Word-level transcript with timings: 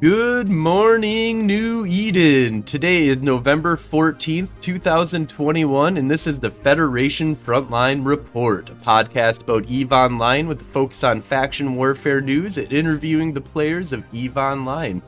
Good 0.00 0.48
morning, 0.48 1.46
New 1.46 1.84
Eden. 1.84 2.62
Today 2.62 3.04
is 3.04 3.22
November 3.22 3.76
14th, 3.76 4.48
2021, 4.62 5.98
and 5.98 6.10
this 6.10 6.26
is 6.26 6.40
the 6.40 6.50
Federation 6.50 7.36
Frontline 7.36 8.06
Report, 8.06 8.70
a 8.70 8.74
podcast 8.76 9.42
about 9.42 9.68
EVE 9.68 9.92
Online 9.92 10.48
with 10.48 10.62
a 10.62 10.64
focus 10.64 11.04
on 11.04 11.20
faction 11.20 11.74
warfare 11.74 12.22
news 12.22 12.56
and 12.56 12.72
interviewing 12.72 13.34
the 13.34 13.42
players 13.42 13.92
of 13.92 14.02
EVE 14.10 14.38
Online. 14.38 15.02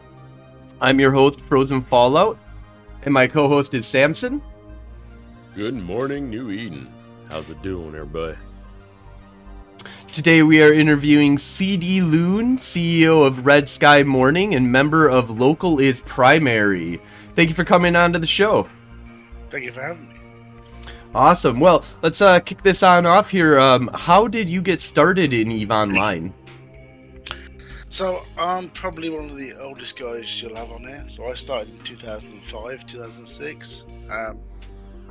I'm 0.79 1.01
your 1.01 1.13
host, 1.13 1.41
Frozen 1.41 1.85
Fallout, 1.85 2.37
and 3.05 3.15
my 3.15 3.27
co 3.27 3.49
host 3.49 3.73
is 3.73 3.87
Samson. 3.87 4.43
Good 5.55 5.73
morning, 5.73 6.29
New 6.29 6.51
Eden. 6.51 6.93
How's 7.31 7.49
it 7.49 7.63
doing, 7.63 7.95
everybody? 7.95 8.37
Today 10.13 10.43
we 10.43 10.63
are 10.63 10.71
interviewing 10.71 11.39
CD 11.39 12.03
Loon, 12.03 12.59
CEO 12.59 13.27
of 13.27 13.47
Red 13.47 13.67
Sky 13.67 14.03
Morning 14.03 14.55
and 14.55 14.71
member 14.71 15.09
of 15.09 15.31
Local 15.41 15.79
is 15.79 16.03
Primary. 16.03 17.01
Thank 17.35 17.49
you 17.49 17.55
for 17.55 17.65
coming 17.65 17.97
on 17.97 18.13
to 18.13 18.19
the 18.19 18.27
show. 18.27 18.69
Thank 19.49 19.65
you 19.65 19.73
for 19.73 19.81
having 19.81 20.11
me. 20.11 20.17
Awesome. 21.15 21.59
Well, 21.59 21.83
let's 22.03 22.21
uh, 22.21 22.41
kick 22.41 22.61
this 22.61 22.83
on 22.83 23.07
off 23.07 23.31
here. 23.31 23.59
Um, 23.59 23.89
how 23.95 24.29
did 24.29 24.51
you 24.51 24.61
get 24.61 24.83
started 24.83 25.33
in 25.33 25.51
EVE 25.51 25.71
Online? 25.71 26.35
So 27.89 28.23
I'm 28.37 28.69
probably 28.69 29.09
one 29.09 29.31
of 29.31 29.37
the 29.39 29.55
oldest 29.63 29.99
guys 29.99 30.43
you'll 30.43 30.57
have 30.57 30.73
on 30.73 30.83
here. 30.83 31.07
So 31.09 31.27
I 31.27 31.33
started 31.33 31.73
in 31.73 31.83
2005, 31.85 32.87
2006. 32.87 33.85
Um, 34.11 34.41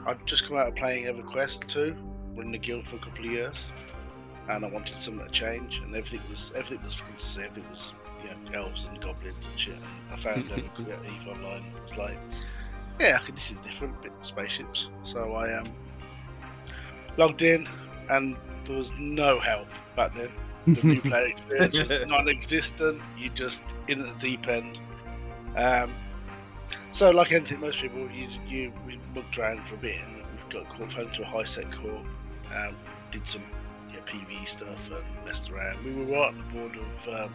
I'd 0.06 0.28
just 0.28 0.48
come 0.48 0.58
out 0.58 0.68
of 0.68 0.76
playing 0.76 1.06
EverQuest 1.06 1.66
2, 1.66 1.96
running 2.36 2.52
the 2.52 2.60
guild 2.60 2.86
for 2.86 2.98
a 2.98 3.00
couple 3.00 3.26
of 3.26 3.32
years 3.32 3.66
and 4.50 4.66
I 4.66 4.68
wanted 4.68 4.98
something 4.98 5.26
to 5.26 5.32
change, 5.32 5.82
and 5.84 5.96
everything 5.96 6.22
was 6.30 6.54
everything 6.56 6.84
was 6.84 6.96
fantasy, 6.96 7.44
everything 7.44 7.70
was 7.70 7.94
you 8.24 8.30
know 8.30 8.64
elves 8.64 8.86
and 8.86 9.00
goblins 9.02 9.48
and 9.48 9.60
shit. 9.60 9.76
I 10.12 10.16
found 10.16 10.50
Eve 10.52 11.28
Online. 11.28 11.64
It 11.76 11.84
was 11.84 11.98
like, 11.98 12.18
yeah, 13.00 13.20
this 13.34 13.52
is 13.52 13.60
different, 13.60 14.02
bit 14.02 14.12
of 14.20 14.28
spaceships. 14.28 14.90
So 15.04 15.34
I 15.34 15.58
um 15.58 15.70
logged 17.18 17.42
in, 17.42 17.68
and 18.10 18.36
there 18.66 18.78
was 18.78 18.94
no 18.98 19.40
help 19.40 19.68
back 19.96 20.16
then. 20.16 20.32
The 20.68 20.88
new 20.88 21.02
player 21.10 21.28
experience 21.28 21.78
was 21.78 21.92
non-existent. 22.08 23.02
You 23.18 23.30
just 23.32 23.76
in 23.88 24.02
at 24.02 24.20
the 24.20 24.28
deep 24.28 24.48
end. 24.48 24.80
Um, 25.56 25.94
so 26.92 27.10
like 27.12 27.32
anything, 27.32 27.60
most 27.60 27.82
people, 27.82 28.10
you 28.12 28.28
you 28.48 28.74
we 28.86 29.00
mucked 29.16 29.38
around 29.38 29.66
for 29.68 29.76
a 29.76 29.80
bit, 29.80 30.00
and 30.06 30.18
we 30.18 30.60
got 30.60 30.70
caught 30.70 30.92
fell 30.92 31.06
into 31.06 31.22
a 31.22 31.26
high 31.26 31.44
sec 31.44 31.72
core. 31.72 32.04
Um, 32.56 32.76
did 33.12 33.28
some 33.28 33.44
PV 34.02 34.48
stuff 34.48 34.90
and 34.90 35.26
messed 35.26 35.52
around. 35.52 35.84
We 35.84 35.94
were 35.94 36.06
right 36.06 36.34
on 36.34 36.38
the 36.38 36.54
board 36.54 36.78
of 36.78 37.08
um, 37.08 37.34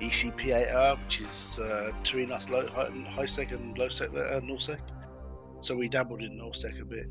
ECP8R, 0.00 1.02
which 1.04 1.20
is 1.20 1.60
uh, 1.62 1.92
Terinos 2.02 2.50
low, 2.50 2.66
high, 2.68 2.90
high 3.10 3.26
sec 3.26 3.52
and 3.52 3.76
low 3.78 3.88
sec, 3.88 4.10
uh, 4.14 4.40
sec. 4.58 4.80
So 5.60 5.76
we 5.76 5.88
dabbled 5.88 6.22
in 6.22 6.36
null 6.36 6.52
sec 6.52 6.78
a 6.80 6.84
bit. 6.84 7.08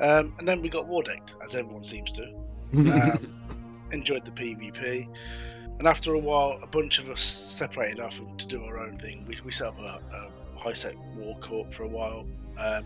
Um, 0.00 0.34
and 0.38 0.48
then 0.48 0.60
we 0.60 0.68
got 0.68 0.86
war 0.86 1.02
decked, 1.02 1.34
as 1.42 1.54
everyone 1.54 1.84
seems 1.84 2.10
to. 2.12 2.34
Um, 2.74 3.36
enjoyed 3.92 4.24
the 4.24 4.32
PvP. 4.32 5.08
And 5.78 5.88
after 5.88 6.14
a 6.14 6.18
while, 6.18 6.58
a 6.62 6.66
bunch 6.66 6.98
of 6.98 7.08
us 7.08 7.20
separated 7.20 8.00
off 8.00 8.20
to 8.36 8.46
do 8.46 8.62
our 8.64 8.78
own 8.78 8.98
thing. 8.98 9.24
We, 9.26 9.36
we 9.44 9.52
set 9.52 9.68
up 9.68 9.78
a, 9.78 10.00
a 10.12 10.58
high 10.58 10.72
sec 10.72 10.94
war 11.16 11.36
corp 11.40 11.72
for 11.72 11.84
a 11.84 11.88
while. 11.88 12.26
Um, 12.58 12.84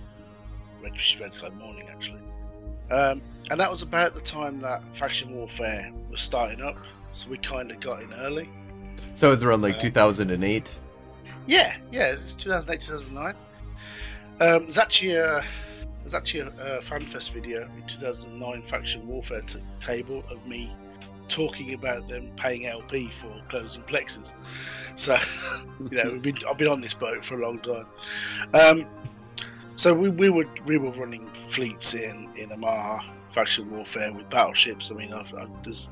Red, 0.83 0.92
Red 1.20 1.33
Sky 1.33 1.48
Morning, 1.48 1.89
actually. 1.91 2.20
Um, 2.95 3.20
and 3.51 3.58
that 3.61 3.70
was 3.70 3.83
about 3.83 4.14
the 4.14 4.20
time 4.20 4.61
that 4.61 4.83
faction 4.95 5.35
warfare 5.35 5.92
was 6.11 6.20
starting 6.20 6.63
up, 6.63 6.79
so 7.13 7.29
we 7.29 7.39
kind 7.39 7.70
of 7.70 7.80
got 7.80 8.02
in 8.02 8.13
early. 8.14 8.48
So 9.17 9.29
it 9.29 9.30
was 9.30 9.42
around 9.42 9.63
like 9.63 9.77
uh, 9.77 9.80
2008. 9.80 10.70
Yeah, 11.46 11.77
yeah, 11.91 12.13
it's 12.13 12.35
2008, 12.36 12.80
2009. 12.80 13.35
Um, 14.41 14.63
there's 14.63 14.79
actually 14.79 15.17
a 15.17 15.42
there's 16.01 16.14
actually 16.14 16.41
a, 16.41 16.48
a 16.48 16.80
FanFest 16.80 17.33
video 17.33 17.63
in 17.77 17.86
2009 17.86 18.63
faction 18.63 19.07
warfare 19.07 19.41
t- 19.42 19.58
table 19.80 20.23
of 20.30 20.47
me 20.47 20.73
talking 21.29 21.74
about 21.74 22.07
them 22.08 22.30
paying 22.36 22.67
LP 22.67 23.11
for 23.11 23.33
closing 23.48 23.83
plexes. 23.83 24.35
So, 24.95 25.17
you 25.91 25.97
know, 25.97 26.18
been, 26.18 26.36
I've 26.48 26.58
been 26.58 26.68
on 26.68 26.80
this 26.80 26.95
boat 26.95 27.24
for 27.24 27.41
a 27.41 27.42
long 27.42 27.58
time. 27.61 27.86
Um, 28.52 28.86
so 29.77 29.92
we, 29.92 30.08
we 30.08 30.29
were 30.29 30.46
we 30.67 30.79
were 30.79 30.92
running 30.92 31.27
fleets 31.30 31.95
in 31.95 32.30
in 32.36 32.51
Amarr 32.51 33.02
faction 33.30 33.70
warfare 33.70 34.12
with 34.12 34.29
battleships. 34.30 34.90
I 34.90 34.95
mean, 34.95 35.12
I've, 35.12 35.33
I've, 35.35 35.51
there's 35.62 35.90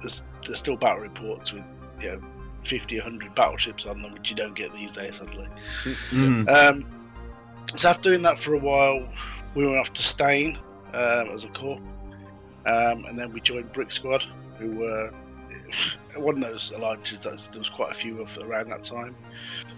there's 0.00 0.24
there's 0.46 0.58
still 0.58 0.76
battle 0.76 1.00
reports 1.00 1.52
with 1.52 1.64
you 2.00 2.12
know 2.12 2.22
50, 2.64 2.96
100 2.98 3.34
battleships 3.34 3.86
on 3.86 3.98
them, 3.98 4.12
which 4.12 4.30
you 4.30 4.36
don't 4.36 4.54
get 4.54 4.74
these 4.74 4.92
days, 4.92 5.16
sadly. 5.16 5.48
Mm-hmm. 5.84 6.48
Um, 6.48 6.86
so 7.76 7.88
after 7.88 8.10
doing 8.10 8.22
that 8.22 8.36
for 8.36 8.54
a 8.54 8.58
while, 8.58 9.08
we 9.54 9.66
went 9.66 9.78
off 9.78 9.92
to 9.94 10.02
Stain 10.02 10.58
um, 10.92 11.30
as 11.30 11.44
a 11.44 11.48
corps, 11.48 11.80
um, 12.66 13.04
and 13.06 13.18
then 13.18 13.32
we 13.32 13.40
joined 13.40 13.72
Brick 13.72 13.92
Squad, 13.92 14.24
who 14.58 14.72
were 14.72 15.12
one 16.16 16.42
of 16.42 16.50
those 16.50 16.72
alliances 16.72 17.20
that 17.20 17.38
there 17.52 17.60
was 17.60 17.70
quite 17.70 17.90
a 17.90 17.94
few 17.94 18.20
of 18.20 18.36
around 18.38 18.70
that 18.70 18.84
time. 18.84 19.16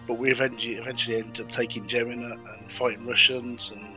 But 0.07 0.15
we 0.15 0.31
eventually 0.31 0.75
eventually 0.77 1.19
ended 1.19 1.41
up 1.41 1.51
taking 1.51 1.85
Gemina 1.87 2.33
and 2.59 2.71
fighting 2.71 3.07
Russians, 3.07 3.73
and 3.75 3.97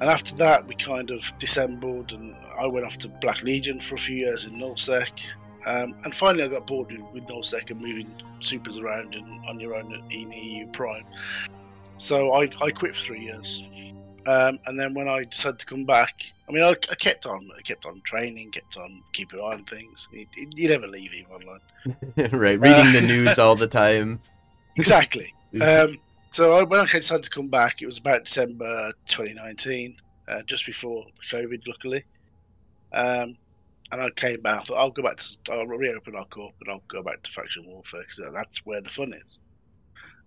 and 0.00 0.10
after 0.10 0.34
that 0.36 0.66
we 0.66 0.74
kind 0.74 1.10
of 1.10 1.30
dissembled, 1.38 2.12
and 2.12 2.36
I 2.58 2.66
went 2.66 2.84
off 2.84 2.98
to 2.98 3.08
Black 3.08 3.42
Legion 3.42 3.80
for 3.80 3.94
a 3.94 3.98
few 3.98 4.16
years 4.16 4.44
in 4.44 4.52
Nullsec, 4.58 5.08
um, 5.66 5.94
and 6.04 6.14
finally 6.14 6.44
I 6.44 6.48
got 6.48 6.66
bored 6.66 6.92
with, 6.92 7.02
with 7.12 7.24
Nullsec 7.24 7.70
and 7.70 7.80
moving 7.80 8.10
supers 8.40 8.78
around 8.78 9.14
and 9.14 9.46
on 9.46 9.58
your 9.58 9.74
own 9.74 9.92
in 10.10 10.32
EU 10.32 10.66
Prime. 10.68 11.06
So 11.96 12.32
I, 12.32 12.50
I 12.60 12.70
quit 12.70 12.94
for 12.94 13.02
three 13.02 13.20
years, 13.20 13.62
um, 14.26 14.58
and 14.66 14.78
then 14.78 14.94
when 14.94 15.08
I 15.08 15.24
decided 15.24 15.60
to 15.60 15.66
come 15.66 15.84
back, 15.84 16.33
I 16.48 16.52
mean, 16.52 16.62
I, 16.62 16.70
I, 16.70 16.94
kept 16.94 17.26
on, 17.26 17.48
I 17.56 17.62
kept 17.62 17.86
on 17.86 18.00
training, 18.02 18.50
kept 18.50 18.76
on 18.76 19.02
keeping 19.12 19.38
an 19.38 19.44
eye 19.46 19.54
on 19.54 19.64
things. 19.64 20.08
You, 20.12 20.26
you 20.36 20.68
never 20.68 20.86
leave 20.86 21.12
EVE 21.14 21.26
online, 21.30 21.60
right? 22.38 22.60
Reading 22.60 22.86
uh, 22.86 23.00
the 23.00 23.06
news 23.06 23.38
all 23.38 23.56
the 23.56 23.66
time. 23.66 24.20
Exactly. 24.76 25.32
um, 25.62 25.98
so 26.32 26.58
I, 26.58 26.64
when 26.64 26.80
I 26.80 26.86
decided 26.86 27.22
to 27.22 27.30
come 27.30 27.46
back, 27.46 27.80
it 27.80 27.86
was 27.86 27.98
about 27.98 28.24
December 28.24 28.92
2019, 29.06 29.96
uh, 30.26 30.42
just 30.42 30.66
before 30.66 31.04
COVID, 31.30 31.68
luckily. 31.68 32.02
Um, 32.92 33.36
and 33.92 34.02
I 34.02 34.10
came 34.10 34.40
back. 34.40 34.62
I 34.62 34.64
thought 34.64 34.78
I'll 34.78 34.90
go 34.90 35.04
back 35.04 35.18
to, 35.18 35.52
I'll 35.52 35.66
reopen 35.66 36.16
our 36.16 36.24
corp 36.24 36.54
and 36.60 36.70
I'll 36.70 36.82
go 36.88 37.04
back 37.04 37.22
to 37.22 37.30
faction 37.30 37.66
warfare 37.66 38.00
because 38.00 38.32
that's 38.32 38.66
where 38.66 38.80
the 38.80 38.90
fun 38.90 39.12
is. 39.12 39.38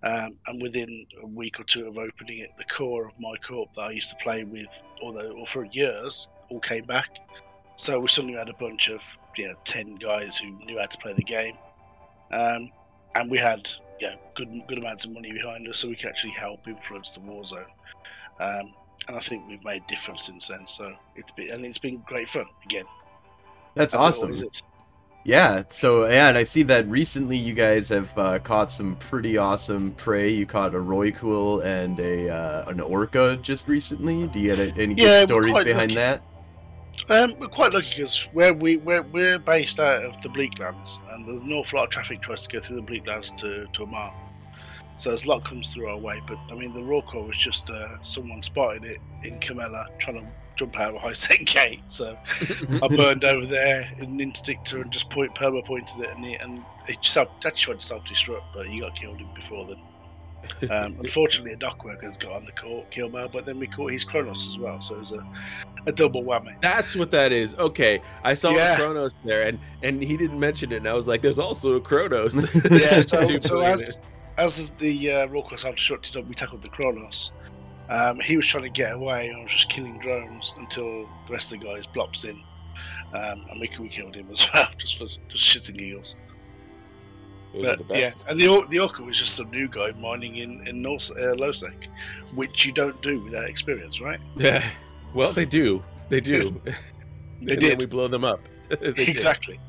Um, 0.04 0.36
and 0.46 0.62
within 0.62 1.08
a 1.22 1.26
week 1.26 1.60
or 1.60 1.64
two 1.64 1.88
of 1.88 1.98
opening 1.98 2.40
it, 2.40 2.52
the 2.58 2.64
core 2.66 3.08
of 3.08 3.20
my 3.20 3.36
corp 3.38 3.74
that 3.74 3.82
I 3.82 3.92
used 3.92 4.10
to 4.12 4.16
play 4.18 4.44
with, 4.44 4.84
although 5.02 5.32
or 5.32 5.46
for 5.46 5.66
years, 5.66 6.30
all 6.50 6.60
came 6.60 6.84
back. 6.84 7.10
So 7.78 8.00
we 8.00 8.08
suddenly 8.08 8.38
had 8.38 8.50
a 8.50 8.54
bunch 8.54 8.90
of 8.90 9.18
you 9.36 9.48
know 9.48 9.56
ten 9.64 9.96
guys 9.96 10.38
who 10.38 10.52
knew 10.66 10.78
how 10.80 10.86
to 10.86 10.98
play 11.00 11.14
the 11.14 11.24
game, 11.24 11.58
um, 12.32 12.72
and 13.16 13.30
we 13.30 13.38
had 13.38 13.68
yeah 14.00 14.16
good 14.36 14.50
good 14.68 14.78
amounts 14.78 15.06
of 15.06 15.12
money 15.12 15.32
behind 15.32 15.68
us, 15.68 15.80
so 15.80 15.88
we 15.88 15.96
could 15.96 16.10
actually 16.10 16.34
help 16.34 16.68
influence 16.68 17.14
the 17.14 17.22
war 17.22 17.44
zone. 17.44 17.66
Um, 18.40 18.74
and 19.08 19.18
I 19.18 19.20
think 19.20 19.48
we've 19.48 19.64
made 19.64 19.84
a 19.84 19.88
difference 19.88 20.26
since 20.26 20.48
then. 20.48 20.68
So 20.68 20.94
it's 21.16 21.32
been 21.32 21.50
and 21.50 21.66
it's 21.66 21.78
been 21.78 22.04
great 22.06 22.30
fun 22.30 22.46
again. 22.66 22.86
That's, 23.76 23.94
That's 23.94 24.22
awesome. 24.22 24.34
Yeah, 25.28 25.64
so 25.68 26.08
yeah, 26.08 26.30
and 26.30 26.38
I 26.38 26.46
see 26.46 26.64
that 26.64 26.88
recently 26.88 27.36
you 27.36 27.54
guys 27.54 27.90
have 27.90 28.18
uh, 28.18 28.40
caught 28.40 28.72
some 28.72 28.96
pretty 28.96 29.38
awesome 29.38 29.92
prey. 29.92 30.30
You 30.30 30.46
caught 30.46 30.74
a 30.74 30.78
Rorqual 30.78 31.66
and 31.66 32.00
a 32.00 32.30
uh, 32.30 32.70
an 32.70 32.80
orca 32.80 33.38
just 33.42 33.68
recently. 33.68 34.26
Do 34.28 34.40
you 34.40 34.56
have 34.56 34.78
any 34.78 34.94
yeah, 34.94 35.26
good 35.26 35.28
stories 35.28 35.66
behind 35.66 35.92
lucky. 35.92 35.96
that? 35.96 36.22
Um, 37.10 37.38
we're 37.40 37.50
quite 37.50 37.74
lucky 37.74 37.90
because 37.98 38.24
where 38.32 38.54
we 38.54 38.78
we're, 38.78 39.02
we're 39.02 39.38
based 39.38 39.82
out 39.82 40.06
of 40.06 40.22
the 40.22 40.30
Bleaklands, 40.30 40.98
and 41.12 41.28
there's 41.28 41.42
an 41.42 41.52
awful 41.52 41.80
lot 41.80 41.84
of 41.84 41.90
traffic 41.90 42.22
tries 42.22 42.44
to 42.44 42.50
go 42.50 42.62
through 42.62 42.78
the 42.78 42.84
Bleaklands 42.84 43.36
to 43.42 43.68
to 43.74 43.86
Amarr. 43.86 44.14
So 44.96 45.10
there's 45.10 45.26
a 45.26 45.28
lot 45.28 45.44
comes 45.44 45.74
through 45.74 45.90
our 45.90 45.98
way. 45.98 46.22
But 46.26 46.38
I 46.50 46.56
mean, 46.56 46.72
the 46.72 46.80
Rorqual 46.80 47.28
was 47.28 47.36
just 47.36 47.70
uh, 47.70 48.02
someone 48.02 48.42
spotted 48.42 48.86
it 48.86 49.00
in 49.26 49.40
Camella 49.40 49.88
trying 50.00 50.22
to 50.22 50.28
jump 50.58 50.80
out 50.80 50.90
of 50.90 50.96
a 50.96 51.00
high 51.00 51.14
sec 51.14 51.46
gate. 51.46 51.84
So 51.88 52.18
I 52.82 52.88
burned 52.88 53.24
over 53.24 53.46
there 53.46 53.92
in 54.00 54.18
interdictor 54.18 54.82
and 54.82 54.92
just 54.92 55.10
point 55.10 55.34
perma 55.36 55.64
pointed 55.66 56.06
it, 56.06 56.16
and 56.16 56.26
he, 56.26 56.36
and 56.36 56.64
he 56.88 56.98
self 57.02 57.36
actually 57.46 57.76
tried 57.76 57.80
to 57.80 57.86
self 57.86 58.06
destruct, 58.06 58.44
but 58.54 58.68
he 58.68 58.80
got 58.80 58.96
killed 58.96 59.22
before 59.34 59.66
then. 59.66 59.80
Um, 60.70 60.98
unfortunately, 61.00 61.54
a 61.54 61.58
dock 61.58 61.84
worker's 61.84 62.18
got 62.18 62.34
on 62.34 62.46
the 62.46 62.52
court 62.52 62.90
kill 62.92 63.10
mail, 63.10 63.28
but 63.28 63.46
then 63.46 63.60
we 63.60 63.68
caught 63.68 63.92
his 63.92 64.04
Kronos 64.04 64.46
as 64.48 64.58
well, 64.58 64.82
so 64.82 64.96
it 64.96 65.00
was 65.00 65.12
a, 65.12 65.28
a 65.86 65.92
double 65.92 66.24
whammy. 66.24 66.60
That's 66.62 66.96
what 66.96 67.12
that 67.12 67.32
is. 67.32 67.56
Okay, 67.56 68.02
I 68.24 68.34
saw 68.34 68.52
yeah. 68.52 68.76
Kronos 68.76 69.14
there, 69.24 69.48
and 69.48 69.60
and 69.84 70.02
he 70.02 70.18
didn't 70.18 70.40
mention 70.40 70.72
it, 70.72 70.78
and 70.78 70.88
I 70.88 70.94
was 70.94 71.08
like, 71.08 71.22
"There's 71.22 71.40
also 71.40 71.74
a 71.74 71.82
Kronos." 71.82 72.36
yeah, 72.72 73.02
so, 73.02 73.40
so 73.40 73.62
as, 73.62 74.00
as 74.38 74.72
the 74.72 75.12
uh, 75.12 75.28
Rorqual 75.28 75.60
self 75.60 75.76
destructed, 75.76 76.26
we 76.28 76.34
tackled 76.34 76.62
the 76.62 76.70
Kronos. 76.70 77.32
Um, 77.90 78.20
he 78.20 78.36
was 78.36 78.46
trying 78.46 78.64
to 78.64 78.70
get 78.70 78.94
away 78.94 79.30
and 79.30 79.44
was 79.44 79.52
just 79.52 79.70
killing 79.70 79.98
drones 80.00 80.54
until 80.58 81.10
the 81.28 81.34
rest 81.34 81.54
of 81.54 81.60
the 81.60 81.66
guys 81.66 81.88
blops 81.88 82.26
in, 82.26 82.44
um, 83.14 83.46
and 83.50 83.62
we, 83.62 83.70
we 83.80 83.88
killed 83.88 84.16
him 84.16 84.28
as 84.32 84.48
well, 84.54 84.68
just 84.78 84.98
for 84.98 85.06
just 85.06 85.22
shits 85.36 85.70
and 85.70 85.78
giggles. 85.78 86.16
but 87.54 87.80
yeah, 87.98 88.12
and 88.28 88.38
the 88.38 88.66
the 88.70 88.80
Orca 88.80 89.04
was 89.04 89.18
just 89.18 89.36
some 89.36 89.50
new 89.52 89.68
guy 89.70 89.92
mining 89.92 90.36
in 90.36 90.68
in 90.68 90.82
North 90.82 91.10
uh, 91.12 91.36
Lowsec, 91.36 91.86
which 92.36 92.66
you 92.66 92.74
don't 92.74 93.02
do 93.02 93.22
without 93.22 93.50
experience, 93.50 94.02
right? 94.02 94.20
Yeah. 94.38 94.64
Well, 95.14 95.32
they 95.32 95.46
do. 95.46 95.84
They 96.10 96.20
do. 96.20 96.62
they 97.42 97.56
did. 97.56 97.80
we 97.80 97.86
blow 97.86 98.08
them 98.10 98.26
up. 98.26 98.42
exactly. 98.70 99.56
Did. 99.56 99.62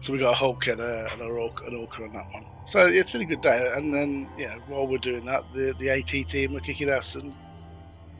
So 0.00 0.12
we 0.12 0.18
got 0.18 0.32
a 0.32 0.34
Hulk 0.34 0.66
and, 0.66 0.80
a, 0.80 1.08
and 1.12 1.22
a 1.22 1.24
orca, 1.24 1.64
an 1.64 1.76
orca 1.76 2.02
on 2.02 2.12
that 2.12 2.26
one. 2.30 2.44
So 2.66 2.86
it's 2.86 3.10
been 3.10 3.22
a 3.22 3.24
good 3.24 3.40
day. 3.40 3.72
And 3.74 3.94
then, 3.94 4.28
yeah, 4.36 4.56
while 4.66 4.86
we're 4.86 4.98
doing 4.98 5.24
that, 5.24 5.44
the 5.54 5.74
the 5.78 5.88
AT 5.88 6.28
team 6.28 6.54
are 6.56 6.60
kicking 6.60 6.90
ass 6.90 7.14
and 7.14 7.32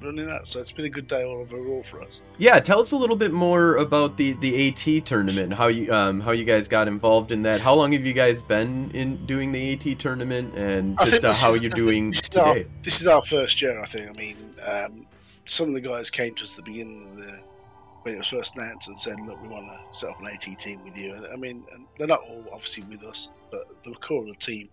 running 0.05 0.27
that. 0.27 0.47
So 0.47 0.61
it's 0.61 0.73
been 0.73 0.85
a 0.85 0.91
good 0.91 1.07
day 1.07 1.25
all 1.25 1.39
overall 1.39 1.83
for 1.83 2.03
us. 2.03 2.21
Yeah, 2.39 2.61
tell 2.61 2.81
us 2.81 2.93
a 2.93 2.97
little 2.97 3.17
bit 3.17 3.33
more 3.33 3.77
about 3.77 4.17
the 4.17 4.33
the 4.35 4.69
AT 4.69 5.07
tournament. 5.07 5.53
How 5.53 5.69
you 5.69 5.93
um 5.93 6.21
how 6.21 6.33
you 6.33 6.45
guys 6.45 6.69
got 6.69 6.89
involved 6.89 7.33
in 7.33 7.43
that? 7.43 7.61
How 7.61 7.75
long 7.75 7.93
have 7.93 8.05
you 8.05 8.13
guys 8.13 8.43
been 8.43 8.91
in 8.93 9.25
doing 9.27 9.53
the 9.53 9.73
AT 9.73 9.99
tournament, 9.99 10.55
and 10.55 10.99
just 11.01 11.25
uh, 11.25 11.33
how 11.33 11.55
is, 11.55 11.63
you're 11.63 11.71
doing 11.71 12.11
this 12.11 12.23
today? 12.23 12.41
Our, 12.41 12.65
this 12.83 13.01
is 13.01 13.07
our 13.07 13.23
first 13.23 13.61
year, 13.63 13.81
I 13.81 13.87
think. 13.87 14.09
I 14.09 14.13
mean, 14.13 14.55
um, 14.67 15.07
some 15.45 15.69
of 15.69 15.75
the 15.75 15.81
guys 15.81 16.11
came 16.11 16.35
to 16.35 16.45
us 16.45 16.59
at 16.59 16.65
the 16.65 16.71
beginning 16.71 17.09
of 17.11 17.17
the 17.17 17.39
when 18.03 18.15
it 18.15 18.19
was 18.19 18.29
first 18.29 18.57
announced 18.57 18.89
and 18.89 18.99
said, 18.99 19.19
"Look, 19.21 19.41
we 19.43 19.49
want 19.49 19.67
to 19.67 19.99
set 19.99 20.11
up 20.11 20.21
an 20.21 20.27
AT 20.27 20.59
team 20.59 20.85
with 20.85 20.97
you." 20.97 21.15
And, 21.15 21.27
I 21.27 21.37
mean, 21.37 21.65
they're 21.97 22.07
not 22.07 22.23
all 22.29 22.45
obviously 22.53 22.85
with 22.85 23.03
us, 23.05 23.31
but 23.51 23.83
the 23.83 23.93
core 23.95 24.23
of 24.23 24.29
the 24.29 24.35
team, 24.35 24.69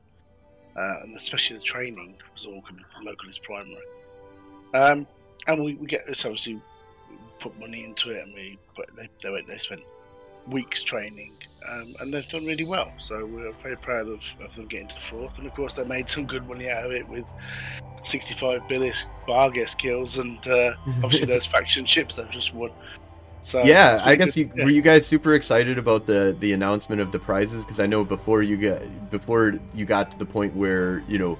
uh, 0.75 0.95
and 1.03 1.15
especially 1.15 1.57
the 1.57 1.63
training, 1.63 2.17
was 2.33 2.45
all 2.45 2.61
local 3.03 3.29
is 3.29 3.39
primary. 3.39 3.81
Um, 4.73 5.07
and 5.47 5.63
we, 5.63 5.75
we 5.75 5.87
get 5.87 6.05
this 6.07 6.25
obviously 6.25 6.61
put 7.39 7.57
money 7.59 7.83
into 7.83 8.11
it, 8.11 8.23
and 8.23 8.33
we 8.33 8.57
but 8.75 8.87
they 8.95 9.09
they, 9.21 9.29
went, 9.29 9.47
they 9.47 9.57
spent 9.57 9.81
weeks 10.47 10.83
training, 10.83 11.33
um, 11.69 11.95
and 11.99 12.13
they've 12.13 12.27
done 12.27 12.45
really 12.45 12.63
well. 12.63 12.91
So 12.97 13.25
we're 13.25 13.51
very 13.53 13.77
proud 13.77 14.07
of, 14.07 14.23
of 14.43 14.55
them 14.55 14.67
getting 14.67 14.87
to 14.87 14.95
the 14.95 15.01
fourth, 15.01 15.37
and 15.37 15.47
of 15.47 15.53
course 15.53 15.75
they 15.75 15.85
made 15.85 16.09
some 16.09 16.25
good 16.25 16.47
money 16.47 16.69
out 16.69 16.85
of 16.85 16.91
it 16.91 17.07
with 17.07 17.25
65 18.03 18.67
Billis 18.67 19.07
Barghest 19.27 19.77
kills, 19.77 20.17
and 20.17 20.45
uh, 20.47 20.73
obviously 21.03 21.25
those 21.25 21.45
faction 21.45 21.85
ships 21.85 22.15
they've 22.15 22.29
just 22.29 22.53
won. 22.53 22.71
So 23.41 23.63
yeah, 23.63 23.99
I 24.03 24.15
guess 24.15 24.37
you 24.37 24.51
yeah. 24.55 24.65
were 24.65 24.69
you 24.69 24.83
guys 24.83 25.07
super 25.07 25.33
excited 25.33 25.79
about 25.79 26.05
the 26.05 26.35
the 26.39 26.53
announcement 26.53 27.01
of 27.01 27.11
the 27.11 27.17
prizes 27.17 27.65
because 27.65 27.79
I 27.79 27.87
know 27.87 28.03
before 28.03 28.43
you 28.43 28.55
got 28.55 29.09
before 29.09 29.55
you 29.73 29.85
got 29.85 30.11
to 30.11 30.19
the 30.19 30.27
point 30.27 30.55
where 30.55 31.03
you 31.07 31.17
know 31.17 31.39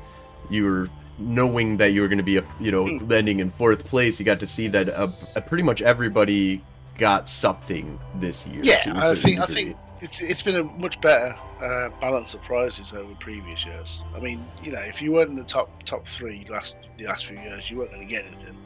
you 0.50 0.66
were 0.66 0.90
knowing 1.18 1.78
that 1.78 1.94
you 1.94 2.02
were 2.02 2.08
going 2.08 2.18
to 2.18 2.24
be 2.24 2.38
a 2.38 2.44
you 2.60 2.72
know 2.72 2.86
mm. 2.86 3.10
landing 3.10 3.40
in 3.40 3.52
fourth 3.52 3.86
place, 3.86 4.20
you 4.20 4.26
got 4.26 4.40
to 4.40 4.48
see 4.48 4.68
that 4.70 4.90
uh, 4.90 5.12
uh, 5.36 5.42
pretty 5.42 5.64
much 5.64 5.82
everybody 5.82 6.64
got 6.98 7.30
something 7.30 8.00
this 8.16 8.46
year. 8.48 8.62
Yeah, 8.64 8.94
I 8.96 9.16
think 9.16 9.40
I 9.40 9.46
think 9.46 9.78
it's 10.02 10.22
it's 10.22 10.42
been 10.42 10.56
a 10.56 10.64
much 10.64 11.00
better 11.02 11.36
uh, 11.62 11.90
balance 12.00 12.34
of 12.34 12.42
prizes 12.42 12.94
over 12.94 13.14
previous 13.16 13.66
years. 13.66 14.04
I 14.16 14.20
mean, 14.20 14.46
you 14.64 14.72
know, 14.72 14.80
if 14.80 15.02
you 15.02 15.12
weren't 15.12 15.30
in 15.30 15.36
the 15.36 15.44
top 15.44 15.84
top 15.84 16.08
three 16.08 16.46
last 16.50 16.78
the 16.98 17.06
last 17.06 17.26
few 17.26 17.38
years, 17.38 17.70
you 17.70 17.78
weren't 17.78 17.92
going 17.92 18.08
to 18.08 18.14
get 18.14 18.26
anything. 18.26 18.58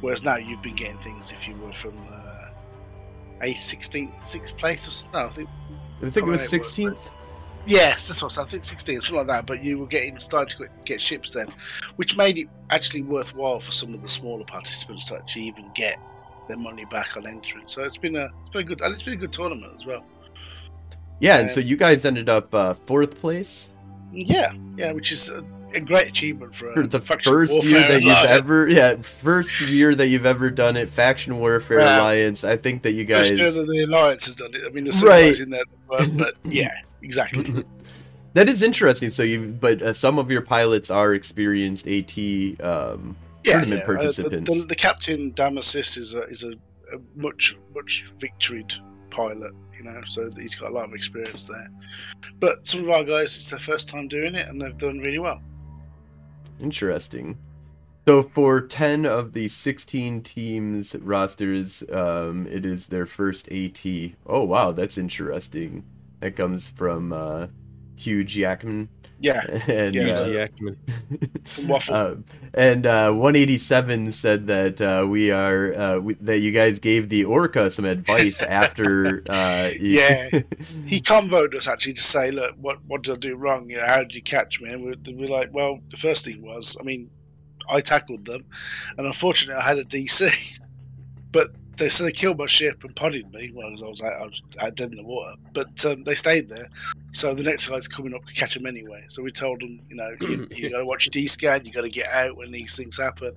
Whereas 0.00 0.22
now 0.22 0.36
you've 0.36 0.62
been 0.62 0.76
getting 0.76 0.98
things 0.98 1.32
if 1.32 1.48
you 1.48 1.56
were 1.56 1.72
from 1.72 1.98
uh, 2.10 2.48
a 3.42 3.52
16th, 3.52 4.24
sixth 4.24 4.56
place 4.56 5.06
or 5.06 5.10
no, 5.12 5.26
I 5.26 5.30
think. 5.30 5.48
I 6.02 6.10
think 6.10 6.26
it 6.26 6.30
was 6.30 6.48
16th. 6.50 6.98
Yes, 7.66 8.06
that's 8.06 8.22
what 8.22 8.38
I 8.38 8.44
think 8.44 8.64
16, 8.64 9.00
something 9.00 9.16
like 9.16 9.26
that. 9.26 9.46
But 9.46 9.62
you 9.62 9.78
were 9.78 9.86
getting 9.86 10.18
starting 10.18 10.56
to 10.58 10.72
get 10.84 11.00
ships 11.00 11.32
then, 11.32 11.48
which 11.96 12.16
made 12.16 12.38
it 12.38 12.48
actually 12.70 13.02
worthwhile 13.02 13.60
for 13.60 13.72
some 13.72 13.92
of 13.92 14.02
the 14.02 14.08
smaller 14.08 14.44
participants 14.44 15.06
to 15.06 15.16
actually 15.16 15.46
even 15.46 15.70
get 15.74 15.98
their 16.48 16.56
money 16.56 16.84
back 16.86 17.16
on 17.16 17.26
entering. 17.26 17.66
So 17.66 17.82
it's 17.82 17.96
been 17.96 18.16
a 18.16 18.30
it's 18.40 18.50
been 18.50 18.62
a 18.62 18.64
good 18.64 18.80
and 18.80 18.92
it's 18.92 19.02
been 19.02 19.14
a 19.14 19.18
good 19.18 19.32
tournament 19.32 19.72
as 19.74 19.84
well. 19.84 20.04
Yeah, 21.20 21.34
um, 21.34 21.40
and 21.42 21.50
so 21.50 21.60
you 21.60 21.76
guys 21.76 22.04
ended 22.04 22.28
up 22.28 22.54
uh, 22.54 22.74
fourth 22.86 23.18
place. 23.20 23.70
Yeah, 24.12 24.52
yeah, 24.76 24.92
which 24.92 25.12
is 25.12 25.28
a, 25.30 25.44
a 25.74 25.80
great 25.80 26.08
achievement 26.08 26.54
for, 26.54 26.72
for 26.72 26.86
the 26.86 27.00
first 27.00 27.52
year 27.64 27.80
that 27.80 28.02
you've 28.02 28.30
ever 28.30 28.68
yeah 28.68 28.96
first 28.96 29.60
year 29.68 29.94
that 29.94 30.08
you've 30.08 30.26
ever 30.26 30.50
done 30.50 30.76
it. 30.76 30.88
Faction 30.88 31.38
Warfare 31.38 31.80
yeah. 31.80 32.00
Alliance. 32.00 32.44
I 32.44 32.56
think 32.56 32.82
that 32.82 32.92
you 32.92 33.04
guys 33.04 33.28
first 33.28 33.40
year 33.40 33.50
that 33.50 33.66
the 33.66 33.84
alliance 33.84 34.26
has 34.26 34.36
done 34.36 34.50
it. 34.54 34.62
I 34.64 34.70
mean, 34.70 34.84
there's 34.84 35.00
some 35.00 35.08
right. 35.08 35.38
in 35.38 35.50
there, 35.50 35.64
but, 35.88 36.16
but 36.16 36.34
yeah, 36.44 36.72
exactly. 37.06 37.64
that 38.34 38.48
is 38.48 38.62
interesting. 38.62 39.10
So 39.10 39.22
you, 39.22 39.48
but 39.48 39.80
uh, 39.80 39.92
some 39.92 40.18
of 40.18 40.30
your 40.30 40.42
pilots 40.42 40.90
are 40.90 41.14
experienced 41.14 41.86
AT 41.86 42.18
um, 42.60 43.16
yeah, 43.44 43.52
tournament 43.52 43.80
yeah. 43.80 43.86
participants. 43.86 44.50
Uh, 44.50 44.54
the, 44.54 44.60
the, 44.60 44.66
the, 44.66 44.74
captain 44.74 45.32
Damasis 45.32 45.96
is 45.96 46.14
a 46.14 46.24
is 46.24 46.42
a, 46.42 46.52
a 46.92 46.98
much 47.14 47.56
much 47.74 48.04
victoried 48.18 48.74
pilot 49.10 49.54
you 49.76 49.84
know, 49.84 50.00
so 50.06 50.30
he's 50.38 50.54
got 50.54 50.70
a 50.70 50.74
lot 50.74 50.88
of 50.88 50.94
experience 50.94 51.44
there. 51.46 51.70
But 52.40 52.66
some 52.66 52.84
of 52.84 52.90
our 52.90 53.04
guys, 53.04 53.36
it's 53.36 53.50
their 53.50 53.58
first 53.58 53.88
time 53.88 54.08
doing 54.08 54.34
it, 54.34 54.48
and 54.48 54.60
they've 54.60 54.76
done 54.76 54.98
really 55.00 55.18
well. 55.18 55.40
Interesting. 56.60 57.36
So 58.08 58.22
for 58.22 58.60
10 58.60 59.04
of 59.04 59.32
the 59.32 59.48
16 59.48 60.22
teams 60.22 60.94
rosters, 60.96 61.82
um, 61.92 62.46
it 62.46 62.64
is 62.64 62.86
their 62.86 63.04
first 63.04 63.50
AT. 63.50 63.84
Oh, 64.26 64.44
wow, 64.44 64.72
that's 64.72 64.96
interesting. 64.96 65.84
That 66.20 66.36
comes 66.36 66.68
from 66.68 67.12
uh, 67.12 67.48
Hugh 67.96 68.24
Jackman. 68.24 68.88
Yeah. 69.18 69.42
And, 69.68 69.94
yeah, 69.94 70.08
uh, 70.08 70.32
Jackman. 70.32 70.78
uh, 71.88 72.14
and 72.54 72.86
uh, 72.86 73.12
187 73.12 74.12
said 74.12 74.46
that 74.46 74.80
uh, 74.80 75.06
we 75.08 75.30
are 75.30 75.74
uh, 75.74 75.98
we, 75.98 76.14
that 76.14 76.38
you 76.38 76.52
guys 76.52 76.78
gave 76.78 77.08
the 77.08 77.24
Orca 77.24 77.70
some 77.70 77.84
advice 77.84 78.42
after. 78.62 79.22
Uh, 79.28 79.70
yeah, 79.80 80.28
he 80.86 81.00
convoed 81.00 81.54
us 81.54 81.66
actually 81.66 81.94
to 81.94 82.02
say, 82.02 82.30
look, 82.30 82.54
what 82.58 82.84
what 82.86 83.02
did 83.02 83.14
I 83.14 83.18
do 83.18 83.36
wrong? 83.36 83.68
You 83.68 83.78
know, 83.78 83.86
how 83.86 83.98
did 83.98 84.14
you 84.14 84.22
catch 84.22 84.60
me? 84.60 84.70
And 84.70 84.84
we're, 84.84 85.14
we're 85.14 85.28
like, 85.28 85.52
well, 85.52 85.80
the 85.90 85.96
first 85.96 86.24
thing 86.24 86.42
was, 86.42 86.76
I 86.78 86.84
mean, 86.84 87.10
I 87.68 87.80
tackled 87.80 88.26
them, 88.26 88.44
and 88.96 89.06
unfortunately, 89.06 89.60
I 89.60 89.66
had 89.66 89.78
a 89.78 89.84
DC, 89.84 90.58
but 91.32 91.48
they 91.76 91.88
so 91.88 92.04
they 92.04 92.12
killed 92.12 92.38
my 92.38 92.46
ship 92.46 92.84
and 92.84 92.94
potted 92.96 93.32
me 93.32 93.50
while 93.52 93.66
I 93.66 93.70
was, 93.70 93.82
I 93.82 93.86
was, 93.86 94.02
I 94.02 94.24
was, 94.24 94.42
I 94.62 94.70
dead 94.70 94.90
in 94.90 94.96
the 94.96 95.04
water. 95.04 95.34
But 95.52 95.84
um, 95.84 96.04
they 96.04 96.14
stayed 96.14 96.48
there. 96.48 96.66
So 97.12 97.34
the 97.34 97.42
next 97.42 97.68
guy's 97.68 97.88
coming 97.88 98.14
up 98.14 98.24
to 98.24 98.32
catch 98.32 98.54
them 98.54 98.66
anyway. 98.66 99.04
So 99.08 99.22
we 99.22 99.30
told 99.30 99.60
them, 99.60 99.80
you 99.88 99.96
know, 99.96 100.14
you, 100.20 100.48
you 100.54 100.70
got 100.70 100.78
to 100.78 100.86
watch 100.86 101.06
your 101.06 101.10
D 101.10 101.26
scan. 101.26 101.64
You 101.64 101.72
got 101.72 101.82
to 101.82 101.88
get 101.88 102.08
out 102.08 102.36
when 102.36 102.50
these 102.50 102.76
things 102.76 102.98
happen. 102.98 103.32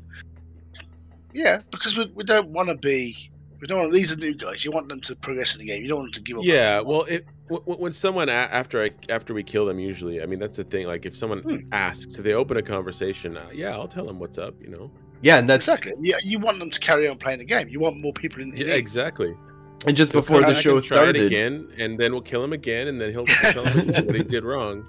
Yeah, 1.33 1.61
because 1.71 1.97
we, 1.97 2.05
we 2.15 2.23
don't 2.23 2.49
want 2.49 2.69
to 2.69 2.75
be. 2.75 3.29
We 3.59 3.67
don't 3.67 3.79
want 3.79 3.93
these 3.93 4.13
are 4.13 4.17
new 4.17 4.33
guys. 4.33 4.63
You 4.63 4.71
want 4.71 4.87
them 4.87 5.01
to 5.01 5.15
progress 5.17 5.55
in 5.55 5.59
the 5.59 5.67
game. 5.67 5.83
You 5.83 5.89
don't 5.89 5.99
want 5.99 6.13
them 6.13 6.23
to 6.23 6.29
give 6.29 6.37
up. 6.37 6.45
Yeah, 6.45 6.79
well, 6.79 7.03
it, 7.03 7.25
when 7.49 7.91
someone 7.91 8.29
after 8.29 8.81
I 8.81 8.91
after 9.09 9.33
we 9.33 9.43
kill 9.43 9.65
them, 9.65 9.79
usually, 9.79 10.21
I 10.21 10.25
mean 10.25 10.39
that's 10.39 10.57
the 10.57 10.63
thing. 10.63 10.87
Like 10.87 11.05
if 11.05 11.17
someone 11.17 11.39
hmm. 11.39 11.57
asks, 11.73 12.17
if 12.17 12.23
they 12.23 12.33
open 12.33 12.55
a 12.55 12.61
conversation, 12.61 13.35
uh, 13.35 13.49
yeah, 13.53 13.71
I'll 13.71 13.87
tell 13.87 14.05
them 14.05 14.17
what's 14.17 14.37
up. 14.37 14.55
You 14.61 14.69
know. 14.69 14.91
Yeah, 15.21 15.37
and 15.37 15.49
that's 15.49 15.67
exactly. 15.67 15.93
Yeah, 16.01 16.17
you 16.23 16.39
want 16.39 16.59
them 16.59 16.69
to 16.69 16.79
carry 16.79 17.07
on 17.07 17.17
playing 17.17 17.39
the 17.39 17.45
game. 17.45 17.67
You 17.67 17.79
want 17.79 17.97
more 17.97 18.13
people 18.13 18.41
in 18.41 18.51
the 18.51 18.57
yeah, 18.57 18.65
game. 18.65 18.75
exactly. 18.75 19.35
And 19.87 19.95
just 19.95 20.11
he'll 20.11 20.21
before 20.21 20.41
the 20.41 20.53
show 20.53 20.79
started, 20.81 21.15
again, 21.15 21.69
and 21.77 21.97
then 21.97 22.11
we'll 22.11 22.21
kill 22.21 22.43
him 22.43 22.51
again, 22.51 22.89
and 22.89 22.99
then 22.99 23.11
he'll 23.11 23.25
tell 23.25 23.63
him 23.63 23.87
what 23.87 24.15
he 24.15 24.23
did 24.23 24.43
wrong. 24.43 24.85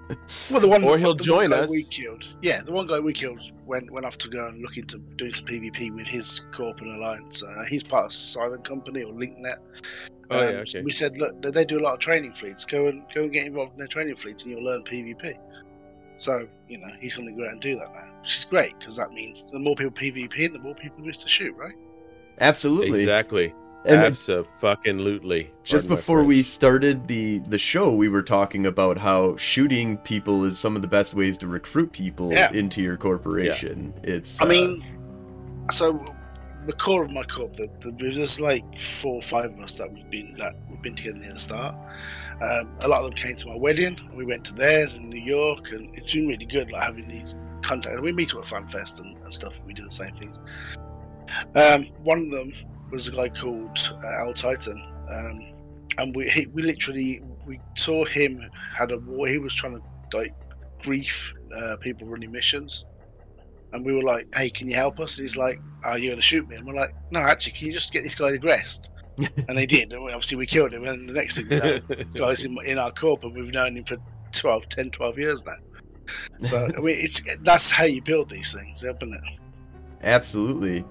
Well, 0.51 0.61
the 0.61 0.67
one 0.67 0.83
or 0.83 0.99
he'll 0.99 1.15
join 1.15 1.53
us. 1.53 1.71
We 1.71 1.85
killed. 1.85 2.27
Yeah, 2.43 2.63
the 2.63 2.73
one 2.73 2.89
guy 2.89 2.99
we 2.99 3.13
killed 3.13 3.41
went 3.67 3.91
went 3.91 4.05
off 4.05 4.19
to 4.19 4.29
go 4.29 4.49
and 4.49 4.61
look 4.61 4.77
into 4.77 4.99
doing 5.17 5.33
some 5.33 5.45
PvP 5.45 5.95
with 5.95 6.09
his 6.09 6.45
corp 6.53 6.81
and 6.81 6.97
alliance. 6.97 7.43
Uh, 7.43 7.65
he's 7.69 7.85
part 7.85 8.07
of 8.07 8.13
Silent 8.13 8.65
Company 8.65 9.05
or 9.05 9.13
LinkNet. 9.13 9.59
Oh, 10.33 10.41
um, 10.41 10.55
yeah, 10.55 10.61
okay. 10.61 10.83
we 10.83 10.91
said, 10.91 11.17
look, 11.19 11.41
they 11.41 11.65
do 11.65 11.79
a 11.79 11.83
lot 11.83 11.95
of 11.95 12.01
training 12.01 12.33
fleets. 12.33 12.65
Go 12.65 12.87
and 12.89 13.05
go 13.15 13.23
and 13.23 13.33
get 13.33 13.47
involved 13.47 13.73
in 13.73 13.79
their 13.79 13.89
training 13.89 14.17
fleets, 14.17 14.45
and 14.45 14.55
you'll 14.55 14.65
learn 14.65 14.83
PvP. 14.83 15.37
So 16.21 16.47
you 16.69 16.77
know 16.77 16.89
he's 17.01 17.17
going 17.17 17.29
to 17.29 17.33
go 17.35 17.47
out 17.47 17.53
and 17.53 17.61
do 17.63 17.77
that 17.77 17.95
now, 17.95 18.05
which 18.21 18.37
is 18.37 18.45
great 18.45 18.79
because 18.79 18.97
that 18.97 19.11
means 19.11 19.51
the 19.51 19.59
more 19.59 19.75
people 19.75 19.93
PvP, 19.93 20.53
the 20.53 20.59
more 20.59 20.75
people 20.75 21.03
wish 21.03 21.17
to 21.19 21.29
shoot, 21.29 21.57
right? 21.57 21.75
Absolutely, 22.39 23.01
exactly. 23.01 23.55
Absolutely. 23.87 25.51
Just 25.65 25.89
before 25.89 26.23
we 26.23 26.43
started 26.43 27.09
the 27.09 27.39
the 27.39 27.59
show, 27.59 27.95
we 27.95 28.11
were 28.11 28.23
talking 28.23 28.67
about 28.67 28.99
how 28.99 29.35
shooting 29.39 29.97
people 29.97 30.45
is 30.45 30.59
some 30.59 30.77
of 30.77 30.83
the 30.83 30.89
best 30.89 31.15
ways 31.15 31.39
to 31.39 31.47
recruit 31.47 31.91
people 31.91 32.31
yeah. 32.31 32.53
into 32.53 32.83
your 32.83 32.99
corporation. 32.99 33.95
Yeah. 34.05 34.11
It's. 34.17 34.39
I 34.43 34.45
uh, 34.45 34.49
mean, 34.49 34.85
so 35.73 36.05
the 36.71 36.77
core 36.77 37.05
of 37.05 37.11
my 37.11 37.25
club, 37.25 37.57
the, 37.57 37.69
the, 37.81 37.91
there's 37.91 38.41
like 38.41 38.79
four 38.79 39.17
or 39.17 39.23
five 39.23 39.53
of 39.53 39.59
us 39.59 39.75
that 39.75 39.93
we've 39.93 40.09
been 40.09 40.35
that 40.35 40.55
we've 40.69 40.81
been 40.81 40.95
together 40.95 41.19
near 41.19 41.33
the 41.33 41.39
start. 41.39 41.75
Um, 42.41 42.71
a 42.83 42.89
lot 42.89 43.01
of 43.01 43.07
them 43.07 43.15
came 43.15 43.35
to 43.37 43.49
my 43.49 43.57
wedding. 43.57 43.99
We 44.15 44.25
went 44.25 44.45
to 44.47 44.55
theirs 44.55 44.97
in 44.97 45.09
New 45.09 45.21
York, 45.21 45.73
and 45.73 45.93
it's 45.97 46.13
been 46.13 46.29
really 46.29 46.47
good, 46.47 46.71
like 46.71 46.83
having 46.83 47.09
these 47.09 47.35
contacts. 47.63 48.01
We 48.01 48.13
meet 48.13 48.33
at 48.35 48.45
FanFest 48.45 49.01
and, 49.01 49.19
and 49.19 49.35
stuff. 49.35 49.59
And 49.59 49.67
we 49.67 49.75
do 49.75 49.85
the 49.85 49.91
same 49.91 50.13
things. 50.13 50.39
Um, 51.57 51.87
one 52.05 52.19
of 52.19 52.31
them 52.31 52.53
was 52.93 53.09
a 53.09 53.13
guy 53.13 53.29
called 53.31 53.97
uh, 54.05 54.25
Al 54.25 54.33
Titan, 54.33 54.81
um, 55.11 55.53
and 55.99 56.15
we 56.15 56.31
he, 56.31 56.47
we 56.47 56.63
literally 56.63 57.21
we 57.47 57.61
saw 57.77 58.05
him 58.05 58.49
had 58.73 58.93
a 58.93 58.99
war. 58.99 59.27
He 59.27 59.39
was 59.39 59.55
trying 59.55 59.75
to 59.75 60.17
like 60.17 60.35
grief 60.83 61.35
uh, 61.57 61.77
people 61.81 62.07
running 62.07 62.31
missions, 62.31 62.85
and 63.73 63.85
we 63.85 63.95
were 63.95 64.03
like, 64.03 64.35
"Hey, 64.35 64.51
can 64.51 64.69
you 64.69 64.75
help 64.75 65.01
us?" 65.01 65.17
And 65.17 65.25
he's 65.25 65.37
like, 65.37 65.61
"Are 65.85 65.99
you 65.99 66.11
going 66.11 66.19
to 66.19 66.23
shoot 66.23 66.49
me?" 66.49 66.57
And 66.57 66.67
we're 66.67 66.75
like, 66.75 66.95
"No, 67.11 67.21
actually, 67.21 67.53
can 67.53 67.67
you 67.67 67.73
just 67.73 67.93
get 67.93 68.03
this 68.03 68.15
guy 68.15 68.31
aggressed?" 68.31 68.91
and 69.49 69.57
they 69.57 69.67
did. 69.67 69.93
And 69.93 70.05
we, 70.05 70.13
obviously, 70.13 70.37
we 70.37 70.47
killed 70.47 70.73
him. 70.73 70.85
And 70.85 71.09
the 71.09 71.13
next 71.13 71.37
thing 71.37 71.49
we 71.49 71.59
know, 71.59 71.79
guys 72.15 72.45
in, 72.45 72.57
in 72.65 72.79
our 72.79 72.91
corp, 72.91 73.23
and 73.25 73.35
we've 73.35 73.53
known 73.53 73.77
him 73.77 73.85
for 73.85 73.97
12, 74.33 74.69
10, 74.69 74.91
12 74.91 75.19
years 75.19 75.45
now. 75.45 75.55
So 76.43 76.69
I 76.77 76.81
mean, 76.81 76.97
it's 76.99 77.23
that's 77.43 77.71
how 77.71 77.85
you 77.85 78.03
build 78.03 78.31
these 78.31 78.53
things, 78.53 78.83
isn't 78.83 79.15
it? 79.15 79.21
Absolutely. 80.03 80.85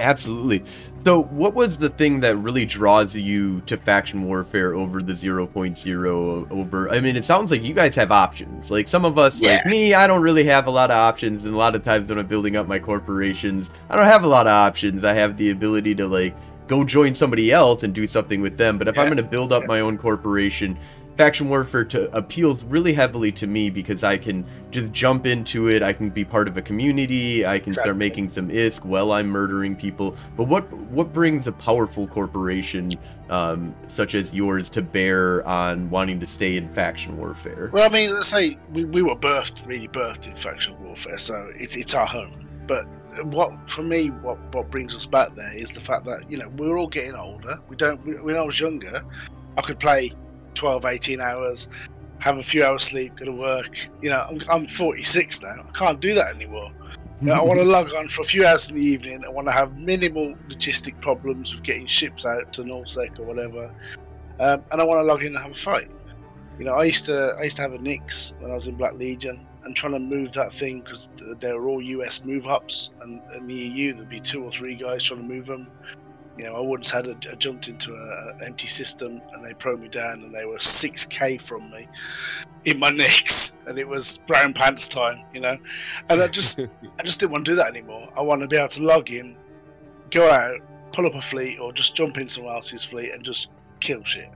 Absolutely. 0.00 0.62
So, 1.04 1.22
what 1.24 1.54
was 1.54 1.78
the 1.78 1.88
thing 1.90 2.20
that 2.20 2.36
really 2.36 2.64
draws 2.64 3.16
you 3.16 3.60
to 3.62 3.76
faction 3.76 4.24
warfare 4.24 4.74
over 4.74 5.00
the 5.00 5.12
0.0 5.14 6.50
over 6.50 6.90
I 6.90 7.00
mean, 7.00 7.16
it 7.16 7.24
sounds 7.24 7.50
like 7.50 7.62
you 7.62 7.74
guys 7.74 7.94
have 7.96 8.10
options. 8.12 8.70
Like 8.70 8.88
some 8.88 9.04
of 9.04 9.18
us 9.18 9.40
Yeah. 9.40 9.54
like 9.56 9.66
me, 9.66 9.94
I 9.94 10.06
don't 10.06 10.22
really 10.22 10.44
have 10.44 10.66
a 10.66 10.70
lot 10.70 10.90
of 10.90 10.96
options 10.96 11.44
and 11.44 11.54
a 11.54 11.56
lot 11.56 11.74
of 11.74 11.82
times 11.82 12.08
when 12.08 12.18
I'm 12.18 12.26
building 12.26 12.56
up 12.56 12.66
my 12.66 12.78
corporations, 12.78 13.70
I 13.90 13.96
don't 13.96 14.06
have 14.06 14.24
a 14.24 14.28
lot 14.28 14.46
of 14.46 14.52
options. 14.52 15.04
I 15.04 15.14
have 15.14 15.36
the 15.36 15.50
ability 15.50 15.94
to 15.96 16.08
like 16.08 16.34
go 16.66 16.84
join 16.84 17.14
somebody 17.14 17.50
else 17.50 17.82
and 17.82 17.94
do 17.94 18.06
something 18.06 18.42
with 18.42 18.58
them, 18.58 18.76
but 18.76 18.88
if 18.88 18.98
I'm 18.98 19.06
going 19.06 19.16
to 19.16 19.22
build 19.22 19.54
up 19.54 19.64
my 19.66 19.80
own 19.80 19.96
corporation, 19.96 20.76
faction 21.18 21.48
warfare 21.48 21.84
to 21.84 22.16
appeals 22.16 22.62
really 22.62 22.92
heavily 22.92 23.32
to 23.32 23.48
me 23.48 23.70
because 23.70 24.04
I 24.04 24.16
can 24.16 24.46
just 24.70 24.92
jump 24.92 25.26
into 25.26 25.68
it. 25.68 25.82
I 25.82 25.92
can 25.92 26.10
be 26.10 26.24
part 26.24 26.46
of 26.46 26.56
a 26.56 26.62
community. 26.62 27.44
I 27.44 27.58
can 27.58 27.72
start 27.72 27.96
making 27.96 28.28
some 28.28 28.48
isk 28.48 28.84
while 28.84 29.10
I'm 29.10 29.26
murdering 29.26 29.74
people. 29.74 30.14
But 30.36 30.44
what 30.44 30.72
what 30.90 31.12
brings 31.12 31.48
a 31.48 31.52
powerful 31.52 32.06
corporation 32.06 32.90
um, 33.30 33.74
such 33.88 34.14
as 34.14 34.32
yours 34.32 34.70
to 34.70 34.80
bear 34.80 35.46
on 35.46 35.90
wanting 35.90 36.20
to 36.20 36.26
stay 36.26 36.56
in 36.56 36.68
faction 36.68 37.18
warfare? 37.18 37.70
Well, 37.72 37.84
I 37.84 37.92
mean, 37.92 38.14
let's 38.14 38.28
say 38.28 38.56
we, 38.72 38.84
we 38.84 39.02
were 39.02 39.16
birthed, 39.16 39.66
really 39.66 39.88
birthed 39.88 40.28
in 40.28 40.36
faction 40.36 40.80
warfare, 40.80 41.18
so 41.18 41.50
it's 41.56 41.74
it's 41.74 41.94
our 41.94 42.06
home. 42.06 42.48
But 42.68 42.86
what 43.24 43.68
for 43.68 43.82
me, 43.82 44.10
what 44.10 44.38
what 44.54 44.70
brings 44.70 44.94
us 44.94 45.06
back 45.06 45.34
there 45.34 45.52
is 45.52 45.72
the 45.72 45.80
fact 45.80 46.04
that 46.04 46.30
you 46.30 46.38
know 46.38 46.48
we're 46.50 46.78
all 46.78 46.86
getting 46.86 47.16
older. 47.16 47.58
We 47.68 47.74
don't. 47.74 48.22
When 48.22 48.36
I 48.36 48.42
was 48.42 48.60
younger, 48.60 49.02
I 49.56 49.62
could 49.62 49.80
play 49.80 50.12
12, 50.58 50.84
18 50.84 51.20
hours, 51.20 51.68
have 52.18 52.36
a 52.36 52.42
few 52.42 52.64
hours 52.64 52.82
sleep, 52.82 53.16
go 53.16 53.24
to 53.24 53.32
work. 53.32 53.88
You 54.02 54.10
know, 54.10 54.26
I'm, 54.28 54.42
I'm 54.50 54.66
46 54.66 55.42
now. 55.42 55.64
I 55.66 55.70
can't 55.70 56.00
do 56.00 56.14
that 56.14 56.34
anymore. 56.34 56.72
You 57.20 57.28
know, 57.28 57.34
I 57.34 57.42
want 57.42 57.58
to 57.58 57.64
log 57.64 57.94
on 57.94 58.08
for 58.08 58.22
a 58.22 58.24
few 58.24 58.46
hours 58.46 58.70
in 58.70 58.76
the 58.76 58.82
evening. 58.82 59.24
I 59.24 59.28
want 59.28 59.48
to 59.48 59.52
have 59.52 59.76
minimal 59.76 60.34
logistic 60.48 61.00
problems 61.00 61.52
with 61.52 61.64
getting 61.64 61.86
ships 61.86 62.24
out 62.24 62.52
to 62.52 62.62
Nullsec 62.62 63.18
or 63.18 63.24
whatever, 63.24 63.74
um, 64.38 64.64
and 64.70 64.80
I 64.80 64.84
want 64.84 65.00
to 65.00 65.04
log 65.04 65.22
in 65.22 65.34
and 65.34 65.38
have 65.38 65.50
a 65.50 65.54
fight. 65.54 65.90
You 66.60 66.64
know, 66.64 66.74
I 66.74 66.84
used 66.84 67.06
to 67.06 67.34
I 67.38 67.42
used 67.42 67.56
to 67.56 67.62
have 67.62 67.72
a 67.72 67.78
Nyx 67.78 68.40
when 68.40 68.52
I 68.52 68.54
was 68.54 68.68
in 68.68 68.76
Black 68.76 68.94
Legion, 68.94 69.44
and 69.64 69.74
trying 69.74 69.94
to 69.94 69.98
move 69.98 70.32
that 70.32 70.54
thing 70.54 70.80
because 70.80 71.10
they 71.40 71.52
were 71.52 71.68
all 71.68 71.82
US 71.82 72.24
move 72.24 72.46
ups, 72.46 72.92
and 73.00 73.20
in 73.36 73.48
the 73.48 73.54
EU 73.54 73.94
there'd 73.94 74.08
be 74.08 74.20
two 74.20 74.44
or 74.44 74.50
three 74.52 74.76
guys 74.76 75.02
trying 75.02 75.20
to 75.20 75.26
move 75.26 75.46
them. 75.46 75.66
You 76.38 76.44
know, 76.44 76.54
I 76.54 76.60
once 76.60 76.88
had 76.90 77.06
a, 77.06 77.16
I 77.30 77.34
jumped 77.34 77.66
into 77.68 77.92
a, 77.92 77.96
a 78.42 78.46
empty 78.46 78.68
system 78.68 79.20
and 79.32 79.44
they 79.44 79.52
probed 79.54 79.82
me 79.82 79.88
down, 79.88 80.22
and 80.22 80.34
they 80.34 80.44
were 80.44 80.58
six 80.60 81.04
k 81.04 81.36
from 81.38 81.70
me 81.70 81.88
in 82.64 82.78
my 82.78 82.90
Nyx, 82.92 83.56
and 83.66 83.78
it 83.78 83.86
was 83.88 84.18
brown 84.26 84.52
pants 84.54 84.86
time. 84.88 85.24
You 85.34 85.40
know, 85.40 85.56
and 86.08 86.22
I 86.22 86.28
just 86.28 86.60
I 86.98 87.02
just 87.02 87.20
didn't 87.20 87.32
want 87.32 87.44
to 87.46 87.50
do 87.52 87.56
that 87.56 87.68
anymore. 87.68 88.08
I 88.16 88.22
want 88.22 88.40
to 88.42 88.46
be 88.46 88.56
able 88.56 88.68
to 88.68 88.82
log 88.84 89.10
in, 89.10 89.36
go 90.10 90.30
out, 90.30 90.60
pull 90.92 91.06
up 91.06 91.14
a 91.14 91.20
fleet, 91.20 91.58
or 91.58 91.72
just 91.72 91.94
jump 91.96 92.18
in 92.18 92.28
someone 92.28 92.54
else's 92.54 92.84
fleet 92.84 93.10
and 93.12 93.24
just 93.24 93.48
kill 93.80 94.04
shit. 94.04 94.30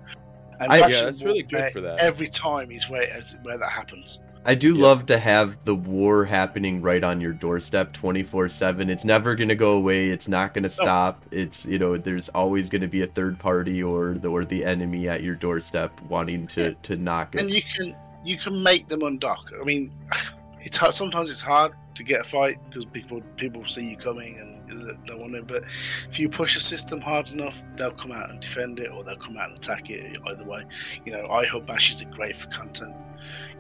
And 0.60 0.70
I- 0.72 0.78
yeah, 0.88 1.02
that's 1.04 1.22
really 1.22 1.42
good 1.42 1.72
for 1.72 1.80
that. 1.82 1.98
Every 2.00 2.26
time 2.28 2.70
is 2.72 2.88
where 2.90 3.06
where 3.44 3.58
that 3.58 3.70
happens. 3.70 4.20
I 4.44 4.54
do 4.56 4.74
Yeah. 4.74 4.82
love 4.82 5.06
to 5.06 5.18
have 5.18 5.56
the 5.64 5.74
war 5.74 6.24
happening 6.24 6.82
right 6.82 7.02
on 7.04 7.20
your 7.20 7.32
doorstep 7.32 7.92
24/7. 7.92 8.90
It's 8.90 9.04
never 9.04 9.34
going 9.36 9.48
to 9.48 9.54
go 9.54 9.72
away. 9.76 10.08
It's 10.08 10.26
not 10.28 10.52
going 10.54 10.64
to 10.64 10.70
stop. 10.70 11.22
It's, 11.30 11.64
you 11.64 11.78
know, 11.78 11.96
there's 11.96 12.28
always 12.30 12.68
going 12.68 12.82
to 12.82 12.88
be 12.88 13.02
a 13.02 13.06
third 13.06 13.38
party 13.38 13.82
or 13.82 14.14
the 14.14 14.28
or 14.28 14.44
the 14.44 14.64
enemy 14.64 15.08
at 15.08 15.22
your 15.22 15.36
doorstep 15.36 15.92
wanting 16.08 16.46
to 16.48 16.62
Yeah. 16.62 16.70
to 16.82 16.96
knock 16.96 17.34
and 17.36 17.48
it. 17.48 17.54
you 17.54 17.62
can 17.62 17.94
you 18.24 18.36
can 18.36 18.62
make 18.62 18.88
them 18.88 19.00
undock. 19.00 19.38
I 19.60 19.64
mean, 19.64 19.92
it's 20.60 20.76
hard, 20.76 20.94
sometimes 20.94 21.30
it's 21.30 21.40
hard 21.40 21.72
to 21.94 22.02
get 22.02 22.20
a 22.22 22.24
fight 22.24 22.58
because 22.68 22.84
people 22.86 23.20
people 23.36 23.64
see 23.66 23.90
you 23.90 23.96
coming 23.96 24.38
and 24.40 24.58
they 25.06 25.14
want 25.14 25.34
it. 25.34 25.46
But 25.46 25.64
if 26.08 26.18
you 26.18 26.28
push 26.28 26.56
a 26.56 26.60
system 26.60 27.00
hard 27.00 27.30
enough, 27.30 27.62
they'll 27.76 27.90
come 27.92 28.10
out 28.10 28.30
and 28.30 28.40
defend 28.40 28.80
it, 28.80 28.90
or 28.90 29.04
they'll 29.04 29.16
come 29.16 29.36
out 29.36 29.50
and 29.50 29.58
attack 29.58 29.90
it. 29.90 30.16
Either 30.26 30.44
way, 30.44 30.62
you 31.04 31.12
know, 31.12 31.28
iHub 31.28 31.66
bashes 31.66 32.00
are 32.02 32.06
great 32.06 32.34
for 32.36 32.48
content. 32.48 32.94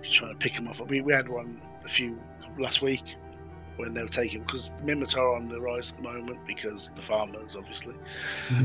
You're 0.02 0.12
trying 0.12 0.32
to 0.32 0.38
pick 0.38 0.54
them 0.54 0.68
off. 0.68 0.80
I 0.80 0.84
mean, 0.86 1.04
we 1.04 1.12
had 1.12 1.28
one 1.28 1.60
a 1.84 1.88
few 1.88 2.18
last 2.58 2.82
week 2.82 3.02
when 3.76 3.94
they 3.94 4.02
were 4.02 4.08
taking 4.08 4.40
because 4.42 4.72
Minmatar 4.84 5.18
are 5.20 5.34
on 5.36 5.48
the 5.48 5.58
rise 5.60 5.90
at 5.92 5.96
the 5.96 6.02
moment 6.02 6.38
because 6.46 6.90
the 6.94 7.00
farmers 7.02 7.56
obviously. 7.56 7.94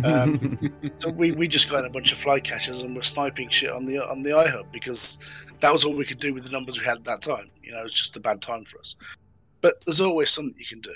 um, 0.04 0.60
So 0.96 1.10
we, 1.10 1.32
we 1.32 1.48
just 1.48 1.70
got 1.70 1.80
in 1.80 1.86
a 1.86 1.90
bunch 1.90 2.12
of 2.12 2.18
fly 2.18 2.40
catchers 2.40 2.82
and 2.82 2.96
we're 2.96 3.02
sniping 3.04 3.50
shit 3.50 3.72
on 3.72 3.86
the 3.86 4.00
on 4.00 4.22
the 4.22 4.32
iHub 4.32 4.72
because 4.72 5.20
that 5.62 5.72
was 5.72 5.86
all 5.86 5.94
we 5.94 6.06
could 6.06 6.20
do 6.20 6.34
with 6.34 6.44
the 6.44 6.50
numbers 6.50 6.80
we 6.80 6.86
had 6.86 6.98
at 6.98 7.04
that 7.06 7.22
time. 7.22 7.50
You 7.64 7.72
know, 7.72 7.80
it 7.80 7.84
was 7.84 7.94
just 7.94 8.18
a 8.18 8.20
bad 8.20 8.42
time 8.42 8.66
for 8.66 8.80
us. 8.80 8.96
But 9.62 9.76
there's 9.86 10.02
always 10.02 10.30
something 10.30 10.54
you 10.60 10.66
can 10.66 10.82
do, 10.82 10.94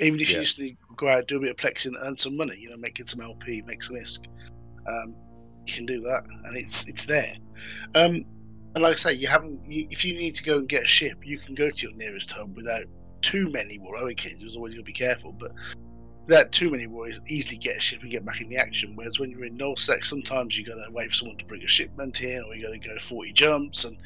even 0.00 0.20
if 0.20 0.30
Yeah. 0.30 0.38
you 0.38 0.42
just 0.44 0.58
need 0.58 0.70
to 0.88 0.94
go 0.96 1.08
out 1.08 1.26
do 1.28 1.36
a 1.38 1.40
bit 1.40 1.50
of 1.50 1.56
plexing 1.56 1.86
and 1.86 1.96
earn 2.02 2.16
some 2.16 2.36
money. 2.36 2.56
You 2.58 2.70
know, 2.70 2.76
making 2.76 3.06
some 3.06 3.20
LP, 3.24 3.62
make 3.62 3.82
some 3.82 3.96
ISK. 3.96 4.26
Um, 4.86 5.16
you 5.66 5.72
can 5.72 5.86
do 5.86 6.00
that, 6.00 6.24
and 6.44 6.56
it's 6.56 6.88
it's 6.88 7.06
there. 7.06 7.34
Um, 7.94 8.24
and 8.74 8.82
like 8.82 8.94
I 8.94 8.96
say, 8.96 9.12
you 9.12 9.28
haven't. 9.28 9.60
You, 9.70 9.86
if 9.90 10.04
you 10.04 10.14
need 10.14 10.34
to 10.34 10.42
go 10.42 10.58
and 10.58 10.68
get 10.68 10.84
a 10.84 10.86
ship, 10.86 11.24
you 11.24 11.38
can 11.38 11.54
go 11.54 11.70
to 11.70 11.86
your 11.86 11.96
nearest 11.96 12.32
hub 12.32 12.56
without 12.56 12.84
too 13.20 13.50
many 13.50 13.78
war. 13.78 13.96
Okay, 13.98 14.34
there's 14.38 14.56
always 14.56 14.74
got 14.74 14.80
to 14.80 14.84
be 14.84 14.92
careful, 14.92 15.32
but 15.32 15.52
without 16.26 16.50
too 16.52 16.70
many 16.70 16.86
worries, 16.86 17.20
easily 17.28 17.58
get 17.58 17.76
a 17.76 17.80
ship 17.80 18.02
and 18.02 18.10
get 18.10 18.24
back 18.24 18.40
in 18.40 18.48
the 18.48 18.56
action. 18.56 18.96
Whereas 18.96 19.20
when 19.20 19.30
you're 19.30 19.44
in 19.44 19.56
nullsec, 19.56 20.04
sometimes 20.04 20.58
you 20.58 20.64
got 20.64 20.74
to 20.74 20.90
wait 20.90 21.10
for 21.10 21.14
someone 21.14 21.36
to 21.38 21.44
bring 21.44 21.62
a 21.62 21.68
shipment 21.68 22.20
in, 22.20 22.42
or 22.48 22.54
you 22.54 22.62
got 22.62 22.72
to 22.72 22.78
go 22.78 22.98
40 22.98 23.32
jumps, 23.32 23.84
and 23.84 23.96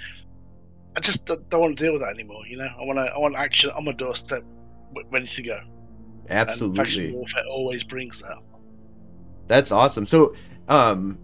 I 0.96 1.00
just 1.00 1.26
don't, 1.26 1.48
don't 1.48 1.60
want 1.60 1.78
to 1.78 1.84
deal 1.84 1.92
with 1.92 2.02
that 2.02 2.14
anymore. 2.14 2.42
You 2.46 2.58
know, 2.58 2.68
I 2.68 2.84
want 2.84 2.98
to, 2.98 3.04
I 3.04 3.18
want 3.18 3.36
action 3.36 3.70
on 3.70 3.84
my 3.84 3.92
doorstep, 3.92 4.42
ready 5.12 5.26
to 5.26 5.42
go. 5.42 5.60
And 6.28 6.48
faction 6.48 6.76
Absolutely. 6.78 7.12
warfare 7.12 7.44
always 7.48 7.84
brings 7.84 8.20
that. 8.20 8.36
That's 9.46 9.72
awesome. 9.72 10.04
So, 10.04 10.34
um, 10.68 11.18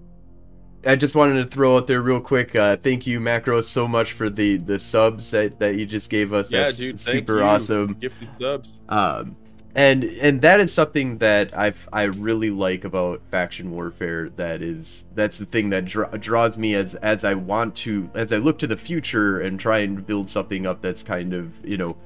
I 0.87 0.97
just 0.97 1.15
wanted 1.15 1.43
to 1.43 1.47
throw 1.47 1.77
out 1.77 1.87
there 1.87 2.03
real 2.03 2.21
quick. 2.21 2.55
Uh, 2.55 2.77
thank 2.77 3.07
you, 3.07 3.21
Macro, 3.21 3.61
so 3.61 3.89
much 3.89 4.13
for 4.13 4.29
the 4.29 4.57
the 4.57 4.79
subs 4.79 5.31
that, 5.31 5.59
that 5.59 5.77
you 5.77 5.87
just 5.87 6.11
gave 6.11 6.33
us. 6.33 6.51
yeah, 6.51 6.65
That's 6.65 6.77
dude. 6.77 7.01
Super 7.01 7.43
awesome. 7.43 7.95
Gifted 7.95 8.31
subs. 8.39 8.79
Um, 8.89 9.37
and 9.77 10.05
and 10.05 10.41
that 10.43 10.61
is 10.61 10.73
something 10.73 11.19
that 11.19 11.57
I 11.57 11.73
I 11.93 12.05
really 12.05 12.51
like 12.51 12.85
about 12.85 13.21
faction 13.31 13.73
warfare. 13.73 14.29
That 14.31 14.63
is 14.63 15.05
that's 15.15 15.39
the 15.39 15.47
thing 15.47 15.71
that 15.71 15.85
dra- 15.85 16.17
draws 16.19 16.57
me 16.57 16.75
as 16.75 16.95
as 16.97 17.25
I 17.25 17.35
want 17.35 17.75
to 17.77 18.09
as 18.15 18.33
I 18.33 18.37
look 18.37 18.59
to 18.61 18.67
the 18.69 18.77
future 18.77 19.41
and 19.41 19.59
try 19.59 19.79
and 19.79 20.07
build 20.07 20.29
something 20.31 20.67
up 20.67 20.81
that's 20.81 21.03
kind 21.03 21.35
of 21.35 21.53
you 21.65 21.77
know, 21.77 21.97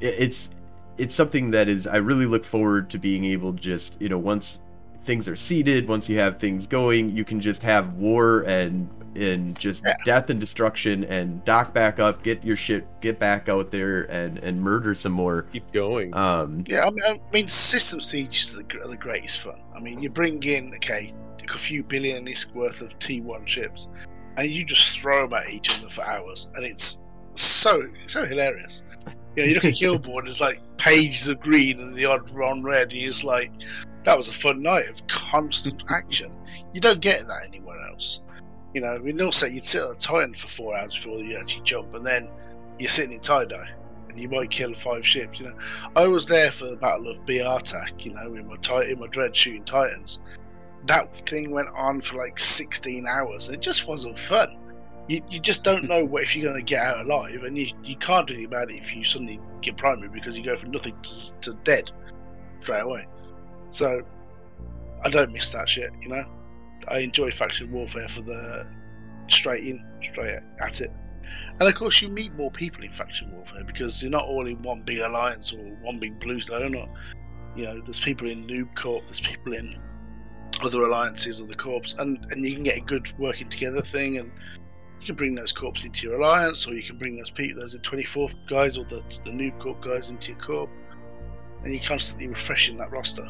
it, 0.00 0.14
it's 0.18 0.50
it's 0.98 1.14
something 1.14 1.50
that 1.52 1.68
is 1.68 1.86
I 1.86 1.96
really 1.96 2.26
look 2.26 2.44
forward 2.44 2.90
to 2.90 2.98
being 2.98 3.24
able 3.24 3.54
to 3.54 3.60
just 3.60 3.96
you 3.98 4.10
know 4.10 4.18
once 4.18 4.58
things 5.00 5.28
are 5.28 5.36
seeded, 5.36 5.88
once 5.88 6.08
you 6.08 6.18
have 6.18 6.38
things 6.38 6.66
going, 6.66 7.14
you 7.16 7.24
can 7.24 7.40
just 7.40 7.62
have 7.62 7.94
war 7.94 8.44
and 8.46 8.88
and 9.16 9.58
just 9.58 9.82
Yeah. 9.84 9.94
death 10.04 10.30
and 10.30 10.38
destruction 10.38 11.02
and 11.04 11.44
dock 11.44 11.74
back 11.74 11.98
up, 11.98 12.22
get 12.22 12.44
your 12.44 12.54
shit, 12.54 12.86
get 13.00 13.18
back 13.18 13.48
out 13.48 13.70
there 13.70 14.02
and 14.10 14.38
and 14.38 14.60
murder 14.60 14.94
some 14.94 15.12
more. 15.12 15.42
Keep 15.52 15.72
going. 15.72 16.14
Um, 16.14 16.62
Yeah, 16.68 16.86
I 16.86 16.90
mean, 16.90 17.02
I 17.04 17.20
mean 17.32 17.48
system 17.48 18.00
sieges 18.00 18.54
are 18.54 18.62
the, 18.62 18.88
the 18.90 18.96
greatest 18.96 19.40
fun. 19.40 19.60
I 19.74 19.80
mean, 19.80 20.00
you 20.00 20.10
bring 20.10 20.42
in 20.44 20.72
okay 20.76 21.12
a 21.52 21.58
few 21.58 21.82
billion 21.82 22.24
isk 22.26 22.54
worth 22.54 22.80
of 22.80 22.96
T1 23.00 23.44
ships, 23.48 23.88
and 24.36 24.48
you 24.48 24.64
just 24.64 25.00
throw 25.00 25.26
them 25.26 25.34
at 25.34 25.50
each 25.50 25.76
other 25.76 25.90
for 25.90 26.04
hours, 26.04 26.48
and 26.54 26.64
it's 26.64 27.00
so 27.32 27.82
so 28.06 28.24
hilarious. 28.24 28.84
You 29.34 29.42
know, 29.42 29.48
you 29.48 29.54
look 29.54 29.64
at 29.64 29.74
Killboard, 29.82 30.28
it's 30.28 30.40
like 30.40 30.60
pages 30.76 31.26
of 31.28 31.40
green 31.40 31.80
and 31.80 31.94
the 31.94 32.04
odd 32.06 32.30
on 32.40 32.62
red, 32.62 32.92
and 32.92 33.00
you're 33.00 33.10
just 33.10 33.24
like, 33.24 33.50
that 34.04 34.16
was 34.16 34.28
a 34.28 34.32
fun 34.32 34.62
night 34.62 34.88
of 34.88 35.06
constant 35.06 35.82
action. 35.90 36.32
You 36.72 36.80
don't 36.80 37.00
get 37.00 37.26
that 37.28 37.44
anywhere 37.46 37.80
else. 37.88 38.20
You 38.74 38.80
know, 38.80 38.96
in 38.96 39.16
Nullsec, 39.16 39.52
you'd 39.52 39.64
sit 39.64 39.82
on 39.82 39.92
a 39.92 39.96
Titan 39.96 40.34
for 40.34 40.46
four 40.46 40.76
hours 40.76 40.94
before 40.94 41.18
you 41.18 41.36
actually 41.36 41.64
jump, 41.64 41.94
and 41.94 42.06
then 42.06 42.28
you're 42.78 42.88
sitting 42.88 43.12
in 43.12 43.20
TiDi, 43.20 43.68
and 44.08 44.18
you 44.18 44.28
might 44.28 44.50
kill 44.50 44.72
five 44.74 45.06
ships. 45.06 45.40
You 45.40 45.46
know, 45.46 45.54
I 45.96 46.06
was 46.06 46.26
there 46.26 46.50
for 46.50 46.66
the 46.66 46.76
Battle 46.76 47.08
of 47.08 47.24
Biartak, 47.26 48.04
you 48.04 48.14
know, 48.14 48.34
in 48.34 48.46
my 48.46 48.56
tit- 48.56 48.90
in 48.90 49.00
my 49.00 49.08
dread 49.08 49.34
shooting 49.34 49.64
Titans. 49.64 50.20
That 50.86 51.14
thing 51.14 51.50
went 51.50 51.68
on 51.70 52.00
for 52.00 52.16
like 52.16 52.38
16 52.38 53.06
hours, 53.06 53.50
it 53.50 53.60
just 53.60 53.86
wasn't 53.86 54.18
fun. 54.18 54.56
You, 55.08 55.20
you 55.28 55.40
just 55.40 55.64
don't 55.64 55.88
know 55.88 56.04
what 56.04 56.22
if 56.22 56.34
you're 56.34 56.48
going 56.48 56.64
to 56.64 56.64
get 56.64 56.82
out 56.82 57.00
alive, 57.00 57.42
and 57.42 57.58
you, 57.58 57.66
you 57.84 57.96
can't 57.96 58.26
do 58.26 58.34
anything 58.34 58.46
about 58.46 58.70
it 58.70 58.78
if 58.78 58.94
you 58.94 59.04
suddenly 59.04 59.40
get 59.60 59.76
primary 59.76 60.08
because 60.08 60.38
you 60.38 60.44
go 60.44 60.56
from 60.56 60.70
nothing 60.70 60.94
to, 61.02 61.32
to 61.40 61.54
dead 61.64 61.90
straight 62.60 62.82
away. 62.82 63.06
So 63.70 64.02
I 65.04 65.08
don't 65.08 65.32
miss 65.32 65.48
that 65.50 65.68
shit, 65.68 65.90
you 66.02 66.08
know. 66.08 66.24
I 66.88 66.98
enjoy 66.98 67.30
faction 67.30 67.70
warfare 67.72 68.08
for 68.08 68.22
the 68.22 68.66
straight 69.28 69.64
in, 69.64 69.84
straight 70.02 70.40
at 70.60 70.80
it. 70.80 70.90
And 71.58 71.68
of 71.68 71.74
course, 71.74 72.02
you 72.02 72.08
meet 72.08 72.34
more 72.34 72.50
people 72.50 72.82
in 72.84 72.90
faction 72.90 73.30
warfare 73.32 73.64
because 73.64 74.02
you're 74.02 74.10
not 74.10 74.24
all 74.24 74.46
in 74.46 74.60
one 74.62 74.82
big 74.82 74.98
alliance 74.98 75.52
or 75.52 75.58
one 75.82 75.98
big 75.98 76.18
blue 76.18 76.40
zone. 76.40 76.74
Or, 76.74 76.88
you 77.54 77.64
know, 77.64 77.80
there's 77.82 78.00
people 78.00 78.28
in 78.28 78.46
Noob 78.46 78.74
Corp, 78.76 79.06
there's 79.06 79.20
people 79.20 79.52
in 79.52 79.78
other 80.62 80.82
alliances 80.82 81.40
or 81.40 81.46
the 81.46 81.54
corps, 81.54 81.94
and 81.98 82.24
and 82.30 82.44
you 82.44 82.54
can 82.54 82.64
get 82.64 82.78
a 82.78 82.80
good 82.80 83.12
working 83.18 83.48
together 83.48 83.82
thing. 83.82 84.18
And 84.18 84.32
you 85.00 85.06
can 85.06 85.14
bring 85.14 85.34
those 85.34 85.52
corps 85.52 85.84
into 85.84 86.06
your 86.06 86.16
alliance, 86.16 86.66
or 86.66 86.74
you 86.74 86.82
can 86.82 86.98
bring 86.98 87.16
those 87.16 87.30
people, 87.30 87.60
those 87.60 87.76
24th 87.76 88.46
guys 88.46 88.78
or 88.78 88.84
the 88.84 89.02
the 89.24 89.30
new 89.30 89.50
corp 89.52 89.82
guys 89.82 90.10
into 90.10 90.32
your 90.32 90.40
corp, 90.40 90.70
and 91.62 91.72
you're 91.72 91.82
constantly 91.82 92.26
refreshing 92.26 92.76
that 92.78 92.90
roster. 92.90 93.28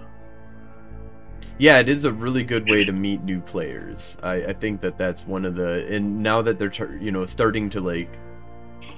Yeah, 1.58 1.78
it 1.78 1.88
is 1.88 2.04
a 2.04 2.12
really 2.12 2.42
good 2.42 2.68
way 2.68 2.84
to 2.84 2.92
meet 2.92 3.22
new 3.22 3.40
players. 3.40 4.16
I, 4.22 4.34
I 4.36 4.52
think 4.52 4.80
that 4.80 4.96
that's 4.96 5.26
one 5.26 5.44
of 5.44 5.56
the 5.56 5.86
and 5.94 6.22
now 6.22 6.42
that 6.42 6.58
they're 6.58 6.96
you 7.00 7.12
know 7.12 7.26
starting 7.26 7.68
to 7.70 7.80
like 7.80 8.18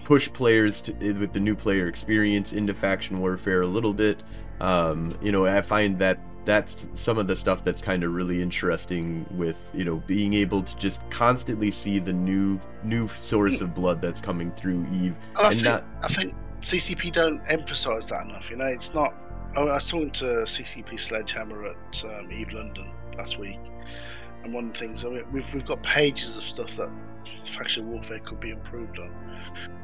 push 0.05 0.33
players 0.33 0.81
to, 0.83 0.93
with 1.13 1.33
the 1.33 1.41
new 1.41 1.55
player 1.55 1.89
experience 1.89 2.53
into 2.53 2.75
faction 2.75 3.21
warfare 3.21 3.63
a 3.63 3.67
little 3.67 3.93
bit. 3.93 4.23
Um, 4.61 5.17
you 5.21 5.33
know, 5.33 5.47
I 5.47 5.61
find 5.61 5.99
that 5.99 6.19
that's 6.45 6.87
some 6.95 7.19
of 7.19 7.29
the 7.29 7.37
stuff 7.37 7.65
that's 7.65 7.81
kind 7.81 8.03
of 8.03 8.13
really 8.13 8.43
interesting 8.43 9.25
with 9.31 9.71
you 9.73 9.85
know 9.85 9.97
being 10.07 10.35
able 10.35 10.63
to 10.63 10.77
just 10.77 11.09
constantly 11.11 11.71
see 11.71 11.99
the 11.99 12.13
new 12.13 12.61
new 12.83 13.07
source 13.09 13.61
of 13.61 13.75
blood 13.75 14.01
that's 14.01 14.21
coming 14.21 14.51
through 14.53 14.85
Eve 14.93 15.15
And 15.37 15.39
I 15.39 15.47
and 15.47 15.55
think, 15.55 15.65
not 15.65 15.85
I 16.03 16.09
think 16.09 16.35
CCP 16.61 17.13
don't 17.13 17.41
emphasise 17.49 18.07
that 18.07 18.25
enough. 18.25 18.51
You 18.51 18.57
know, 18.57 18.67
it's 18.67 18.95
not. 18.95 19.15
I 19.57 19.65
was 19.65 19.91
talking 19.91 20.11
to 20.13 20.25
CCP 20.25 20.99
Sledgehammer 20.99 21.65
at 21.67 22.05
um, 22.07 22.33
Eve 22.33 22.53
London 22.53 22.91
last 23.19 23.39
week, 23.39 23.61
and 24.45 24.53
one 24.53 24.69
of 24.69 24.73
the 24.73 24.79
things 24.79 25.05
I 25.05 25.11
mean, 25.11 25.25
we've 25.31 25.53
we've 25.53 25.67
got 25.67 25.83
pages 25.83 26.39
of 26.39 26.43
stuff 26.43 26.77
that 26.77 26.91
faction 27.37 27.91
warfare 27.91 28.19
could 28.21 28.41
be 28.41 28.51
improved 28.51 28.99
on. 28.99 29.13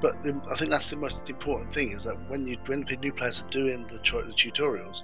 But 0.00 0.22
the, 0.22 0.40
I 0.50 0.54
think 0.54 0.70
that's 0.70 0.88
the 0.88 0.96
most 0.96 1.28
important 1.28 1.72
thing 1.72 1.92
is 1.92 2.04
that 2.04 2.16
when 2.30 2.46
you 2.46 2.56
when 2.64 2.86
new 3.02 3.12
players 3.12 3.44
are 3.44 3.48
doing 3.48 3.86
the, 3.86 3.98
the 3.98 4.32
tutorials, 4.32 5.02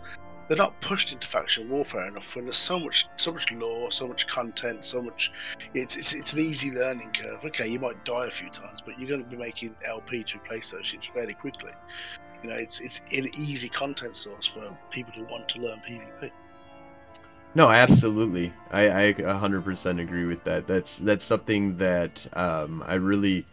they're 0.48 0.56
not 0.56 0.80
pushed 0.80 1.12
into 1.12 1.26
faction 1.26 1.68
warfare 1.68 2.06
enough. 2.08 2.34
When 2.34 2.46
there's 2.46 2.56
so 2.56 2.78
much 2.78 3.06
so 3.18 3.32
much 3.32 3.52
lore, 3.52 3.92
so 3.92 4.08
much 4.08 4.26
content, 4.28 4.86
so 4.86 5.02
much, 5.02 5.30
it's 5.74 5.94
it's, 5.94 6.14
it's 6.14 6.32
an 6.32 6.38
easy 6.38 6.70
learning 6.70 7.12
curve. 7.12 7.44
Okay, 7.44 7.68
you 7.68 7.78
might 7.78 8.02
die 8.06 8.26
a 8.28 8.30
few 8.30 8.48
times, 8.48 8.80
but 8.80 8.98
you're 8.98 9.10
going 9.10 9.22
to 9.22 9.28
be 9.28 9.36
making 9.36 9.76
LP 9.84 10.22
to 10.22 10.38
replace 10.38 10.70
those 10.70 10.86
ships 10.86 11.06
fairly 11.06 11.34
quickly. 11.34 11.72
You 12.44 12.50
know, 12.50 12.56
it's 12.56 12.80
it's 12.80 13.00
an 13.16 13.24
easy 13.38 13.70
content 13.70 14.14
source 14.16 14.46
for 14.46 14.76
people 14.90 15.14
who 15.14 15.24
want 15.24 15.48
to 15.48 15.60
learn 15.60 15.78
PvP. 15.78 16.30
No, 17.54 17.70
absolutely. 17.70 18.52
I, 18.70 19.06
I 19.08 19.12
100% 19.14 20.00
agree 20.00 20.26
with 20.26 20.44
that. 20.44 20.66
That's 20.66 20.98
that's 20.98 21.24
something 21.24 21.78
that 21.78 22.26
um, 22.34 22.84
I 22.86 22.94
really 22.96 23.46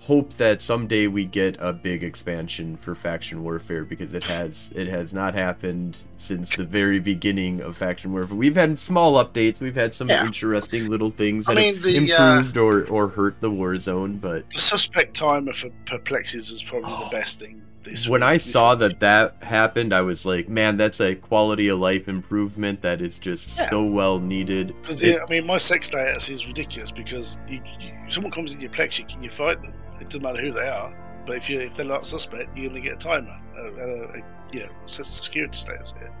hope 0.00 0.32
that 0.34 0.62
someday 0.62 1.08
we 1.08 1.26
get 1.26 1.56
a 1.58 1.72
big 1.74 2.02
expansion 2.04 2.76
for 2.76 2.94
faction 2.94 3.42
warfare 3.42 3.84
because 3.84 4.14
it 4.14 4.24
has 4.24 4.70
it 4.74 4.86
has 4.86 5.12
not 5.12 5.34
happened 5.34 6.04
since 6.16 6.56
the 6.56 6.64
very 6.64 7.00
beginning 7.00 7.60
of 7.60 7.76
faction 7.76 8.12
warfare. 8.12 8.34
We've 8.36 8.54
had 8.56 8.80
small 8.80 9.22
updates. 9.22 9.60
We've 9.60 9.74
had 9.74 9.94
some 9.94 10.08
Yeah. 10.08 10.24
interesting 10.24 10.88
little 10.88 11.10
things 11.10 11.50
I 11.50 11.54
that 11.54 11.60
mean, 11.60 11.74
have 11.74 11.82
the, 11.82 12.12
uh, 12.14 12.36
improved 12.38 12.56
or, 12.56 12.84
or 12.86 13.08
hurt 13.08 13.42
the 13.42 13.50
war 13.50 13.76
zone, 13.76 14.16
but 14.16 14.48
The 14.50 14.60
suspect 14.60 15.14
timer 15.16 15.52
for 15.52 15.68
perplexities 15.84 16.50
was 16.50 16.62
probably 16.62 16.92
the 16.92 17.10
best 17.10 17.40
thing. 17.40 17.62
This 17.90 18.08
when 18.08 18.22
I 18.22 18.36
saw 18.38 18.74
that 18.76 19.00
that 19.00 19.34
happened, 19.42 19.92
I 19.94 20.02
was 20.02 20.24
like, 20.26 20.48
man, 20.48 20.76
that's 20.76 21.00
a 21.00 21.14
quality 21.14 21.68
of 21.68 21.78
life 21.78 22.08
improvement 22.08 22.82
that 22.82 23.00
is 23.00 23.18
just 23.18 23.58
Yeah. 23.58 23.70
so 23.70 23.84
well 23.84 24.18
needed. 24.18 24.74
Because 24.82 25.02
It- 25.02 25.20
I 25.20 25.30
mean, 25.30 25.46
my 25.46 25.58
sec 25.58 25.84
status 25.84 26.28
is 26.28 26.46
ridiculous 26.46 26.90
because 26.90 27.40
you, 27.48 27.60
you, 27.80 27.92
someone 28.08 28.32
comes 28.32 28.54
in 28.54 28.60
your 28.60 28.70
plex, 28.70 28.98
you 28.98 29.04
can 29.04 29.22
you 29.22 29.30
fight 29.30 29.60
them. 29.62 29.74
It 30.00 30.04
doesn't 30.10 30.22
matter 30.22 30.40
who 30.40 30.52
they 30.52 30.68
are, 30.68 30.94
but 31.26 31.36
if 31.36 31.48
you 31.50 31.60
if 31.60 31.74
they're 31.76 31.86
not 31.86 32.04
suspect, 32.06 32.56
you're 32.56 32.68
going 32.70 32.82
to 32.82 32.88
get 32.88 32.96
a 33.04 33.08
timer, 33.08 33.40
uh, 33.56 33.62
uh, 33.62 34.18
uh, 34.18 34.20
you 34.52 34.60
know, 34.60 34.68
security 34.86 35.56
status 35.56 35.94
here. 35.98 36.12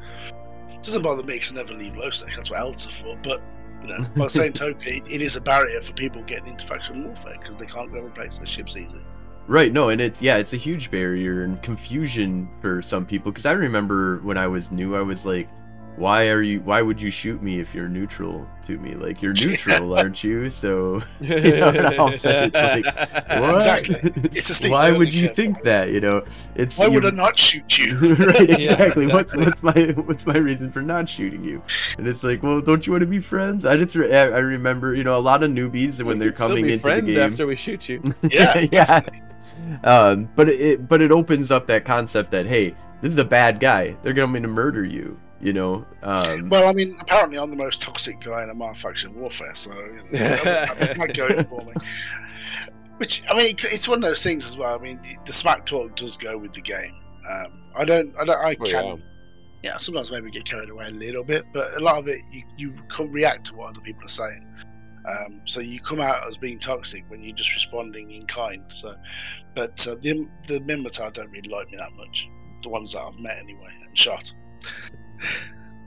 doesn't 0.82 1.02
bother 1.02 1.22
me 1.22 1.34
because 1.34 1.52
I 1.52 1.56
never 1.56 1.74
leave 1.74 1.96
low 1.96 2.10
sec. 2.10 2.34
That's 2.34 2.50
what 2.50 2.60
else 2.60 2.86
are 2.86 2.90
for. 2.90 3.16
But 3.22 3.40
you 3.82 3.88
know, 3.88 3.98
by 4.16 4.24
the 4.24 4.28
same 4.30 4.52
token, 4.64 4.82
it, 4.86 5.02
it 5.08 5.20
is 5.20 5.36
a 5.36 5.40
barrier 5.40 5.80
for 5.80 5.92
people 5.92 6.22
getting 6.22 6.48
into 6.48 6.66
faction 6.66 7.04
warfare 7.04 7.36
because 7.40 7.56
they 7.56 7.66
can't 7.66 7.90
go 7.92 7.98
and 7.98 8.06
replace 8.06 8.38
their 8.38 8.46
ships 8.46 8.76
easy. 8.76 9.02
Right, 9.48 9.72
no, 9.72 9.88
and 9.88 9.98
it's 10.00 10.20
yeah, 10.20 10.36
it's 10.36 10.52
a 10.52 10.58
huge 10.58 10.90
barrier 10.90 11.42
and 11.42 11.60
confusion 11.62 12.48
for 12.60 12.82
some 12.82 13.06
people 13.06 13.32
because 13.32 13.46
I 13.46 13.52
remember 13.52 14.18
when 14.18 14.36
I 14.36 14.46
was 14.46 14.70
new, 14.70 14.94
I 14.94 15.00
was 15.00 15.24
like, 15.24 15.48
"Why 15.96 16.28
are 16.28 16.42
you? 16.42 16.60
Why 16.60 16.82
would 16.82 17.00
you 17.00 17.10
shoot 17.10 17.42
me 17.42 17.58
if 17.58 17.74
you're 17.74 17.88
neutral 17.88 18.46
to 18.64 18.76
me? 18.76 18.94
Like 18.94 19.22
you're 19.22 19.32
neutral, 19.32 19.94
aren't 19.98 20.22
you?" 20.22 20.50
So 20.50 21.02
you 21.22 21.28
know, 21.56 21.68
and 21.70 21.94
it's 21.94 22.24
like, 22.24 22.84
what? 23.40 23.54
Exactly. 23.54 24.12
It's 24.34 24.64
a 24.64 24.68
Why 24.70 24.92
would 24.92 25.14
you 25.14 25.28
think 25.28 25.62
that? 25.62 25.92
You 25.92 26.00
know, 26.02 26.24
it's 26.54 26.76
Why 26.76 26.88
would 26.88 27.06
I 27.06 27.10
not 27.10 27.38
shoot 27.38 27.78
you? 27.78 27.96
right, 28.16 28.50
Yeah, 28.50 28.56
exactly. 28.82 29.06
What's 29.06 29.34
what's 29.34 29.62
my 29.62 29.94
what's 30.04 30.26
my 30.26 30.36
reason 30.36 30.70
for 30.70 30.82
not 30.82 31.08
shooting 31.08 31.42
you? 31.42 31.62
And 31.96 32.06
it's 32.06 32.22
like, 32.22 32.42
well, 32.42 32.60
don't 32.60 32.86
you 32.86 32.92
want 32.92 33.00
to 33.00 33.06
be 33.06 33.20
friends? 33.20 33.64
I 33.64 33.78
just 33.78 33.96
re- 33.96 34.14
I 34.14 34.40
remember, 34.40 34.94
you 34.94 35.04
know, 35.04 35.16
a 35.16 35.20
lot 35.24 35.42
of 35.42 35.50
newbies 35.50 36.02
when 36.02 36.18
We 36.18 36.24
they're 36.26 36.32
coming 36.32 36.66
be 36.66 36.74
into 36.74 36.82
friends 36.82 37.06
the 37.06 37.14
game. 37.14 37.32
after 37.32 37.46
we 37.46 37.56
shoot 37.56 37.88
you. 37.88 38.02
Yeah, 38.30 38.66
yeah. 38.70 39.00
Um, 39.84 40.28
but 40.36 40.48
it 40.48 40.88
but 40.88 41.00
it 41.00 41.10
opens 41.10 41.50
up 41.50 41.66
that 41.66 41.84
concept 41.84 42.30
that 42.32 42.46
hey, 42.46 42.74
this 43.00 43.10
is 43.10 43.18
a 43.18 43.24
bad 43.24 43.60
guy. 43.60 43.96
They're 44.02 44.12
going 44.12 44.42
to 44.42 44.48
murder 44.48 44.84
you. 44.84 45.18
You 45.40 45.52
know. 45.52 45.86
Um, 46.02 46.48
Well, 46.48 46.68
I 46.68 46.72
mean, 46.72 46.96
apparently 47.00 47.38
I'm 47.38 47.50
the 47.50 47.56
most 47.56 47.80
toxic 47.80 48.20
guy 48.20 48.42
in 48.42 48.50
a 48.50 48.54
my 48.54 48.72
faction 48.74 49.14
warfare, 49.14 49.54
so 49.54 49.72
you 49.72 50.18
know, 50.18 50.18
that 50.18 50.96
might 50.96 51.14
go 51.16 51.28
in 51.28 51.44
for 51.46 51.60
me. 51.62 51.72
Which 52.96 53.22
I 53.30 53.36
mean, 53.36 53.54
it's 53.60 53.86
one 53.86 53.98
of 53.98 54.02
those 54.02 54.22
things 54.22 54.48
as 54.48 54.56
well. 54.56 54.74
I 54.74 54.82
mean, 54.82 55.00
the 55.24 55.32
smack 55.32 55.64
talk 55.64 55.94
does 55.94 56.16
go 56.16 56.36
with 56.36 56.52
the 56.52 56.60
game. 56.60 56.92
Um, 57.30 57.62
I 57.76 57.84
don't, 57.84 58.12
I 58.18 58.24
don't, 58.24 58.38
I 58.38 58.56
Well, 58.58 58.70
can, 58.70 58.86
yeah. 59.62 59.70
yeah. 59.70 59.78
Sometimes 59.78 60.10
maybe 60.10 60.32
get 60.32 60.44
carried 60.44 60.70
away 60.70 60.86
a 60.86 60.90
little 60.90 61.22
bit, 61.22 61.44
but 61.52 61.72
a 61.76 61.80
lot 61.80 61.98
of 61.98 62.08
it 62.08 62.20
you 62.32 62.42
you 62.56 62.72
can 62.88 63.12
react 63.12 63.46
to 63.46 63.54
what 63.54 63.68
other 63.70 63.80
people 63.82 64.04
are 64.04 64.08
saying. 64.08 64.44
Um, 65.08 65.42
so 65.44 65.60
you 65.60 65.80
come 65.80 66.00
out 66.00 66.26
as 66.26 66.36
being 66.36 66.58
toxic 66.58 67.04
when 67.08 67.22
you're 67.22 67.36
just 67.36 67.54
responding 67.54 68.10
in 68.10 68.26
kind. 68.26 68.62
So, 68.68 68.94
but 69.54 69.86
uh, 69.86 69.96
the 70.02 70.28
the 70.46 70.60
Minmatar 70.60 71.12
don't 71.12 71.30
really 71.30 71.48
like 71.48 71.70
me 71.70 71.78
that 71.78 71.92
much. 71.94 72.28
The 72.62 72.68
ones 72.68 72.92
that 72.92 73.00
I've 73.00 73.18
met 73.18 73.38
anyway 73.38 73.72
and 73.86 73.98
shot. 73.98 74.32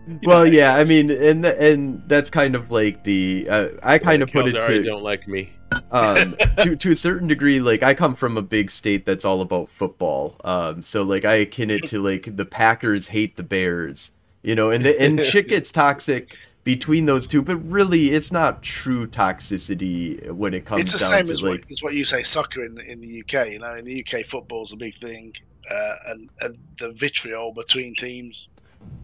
You 0.08 0.14
know 0.14 0.20
well, 0.24 0.48
yeah. 0.48 0.76
I 0.78 0.84
mean, 0.84 1.12
and 1.12 1.46
and 1.46 2.02
that's 2.10 2.32
kind 2.32 2.56
of 2.56 2.72
like 2.72 3.04
the 3.04 3.48
uh, 3.48 3.68
I 3.84 4.00
kind 4.00 4.24
of 4.24 4.32
put 4.32 4.48
it 4.48 4.54
to 4.54 4.82
don't 4.82 5.04
like 5.04 5.28
me. 5.28 5.52
um 5.92 6.36
to 6.58 6.76
to 6.76 6.92
a 6.92 6.96
certain 6.96 7.30
degree 7.30 7.62
like 7.62 7.82
i 7.82 7.94
come 7.94 8.14
from 8.14 8.36
a 8.38 8.42
big 8.42 8.70
state 8.70 9.06
that's 9.06 9.24
all 9.24 9.40
about 9.42 9.70
football 9.70 10.36
um 10.44 10.82
so 10.82 11.02
like 11.02 11.24
i 11.24 11.36
akin 11.36 11.70
it 11.70 11.88
to 11.88 12.00
like 12.00 12.36
the 12.36 12.46
packers 12.46 13.08
hate 13.08 13.38
the 13.38 13.44
bears 13.44 14.12
you 14.44 14.54
know 14.54 14.70
and 14.70 14.84
the, 14.84 15.02
and 15.02 15.24
shit 15.24 15.48
gets 15.48 15.72
toxic 15.72 16.38
between 16.63 17.06
those 17.06 17.28
two 17.28 17.41
but 17.41 17.58
really 17.58 18.12
it's 18.12 18.32
not 18.32 18.62
true 18.62 19.08
toxicity 19.08 20.30
when 20.32 20.54
it 20.54 20.63
comes 20.63 20.84
it's 20.84 20.93
the 20.93 21.00
down 21.00 21.10
same 21.10 21.26
to 21.26 21.32
as 21.32 21.41
like 21.41 21.62
what, 21.62 21.71
as 21.71 21.84
what 21.84 21.93
you 21.93 22.06
say 22.06 22.21
soccer 22.21 22.63
in 22.63 22.80
in 22.82 23.02
the 23.02 23.21
UK. 23.21 23.50
You 23.50 23.60
know, 23.60 23.76
in 23.76 23.86
the 23.86 24.06
UK, 24.06 24.26
football's 24.26 24.71
a 24.71 24.76
big 24.76 24.93
thing, 24.95 25.34
uh, 25.69 25.95
and 26.10 26.30
and 26.41 26.58
the 26.78 26.91
vitriol 26.91 27.52
between 27.52 27.95
teams, 27.95 28.47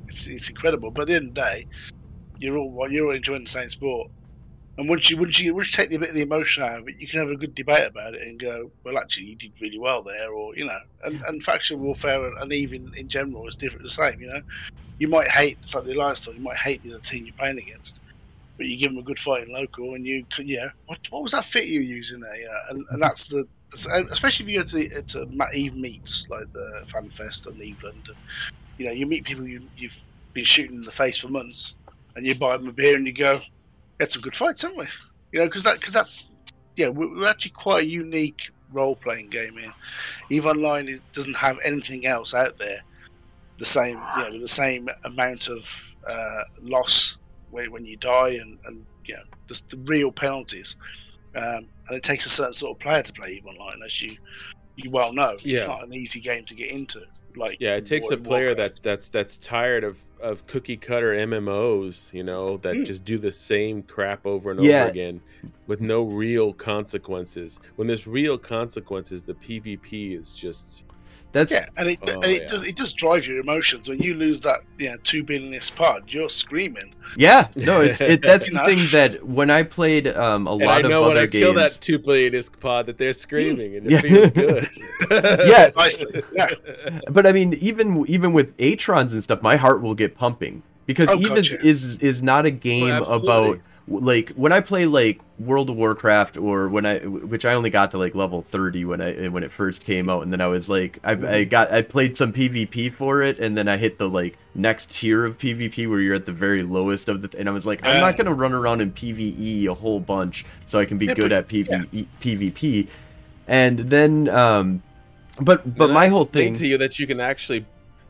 it's 0.05 0.27
it's 0.27 0.49
incredible. 0.49 0.91
But 0.91 1.03
at 1.03 1.07
the 1.07 1.15
end 1.15 1.29
of 1.29 1.35
the 1.35 1.41
day, 1.41 1.67
you're 2.39 2.57
all 2.57 2.91
you're 2.91 3.07
all 3.07 3.11
enjoying 3.11 3.43
the 3.43 3.49
same 3.49 3.69
sport. 3.69 4.11
And 4.77 4.87
once 4.87 5.09
you 5.09 5.17
once 5.17 5.39
you 5.39 5.55
once 5.55 5.71
you 5.71 5.83
take 5.83 5.89
the 5.89 5.97
bit 5.97 6.09
of 6.09 6.15
the 6.15 6.21
emotion 6.21 6.63
out 6.63 6.81
of 6.81 6.87
it, 6.87 6.97
you 6.99 7.07
can 7.07 7.19
have 7.19 7.31
a 7.31 7.35
good 7.35 7.55
debate 7.55 7.87
about 7.87 8.13
it 8.13 8.21
and 8.21 8.39
go, 8.39 8.69
well, 8.83 8.97
actually, 8.97 9.25
you 9.25 9.35
did 9.35 9.53
really 9.59 9.79
well 9.79 10.03
there, 10.03 10.31
or 10.31 10.55
you 10.55 10.65
know, 10.65 10.79
and, 11.03 11.21
and 11.27 11.43
faction 11.43 11.79
warfare 11.81 12.23
and, 12.27 12.37
and 12.37 12.53
even 12.53 12.93
in 12.95 13.07
general 13.07 13.47
is 13.47 13.55
different, 13.55 13.83
the 13.83 13.89
same. 13.89 14.21
You 14.21 14.27
know, 14.27 14.41
you 14.99 15.07
might 15.07 15.27
hate 15.27 15.57
it's 15.61 15.75
like 15.75 15.83
the 15.83 15.93
talk, 15.93 16.35
you 16.35 16.41
might 16.41 16.57
hate 16.57 16.83
the 16.83 16.93
other 16.93 16.99
team 16.99 17.25
you're 17.25 17.33
playing 17.33 17.59
against, 17.59 18.01
but 18.57 18.65
you 18.65 18.77
give 18.77 18.89
them 18.89 18.99
a 18.99 19.03
good 19.03 19.19
fight 19.19 19.47
in 19.47 19.53
local, 19.53 19.93
and 19.93 20.05
you 20.05 20.25
could, 20.33 20.47
yeah, 20.47 20.69
what, 20.87 20.99
what 21.11 21.21
was 21.21 21.31
that 21.31 21.45
fit 21.45 21.65
you 21.65 21.79
were 21.79 21.85
using 21.85 22.19
there? 22.19 22.35
Yeah, 22.35 22.47
uh, 22.47 22.71
and, 22.71 22.85
and 22.91 23.01
that's 23.01 23.27
the 23.27 23.47
uh, 23.91 24.05
especially 24.11 24.45
if 24.45 24.49
you 24.49 24.59
go 24.59 24.65
to 24.65 24.75
the 24.75 24.97
uh, 24.97 25.01
to 25.25 25.47
Eve 25.53 25.75
meets 25.75 26.27
like 26.29 26.51
the 26.53 26.83
Fan 26.87 27.09
Fest 27.09 27.47
and 27.47 27.61
Eve 27.61 27.81
London, 27.83 28.15
you 28.77 28.85
know, 28.85 28.91
you 28.91 29.05
meet 29.05 29.25
people 29.25 29.45
you, 29.45 29.61
you've 29.77 30.01
been 30.33 30.45
shooting 30.45 30.77
in 30.77 30.81
the 30.81 30.91
face 30.91 31.17
for 31.17 31.27
months, 31.27 31.75
and 32.15 32.25
you 32.25 32.33
buy 32.33 32.55
them 32.57 32.67
a 32.67 32.71
beer 32.71 32.95
and 32.95 33.05
you 33.05 33.13
go, 33.13 33.41
"Had 33.99 34.09
some 34.09 34.21
good 34.21 34.35
fights, 34.35 34.61
haven't 34.61 34.77
we?" 34.77 34.87
You 35.33 35.39
know, 35.39 35.45
because 35.45 35.63
that 35.63 35.79
because 35.79 35.93
that's 35.93 36.29
yeah, 36.77 36.87
we're, 36.87 37.13
we're 37.13 37.27
actually 37.27 37.51
quite 37.51 37.83
a 37.83 37.87
unique 37.87 38.51
role 38.71 38.95
playing 38.95 39.29
game 39.29 39.57
here. 39.57 39.73
Eve 40.29 40.45
Online 40.45 40.87
is, 40.87 41.01
doesn't 41.11 41.35
have 41.35 41.57
anything 41.63 42.05
else 42.05 42.33
out 42.33 42.57
there 42.57 42.81
the 43.57 43.65
same 43.65 44.01
you 44.17 44.23
know 44.23 44.31
with 44.31 44.41
the 44.41 44.47
same 44.47 44.87
amount 45.05 45.47
of 45.49 45.95
uh, 46.09 46.41
loss 46.61 47.17
when, 47.51 47.71
when 47.71 47.85
you 47.85 47.97
die 47.97 48.29
and 48.41 48.59
and 48.65 48.85
you 49.05 49.15
know 49.15 49.23
just 49.47 49.69
the 49.69 49.77
real 49.85 50.11
penalties. 50.11 50.75
Um, 51.35 51.67
and 51.87 51.97
it 51.97 52.03
takes 52.03 52.25
a 52.25 52.29
certain 52.29 52.53
sort 52.55 52.71
of 52.75 52.79
player 52.79 53.03
to 53.03 53.13
play 53.13 53.33
Eve 53.33 53.45
Online, 53.45 53.79
as 53.85 54.01
you 54.01 54.15
you 54.75 54.89
well 54.91 55.13
know. 55.13 55.35
Yeah. 55.41 55.57
It's 55.59 55.67
not 55.67 55.83
an 55.83 55.93
easy 55.93 56.19
game 56.19 56.45
to 56.45 56.55
get 56.55 56.71
into. 56.71 57.01
Like 57.35 57.57
Yeah, 57.59 57.75
it 57.75 57.85
takes 57.85 58.09
a 58.09 58.17
player 58.17 58.47
Warcraft. 58.47 58.75
that 58.75 58.83
that's 58.83 59.09
that's 59.09 59.37
tired 59.37 59.83
of 59.83 59.99
of 60.19 60.47
cookie 60.47 60.77
cutter 60.77 61.13
MMOs, 61.13 62.11
you 62.11 62.23
know, 62.23 62.57
that 62.57 62.73
Mm. 62.73 62.85
just 62.85 63.05
do 63.05 63.19
the 63.19 63.31
same 63.31 63.83
crap 63.83 64.25
over 64.25 64.49
and 64.49 64.59
Yeah. 64.63 64.81
over 64.83 64.89
again 64.89 65.21
with 65.67 65.79
no 65.79 66.03
real 66.03 66.53
consequences. 66.53 67.59
When 67.75 67.87
there's 67.87 68.07
real 68.07 68.37
consequences, 68.39 69.21
the 69.23 69.35
PvP 69.35 70.17
is 70.19 70.33
just 70.33 70.83
That's 71.37 71.51
Yeah, 71.51 71.65
and 71.77 71.89
it 71.89 71.99
Oh, 72.07 72.13
and 72.21 72.25
it 72.25 72.41
yeah. 72.41 72.47
does 72.47 72.67
it 72.67 72.75
does 72.75 72.91
drive 72.93 73.25
your 73.27 73.39
emotions 73.39 73.87
when 73.89 73.99
you 73.99 74.13
lose 74.15 74.41
that 74.41 74.59
you 74.77 74.89
know 74.89 74.97
two 75.03 75.23
billion 75.23 75.53
isk 75.53 75.75
pod. 75.75 76.03
You're 76.09 76.29
screaming. 76.29 76.93
yeah. 77.15 77.47
No, 77.55 77.81
it's 77.81 78.01
it. 78.01 78.21
That's 78.21 78.49
the 78.51 78.59
thing 78.65 78.79
that 78.91 79.23
when 79.25 79.49
I 79.49 79.63
played 79.63 80.07
um 80.07 80.47
a 80.47 80.51
And 80.53 80.61
lot 80.61 80.85
I 80.85 80.87
know 80.87 81.01
of 81.03 81.07
when 81.09 81.17
other 81.17 81.27
I 81.27 81.27
kill 81.27 81.53
games. 81.53 81.75
that 81.75 81.81
two 81.81 81.99
billion 81.99 82.31
disc 82.33 82.59
pod 82.59 82.85
that 82.87 82.97
they're 82.97 83.13
screaming 83.13 83.75
and 83.77 83.85
it 83.85 83.91
Yeah. 83.91 84.01
feels 84.01 84.31
good. 84.43 84.69
Yeah. 85.11 85.69
Nicely, 85.77 86.23
yeah. 86.33 86.49
But 87.09 87.25
I 87.25 87.31
mean, 87.31 87.53
even 87.61 88.05
even 88.07 88.33
with 88.33 88.55
Atrons 88.57 89.13
and 89.13 89.23
stuff, 89.23 89.41
my 89.41 89.55
heart 89.55 89.81
will 89.81 89.95
get 89.95 90.15
pumping 90.15 90.63
because 90.85 91.09
Oh, 91.09 91.17
Eve 91.17 91.37
is, 91.37 91.49
gotcha. 91.49 91.65
is 91.67 91.99
is 91.99 92.23
not 92.23 92.45
a 92.45 92.51
game 92.51 92.91
absolutely. 92.91 93.27
about 93.29 93.59
like 93.87 94.31
when 94.31 94.51
I 94.51 94.59
play 94.59 94.85
like 94.85 95.21
World 95.39 95.69
of 95.69 95.77
Warcraft 95.77 96.35
or 96.35 96.67
when 96.67 96.85
I 96.85 96.99
which 96.99 97.45
I 97.45 97.53
only 97.53 97.69
got 97.69 97.91
to 97.91 97.97
like 97.97 98.15
level 98.15 98.41
30 98.41 98.83
when 98.85 99.01
I 99.01 99.27
when 99.29 99.43
it 99.43 99.51
first 99.51 99.85
came 99.85 100.09
out 100.09 100.23
and 100.23 100.33
then 100.33 100.41
I 100.41 100.47
was 100.47 100.69
like 100.69 100.99
I, 101.05 101.11
I 101.11 101.43
got 101.45 101.71
I 101.71 101.83
played 101.83 102.17
some 102.17 102.33
PvP 102.33 102.91
for 102.91 103.21
it 103.21 103.39
and 103.39 103.55
then 103.55 103.69
I 103.69 103.77
hit 103.77 103.97
the 103.97 104.09
like 104.09 104.37
next 104.55 104.91
tier 104.91 105.25
of 105.25 105.37
PvP 105.37 105.89
where 105.89 106.01
you're 106.01 106.15
at 106.15 106.25
the 106.25 106.33
very 106.33 106.63
lowest 106.63 107.07
of 107.07 107.21
the 107.21 107.39
and 107.39 107.47
I 107.47 107.51
was 107.53 107.65
like 107.65 107.79
I'm 107.83 108.01
not 108.01 108.17
going 108.17 108.27
to 108.27 108.33
run 108.33 108.51
around 108.51 108.81
in 108.81 108.91
PvE 108.91 109.67
a 109.67 109.73
whole 109.73 110.01
bunch 110.01 110.45
so 110.65 110.79
I 110.79 110.85
can 110.85 110.97
be 110.97 111.05
Yeah, 111.05 111.13
good 111.13 111.31
at 111.31 111.47
PvE 111.47 112.07
PvP. 112.19 112.87
And 113.47 113.79
then 113.79 114.27
um 114.29 114.83
but 115.41 115.77
but 115.77 115.91
my 115.91 116.07
whole 116.07 116.25
thing 116.25 116.53
to 116.55 116.67
you 116.67 116.77
that 116.79 116.99
you 116.99 117.07
can 117.07 117.21
actually 117.21 117.65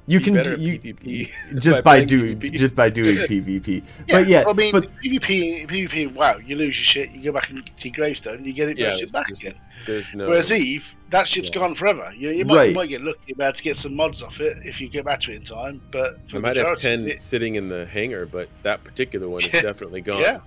you 0.08 0.20
can 0.20 0.42
do, 0.42 0.56
you, 0.60 0.80
PvP 0.80 1.60
just 1.60 1.84
by 1.84 1.98
playing 1.98 2.08
doing 2.08 2.40
PvP. 2.40 2.58
just 2.58 2.76
by 2.76 2.90
doing 2.90 3.16
PvP. 3.30 3.84
but 4.08 4.26
yeah, 4.28 4.44
I 4.48 4.54
mean, 4.54 4.72
but 4.72 4.88
PvP, 5.04 5.68
PvP. 5.68 6.14
Wow, 6.16 6.38
you 6.38 6.56
lose 6.56 6.78
your 6.78 6.86
shit. 6.86 7.12
You 7.12 7.22
go 7.24 7.32
back 7.34 7.50
and 7.50 7.66
to 7.66 7.88
your 7.90 7.94
gravestone. 7.94 8.44
You 8.46 8.54
get 8.54 8.70
it 8.70 8.78
Yeah, 8.78 8.96
yeah, 8.96 9.06
back 9.12 9.30
again. 9.30 9.56
There's 9.86 10.14
no. 10.16 10.28
Whereas 10.28 10.52
Eve, 10.52 10.96
that 11.10 11.28
ship's 11.28 11.50
Yeah. 11.54 11.60
gone 11.60 11.76
forever. 11.76 12.12
You, 12.18 12.30
you 12.32 12.46
might 12.46 12.56
Right. 12.56 12.70
you 12.70 12.76
might 12.76 12.90
get 12.90 13.02
lucky 13.02 13.34
about 13.34 13.56
to 13.56 13.64
get 13.64 13.78
some 13.78 13.96
mods 13.96 14.24
off 14.24 14.40
it 14.42 14.58
if 14.64 14.82
you 14.82 14.90
get 14.90 15.06
back 15.06 15.20
to 15.22 15.32
it 15.32 15.36
in 15.36 15.44
time. 15.44 15.82
But 15.92 16.30
for 16.30 16.38
I 16.38 16.40
the 16.40 16.42
might 16.42 16.58
have 16.58 16.80
ten 16.80 17.08
it- 17.08 17.20
sitting 17.22 17.56
in 17.56 17.70
the 17.70 17.86
hangar, 17.86 18.26
but 18.26 18.50
that 18.64 18.84
particular 18.84 19.30
one 19.30 19.42
is 19.42 19.50
definitely 19.52 20.02
gone. 20.02 20.22
yeah, 20.22 20.40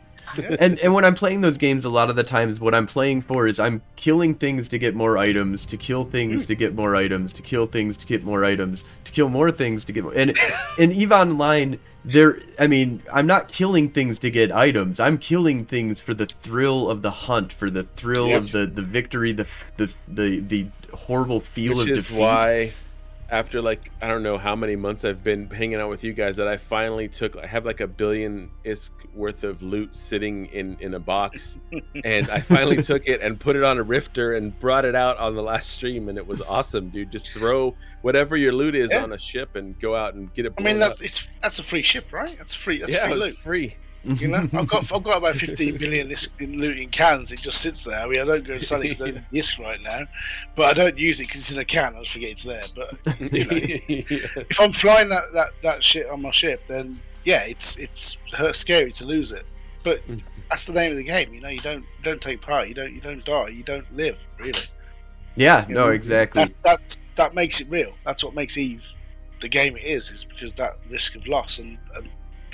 and 0.61 0.79
and 0.79 0.95
when 0.95 1.05
I'm 1.05 1.15
playing 1.15 1.41
those 1.41 1.59
games, 1.59 1.85
a 1.85 1.91
lot 1.91 2.11
of 2.11 2.17
the 2.17 2.23
times 2.23 2.61
what 2.61 2.75
I'm 2.75 2.87
playing 2.87 3.23
for 3.23 3.47
is 3.47 3.59
I'm 3.59 3.83
killing 3.97 4.35
things 4.35 4.69
to 4.71 4.79
get 4.79 4.95
more 4.95 5.19
items, 5.19 5.67
to 5.67 5.77
kill 5.77 6.05
things 6.05 6.45
mm. 6.45 6.47
to 6.49 6.55
get 6.55 6.75
more 6.75 6.95
items, 6.97 7.33
to 7.35 7.43
kill 7.43 7.67
things 7.67 7.97
to 7.99 8.07
get 8.07 8.25
more 8.25 8.45
items, 8.45 8.85
to 9.05 9.13
kill 9.13 9.29
more 9.29 9.51
things 9.51 9.85
to 9.87 9.93
get 9.93 10.05
more. 10.05 10.15
And 10.15 10.37
in 10.79 10.93
Eve 10.93 11.13
Online, 11.13 11.79
there, 12.05 12.41
I 12.59 12.67
mean, 12.67 13.03
I'm 13.13 13.27
not 13.27 13.49
killing 13.49 13.91
things 13.91 14.19
to 14.21 14.31
get 14.31 14.51
items. 14.53 15.01
I'm 15.01 15.19
killing 15.19 15.65
things 15.67 16.01
for 16.01 16.15
the 16.15 16.27
thrill 16.27 16.89
of 16.89 17.03
the 17.03 17.11
hunt, 17.11 17.53
for 17.53 17.69
the 17.71 17.83
thrill 17.83 18.29
Yes. 18.29 18.47
of 18.47 18.53
the 18.53 18.67
the 18.67 18.83
victory, 18.83 19.33
the 19.33 19.47
the 19.77 19.91
the 20.09 20.41
the 20.41 20.67
horrible 20.95 21.41
feel 21.41 21.77
Which 21.79 21.91
of 21.91 21.99
is 21.99 22.05
defeat. 22.07 22.19
why, 22.21 22.73
after 23.31 23.63
like 23.63 23.91
I 24.03 24.09
don't 24.09 24.23
know 24.23 24.39
how 24.39 24.57
many 24.57 24.77
months 24.77 25.05
I've 25.05 25.23
been 25.23 25.49
hanging 25.49 25.77
out 25.81 25.89
with 25.89 26.05
you 26.05 26.13
guys, 26.13 26.37
that 26.37 26.49
I 26.49 26.57
finally 26.57 27.09
took. 27.09 27.37
I 27.37 27.47
have 27.47 27.65
like 27.65 27.81
a 27.81 27.87
billion 27.87 28.51
isk 28.65 28.91
worth 29.15 29.45
of 29.45 29.63
loot 29.63 29.95
sitting 29.97 30.47
in 30.47 30.77
in 30.81 30.95
a 30.95 30.99
box, 31.01 31.59
and 32.05 32.29
I 32.31 32.41
finally 32.41 32.83
took 32.83 33.07
it 33.07 33.21
and 33.23 33.39
put 33.39 33.57
it 33.57 33.65
on 33.65 33.79
a 33.79 33.83
rifter 33.83 34.35
and 34.35 34.59
brought 34.59 34.85
it 34.85 34.95
out 34.95 35.17
on 35.19 35.35
the 35.35 35.43
last 35.43 35.71
stream, 35.71 36.09
and 36.09 36.19
it 36.19 36.27
was 36.27 36.41
awesome, 36.43 36.89
dude. 36.89 37.11
Just 37.11 37.33
throw 37.33 37.75
whatever 38.03 38.37
your 38.37 38.53
loot 38.53 38.75
is 38.75 38.91
Yeah. 38.93 39.03
on 39.03 39.13
a 39.13 39.19
ship 39.19 39.57
and 39.57 39.79
go 39.81 39.95
out 39.95 40.15
and 40.15 40.33
get 40.35 40.47
it. 40.47 40.53
I 40.59 40.63
mean 40.63 40.79
that's 40.79 41.01
it's 41.01 41.29
that's 41.43 41.59
a 41.59 41.63
free 41.63 41.83
ship, 41.83 42.13
right? 42.13 42.35
That's 42.39 42.55
free. 42.55 42.79
That's 42.79 42.93
yeah, 42.93 43.07
free 43.07 43.15
loot. 43.17 43.37
free. 43.37 43.77
You 44.03 44.29
know, 44.29 44.49
I've 44.55 44.67
got 44.67 44.91
I've 44.93 45.03
got 45.03 45.19
about 45.19 45.37
15 45.37 45.77
billion 45.77 46.09
this 46.09 46.31
in 46.39 46.59
loot 46.59 46.79
in 46.79 46.89
cans. 46.89 47.33
It 47.33 47.41
just 47.41 47.61
sits 47.61 47.85
there. 47.85 47.99
I 48.01 48.07
mean, 48.07 48.21
I 48.21 48.25
don't 48.25 48.45
go 48.45 48.55
and 48.55 48.65
sell 48.65 48.81
it 48.81 48.85
because 48.85 49.03
I 49.03 49.11
don't 49.11 49.31
disc 49.33 49.59
right 49.59 49.81
now, 49.83 50.01
but 50.55 50.67
I 50.67 50.73
don't 50.73 50.97
use 50.97 51.21
it 51.21 51.27
because 51.29 51.41
it's 51.43 51.53
in 51.53 51.59
a 51.59 51.65
can. 51.67 51.95
I 51.95 52.01
just 52.01 52.13
forget 52.13 52.31
it's 52.31 52.45
there. 52.45 52.63
But 52.75 53.21
you 53.33 53.45
know, 53.45 53.51
if 54.49 54.59
I'm 54.61 54.73
flying 54.73 55.11
that, 55.11 55.25
that, 55.35 55.49
that 55.63 55.85
shit 55.85 56.09
on 56.09 56.23
my 56.23 56.31
ship, 56.31 56.67
then 56.67 56.99
yeah, 57.25 57.43
it's 57.43 57.77
it's 57.79 58.17
scary 58.53 58.91
to 58.93 59.07
lose 59.07 59.33
it. 59.33 59.45
But 59.85 60.01
Mm. 60.09 60.23
that's 60.49 60.65
the 60.65 60.73
name 60.73 60.93
of 60.93 60.97
the 60.97 61.05
game. 61.05 61.33
You 61.35 61.43
know, 61.43 61.49
you 61.51 61.61
don't 61.61 61.85
don't 62.03 62.23
take 62.23 62.41
part. 62.41 62.69
You 62.69 62.75
don't 62.75 62.95
you 62.95 63.01
don't 63.03 63.23
die. 63.25 63.49
You 63.49 63.63
don't 63.63 63.91
live. 63.95 64.19
Really. 64.39 64.59
yeah, 65.37 65.69
You 65.69 65.75
no, 65.75 65.87
know, 65.87 65.93
exactly. 65.93 66.45
That 66.45 66.53
that's 66.65 67.01
that 67.17 67.35
makes 67.35 67.61
it 67.61 67.69
real. 67.71 67.93
That's 68.07 68.25
what 68.25 68.35
makes 68.35 68.57
Eve 68.57 68.87
the 69.41 69.49
game 69.49 69.77
it 69.77 69.85
is. 69.85 70.11
Is 70.11 70.25
because 70.25 70.55
that 70.55 70.77
risk 70.89 71.17
of 71.17 71.27
loss 71.29 71.59
and 71.59 71.77
and, 71.97 72.09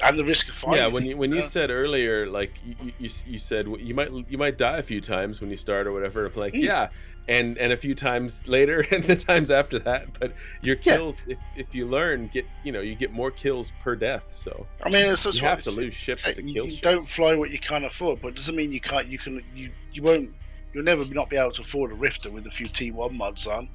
and 0.05 0.19
the 0.19 0.25
risk 0.25 0.49
of 0.49 0.55
finding. 0.55 0.81
yeah 0.83 0.89
when 0.89 1.05
you 1.05 1.17
when 1.17 1.31
you 1.31 1.37
know? 1.41 1.47
said 1.47 1.71
earlier 1.71 2.27
like 2.29 2.53
you, 2.65 2.93
you- 2.99 3.11
you, 3.27 3.39
said 3.39 3.67
you 3.81 3.95
might 3.95 4.11
you 4.29 4.39
might 4.39 4.59
die 4.59 4.79
a 4.79 4.83
few 4.83 5.01
times 5.01 5.41
when 5.41 5.51
you 5.51 5.57
start 5.57 5.87
or 5.87 5.93
whatever 5.93 6.27
i'm 6.27 6.33
like 6.35 6.55
Mm. 6.55 6.63
yeah 6.63 6.89
and 7.29 7.59
and 7.59 7.73
a 7.73 7.77
few 7.77 7.95
times 7.95 8.47
later 8.47 8.87
and 8.93 9.03
the 9.05 9.17
times 9.17 9.51
after 9.51 9.79
that 9.81 10.07
but 10.21 10.33
your 10.63 10.77
Yeah. 10.83 10.97
kills 10.97 11.21
if, 11.27 11.39
if 11.57 11.75
you 11.75 11.87
learn 11.87 12.29
get 12.33 12.47
you 12.65 12.73
know 12.73 12.81
you 12.81 12.95
get 12.95 13.13
more 13.13 13.31
kills 13.31 13.73
per 13.83 13.97
death 13.97 14.25
so 14.31 14.67
I 14.85 14.91
mean, 14.91 15.07
it's 15.11 15.25
You 15.25 15.31
what 15.43 15.51
have 15.51 15.63
to 15.63 15.71
lose 15.73 15.95
ships 15.97 16.23
to 16.23 16.35
kill 16.35 16.45
You 16.67 16.71
ships. 16.73 16.81
don't 16.83 17.09
fly 17.09 17.35
what 17.35 17.51
you 17.51 17.59
can't 17.59 17.85
afford, 17.85 18.21
but 18.21 18.29
it 18.29 18.37
doesn't 18.37 18.55
mean 18.55 18.71
you 18.73 18.81
can't. 18.81 19.07
You 19.09 19.19
can. 19.19 19.43
You 19.55 19.71
you 19.93 20.03
won't. 20.03 20.31
You'll 20.73 20.85
never 20.85 21.05
not 21.15 21.29
be 21.31 21.37
able 21.37 21.51
to 21.53 21.63
afford 21.63 21.91
a 21.91 21.95
Rifter 21.95 22.31
with 22.31 22.47
a 22.47 22.51
few 22.51 22.67
T1 22.67 23.13
mods 23.13 23.47
on. 23.47 23.69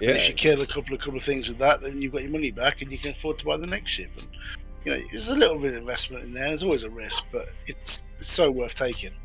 yeah 0.00 0.08
And 0.08 0.16
if 0.16 0.28
you 0.28 0.34
kill 0.34 0.60
a 0.62 0.66
couple 0.66 0.94
of 0.94 1.00
couple 1.00 1.16
of 1.16 1.24
things 1.24 1.48
with 1.48 1.58
that, 1.58 1.82
then 1.82 2.00
you've 2.00 2.12
got 2.12 2.22
your 2.22 2.30
money 2.30 2.50
back 2.52 2.80
and 2.80 2.90
you 2.92 2.96
can 2.98 3.10
afford 3.10 3.38
to 3.40 3.44
buy 3.44 3.56
the 3.58 3.66
next 3.66 3.90
ship. 3.90 4.10
And 4.18 4.28
you 4.84 4.92
know, 4.92 5.02
there's 5.10 5.28
a 5.28 5.34
little 5.34 5.58
bit 5.58 5.72
of 5.72 5.78
investment 5.78 6.24
in 6.24 6.32
there. 6.32 6.48
There's 6.48 6.62
always 6.62 6.84
a 6.84 6.90
risk, 6.90 7.24
but 7.32 7.46
it's 7.66 8.02
it's 8.18 8.28
so 8.28 8.50
worth 8.50 8.74
taking. 8.74 9.16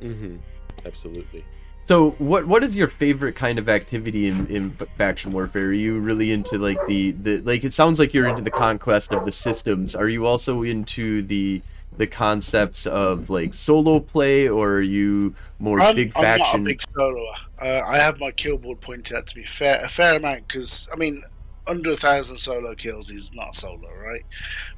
hmm 0.00 0.36
absolutely 0.84 1.46
So, 1.82 2.12
what 2.18 2.46
what 2.46 2.62
is 2.64 2.76
your 2.76 2.88
favorite 2.88 3.34
kind 3.34 3.58
of 3.58 3.68
activity 3.68 4.26
in, 4.28 4.46
in 4.48 4.78
faction 4.98 5.32
warfare? 5.32 5.66
Are 5.68 5.72
you 5.72 5.98
really 6.00 6.30
into 6.32 6.58
like 6.58 6.84
the, 6.86 7.12
the 7.12 7.40
like? 7.42 7.64
It 7.64 7.72
sounds 7.74 7.98
like 7.98 8.14
you're 8.14 8.28
into 8.28 8.42
the 8.42 8.50
conquest 8.50 9.12
of 9.12 9.24
the 9.24 9.32
systems. 9.32 9.94
Are 9.94 10.08
you 10.08 10.26
also 10.26 10.62
into 10.62 11.22
the 11.22 11.64
the 11.96 12.06
concepts 12.06 12.86
of 12.86 13.30
like 13.30 13.54
solo 13.54 14.00
play, 14.00 14.48
or 14.48 14.74
are 14.74 14.82
you 14.82 15.34
more 15.58 15.80
I'm, 15.80 15.94
big 15.94 16.12
I'm 16.14 16.36
not 16.36 16.40
faction? 16.40 16.62
a 16.62 16.64
big 16.64 16.78
soloer. 16.80 17.34
Uh, 17.60 17.82
I 17.86 17.98
have 17.98 18.18
my 18.20 18.30
kill 18.30 18.58
board 18.58 18.80
pointed 18.80 19.16
out 19.16 19.26
to 19.28 19.34
be 19.34 19.44
fair, 19.44 19.84
a 19.84 19.88
fair 19.88 20.16
amount 20.16 20.46
because 20.48 20.88
I 20.92 20.96
mean, 20.96 21.22
under 21.70 21.92
a 21.92 21.96
thousand 21.96 22.36
solo 22.36 22.74
kills 22.74 23.10
is 23.10 23.32
not 23.32 23.54
solo, 23.54 23.88
right? 23.94 24.24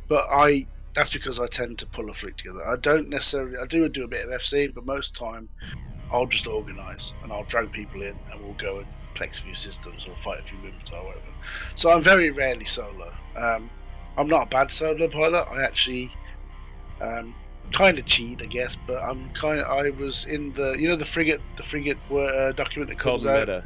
But 0.08 0.26
I 0.30 0.66
that's 0.94 1.12
because 1.12 1.40
I 1.40 1.46
tend 1.46 1.78
to 1.78 1.86
pull 1.86 2.10
a 2.10 2.12
fleet 2.12 2.36
together. 2.36 2.62
I 2.66 2.76
don't 2.76 3.08
necessarily. 3.08 3.56
I 3.56 3.66
do 3.66 3.88
do 3.88 4.04
a 4.04 4.08
bit 4.08 4.28
of 4.28 4.30
FC, 4.40 4.72
but 4.72 4.84
most 4.84 5.16
time 5.16 5.48
I'll 6.10 6.26
just 6.26 6.46
organise 6.46 7.14
and 7.22 7.32
I'll 7.32 7.44
drag 7.44 7.72
people 7.72 8.02
in 8.02 8.18
and 8.30 8.42
we'll 8.42 8.52
go 8.54 8.78
and 8.80 8.86
plex 9.14 9.40
a 9.40 9.44
few 9.44 9.54
systems 9.54 10.06
or 10.06 10.14
fight 10.16 10.40
a 10.40 10.42
few 10.42 10.58
women 10.58 10.80
or 10.92 11.04
whatever. 11.04 11.24
So 11.74 11.90
I'm 11.90 12.02
very 12.02 12.30
rarely 12.30 12.66
solo. 12.66 13.12
Um, 13.36 13.70
I'm 14.18 14.28
not 14.28 14.44
a 14.44 14.48
bad 14.50 14.70
solo 14.70 15.08
pilot. 15.08 15.46
I 15.50 15.62
actually 15.62 16.10
um, 17.00 17.34
kind 17.72 17.98
of 17.98 18.04
cheat, 18.04 18.42
I 18.42 18.46
guess, 18.46 18.76
but 18.86 19.02
I'm 19.02 19.30
kind 19.30 19.60
of. 19.60 19.66
I 19.68 19.88
was 19.90 20.26
in 20.26 20.52
the, 20.52 20.72
you 20.78 20.88
know, 20.88 20.96
the 20.96 21.06
frigate, 21.06 21.40
the 21.56 21.62
frigate 21.62 21.96
uh, 22.10 22.52
document 22.52 22.90
that 22.90 22.98
comes 22.98 23.24
out. 23.24 23.40
meta 23.40 23.64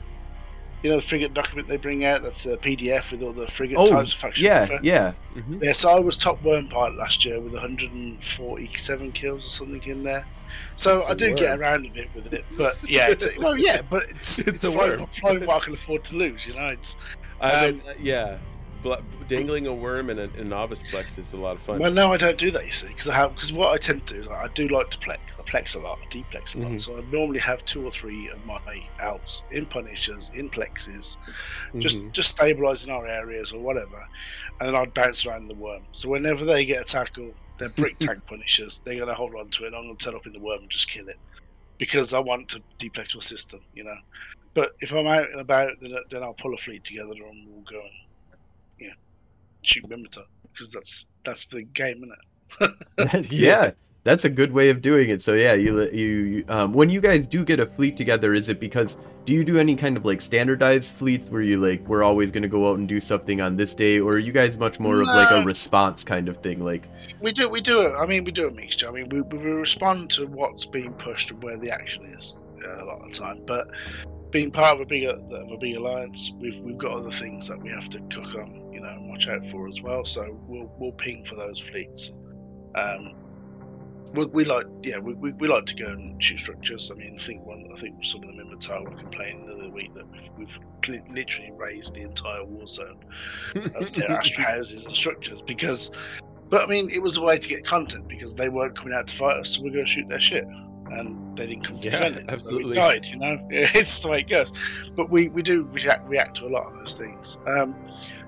You 0.87 0.93
know, 0.93 0.99
the 0.99 1.03
frigate 1.03 1.35
document 1.35 1.67
they 1.67 1.79
bring 1.79 2.05
out. 2.05 2.23
That's 2.23 2.47
a 2.47 2.57
PDF 2.57 3.11
with 3.11 3.21
all 3.21 3.33
the 3.33 3.49
frigate 3.49 3.77
Oh, 3.77 3.89
types 3.91 4.13
of 4.13 4.19
faction 4.21 4.45
yeah, 4.45 4.59
warfare. 4.61 4.79
yeah. 4.85 5.13
hmm 5.35 5.59
Yeah, 5.61 5.73
so 5.73 5.91
I 5.91 5.99
was 5.99 6.17
top 6.17 6.41
worm 6.45 6.69
pilot 6.69 6.95
last 6.95 7.25
year 7.25 7.41
with 7.41 7.55
147 7.55 9.11
kills 9.11 9.45
or 9.45 9.49
something 9.49 9.83
in 9.91 10.05
there. 10.05 10.25
So 10.77 10.99
It's 10.99 11.07
I 11.09 11.13
a 11.13 11.15
do 11.17 11.35
get 11.35 11.59
around 11.59 11.87
a 11.87 11.91
bit 11.91 12.09
with 12.15 12.33
it, 12.33 12.45
but 12.57 12.85
yeah, 12.89 13.11
it's, 13.11 13.37
well, 13.37 13.59
yeah, 13.59 13.83
but 13.83 14.05
it's 14.05 14.39
It's 14.39 14.47
it's, 14.59 14.65
a 14.65 14.71
flying, 14.71 15.01
worm. 15.01 15.07
flying 15.09 15.45
what 15.45 15.57
I 15.61 15.65
can 15.65 15.75
afford 15.75 16.05
to 16.05 16.17
lose. 16.17 16.47
You 16.47 16.55
know, 16.55 16.69
it's 16.69 16.97
I 17.41 17.67
Um, 17.67 17.79
mean, 17.79 17.83
uh, 17.89 17.95
yeah 18.01 18.39
Bla- 18.87 19.03
dangling 19.27 19.67
a 19.67 19.75
worm 19.75 20.11
in 20.11 20.19
a, 20.21 20.29
in 20.39 20.49
novice 20.49 20.83
plex 20.85 21.19
is 21.19 21.33
a 21.33 21.37
lot 21.37 21.57
of 21.57 21.63
fun 21.63 21.81
well, 21.81 21.91
no, 21.93 22.13
I 22.13 22.17
don't 22.17 22.39
do 22.39 22.51
that. 22.53 22.65
You 22.65 22.71
see, 22.71 22.87
because 22.89 23.09
I 23.09 23.15
have 23.15 23.35
because 23.35 23.53
what 23.53 23.75
I 23.75 23.79
tend 23.79 24.07
to 24.07 24.15
do 24.15 24.21
is 24.21 24.29
I 24.29 24.47
do 24.55 24.69
like 24.69 24.91
to 24.91 24.99
plex. 24.99 25.19
I 25.39 25.43
plex 25.43 25.75
a 25.75 25.81
lot, 25.81 25.99
I 26.03 26.07
deplex 26.07 26.55
a 26.55 26.61
lot. 26.61 26.71
Mhm. 26.71 26.81
So 26.81 26.97
I 26.97 27.01
normally 27.11 27.41
have 27.41 27.65
two 27.65 27.85
or 27.85 27.91
three 27.91 28.29
of 28.29 28.45
my 28.47 28.61
outs 29.01 29.43
in 29.51 29.67
punishers, 29.67 30.31
in 30.35 30.49
plexes, 30.51 31.17
just 31.79 31.99
Mhm. 31.99 32.13
just 32.13 32.31
stabilizing 32.31 32.93
our 32.93 33.07
areas 33.07 33.53
or 33.53 33.59
whatever, 33.61 34.07
and 34.61 34.69
then 34.69 34.77
I'd 34.77 34.95
bounce 34.95 35.27
around 35.27 35.49
the 35.49 35.55
worm. 35.55 35.83
So 35.93 36.09
whenever 36.09 36.45
they 36.45 36.65
get 36.65 36.81
a 36.83 36.85
tackle, 36.85 37.35
they're 37.59 37.69
brick 37.71 37.99
tank 37.99 38.25
punishers. 38.27 38.81
They're 38.85 38.99
gonna 39.01 39.15
hold 39.15 39.35
on 39.35 39.49
to 39.51 39.65
it. 39.65 39.69
and 39.69 39.77
I'm 39.77 39.83
gonna 39.83 39.97
turn 39.97 40.15
up 40.15 40.27
in 40.27 40.33
the 40.33 40.39
worm 40.41 40.61
and 40.63 40.71
just 40.71 40.89
kill 40.89 41.09
it 41.09 41.19
because 41.79 42.15
I 42.15 42.21
want 42.21 42.49
to 42.51 42.63
deplex 42.79 43.15
my 43.15 43.21
system, 43.21 43.61
you 43.75 43.83
know. 43.83 43.99
But 44.55 44.75
if 44.81 44.93
I'm 44.93 45.07
out 45.07 45.31
and 45.31 45.41
about, 45.41 45.73
then, 45.81 45.95
then 46.09 46.23
I'll 46.23 46.33
pull 46.33 46.55
a 46.55 46.57
fleet 46.57 46.83
together 46.85 47.13
and 47.13 47.47
we'll 47.49 47.61
go 47.71 47.81
and 47.81 47.91
you 48.79 48.89
know 48.89 48.95
shoot 49.63 49.89
Minmatar 49.89 50.25
because 50.53 50.73
that's 50.73 51.11
that's 51.25 51.47
the 51.47 51.63
game, 51.63 52.05
isn't 52.05 52.13
it? 52.13 53.33
yeah, 53.33 53.73
that's 54.05 54.25
a 54.25 54.31
good 54.31 54.53
way 54.53 54.71
of 54.71 54.81
doing 54.81 55.11
it. 55.11 55.21
So 55.21 55.35
yeah, 55.35 55.55
you 55.55 55.81
you 55.91 56.09
you, 56.09 56.45
um, 56.49 56.73
when 56.73 56.89
you 56.89 57.01
guys 57.01 57.27
do 57.27 57.45
get 57.45 57.61
a 57.61 57.67
fleet 57.67 57.97
together, 57.97 58.35
is 58.35 58.49
it 58.49 58.61
because 58.61 58.97
do 59.25 59.33
you 59.33 59.45
do 59.45 59.59
any 59.59 59.75
kind 59.75 59.97
of 59.97 60.05
like 60.05 60.21
standardized 60.21 60.93
fleets 60.93 61.29
where 61.29 61.43
you 61.43 61.59
like 61.59 61.87
we're 61.89 62.05
always 62.05 62.31
going 62.31 62.45
to 62.45 62.49
go 62.49 62.71
out 62.71 62.79
and 62.79 62.89
do 62.89 63.01
something 63.01 63.41
on 63.41 63.57
this 63.57 63.75
day, 63.75 63.99
or 63.99 64.13
are 64.13 64.19
you 64.19 64.33
guys 64.33 64.57
much 64.57 64.79
more 64.79 65.01
of 65.01 65.09
like 65.09 65.31
a 65.33 65.43
response 65.43 66.05
kind 66.05 66.29
of 66.29 66.37
thing? 66.39 66.63
Like 66.63 66.89
We 67.21 67.33
do 67.33 67.49
we 67.49 67.61
do 67.61 67.81
it. 67.81 67.95
I 67.97 68.07
mean, 68.07 68.25
we 68.25 68.31
do 68.33 68.47
a 68.47 68.53
mixture. 68.53 68.89
I 68.89 68.93
mean, 68.93 69.09
we, 69.09 69.23
we 69.23 69.39
respond 69.39 70.11
to 70.11 70.27
what's 70.27 70.65
being 70.65 70.95
pushed 70.95 71.33
and 71.33 71.43
where 71.43 71.59
the 71.59 71.71
action 71.71 72.05
is 72.17 72.37
uh, 72.65 72.83
a 72.83 72.85
lot 72.85 73.01
of 73.01 73.09
the 73.11 73.19
time. 73.19 73.43
But 73.45 73.69
being 74.31 74.53
part 74.53 74.77
of 74.77 74.81
a 74.81 74.87
big 74.87 75.09
of 75.09 75.51
a 75.51 75.57
big 75.59 75.77
alliance, 75.77 76.33
we've 76.39 76.61
we've 76.61 76.79
got 76.79 76.93
other 76.93 77.11
things 77.11 77.49
that 77.49 77.61
we 77.61 77.71
have 77.71 77.91
to 77.91 78.01
cook 78.09 78.35
on, 78.37 78.66
you 78.66 78.66
know, 78.87 78.93
and 78.93 79.09
watch 79.09 79.29
out 79.29 79.45
for 79.45 79.69
as 79.69 79.83
well. 79.83 80.05
So 80.05 80.39
we'll 80.47 80.73
we'll 80.79 80.93
ping 80.93 81.25
for 81.25 81.35
those 81.35 81.59
fleets. 81.59 82.13
Um, 82.75 83.15
we, 84.15 84.27
we 84.27 84.45
like, 84.45 84.67
yeah, 84.83 84.99
we, 84.99 85.15
we, 85.15 85.33
we, 85.33 85.49
like 85.49 85.67
to 85.67 85.75
go 85.75 85.87
and 85.87 86.23
shoot 86.23 86.39
structures. 86.39 86.91
I 86.91 86.95
mean, 86.95 87.15
I 87.15 87.19
think 87.19 87.45
one, 87.45 87.69
I 87.73 87.79
think 87.79 88.05
some 88.05 88.23
of 88.23 88.29
them 88.29 88.41
in 88.41 88.57
Minmatar 88.57 88.85
were 88.85 88.97
complaining 88.97 89.47
the 89.47 89.55
other 89.55 89.71
week 89.71 89.95
that 89.95 90.11
we've, 90.11 90.31
we've 90.39 90.59
literally 91.11 91.53
raised 91.57 91.95
the 91.95 92.03
entire 92.03 92.45
war 92.45 92.67
zone 92.67 92.99
of 93.55 93.93
their 93.93 94.09
Astrahuses 94.21 94.87
and 94.87 94.95
structures 94.95 95.43
because, 95.43 95.91
but 96.49 96.63
I 96.63 96.67
mean, 96.67 96.91
it 96.91 97.03
was 97.03 97.17
a 97.17 97.23
way 97.23 97.37
to 97.37 97.49
get 97.49 97.65
content 97.65 98.07
because 98.09 98.35
they 98.35 98.49
weren't 98.49 98.77
coming 98.77 98.95
out 98.95 99.09
to 99.09 99.15
fight 99.15 99.39
us, 99.39 99.57
so 99.57 99.63
we're 99.63 99.73
going 99.73 99.87
to 99.87 99.91
shoot 99.91 100.07
their 100.09 100.21
shit 100.21 100.47
and 100.91 101.37
they 101.37 101.47
didn't 101.47 101.65
come 101.65 101.79
to 101.79 101.85
yeah, 101.85 101.91
defend 101.91 102.17
it. 102.17 102.25
Absolutely, 102.29 102.77
so 102.77 102.81
died. 102.81 103.07
You 103.07 103.19
know, 103.19 103.39
it's 103.51 103.99
the 103.99 104.09
way 104.09 104.21
it 104.21 104.29
goes. 104.29 104.53
But 104.95 105.11
we, 105.11 105.29
we 105.29 105.43
do 105.43 105.65
react 105.73 106.09
react 106.09 106.37
to 106.37 106.47
a 106.47 106.51
lot 106.51 106.67
of 106.67 106.75
those 106.79 106.95
things. 106.95 107.37
Um, 107.47 107.75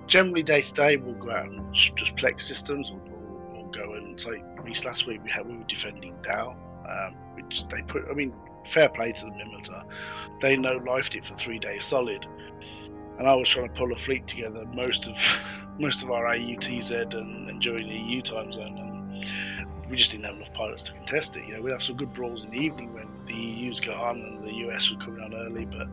generally, 0.08 0.42
day 0.42 0.62
to 0.62 0.72
day, 0.72 0.96
we'll 0.96 1.14
go 1.14 1.30
out 1.30 1.46
and 1.46 1.74
just 1.74 2.16
plex 2.16 2.40
systems, 2.40 2.90
or, 2.90 3.00
or, 3.54 3.70
go 3.70 3.94
and 3.94 4.20
say 4.20 4.42
Reese 4.62 4.84
last 4.84 5.06
week. 5.06 5.22
We 5.22 5.30
had 5.30 5.46
we 5.46 5.56
were 5.56 5.64
defending 5.64 6.16
Dow, 6.22 6.56
um, 6.88 7.14
which 7.34 7.68
they 7.68 7.82
put. 7.82 8.04
I 8.10 8.14
mean, 8.14 8.34
fair 8.64 8.88
play 8.88 9.12
to 9.12 9.24
the 9.26 9.30
Minmatar. 9.30 9.84
They 10.40 10.56
no 10.56 10.80
lifed 10.80 11.14
it 11.14 11.24
for 11.24 11.34
three 11.34 11.58
days 11.58 11.84
solid, 11.84 12.26
and 13.18 13.28
I 13.28 13.34
was 13.34 13.48
trying 13.48 13.68
to 13.68 13.78
pull 13.78 13.92
a 13.92 13.96
fleet 13.96 14.26
together 14.26 14.64
most 14.72 15.08
of 15.08 15.74
most 15.78 16.02
of 16.02 16.10
our 16.10 16.24
AUTZ 16.24 17.14
and, 17.14 17.48
and 17.48 17.62
during 17.62 17.88
the 17.88 17.96
EU 17.96 18.22
time 18.22 18.50
zone, 18.50 18.76
and 18.76 19.88
we 19.88 19.96
just 19.96 20.10
didn't 20.10 20.24
have 20.24 20.36
enough 20.36 20.52
pilots 20.52 20.82
to 20.84 20.92
contest 20.92 21.36
it. 21.36 21.46
You 21.46 21.54
know, 21.54 21.62
we'd 21.62 21.72
have 21.72 21.82
some 21.82 21.96
good 21.96 22.12
brawls 22.12 22.44
in 22.44 22.50
the 22.50 22.58
evening 22.58 22.94
when 22.94 23.08
the 23.26 23.34
EU's 23.34 23.80
got 23.80 23.96
on 23.96 24.16
and 24.16 24.42
the 24.42 24.54
US 24.68 24.90
were 24.90 24.98
coming 24.98 25.20
on 25.20 25.34
early, 25.34 25.66
but 25.66 25.88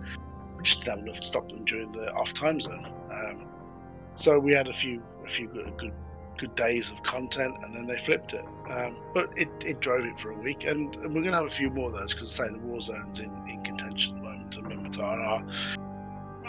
we 0.58 0.63
just 0.63 0.80
didn't 0.80 0.97
have 0.97 1.06
enough 1.06 1.19
to 1.19 1.28
stop 1.28 1.47
them 1.49 1.63
during 1.65 1.91
the 1.91 2.12
off 2.13 2.34
time 2.34 2.60
zone. 2.60 2.86
Um, 3.12 3.47
so 4.15 4.39
we 4.39 4.54
had 4.54 4.67
a 4.67 4.73
few 4.73 5.01
a 5.23 5.30
few 5.30 5.47
good, 5.47 5.78
good 5.78 5.93
good 6.38 6.56
days 6.56 6.91
of 6.91 7.01
content, 7.04 7.56
and 7.63 7.75
then 7.75 7.86
they 7.86 7.97
flipped 7.97 8.34
it. 8.34 8.45
Um, 8.69 8.97
but 9.13 9.30
it, 9.38 9.49
it 9.63 9.80
drove 9.80 10.06
it 10.06 10.19
for 10.19 10.32
a 10.32 10.38
week, 10.38 10.65
and, 10.65 10.93
and 10.95 11.06
we're 11.06 11.21
going 11.21 11.32
to 11.32 11.38
have 11.38 11.45
a 11.45 11.49
few 11.49 11.69
more 11.69 11.89
of 11.89 11.95
those 11.95 12.13
because, 12.13 12.32
say, 12.32 12.47
the 12.49 12.60
war 12.60 12.82
zones 12.82 13.19
in, 13.19 13.32
in 13.47 13.63
contention 13.63 14.17
at 14.17 14.21
the 14.21 14.30
moment, 14.30 14.56
and 14.58 14.65
Minmatar 14.67 15.01
are 15.01 15.45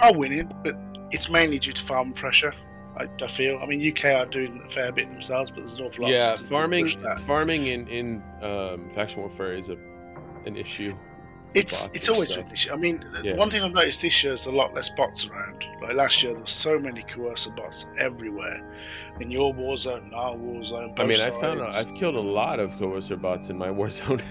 are 0.03 0.15
winning, 0.15 0.53
but 0.63 0.77
it's 1.11 1.31
mainly 1.31 1.59
due 1.59 1.73
to 1.73 1.83
farm 1.83 2.13
pressure. 2.13 2.53
I, 2.99 3.07
I, 3.23 3.27
feel. 3.29 3.59
I 3.63 3.67
mean, 3.67 3.87
UK 3.91 4.07
are 4.07 4.27
doing 4.27 4.63
a 4.65 4.71
fair 4.71 4.91
bit 4.93 5.11
themselves, 5.11 5.51
but 5.51 5.59
there's 5.59 5.77
an 5.77 5.87
awful 5.87 6.05
lot. 6.05 6.13
Yeah, 6.13 6.35
farming, 6.35 6.89
farming 7.21 7.67
in 7.67 7.87
in 7.89 8.23
um, 8.43 8.91
faction 8.91 9.21
warfare 9.21 9.55
is 9.55 9.69
a 9.69 9.77
an 10.47 10.57
issue. 10.57 10.97
It's 11.57 11.87
it's 11.95 12.09
always 12.11 12.33
been 12.33 12.51
issue. 12.51 12.71
I 12.71 12.77
mean, 12.77 13.03
yeah. 13.23 13.35
one 13.35 13.51
thing 13.51 13.63
I've 13.63 13.73
noticed 13.73 14.03
this 14.03 14.23
year 14.23 14.35
is 14.35 14.45
a 14.45 14.53
lot 14.53 14.75
less 14.75 14.91
bots 14.91 15.27
around. 15.27 15.67
Like 15.81 15.95
last 15.95 16.23
year, 16.23 16.33
there 16.33 16.41
were 16.41 16.47
so 16.47 16.79
many 16.79 17.03
coercer 17.03 17.51
bots 17.53 17.89
everywhere, 17.99 18.63
in 19.21 19.31
your 19.31 19.55
war 19.55 19.79
zone, 19.79 20.05
in 20.05 20.15
our 20.15 20.37
war 20.37 20.63
zone. 20.63 20.93
I 20.99 21.07
mean, 21.07 21.19
I 21.19 21.31
found 21.41 21.63
out 21.63 21.75
I've 21.75 21.95
killed 21.95 22.15
a 22.15 22.21
lot 22.21 22.61
of 22.61 22.79
coercer 22.79 23.17
bots 23.17 23.49
in 23.49 23.57
my 23.57 23.71
war 23.79 23.89
zone. 23.89 24.23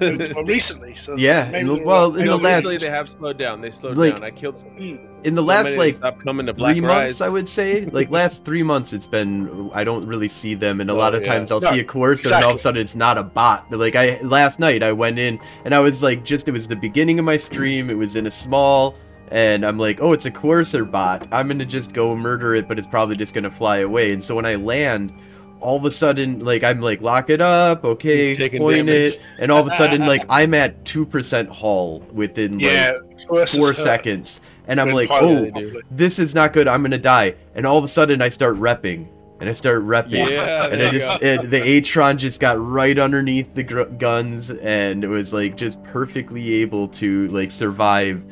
well, 0.00 0.44
recently, 0.44 0.94
so 0.94 1.16
yeah. 1.16 1.50
well, 1.84 2.16
in 2.16 2.26
the 2.26 2.36
last 2.36 2.64
recently 2.64 2.78
they 2.78 2.90
have 2.90 3.10
slowed 3.10 3.36
down. 3.36 3.60
They 3.60 3.70
slowed 3.70 3.98
like, 3.98 4.14
down. 4.14 4.24
I 4.24 4.30
killed. 4.30 4.62
Hmm. 4.62 4.96
In 5.24 5.34
the 5.34 5.42
so 5.42 5.48
last 5.48 5.76
like 5.76 6.00
coming 6.20 6.46
to 6.46 6.54
Black 6.54 6.72
three 6.72 6.80
months, 6.80 7.20
I 7.20 7.28
would 7.28 7.48
say, 7.48 7.84
like 7.92 8.10
last 8.10 8.44
three 8.44 8.62
months, 8.62 8.92
it's 8.92 9.06
been 9.06 9.70
I 9.72 9.84
don't 9.84 10.06
really 10.06 10.28
see 10.28 10.54
them, 10.54 10.80
and 10.80 10.90
a 10.90 10.92
oh, 10.92 10.96
lot 10.96 11.14
of 11.14 11.22
yeah. 11.22 11.32
times 11.32 11.50
I'll 11.50 11.60
no, 11.60 11.70
see 11.70 11.80
a 11.80 11.84
coercer, 11.84 12.28
exactly. 12.28 12.36
and 12.36 12.44
all 12.44 12.50
of 12.52 12.56
a 12.56 12.60
sudden 12.60 12.80
it's 12.80 12.94
not 12.94 13.18
a 13.18 13.22
bot. 13.22 13.70
Like 13.70 13.96
I 13.96 14.20
last 14.22 14.58
night, 14.58 14.82
I 14.82 14.92
went 14.92 15.18
in 15.18 15.38
and 15.64 15.74
I 15.74 15.78
was 15.78 16.02
like, 16.02 16.24
just 16.24 16.48
it 16.48 16.52
was 16.52 16.68
the 16.68 16.76
beginning 16.76 17.18
of 17.18 17.24
my 17.24 17.36
stream. 17.36 17.90
It 17.90 17.96
was 17.96 18.16
in 18.16 18.26
a 18.26 18.30
small 18.30 18.96
and 19.30 19.64
I'm 19.64 19.78
like, 19.78 20.00
oh, 20.00 20.12
it's 20.12 20.26
a 20.26 20.30
coercer 20.30 20.84
bot. 20.84 21.26
I'm 21.30 21.48
gonna 21.48 21.64
just 21.64 21.92
go 21.92 22.16
murder 22.16 22.54
it, 22.54 22.66
but 22.66 22.78
it's 22.78 22.88
probably 22.88 23.16
just 23.16 23.34
gonna 23.34 23.50
fly 23.50 23.78
away. 23.78 24.12
And 24.12 24.22
so 24.22 24.34
when 24.34 24.44
I 24.44 24.56
land, 24.56 25.12
all 25.60 25.76
of 25.76 25.84
a 25.84 25.90
sudden, 25.90 26.40
like 26.40 26.64
I'm 26.64 26.80
like, 26.80 27.00
lock 27.00 27.30
it 27.30 27.40
up, 27.40 27.84
okay, 27.84 28.36
point 28.58 28.76
damage. 28.76 29.14
it, 29.14 29.20
and 29.38 29.52
all 29.52 29.60
of 29.60 29.68
a 29.68 29.76
sudden, 29.76 30.00
like 30.00 30.24
I'm 30.28 30.54
at 30.54 30.84
two 30.84 31.06
percent 31.06 31.48
hull 31.48 32.00
within 32.12 32.58
yeah, 32.58 32.92
like 33.28 33.48
four 33.48 33.74
seconds, 33.74 34.40
and 34.70 34.80
I'm 34.80 34.90
like, 34.90 35.08
oh, 35.10 35.50
this 35.90 36.18
is 36.18 36.34
not 36.34 36.52
good. 36.52 36.68
I'm 36.68 36.82
gonna 36.82 36.98
die. 36.98 37.34
And 37.54 37.66
all 37.66 37.76
of 37.76 37.84
a 37.84 37.88
sudden, 37.88 38.22
I 38.22 38.28
start 38.28 38.56
repping. 38.56 39.08
And 39.40 39.48
I 39.48 39.52
start 39.52 39.82
repping, 39.84 40.28
yeah, 40.28 40.66
and 40.66 40.82
I 40.82 40.90
just 40.90 41.22
it, 41.22 41.50
the 41.50 41.60
Atron 41.60 42.18
just 42.18 42.40
got 42.40 42.60
right 42.60 42.98
underneath 42.98 43.54
the 43.54 43.62
gr- 43.62 43.84
guns, 43.84 44.50
and 44.50 45.02
it 45.02 45.08
was 45.08 45.32
like 45.32 45.56
just 45.56 45.82
perfectly 45.82 46.54
able 46.56 46.88
to 46.88 47.26
like 47.28 47.50
survive 47.50 48.22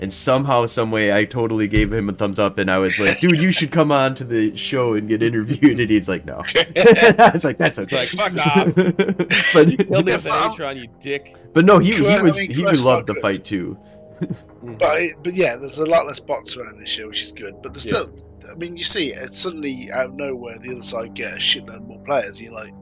and 0.00 0.12
somehow, 0.12 0.66
some 0.66 0.92
way, 0.92 1.12
I 1.12 1.24
totally 1.24 1.66
gave 1.66 1.92
him 1.92 2.08
a 2.08 2.12
thumbs 2.12 2.38
up, 2.38 2.58
and 2.58 2.70
I 2.70 2.78
was 2.78 3.00
like, 3.00 3.18
"Dude, 3.18 3.38
you 3.38 3.50
should 3.50 3.72
come 3.72 3.90
on 3.90 4.14
to 4.16 4.24
the 4.24 4.56
show 4.56 4.94
and 4.94 5.08
get 5.08 5.24
interviewed." 5.24 5.80
And 5.80 5.90
he's 5.90 6.08
like, 6.08 6.24
"No." 6.24 6.42
I 6.76 7.30
was 7.34 7.42
like, 7.42 7.58
"That's 7.58 7.78
okay." 7.80 8.04
It's 8.04 8.14
like, 8.14 8.32
"Fuck 8.32 8.46
off!" 8.46 8.74
but 9.54 9.70
you 9.70 9.76
killed 9.76 10.06
me 10.06 10.12
with 10.12 10.22
the 10.22 10.30
Atron, 10.30 10.80
you 10.80 10.88
dick. 11.00 11.34
But 11.52 11.64
no, 11.64 11.80
he 11.80 11.94
he 11.94 12.20
was 12.20 12.38
he 12.38 12.64
would 12.64 12.78
love 12.80 13.06
the 13.06 13.16
fight 13.16 13.44
too. 13.44 13.76
Mm-hmm. 14.18 14.74
but 14.76 15.22
but 15.22 15.36
yeah, 15.36 15.56
there's 15.56 15.78
a 15.78 15.86
lot 15.86 16.06
less 16.06 16.20
bots 16.20 16.56
around 16.56 16.80
this 16.80 16.96
year, 16.98 17.06
which 17.08 17.22
is 17.22 17.32
good. 17.32 17.62
But 17.62 17.74
there's 17.74 17.86
yeah. 17.86 17.92
still, 17.92 18.50
I 18.50 18.54
mean, 18.54 18.76
you 18.76 18.84
see 18.84 19.12
it 19.12 19.34
suddenly 19.34 19.90
out 19.92 20.06
of 20.06 20.14
nowhere, 20.14 20.58
the 20.58 20.72
other 20.72 20.82
side 20.82 21.14
get 21.14 21.34
a 21.34 21.36
shitload 21.36 21.86
more 21.86 22.02
players. 22.04 22.40
You're 22.40 22.52
like, 22.52 22.72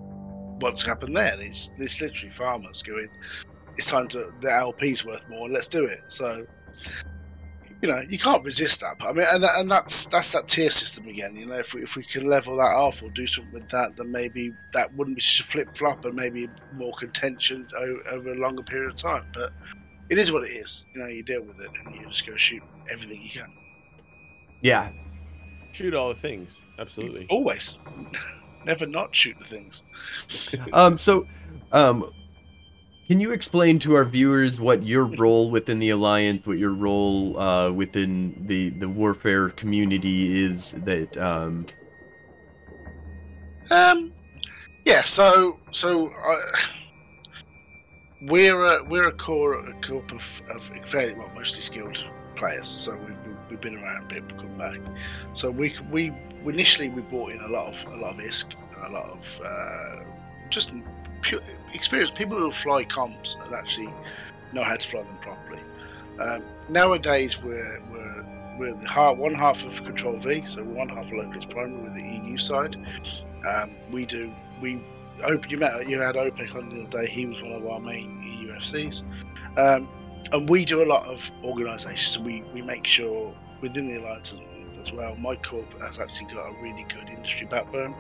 what's 0.61 0.83
happened 0.83 1.16
there? 1.16 1.35
It's 1.38 1.70
it's 1.77 2.01
literally 2.01 2.31
farmers 2.31 2.83
going. 2.83 3.09
It's 3.77 3.87
time 3.87 4.09
to 4.09 4.33
the 4.40 4.51
LP's 4.51 5.05
worth 5.05 5.29
more. 5.29 5.49
Let's 5.49 5.68
do 5.68 5.85
it. 5.85 6.01
So 6.09 6.46
you 7.83 7.88
know, 7.88 8.01
you 8.09 8.18
can't 8.18 8.42
resist 8.42 8.81
that. 8.81 8.96
I 9.01 9.12
mean, 9.12 9.27
and, 9.31 9.44
and 9.44 9.70
that's 9.70 10.07
that's 10.07 10.33
that 10.33 10.49
tier 10.49 10.70
system 10.70 11.09
again. 11.09 11.37
You 11.37 11.46
know, 11.46 11.59
if 11.59 11.75
we, 11.75 11.83
if 11.83 11.96
we 11.96 12.05
can 12.05 12.27
level 12.27 12.57
that 12.57 12.75
off 12.75 13.03
or 13.03 13.11
do 13.11 13.27
something 13.27 13.53
with 13.53 13.68
that, 13.68 13.96
then 13.96 14.11
maybe 14.11 14.55
that 14.72 14.94
wouldn't 14.94 15.16
be 15.16 15.22
such 15.22 15.40
a 15.40 15.49
flip 15.49 15.77
flop 15.77 16.05
and 16.05 16.14
maybe 16.14 16.49
more 16.72 16.92
contention 16.94 17.68
over, 17.77 18.09
over, 18.11 18.33
a 18.33 18.35
longer 18.35 18.62
period 18.62 18.92
of 18.92 18.96
time. 18.96 19.27
But 19.33 19.53
it 20.09 20.19
is 20.19 20.33
what 20.33 20.45
it 20.45 20.51
is. 20.51 20.87
You 20.95 21.01
know, 21.01 21.07
you 21.07 21.23
deal 21.23 21.42
with 21.42 21.61
it 21.61 21.71
and 21.85 21.95
you 21.95 22.07
just 22.07 22.27
go 22.27 22.37
shoot 22.37 22.62
everything 22.90 23.21
you 23.21 23.31
can. 23.31 23.53
Yeah, 24.62 24.90
shoot 25.73 25.95
all 25.95 26.09
the 26.09 26.14
things. 26.14 26.64
Absolutely, 26.79 27.27
always. 27.31 27.79
Never 28.64 28.87
not 28.87 29.14
shoot 29.14 29.37
the 29.38 29.45
things. 29.45 29.83
um. 30.73 30.99
So, 30.99 31.27
um 31.73 32.11
can 33.07 33.21
you 33.21 33.31
explain 33.31 33.79
to 33.81 33.95
our 33.95 34.05
viewers 34.05 34.61
what 34.61 34.83
your 34.83 35.05
role 35.05 35.49
within 35.49 35.79
the 35.79 35.90
alliance, 35.90 36.45
what 36.45 36.59
your 36.59 36.73
role 36.73 37.38
uh, 37.38 37.71
within 37.71 38.35
the 38.47 38.71
the 38.71 38.88
warfare 38.88 39.51
community 39.51 40.42
is? 40.42 40.73
That 40.73 41.16
um. 41.16 41.66
Um. 43.71 44.12
Yeah. 44.85 45.03
So 45.03 45.61
so. 45.71 46.09
Uh, 46.09 46.37
we're 48.22 48.64
a, 48.64 48.85
we're 48.85 49.09
a 49.09 49.12
core 49.12 49.55
a 49.55 49.72
group 49.81 50.12
of, 50.12 50.42
of 50.55 50.62
fairly 50.85 51.14
well 51.14 51.31
mostly 51.35 51.61
skilled 51.61 52.05
players. 52.35 52.68
So 52.68 52.96
we've, 53.07 53.37
we've 53.50 53.61
been 53.61 53.76
around 53.76 54.05
a 54.05 54.07
bit, 54.07 54.33
we 54.33 54.38
come 54.38 54.59
back. 54.59 54.79
So 55.35 55.50
we 55.50 55.74
we 55.90 56.12
initially 56.44 56.88
we 56.88 57.02
brought 57.02 57.33
in 57.33 57.40
a 57.40 57.48
lot 57.48 57.68
of 57.68 57.92
a 57.92 57.96
lot 57.96 58.14
of 58.14 58.20
ISK 58.20 58.55
and 58.74 58.85
a 58.85 58.98
lot 58.98 59.11
of 59.11 59.40
uh, 59.44 59.96
just 60.48 60.72
pure 61.22 61.40
experience 61.74 62.11
people 62.11 62.38
who 62.38 62.50
fly 62.50 62.85
comps 62.85 63.37
and 63.44 63.55
actually 63.55 63.92
know 64.52 64.62
how 64.62 64.76
to 64.76 64.87
fly 64.87 65.02
them 65.02 65.18
properly. 65.18 65.61
Um, 66.20 66.42
nowadays, 66.68 67.42
we're 67.42 67.81
we're 67.90 68.24
we're 68.59 68.74
the 68.74 68.88
half, 68.88 69.16
one 69.18 69.35
half 69.35 69.64
of 69.64 69.85
Control 69.85 70.16
V, 70.16 70.44
so 70.46 70.64
one 70.64 70.88
half 70.88 71.07
of 71.07 71.12
Local 71.12 71.37
is 71.37 71.44
Primary 71.44 71.83
with 71.83 71.94
the 71.94 72.02
EU 72.02 72.38
side. 72.38 72.76
Um, 73.46 73.72
we 73.90 74.07
do 74.07 74.33
we 74.61 74.81
you 75.48 75.59
met 75.59 75.88
you 75.88 76.00
had 76.00 76.14
OPEC 76.14 76.55
on 76.57 76.68
the 76.68 76.83
other 76.83 77.02
day. 77.02 77.11
He 77.11 77.26
was 77.26 77.42
one 77.42 77.52
of 77.52 77.66
our 77.66 77.81
main 77.81 78.22
EU 78.22 78.52
FCs, 78.55 79.02
um, 79.59 79.88
and 80.33 80.48
we 80.48 80.64
do 80.64 80.83
a 80.83 80.87
lot 80.87 81.07
of 81.07 81.31
organisations. 81.44 82.18
We 82.18 82.42
we 82.55 82.62
make 82.62 82.87
sure 82.87 83.35
within 83.61 83.87
the 83.87 83.96
alliance 83.96 84.38
as 84.79 84.92
well. 84.92 85.14
My 85.16 85.37
corp 85.37 85.81
has 85.81 85.98
actually 85.98 86.33
got 86.35 86.48
a 86.48 86.62
really 86.62 86.87
good 86.88 87.09
industry 87.09 87.46
backbone. 87.46 87.94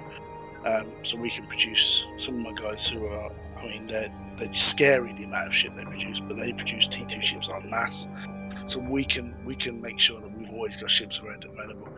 Um, 0.64 0.92
so 1.02 1.16
we 1.16 1.30
can 1.30 1.46
produce 1.46 2.04
some 2.18 2.34
of 2.34 2.40
my 2.40 2.60
guys 2.60 2.88
who 2.88 3.06
are, 3.06 3.30
I 3.56 3.66
mean, 3.66 3.86
they're, 3.86 4.12
they're 4.36 4.52
scary 4.52 5.12
the 5.12 5.24
amount 5.24 5.46
of 5.46 5.54
ship 5.54 5.76
they 5.76 5.84
produce, 5.84 6.18
but 6.18 6.36
they 6.36 6.52
produce 6.52 6.88
T2 6.88 7.22
ships 7.22 7.48
en 7.48 7.70
masse. 7.70 8.08
So 8.66 8.80
we 8.80 9.04
can 9.04 9.36
we 9.44 9.54
can 9.54 9.80
make 9.80 10.00
sure 10.00 10.18
that 10.20 10.36
we've 10.36 10.50
always 10.50 10.76
got 10.76 10.90
ships 10.90 11.20
around 11.20 11.44
available. 11.44 11.88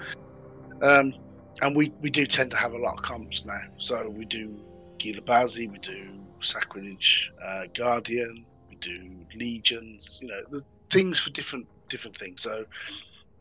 Um, 0.82 1.14
and 1.62 1.74
we, 1.74 1.92
we 2.02 2.10
do 2.10 2.26
tend 2.26 2.50
to 2.50 2.56
have 2.56 2.74
a 2.74 2.78
lot 2.78 2.98
of 2.98 3.02
comps 3.02 3.46
now. 3.46 3.60
So 3.78 4.08
we 4.08 4.26
do 4.26 4.54
Gila 4.98 5.22
Bazi, 5.22 5.70
we 5.70 5.78
do 5.78 6.10
Sacrilege 6.40 7.32
uh, 7.44 7.62
Guardian, 7.74 8.44
we 8.68 8.76
do 8.76 9.10
Legions, 9.34 10.18
you 10.20 10.28
know, 10.28 10.40
the 10.50 10.62
things 10.90 11.18
for 11.18 11.30
different 11.30 11.66
different 11.88 12.16
things. 12.16 12.42
So 12.42 12.64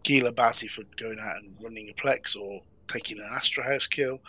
Gila 0.03 0.33
Bazi 0.33 0.69
for 0.69 0.83
going 0.97 1.19
out 1.19 1.37
and 1.37 1.55
running 1.61 1.89
a 1.89 1.93
Plex 1.93 2.35
or 2.35 2.61
taking 2.87 3.19
an 3.19 3.29
Astrahus 3.33 3.89
kill 3.89 4.19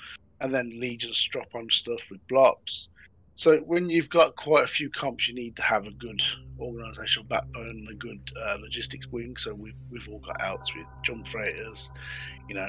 and 0.40 0.54
then 0.54 0.78
legions 0.78 1.22
drop 1.24 1.54
on 1.54 1.68
stuff 1.70 2.10
with 2.10 2.26
blobs. 2.28 2.88
So 3.34 3.58
when 3.58 3.88
you've 3.88 4.10
got 4.10 4.34
quite 4.34 4.64
a 4.64 4.68
few 4.68 4.90
comps, 4.90 5.28
you 5.28 5.34
need 5.34 5.54
to 5.56 5.62
have 5.62 5.86
a 5.86 5.92
good 5.92 6.20
organisational 6.60 7.28
backbone 7.28 7.68
and 7.68 7.88
a 7.88 7.94
good 7.94 8.20
uh, 8.36 8.56
logistics 8.60 9.06
wing. 9.06 9.36
So 9.36 9.54
we've, 9.54 9.76
we've 9.90 10.08
all 10.08 10.18
got 10.18 10.40
outs 10.40 10.74
with 10.74 10.86
jump 11.04 11.26
freighters. 11.26 11.92
You 12.48 12.56
know, 12.56 12.68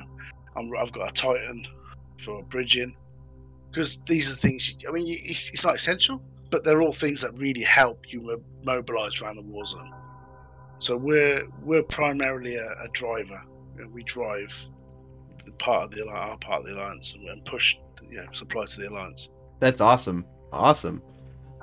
I'm, 0.56 0.72
I've 0.80 0.92
got 0.92 1.10
a 1.10 1.14
Titan 1.14 1.68
for 2.20 2.44
bridging 2.44 2.96
because 3.70 4.02
these 4.02 4.30
are 4.30 4.36
the 4.36 4.42
things. 4.42 4.76
You, 4.80 4.90
I 4.90 4.92
mean, 4.92 5.06
it's, 5.08 5.50
it's 5.52 5.66
not 5.66 5.76
essential, 5.76 6.22
but 6.50 6.64
they're 6.64 6.82
all 6.82 6.94
things 6.94 7.22
that 7.22 7.38
really 7.38 7.62
help 7.64 8.12
you 8.12 8.42
mobilise 8.64 9.22
around 9.22 9.36
the 9.36 9.44
war 9.44 9.66
zone. 9.66 9.94
So 10.80 10.96
we're 10.96 11.44
we're 11.62 11.84
primarily 11.84 12.56
a, 12.56 12.68
a 12.82 12.88
driver. 12.94 13.42
You 13.76 13.84
know, 13.84 13.90
we 13.90 14.04
drive 14.04 14.68
the 15.46 15.52
part 15.54 15.86
of 15.86 15.92
the 15.92 16.08
our 16.08 16.38
part 16.38 16.62
of 16.62 16.68
the 16.68 16.74
alliance 16.74 17.14
and 17.14 17.46
push 17.46 17.78
you 18.10 18.18
know 18.18 18.26
supply 18.34 18.66
to 18.66 18.82
the 18.82 18.90
alliance. 18.90 19.30
That's 19.60 19.82
awesome. 19.82 20.26
Awesome. 20.52 21.02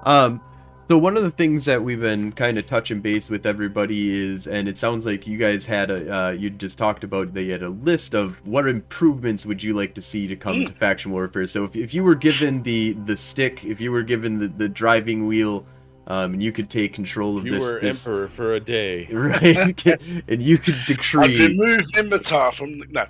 Um, 0.04 0.40
so 0.88 0.98
one 0.98 1.16
of 1.16 1.22
the 1.22 1.30
things 1.30 1.64
that 1.64 1.82
we've 1.82 2.00
been 2.00 2.32
kind 2.32 2.58
of 2.58 2.66
touching 2.66 3.00
base 3.00 3.28
with 3.28 3.44
everybody 3.44 4.08
is, 4.14 4.46
and 4.46 4.68
it 4.68 4.78
sounds 4.78 5.04
like 5.04 5.26
you 5.26 5.36
guys 5.36 5.66
had 5.66 5.90
a, 5.90 6.14
uh, 6.14 6.30
you 6.30 6.50
just 6.50 6.78
talked 6.78 7.02
about 7.02 7.34
they 7.34 7.48
had 7.48 7.62
a 7.62 7.70
list 7.70 8.14
of 8.14 8.36
what 8.46 8.68
improvements 8.68 9.44
would 9.46 9.62
you 9.62 9.74
like 9.74 9.94
to 9.94 10.02
see 10.02 10.26
to 10.28 10.36
come 10.36 10.56
mm. 10.56 10.66
to 10.68 10.72
faction 10.74 11.10
warfare. 11.10 11.46
So 11.46 11.64
if, 11.64 11.74
if 11.74 11.92
you 11.92 12.04
were 12.04 12.14
given 12.14 12.62
the 12.62 12.92
the 12.92 13.16
stick, 13.16 13.64
if 13.64 13.80
you 13.80 13.90
were 13.90 14.02
given 14.02 14.38
the, 14.38 14.48
the 14.48 14.68
driving 14.68 15.26
wheel, 15.26 15.66
um, 16.08 16.34
and 16.34 16.42
you 16.42 16.52
could 16.52 16.70
take 16.70 16.92
control 16.92 17.36
of 17.36 17.44
you 17.44 17.52
this. 17.52 17.64
You 17.64 17.72
were 17.72 17.80
this, 17.80 18.06
emperor 18.06 18.28
for 18.28 18.54
a 18.54 18.60
day, 18.60 19.06
right? 19.10 19.84
and 20.28 20.40
you 20.42 20.58
could 20.58 20.76
decree. 20.86 21.24
I've 21.24 21.38
removed 21.38 21.94
Minmatar 21.94 22.54
from 22.54 22.70
no, 22.92 23.06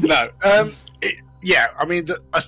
no. 0.08 0.30
Um, 0.44 0.72
it, 1.02 1.20
yeah, 1.42 1.66
I 1.78 1.84
mean, 1.84 2.06
the, 2.06 2.18
I, 2.32 2.40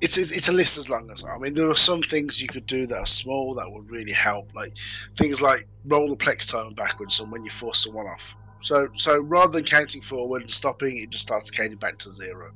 it's, 0.00 0.16
it's 0.18 0.48
a 0.48 0.52
list 0.52 0.78
as 0.78 0.90
long 0.90 1.10
as 1.10 1.24
I 1.24 1.38
mean 1.38 1.54
there 1.54 1.70
are 1.70 1.76
some 1.76 2.02
things 2.02 2.40
you 2.40 2.48
could 2.48 2.66
do 2.66 2.86
that 2.86 2.96
are 2.96 3.06
small 3.06 3.54
that 3.54 3.70
would 3.70 3.90
really 3.90 4.12
help, 4.12 4.54
like 4.54 4.76
things 5.16 5.40
like 5.40 5.66
roll 5.86 6.08
the 6.08 6.16
plex 6.16 6.50
time 6.50 6.74
backwards 6.74 7.20
and 7.20 7.30
when 7.32 7.44
you 7.44 7.50
force 7.50 7.84
someone 7.84 8.06
off. 8.06 8.34
So 8.60 8.88
so 8.96 9.20
rather 9.20 9.52
than 9.52 9.64
counting 9.64 10.02
forward 10.02 10.42
and 10.42 10.50
stopping, 10.50 10.98
it 10.98 11.10
just 11.10 11.22
starts 11.22 11.50
counting 11.50 11.78
back 11.78 11.98
to 11.98 12.10
zero. 12.10 12.52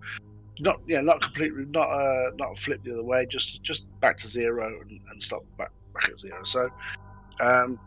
Not 0.59 0.81
yeah, 0.87 1.01
not 1.01 1.23
completely, 1.23 1.65
not 1.67 1.89
uh, 1.89 2.31
not 2.37 2.59
flip 2.59 2.83
the 2.85 2.93
other 2.93 3.05
way, 3.05 3.27
just 3.27 3.63
just 3.63 3.87
back 4.01 4.19
to 4.19 4.29
zero 4.29 4.81
and, 4.81 5.01
and 5.11 5.23
stop 5.23 5.43
back 5.57 5.71
back 5.95 6.09
at 6.09 6.19
zero. 6.19 6.43
So 6.43 6.69
um, 7.43 7.79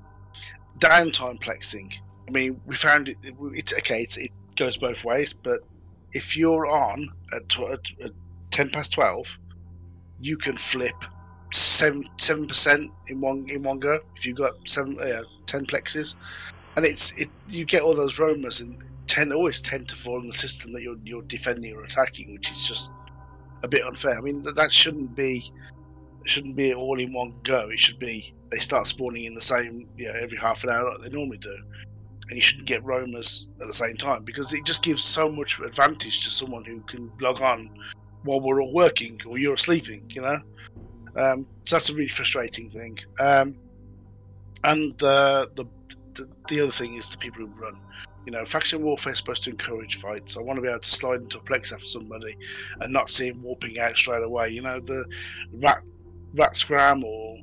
downtime 0.80 1.40
plexing. 1.40 1.94
I 2.28 2.32
mean, 2.32 2.60
we 2.66 2.76
found 2.76 3.10
it. 3.10 3.18
It's 3.54 3.74
okay. 3.80 4.02
It's, 4.02 4.18
it 4.18 4.32
goes 4.56 4.78
both 4.78 5.06
ways, 5.06 5.34
but 5.34 5.60
if 6.14 6.38
you're 6.38 6.66
on 6.66 7.10
at, 7.36 7.48
tw- 7.50 8.02
at 8.02 8.12
ten 8.50 8.70
past 8.70 8.94
twelve 8.94 9.28
you 10.24 10.38
can 10.38 10.58
flip 10.58 10.96
seven 11.52 12.48
percent 12.48 12.90
in 13.08 13.20
one 13.20 13.46
in 13.50 13.62
one 13.62 13.80
go 13.80 14.00
if 14.16 14.26
you've 14.26 14.38
got 14.38 14.54
seven 14.66 14.98
uh, 15.00 15.24
ten 15.46 15.66
plexes, 15.66 16.16
and 16.76 16.86
it's 16.86 17.16
it 17.20 17.30
you 17.50 17.66
get 17.66 17.82
all 17.82 17.94
those 17.94 18.20
roamers 18.20 18.62
and 18.62 18.82
tend 19.08 19.32
always 19.34 19.62
tend 19.62 19.88
to 19.90 19.96
fall 19.96 20.20
in 20.20 20.28
the 20.28 20.34
system 20.34 20.74
that 20.74 20.82
you're 20.82 20.98
you're 21.04 21.22
defending 21.24 21.76
or 21.76 21.84
attacking, 21.84 22.34
which 22.34 22.52
is 22.52 22.68
just 22.68 22.92
a 23.64 23.68
bit 23.68 23.86
unfair. 23.86 24.18
I 24.18 24.22
mean 24.22 24.42
that, 24.44 24.56
that 24.56 24.72
shouldn't 24.72 25.16
be 25.16 25.44
shouldn't 26.26 26.56
be 26.56 26.74
all 26.74 27.00
in 27.00 27.14
one 27.14 27.36
go. 27.44 27.70
It 27.70 27.80
should 27.80 28.00
be 28.00 28.34
they 28.50 28.60
start 28.60 28.88
spawning 28.88 29.26
in 29.26 29.36
the 29.36 29.42
same 29.42 29.88
you 29.98 30.08
know, 30.08 30.20
every 30.20 30.38
half 30.38 30.64
an 30.64 30.70
hour 30.70 30.90
like 30.90 31.02
they 31.02 31.10
normally 31.10 31.38
do. 31.38 31.56
And 32.30 32.38
you 32.38 32.42
shouldn't 32.42 32.68
get 32.68 32.84
roamers 32.86 33.48
at 33.60 33.68
the 33.68 33.74
same 33.74 33.98
time 33.98 34.24
because 34.24 34.54
it 34.54 34.64
just 34.66 34.82
gives 34.82 35.04
so 35.04 35.30
much 35.30 35.60
advantage 35.60 36.24
to 36.24 36.30
someone 36.30 36.64
who 36.64 36.80
can 36.82 37.12
log 37.20 37.42
on 37.42 37.70
while 38.24 38.40
we're 38.40 38.62
all 38.62 38.74
working 38.74 39.20
or 39.28 39.38
you're 39.38 39.58
sleeping, 39.58 40.04
you 40.10 40.22
know. 40.22 40.40
Um, 41.16 41.48
so 41.64 41.76
that's 41.76 41.90
a 41.90 41.94
really 41.94 42.10
frustrating 42.10 42.70
thing. 42.70 43.00
Um, 43.20 43.56
and 44.64 44.98
the, 44.98 45.50
the, 45.56 45.66
the 46.14 46.30
the 46.48 46.62
other 46.62 46.72
thing 46.72 46.96
is 46.96 47.10
the 47.10 47.18
people 47.18 47.46
who 47.46 47.62
run. 47.62 47.80
You 48.26 48.32
know, 48.32 48.46
faction 48.46 48.82
warfare 48.82 49.12
is 49.12 49.20
supposed 49.20 49.44
to 49.44 49.50
encourage 49.50 49.98
fights. 49.98 50.38
I 50.38 50.42
want 50.42 50.58
to 50.58 50.62
be 50.62 50.70
able 50.70 50.80
to 50.80 50.90
slide 50.90 51.22
into 51.22 51.40
a 51.40 51.42
plex 51.42 51.74
after 51.74 51.86
somebody 51.86 52.38
and 52.80 52.94
not 52.94 53.10
see 53.10 53.28
him 53.28 53.42
warping 53.42 53.80
out 53.80 53.98
straight 53.98 54.24
away. 54.24 54.50
You 54.50 54.62
know, 54.62 54.80
the 54.80 55.06
rat 55.62 55.82
rat 56.36 56.56
scram 56.56 57.04
or 57.04 57.38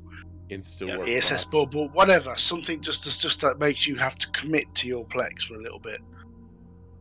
Insta 0.50 0.80
you 0.80 0.86
know, 0.86 1.02
ESS 1.02 1.44
bubble, 1.44 1.88
whatever. 1.88 2.34
Something 2.36 2.80
just 2.80 3.04
just 3.04 3.40
that 3.42 3.58
makes 3.58 3.86
you 3.86 3.96
have 3.96 4.16
to 4.16 4.30
commit 4.30 4.74
to 4.76 4.88
your 4.88 5.04
plex 5.06 5.42
for 5.42 5.54
a 5.54 5.60
little 5.60 5.78
bit. 5.78 6.00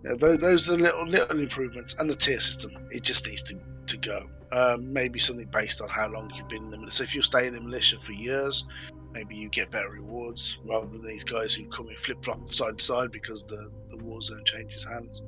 You 0.04 0.10
know, 0.10 0.16
those, 0.16 0.40
those 0.40 0.70
are 0.70 0.78
little 0.78 1.06
little 1.06 1.40
improvements, 1.40 1.96
and 2.00 2.10
the 2.10 2.16
tier 2.16 2.40
system. 2.40 2.72
It 2.92 3.04
just 3.04 3.28
needs 3.28 3.44
to 3.44 3.56
go. 4.00 4.30
Um, 4.52 4.92
maybe 4.92 5.20
something 5.20 5.48
based 5.48 5.82
on 5.82 5.90
how 5.90 6.08
long 6.08 6.32
you've 6.36 6.50
been 6.50 6.64
in 6.64 6.72
the 6.72 6.78
militia. 6.78 6.98
So 6.98 7.04
if 7.04 7.14
you're 7.14 7.24
staying 7.24 7.48
in 7.48 7.54
the 7.54 7.62
militia 7.62 8.00
for 8.00 8.14
years, 8.14 8.68
maybe 9.14 9.36
you 9.36 9.50
get 9.50 9.72
better 9.72 9.90
rewards 9.90 10.58
rather 10.66 10.88
than 10.88 11.06
these 11.06 11.24
guys 11.24 11.54
who 11.54 11.66
come 11.68 11.90
in 11.90 11.96
flip 11.96 12.24
flop 12.24 12.52
side 12.52 12.78
to 12.80 12.84
side 12.84 13.12
because 13.12 13.46
the, 13.46 13.70
the 13.90 13.98
war 13.98 14.22
zone 14.22 14.44
changes 14.46 14.84
hands. 14.84 15.22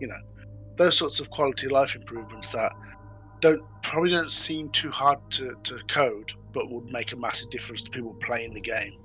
You 0.00 0.08
know, 0.08 0.20
those 0.76 0.96
sorts 0.96 1.20
of 1.20 1.30
quality 1.30 1.66
of 1.66 1.72
life 1.72 1.94
improvements 1.94 2.50
that 2.50 2.72
don't 3.40 3.62
probably 3.82 4.10
don't 4.10 4.30
seem 4.30 4.70
too 4.70 4.90
hard 4.90 5.18
to, 5.30 5.54
to 5.64 5.78
code, 5.88 6.32
but 6.52 6.70
would 6.70 6.90
make 6.90 7.12
a 7.12 7.16
massive 7.16 7.50
difference 7.50 7.82
to 7.82 7.90
people 7.90 8.14
playing 8.14 8.54
the 8.54 8.60
game. 8.60 8.98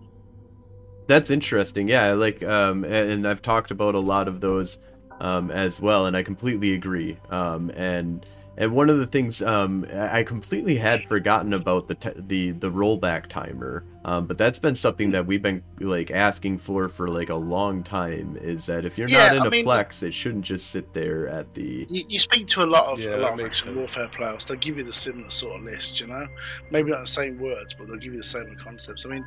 That's 1.08 1.30
interesting. 1.30 1.88
Yeah, 1.88 2.13
like 2.13 2.43
um, 2.43 2.86
and 2.86 3.28
I've 3.28 3.41
talked 3.41 3.72
about 3.72 3.95
a 3.95 4.00
lot 4.00 4.28
of 4.28 4.41
those 4.41 4.80
um, 5.19 5.52
as 5.52 5.80
well, 5.80 6.06
and 6.06 6.15
I 6.15 6.24
completely 6.24 6.74
agree. 6.74 7.17
Um, 7.30 7.72
and 7.72 8.26
and 8.60 8.74
one 8.74 8.89
of 8.89 8.98
the 8.98 9.08
things 9.08 9.41
um, 9.41 9.88
I 9.93 10.22
completely 10.24 10.76
had 10.76 11.06
forgotten 11.06 11.54
about 11.54 11.88
the 11.88 11.95
t- 11.95 12.12
the 12.17 12.52
the 12.52 12.69
rollback 12.69 13.28
timer, 13.28 13.86
um, 14.04 14.28
but 14.28 14.38
that's 14.38 14.60
been 14.60 14.76
something 14.76 15.12
that 15.12 15.26
we've 15.26 15.41
been 15.41 15.63
like 15.80 16.12
asking 16.12 16.58
for 16.58 16.89
for 16.89 17.08
like 17.08 17.30
a 17.30 17.36
long 17.36 17.84
time. 17.84 18.38
Is 18.41 18.65
that 18.65 18.84
if 18.84 18.98
you're 18.98 19.08
yeah, 19.08 19.28
not 19.28 19.36
in 19.38 19.41
I 19.43 19.45
a 19.45 19.50
mean, 19.50 19.65
plex, 19.65 20.04
it 20.04 20.13
shouldn't 20.13 20.43
just 20.43 20.72
sit 20.72 20.93
there 20.93 21.30
at 21.30 21.54
the. 21.54 21.88
You, 21.89 22.04
you 22.10 22.19
speak 22.19 22.48
to 22.48 22.63
a 22.63 22.65
lot 22.65 22.88
of 22.88 23.00
yeah, 23.00 23.15
a 23.15 23.19
lot 23.19 23.39
of 23.39 23.45
action 23.45 23.78
warfare 23.78 24.10
players. 24.10 24.45
They'll 24.45 24.58
give 24.58 24.78
you 24.78 24.84
the 24.84 24.91
similar 24.91 25.30
sort 25.30 25.58
of 25.58 25.63
list, 25.63 26.02
you 26.02 26.08
know, 26.08 26.28
maybe 26.69 26.91
not 26.91 27.00
the 27.00 27.08
same 27.08 27.39
words, 27.39 27.74
but 27.74 27.88
they'll 27.88 27.95
give 27.95 28.12
you 28.12 28.19
the 28.19 28.24
same 28.26 28.58
concepts. 28.62 29.06
I 29.06 29.10
mean, 29.10 29.26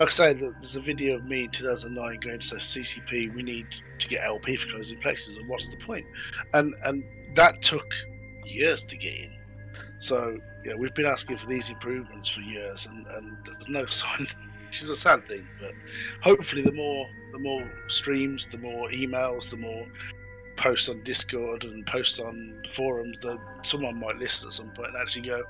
like 0.00 0.08
I 0.08 0.12
say, 0.12 0.32
there's 0.34 0.76
a 0.76 0.82
video 0.82 1.16
of 1.16 1.24
me 1.24 1.44
in 1.44 1.50
2009 1.50 2.20
going 2.20 2.38
to 2.40 2.46
say 2.46 2.56
CCP. 2.56 3.34
We 3.34 3.42
need 3.42 3.68
to 4.00 4.06
get 4.08 4.22
LP 4.22 4.56
for 4.56 4.68
closing 4.68 5.00
places, 5.00 5.38
and 5.38 5.48
what's 5.48 5.70
the 5.70 5.78
point? 5.78 6.04
And 6.52 6.74
and 6.84 7.02
that 7.36 7.62
took 7.62 7.90
years 8.46 8.84
to 8.84 8.96
get 8.96 9.14
in. 9.14 9.32
So, 9.98 10.38
you 10.64 10.70
know, 10.70 10.76
we've 10.76 10.94
been 10.94 11.06
asking 11.06 11.36
for 11.36 11.46
these 11.46 11.70
improvements 11.70 12.28
for 12.28 12.40
years, 12.40 12.86
and, 12.86 13.06
and 13.06 13.36
there's 13.44 13.68
no 13.68 13.86
sign. 13.86 14.26
Which 14.66 14.82
is 14.82 14.90
a 14.90 14.96
sad 14.96 15.22
thing, 15.22 15.46
but 15.60 15.70
hopefully, 16.22 16.60
the 16.60 16.72
more 16.72 17.06
the 17.32 17.38
more 17.38 17.70
streams, 17.86 18.48
the 18.48 18.58
more 18.58 18.90
emails, 18.90 19.48
the 19.48 19.56
more 19.56 19.86
posts 20.56 20.88
on 20.88 21.02
Discord 21.04 21.64
and 21.64 21.86
posts 21.86 22.18
on 22.18 22.60
forums, 22.68 23.20
that 23.20 23.38
someone 23.62 24.00
might 24.00 24.16
listen 24.16 24.48
at 24.48 24.52
some 24.52 24.70
point 24.70 24.88
and 24.88 24.96
actually 24.96 25.22
go, 25.22 25.44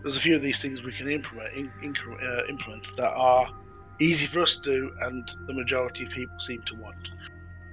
"There's 0.00 0.16
a 0.16 0.20
few 0.20 0.34
of 0.34 0.42
these 0.42 0.60
things 0.60 0.82
we 0.82 0.92
can 0.92 1.08
implement 1.08 1.54
in, 1.54 1.72
in, 1.82 1.94
uh, 1.96 2.46
implement 2.48 2.88
that 2.96 3.12
are 3.14 3.48
easy 4.00 4.26
for 4.26 4.40
us 4.40 4.58
to 4.58 4.62
do, 4.62 4.94
and 5.02 5.30
the 5.46 5.54
majority 5.54 6.04
of 6.04 6.10
people 6.10 6.38
seem 6.40 6.62
to 6.62 6.74
want." 6.74 7.10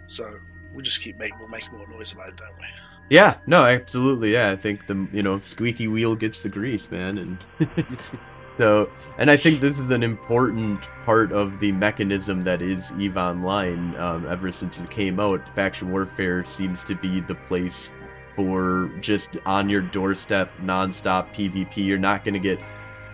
So 0.05 0.39
we 0.75 0.83
just 0.83 1.01
keep 1.01 1.17
making 1.17 1.39
we'll 1.39 1.49
make 1.49 1.69
more 1.73 1.87
noise 1.87 2.13
about 2.13 2.29
it, 2.29 2.37
don't 2.37 2.55
we? 2.59 2.67
Yeah, 3.09 3.37
no, 3.47 3.65
absolutely. 3.65 4.33
Yeah, 4.33 4.51
I 4.51 4.55
think 4.55 4.85
the 4.85 5.07
you 5.11 5.23
know 5.23 5.39
squeaky 5.39 5.87
wheel 5.87 6.15
gets 6.15 6.43
the 6.43 6.49
grease, 6.49 6.89
man, 6.91 7.17
and 7.17 7.45
so 8.57 8.89
and 9.17 9.31
I 9.31 9.37
think 9.37 9.61
this 9.61 9.79
is 9.79 9.89
an 9.89 10.03
important 10.03 10.87
part 11.05 11.31
of 11.31 11.59
the 11.59 11.71
mechanism 11.71 12.43
that 12.43 12.61
is 12.61 12.93
Eve 12.99 13.17
Online. 13.17 13.95
Um, 13.97 14.27
ever 14.27 14.51
since 14.51 14.79
it 14.79 14.89
came 14.91 15.19
out, 15.19 15.41
faction 15.55 15.91
warfare 15.91 16.45
seems 16.45 16.83
to 16.83 16.95
be 16.95 17.19
the 17.19 17.35
place 17.35 17.91
for 18.35 18.91
just 19.01 19.37
on 19.45 19.69
your 19.69 19.81
doorstep, 19.81 20.51
nonstop 20.61 21.33
PvP. 21.33 21.77
You're 21.77 21.97
not 21.97 22.23
going 22.23 22.35
to 22.35 22.39
get 22.39 22.59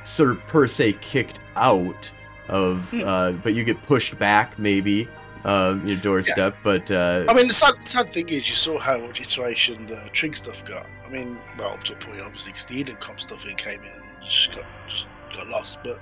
sort 0.03 0.31
of 0.31 0.45
per 0.45 0.67
se 0.67 0.93
kicked 1.01 1.39
out 1.55 2.11
of, 2.49 2.89
hmm. 2.91 3.01
uh, 3.03 3.31
but 3.31 3.55
you 3.55 3.63
get 3.63 3.81
pushed 3.83 4.19
back 4.19 4.59
maybe 4.59 5.07
um, 5.45 5.85
your 5.85 5.97
doorstep. 5.97 6.53
Yeah. 6.55 6.59
But 6.63 6.91
uh, 6.91 7.25
I 7.29 7.33
mean, 7.33 7.47
the 7.47 7.53
sad, 7.53 7.75
sad, 7.87 8.09
thing 8.09 8.27
is, 8.29 8.49
you 8.49 8.55
saw 8.55 8.77
how 8.79 8.97
much 8.97 9.21
iteration 9.21 9.85
the 9.85 10.09
Trig 10.11 10.35
stuff 10.35 10.65
got. 10.65 10.87
I 11.05 11.09
mean, 11.09 11.37
well, 11.57 11.73
up 11.73 11.83
to 11.85 11.93
a 11.93 11.95
point, 11.95 12.21
obviously, 12.21 12.51
because 12.51 12.65
the 12.65 12.83
Edencom 12.83 13.19
stuff 13.19 13.45
it 13.45 13.57
came 13.57 13.79
in 13.79 13.85
and 13.85 14.23
just 14.23 14.55
got 14.55 14.65
just 14.87 15.07
got 15.33 15.47
lost. 15.47 15.79
But 15.83 16.01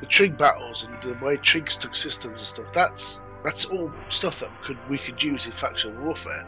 the 0.00 0.06
Trig 0.06 0.36
battles 0.36 0.84
and 0.84 1.02
the 1.02 1.14
way 1.24 1.36
Trigs 1.36 1.78
took 1.80 1.94
systems 1.94 2.40
and 2.40 2.46
stuff, 2.46 2.72
that's 2.72 3.22
that's 3.44 3.64
all 3.66 3.92
stuff 4.08 4.40
that 4.40 4.50
could 4.62 4.78
we 4.88 4.98
could 4.98 5.22
use 5.22 5.46
in 5.46 5.52
factional 5.52 6.02
warfare. 6.02 6.46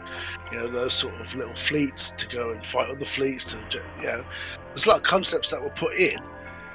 You 0.51 0.59
know, 0.59 0.67
those 0.67 0.93
sort 0.93 1.19
of 1.19 1.33
little 1.35 1.55
fleets 1.55 2.11
to 2.11 2.27
go 2.27 2.51
and 2.51 2.65
fight 2.65 2.89
other 2.89 3.05
fleets. 3.05 3.45
To 3.53 3.59
you 3.99 4.05
know, 4.05 4.25
there's 4.67 4.85
a 4.85 4.89
lot 4.89 4.97
of 4.97 5.03
concepts 5.03 5.49
that 5.51 5.63
were 5.63 5.69
put 5.69 5.95
in 5.95 6.17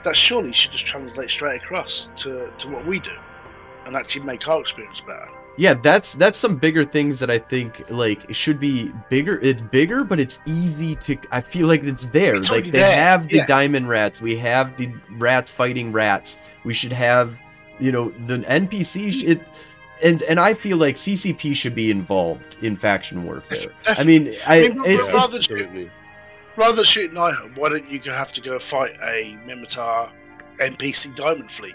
that 0.04 0.16
surely 0.16 0.52
should 0.52 0.72
just 0.72 0.86
translate 0.86 1.28
straight 1.28 1.62
across 1.62 2.10
to 2.16 2.50
to 2.56 2.68
what 2.70 2.86
we 2.86 3.00
do 3.00 3.12
and 3.84 3.96
actually 3.96 4.24
make 4.24 4.48
our 4.48 4.60
experience 4.60 5.02
better. 5.02 5.37
Yeah, 5.58 5.74
that's 5.74 6.14
that's 6.14 6.38
some 6.38 6.54
bigger 6.54 6.84
things 6.84 7.18
that 7.18 7.30
I 7.30 7.38
think 7.38 7.84
like 7.90 8.32
should 8.32 8.60
be 8.60 8.92
bigger. 9.10 9.40
It's 9.40 9.60
bigger, 9.60 10.04
but 10.04 10.20
it's 10.20 10.38
easy 10.46 10.94
to. 10.94 11.18
I 11.32 11.40
feel 11.40 11.66
like 11.66 11.82
it's 11.82 12.06
there. 12.06 12.36
It's 12.36 12.48
like 12.48 12.66
they 12.66 12.70
there, 12.70 12.94
have 12.94 13.26
the 13.26 13.38
yeah. 13.38 13.46
diamond 13.46 13.88
rats. 13.88 14.22
We 14.22 14.36
have 14.36 14.76
the 14.76 14.88
rats 15.16 15.50
fighting 15.50 15.90
rats. 15.90 16.38
We 16.62 16.74
should 16.74 16.92
have, 16.92 17.36
you 17.80 17.90
know, 17.90 18.10
the 18.26 18.38
NPC. 18.38 19.08
Mm. 19.08 19.28
It, 19.28 19.40
and 20.00 20.22
and 20.22 20.38
I 20.38 20.54
feel 20.54 20.76
like 20.76 20.94
CCP 20.94 21.56
should 21.56 21.74
be 21.74 21.90
involved 21.90 22.56
in 22.62 22.76
faction 22.76 23.24
warfare. 23.24 23.72
I 23.88 24.04
mean, 24.04 24.36
I 24.46 24.66
I 24.66 24.68
mean, 24.68 24.82
it's, 24.84 25.08
rather 25.08 25.38
it's 25.38 25.46
shoot- 25.46 25.90
rather 26.56 26.84
shooting 26.84 27.18
why 27.56 27.68
don't 27.68 27.88
you 27.90 28.12
have 28.12 28.32
to 28.34 28.40
go 28.40 28.60
fight 28.60 28.96
a 29.02 29.36
Minmatar 29.44 30.12
NPC 30.60 31.16
Diamond 31.16 31.50
Fleet 31.50 31.74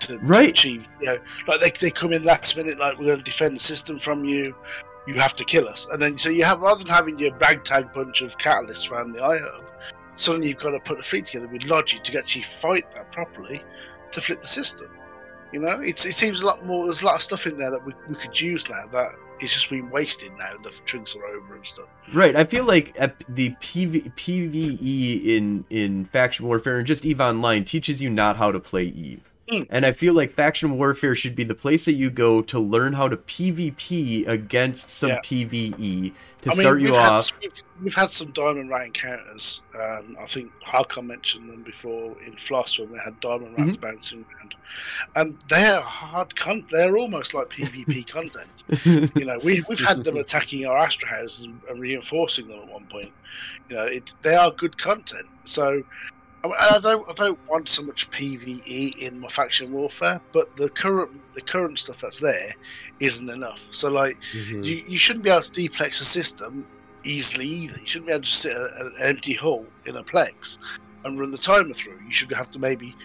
to, 0.00 0.18
Right. 0.18 0.44
to 0.46 0.50
achieve? 0.50 0.88
You 1.00 1.06
know, 1.06 1.18
like 1.46 1.60
they, 1.60 1.70
they 1.70 1.90
come 1.90 2.12
in 2.12 2.22
last 2.24 2.56
minute, 2.56 2.78
like 2.78 2.98
we're 2.98 3.06
going 3.06 3.18
to 3.18 3.24
defend 3.24 3.56
the 3.56 3.60
system 3.60 3.98
from 3.98 4.24
you. 4.24 4.54
You 5.06 5.14
have 5.14 5.34
to 5.36 5.44
kill 5.44 5.66
us, 5.68 5.86
and 5.90 6.02
then 6.02 6.18
so 6.18 6.28
you 6.28 6.44
have 6.44 6.60
rather 6.60 6.84
than 6.84 6.92
having 6.92 7.18
your 7.18 7.34
ragtag 7.38 7.92
bunch 7.94 8.20
of 8.20 8.36
catalysts 8.36 8.90
around 8.92 9.12
the 9.12 9.20
IHUB, 9.20 9.64
suddenly 10.16 10.48
you've 10.48 10.58
got 10.58 10.72
to 10.72 10.80
put 10.80 10.98
a 10.98 11.02
fleet 11.02 11.24
together 11.24 11.48
with 11.48 11.64
logic 11.64 12.02
to 12.04 12.18
actually 12.18 12.42
fight 12.42 12.90
that 12.92 13.10
properly 13.10 13.62
to 14.12 14.20
flip 14.20 14.42
the 14.42 14.46
system. 14.46 14.90
You 15.50 15.60
know, 15.60 15.80
it's, 15.80 16.04
it 16.04 16.12
seems 16.12 16.42
a 16.42 16.46
lot 16.46 16.66
more. 16.66 16.84
There's 16.84 17.00
a 17.00 17.06
lot 17.06 17.14
of 17.14 17.22
stuff 17.22 17.46
in 17.46 17.56
there 17.56 17.70
that 17.70 17.82
we, 17.86 17.94
we 18.06 18.16
could 18.16 18.38
use 18.38 18.68
now 18.68 18.86
that 18.92 19.12
it's 19.40 19.54
just 19.54 19.70
been 19.70 19.88
wasted 19.88 20.30
now. 20.38 20.50
The 20.62 20.78
drinks 20.84 21.16
are 21.16 21.24
over 21.24 21.56
and 21.56 21.66
stuff. 21.66 21.86
Right. 22.12 22.36
I 22.36 22.44
feel 22.44 22.64
like 22.64 22.94
the 23.30 23.50
PV- 23.62 24.12
PVE 24.14 25.24
in 25.24 25.64
in 25.70 26.04
faction 26.06 26.46
warfare 26.46 26.76
and 26.78 26.86
just 26.86 27.06
Eve 27.06 27.20
Online 27.22 27.64
teaches 27.64 28.02
you 28.02 28.10
not 28.10 28.36
how 28.36 28.52
to 28.52 28.60
play 28.60 28.84
Eve. 28.84 29.27
Mm. 29.50 29.66
And 29.70 29.86
I 29.86 29.92
feel 29.92 30.12
like 30.14 30.32
faction 30.32 30.76
warfare 30.76 31.14
should 31.16 31.34
be 31.34 31.44
the 31.44 31.54
place 31.54 31.84
that 31.86 31.94
you 31.94 32.10
go 32.10 32.42
to 32.42 32.58
learn 32.60 32.92
how 32.92 33.08
to 33.08 33.16
PvP 33.16 34.26
against 34.28 34.90
some 34.90 35.10
Yeah. 35.10 35.20
PvE 35.20 36.12
to 36.42 36.50
I 36.50 36.54
mean, 36.54 36.60
start 36.62 36.80
you 36.80 36.88
we've 36.88 36.96
had, 36.96 37.08
off. 37.08 37.40
we've, 37.40 37.52
we've 37.82 37.94
had 37.94 38.10
some 38.10 38.30
diamond 38.32 38.70
rat 38.70 38.86
encounters. 38.86 39.62
Um, 39.74 40.16
I 40.20 40.26
think 40.26 40.52
Harkon 40.64 41.06
mentioned 41.06 41.48
them 41.50 41.62
before 41.62 42.14
in 42.26 42.32
Floss 42.36 42.78
when 42.78 42.92
we 42.92 42.98
had 43.04 43.18
diamond 43.20 43.56
rats 43.58 43.76
Mm-hmm. 43.76 43.80
bouncing 43.94 44.24
around, 44.36 44.54
and 45.16 45.38
they're 45.48 45.80
hard 45.80 46.36
con. 46.36 46.64
They're 46.70 46.96
almost 46.98 47.32
like 47.34 47.48
PvP 47.48 48.06
content. 48.06 48.64
You 49.16 49.24
know, 49.24 49.38
we 49.42 49.64
we've 49.68 49.80
had 49.80 50.04
them 50.04 50.16
attacking 50.24 50.66
our 50.66 50.76
Astrahuses 50.86 51.46
and, 51.46 51.60
and 51.70 51.80
reinforcing 51.80 52.48
them 52.48 52.60
at 52.60 52.68
one 52.68 52.84
point. 52.86 53.12
You 53.70 53.76
know, 53.76 53.84
it, 53.84 54.12
they 54.22 54.34
are 54.34 54.50
good 54.50 54.76
content. 54.78 55.26
So. 55.44 55.82
I, 56.44 56.76
I 56.76 56.78
don't. 56.80 57.08
I 57.08 57.12
don't 57.14 57.38
want 57.48 57.68
so 57.68 57.82
much 57.82 58.10
PVE 58.10 58.98
in 58.98 59.20
my 59.20 59.28
faction 59.28 59.72
warfare, 59.72 60.20
but 60.32 60.54
the 60.56 60.68
current 60.68 61.10
the 61.34 61.40
current 61.42 61.78
stuff 61.78 62.00
that's 62.00 62.20
there 62.20 62.54
isn't 63.00 63.28
enough. 63.28 63.66
So, 63.70 63.90
like, 63.90 64.16
Mhm. 64.34 64.64
you, 64.64 64.84
you 64.88 64.98
shouldn't 64.98 65.24
be 65.24 65.30
able 65.30 65.42
to 65.42 65.50
deplex 65.52 66.00
a 66.00 66.04
system 66.04 66.66
easily 67.04 67.46
either. 67.46 67.78
You 67.80 67.86
shouldn't 67.86 68.06
be 68.06 68.12
able 68.12 68.24
to 68.24 68.30
sit 68.30 68.56
a- 68.56 68.60
a- 68.60 68.86
an 68.86 68.92
empty 69.00 69.34
hull 69.34 69.66
in 69.86 69.96
a 69.96 70.02
plex 70.04 70.58
and 71.04 71.18
run 71.18 71.30
the 71.30 71.38
timer 71.38 71.72
through. 71.72 71.98
You 72.06 72.12
should 72.12 72.30
have 72.32 72.50
to 72.50 72.58
maybe 72.58 72.96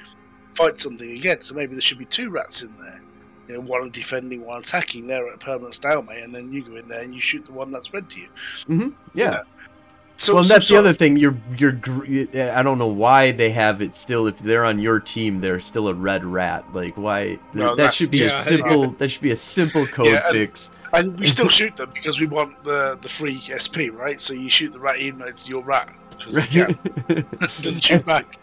fight 0.56 0.80
something 0.82 1.12
again. 1.12 1.42
So 1.42 1.54
maybe 1.56 1.74
there 1.74 1.82
should 1.82 2.00
be 2.00 2.06
two 2.06 2.30
rats 2.30 2.62
in 2.64 2.76
there. 2.78 3.02
You 3.48 3.56
know, 3.56 3.60
one 3.62 3.90
defending, 3.92 4.46
one 4.46 4.60
attacking. 4.62 5.06
They're 5.08 5.28
at 5.28 5.36
a 5.36 5.38
permanent 5.38 5.76
stalemate, 5.76 6.24
and 6.24 6.34
then 6.34 6.52
you 6.54 6.64
go 6.64 6.76
in 6.76 6.88
there 6.88 7.02
and 7.02 7.14
you 7.14 7.20
shoot 7.22 7.46
the 7.46 7.52
one 7.52 7.72
that's 7.72 7.88
fed 7.88 8.10
to 8.12 8.20
you. 8.22 8.28
hmm 8.68 8.90
Yeah. 9.14 9.30
know, 9.32 9.44
So, 10.24 10.36
well, 10.36 10.44
some 10.44 10.56
that's 10.56 10.70
the 10.70 10.78
other 10.78 10.94
thing. 10.94 11.18
You're 11.18 11.38
you're. 11.58 11.80
I 12.54 12.64
don't 12.64 12.78
know 12.78 12.88
why 12.88 13.32
they 13.32 13.50
have 13.52 13.82
it 13.82 13.96
still. 13.98 14.28
If 14.28 14.40
they're 14.40 14.66
on 14.66 14.80
your 14.80 15.00
team, 15.00 15.42
they're 15.42 15.60
still 15.60 15.88
a 15.90 15.94
red 15.94 16.24
rat. 16.24 16.64
Like 16.74 16.96
why? 16.96 17.40
No, 17.54 17.76
that 17.76 17.94
should 17.94 18.12
be 18.12 18.22
a 18.22 18.30
just- 18.30 18.46
simple. 18.48 18.92
That 18.92 19.10
should 19.10 19.22
be 19.22 19.32
a 19.32 19.36
simple 19.36 19.86
code 19.96 20.08
Yeah, 20.08 20.22
and- 20.28 20.34
fix. 20.36 20.72
And 20.94 21.20
we 21.20 21.28
still 21.28 21.50
shoot 21.50 21.76
them 21.76 21.90
because 21.94 22.20
we 22.20 22.28
want 22.28 22.64
the 22.64 22.98
the 23.02 23.10
free 23.10 23.40
SP, 23.40 23.90
right? 23.92 24.22
So 24.22 24.34
you 24.34 24.50
shoot 24.50 24.72
the 24.74 24.80
rat 24.80 25.00
in, 25.00 25.20
it's 25.22 25.50
your 25.50 25.64
rat 25.64 25.92
because 26.12 26.54
you. 26.56 26.68
It 27.10 27.40
doesn't 27.40 27.84
shoot 27.84 28.06
back. 28.14 28.38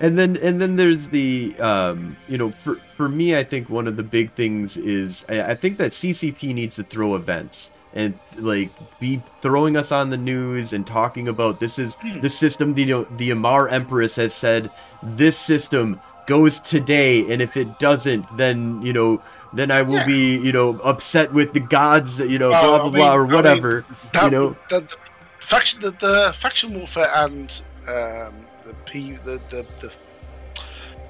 and 0.00 0.18
then 0.18 0.36
and 0.38 0.60
then 0.62 0.76
there's 0.76 1.08
the 1.08 1.54
um 1.60 2.16
you 2.28 2.38
know 2.38 2.50
for 2.52 2.76
for 2.96 3.08
me 3.08 3.36
i 3.36 3.42
think 3.42 3.68
one 3.68 3.86
of 3.88 3.96
the 3.96 4.02
big 4.04 4.30
things 4.32 4.76
is 4.76 5.24
i, 5.28 5.42
I 5.50 5.54
think 5.56 5.76
that 5.78 5.90
ccp 5.90 6.54
needs 6.54 6.76
to 6.76 6.84
throw 6.84 7.16
events 7.16 7.70
and 7.94 8.18
like 8.36 8.70
be 9.00 9.22
throwing 9.40 9.76
us 9.76 9.90
on 9.92 10.10
the 10.10 10.16
news 10.16 10.72
and 10.72 10.86
talking 10.86 11.26
about 11.28 11.58
this 11.60 11.78
is 11.78 11.94
Hmm. 11.96 12.20
the 12.20 12.30
system 12.30 12.74
the 12.74 12.82
you 12.82 12.86
know, 12.94 13.04
the 13.16 13.30
Amarr 13.30 13.70
empress 13.70 14.16
has 14.16 14.34
said 14.34 14.70
this 15.02 15.36
system 15.38 16.00
goes 16.26 16.60
today 16.60 17.30
and 17.32 17.40
if 17.40 17.56
it 17.56 17.78
doesn't 17.78 18.24
then 18.36 18.82
you 18.82 18.92
know 18.92 19.22
then 19.54 19.70
i 19.70 19.80
will 19.80 19.94
Yeah. 19.94 20.06
be 20.06 20.36
you 20.36 20.52
know 20.52 20.78
upset 20.84 21.32
with 21.32 21.54
the 21.54 21.60
gods 21.60 22.18
you 22.20 22.38
know 22.38 22.48
Oh, 22.48 22.60
blah 22.60 22.74
I 22.74 22.78
blah 22.78 22.84
mean- 22.84 22.92
blah 22.92 23.14
or 23.14 23.20
I 23.20 23.24
mean, 23.24 23.32
whatever 23.34 23.84
That, 24.12 24.24
you 24.24 24.30
know 24.30 24.56
that, 24.68 24.94
faction 25.40 25.80
the, 25.80 25.90
the 25.92 26.30
faction 26.34 26.74
warfare 26.76 27.10
and 27.14 27.62
um, 27.88 28.34
the 28.66 28.74
P 28.84 29.12
the 29.24 29.40
the, 29.48 29.64
the 29.80 29.96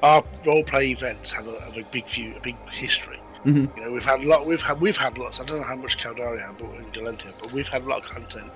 our 0.04 0.22
role 0.46 0.62
play 0.62 0.90
events 0.92 1.32
have 1.32 1.48
a, 1.48 1.60
have 1.64 1.76
a 1.76 1.82
big 1.90 2.08
view 2.08 2.34
a 2.36 2.40
big 2.40 2.56
history. 2.70 3.18
Mhm. 3.48 3.76
You 3.76 3.84
know, 3.84 3.92
we've 3.92 4.04
had 4.04 4.24
a 4.24 4.28
lot. 4.28 4.46
We've 4.46 4.60
had 4.60 4.80
we've 4.80 4.96
had 4.96 5.16
lots. 5.16 5.40
I 5.40 5.44
don't 5.44 5.60
know 5.60 5.66
how 5.66 5.76
much 5.76 5.96
Caldari 5.96 6.44
had, 6.44 6.58
but 6.58 6.66
in 6.76 6.84
Gallente, 6.92 7.32
but 7.40 7.50
we've 7.52 7.68
had 7.68 7.82
a 7.82 7.86
lot 7.86 8.04
of 8.04 8.10
content 8.10 8.50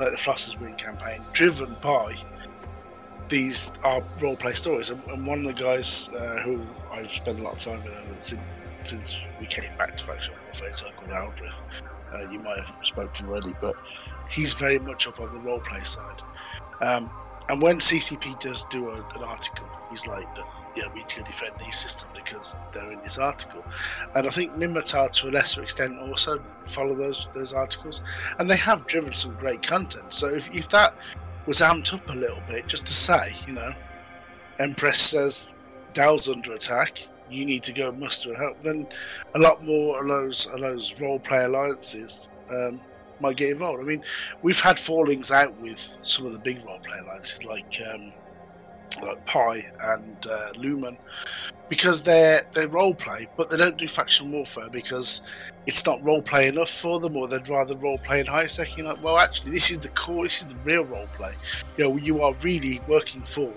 like 0.00 0.10
the 0.10 0.16
Floseswin 0.16 0.76
campaign, 0.76 1.22
driven 1.32 1.76
by 1.80 2.16
these 3.28 3.72
our 3.84 4.02
role 4.20 4.36
play 4.36 4.54
stories. 4.54 4.90
And, 4.90 5.00
and 5.06 5.24
one 5.26 5.40
of 5.40 5.56
the 5.56 5.62
guys 5.62 6.10
uh, 6.10 6.40
who 6.42 6.60
I've 6.92 7.10
spent 7.10 7.38
a 7.38 7.42
lot 7.42 7.52
of 7.52 7.58
time 7.60 7.84
with 7.84 7.92
uh, 7.94 8.18
since, 8.18 8.42
since 8.84 9.18
we 9.40 9.46
came 9.46 9.70
back 9.78 9.96
to 9.96 10.04
faction 10.04 10.34
warfare, 10.44 10.72
so 10.72 10.90
called 10.96 11.12
Aldrich. 11.12 11.54
Uh, 12.12 12.28
you 12.30 12.40
might 12.40 12.58
have 12.58 12.72
spoken 12.82 13.28
already, 13.28 13.54
but 13.60 13.76
he's 14.28 14.52
very 14.54 14.78
much 14.78 15.06
up 15.06 15.20
on 15.20 15.32
the 15.32 15.40
role 15.40 15.60
play 15.60 15.82
side. 15.84 16.20
Um, 16.80 17.10
and 17.48 17.62
when 17.62 17.78
CCP 17.78 18.40
does 18.40 18.64
do 18.64 18.88
a, 18.90 18.96
an 19.14 19.22
article, 19.22 19.66
he's 19.90 20.06
like, 20.06 20.26
"Look, 20.36 20.46
you 20.74 20.82
know, 20.82 20.88
we 20.94 21.00
need 21.00 21.08
to 21.08 21.22
defend 21.22 21.52
these 21.58 21.76
systems 21.76 22.12
because 22.14 22.56
they're 22.72 22.92
in 22.92 23.00
this 23.00 23.18
article. 23.18 23.64
And 24.14 24.26
I 24.26 24.30
think 24.30 24.52
Minmatar, 24.52 25.10
to 25.10 25.28
a 25.28 25.30
lesser 25.30 25.62
extent, 25.62 25.98
also 25.98 26.42
follow 26.66 26.94
those 26.94 27.28
those 27.34 27.52
articles, 27.52 28.02
and 28.38 28.48
they 28.48 28.56
have 28.56 28.86
driven 28.86 29.14
some 29.14 29.34
great 29.34 29.62
content. 29.62 30.12
So 30.12 30.28
if, 30.34 30.54
if 30.54 30.68
that 30.70 30.94
was 31.46 31.60
amped 31.60 31.92
up 31.92 32.08
a 32.08 32.14
little 32.14 32.42
bit, 32.48 32.66
just 32.66 32.86
to 32.86 32.92
say, 32.92 33.34
you 33.46 33.52
know, 33.52 33.72
Empress 34.58 35.00
says 35.00 35.52
Dow's 35.92 36.28
under 36.28 36.52
attack, 36.52 37.06
you 37.30 37.44
need 37.44 37.62
to 37.64 37.72
go 37.72 37.92
muster 37.92 38.30
and 38.30 38.38
help, 38.38 38.62
then 38.62 38.86
a 39.34 39.38
lot 39.38 39.64
more 39.64 40.00
of 40.00 40.08
those 40.08 40.46
of 40.46 40.60
those 40.60 41.00
role 41.00 41.18
play 41.18 41.44
alliances 41.44 42.28
um, 42.50 42.80
might 43.20 43.36
get 43.36 43.50
involved. 43.50 43.80
I 43.80 43.84
mean, 43.84 44.02
we've 44.42 44.60
had 44.60 44.78
fallings 44.78 45.30
out 45.30 45.58
with 45.60 45.78
some 46.02 46.26
of 46.26 46.32
the 46.32 46.38
big 46.38 46.64
role 46.64 46.78
play 46.80 46.98
alliances 46.98 47.44
like 47.44 47.80
um, 47.92 48.12
like 49.00 49.24
Pi 49.26 49.70
and 49.80 50.26
uh, 50.26 50.52
Lumen 50.56 50.96
because 51.68 52.02
they're 52.02 52.42
they 52.52 52.66
role 52.66 52.94
play, 52.94 53.26
but 53.36 53.48
they 53.48 53.56
don't 53.56 53.78
do 53.78 53.88
faction 53.88 54.30
warfare 54.30 54.68
because 54.68 55.22
it's 55.66 55.86
not 55.86 56.04
role 56.04 56.20
play 56.20 56.48
enough 56.48 56.68
for 56.68 57.00
them, 57.00 57.16
or 57.16 57.26
they'd 57.26 57.48
rather 57.48 57.74
role 57.76 57.98
play 57.98 58.20
in 58.20 58.26
high 58.26 58.44
sec. 58.44 58.76
You're 58.76 58.86
like, 58.86 59.02
well, 59.02 59.18
actually, 59.18 59.52
this 59.52 59.70
is 59.70 59.78
the 59.78 59.88
core, 59.88 60.24
this 60.24 60.42
is 60.42 60.52
the 60.52 60.58
real 60.64 60.84
role 60.84 61.06
play. 61.14 61.34
You 61.76 61.84
know, 61.84 61.96
you 61.96 62.22
are 62.22 62.34
really 62.42 62.80
working 62.88 63.22
for 63.22 63.50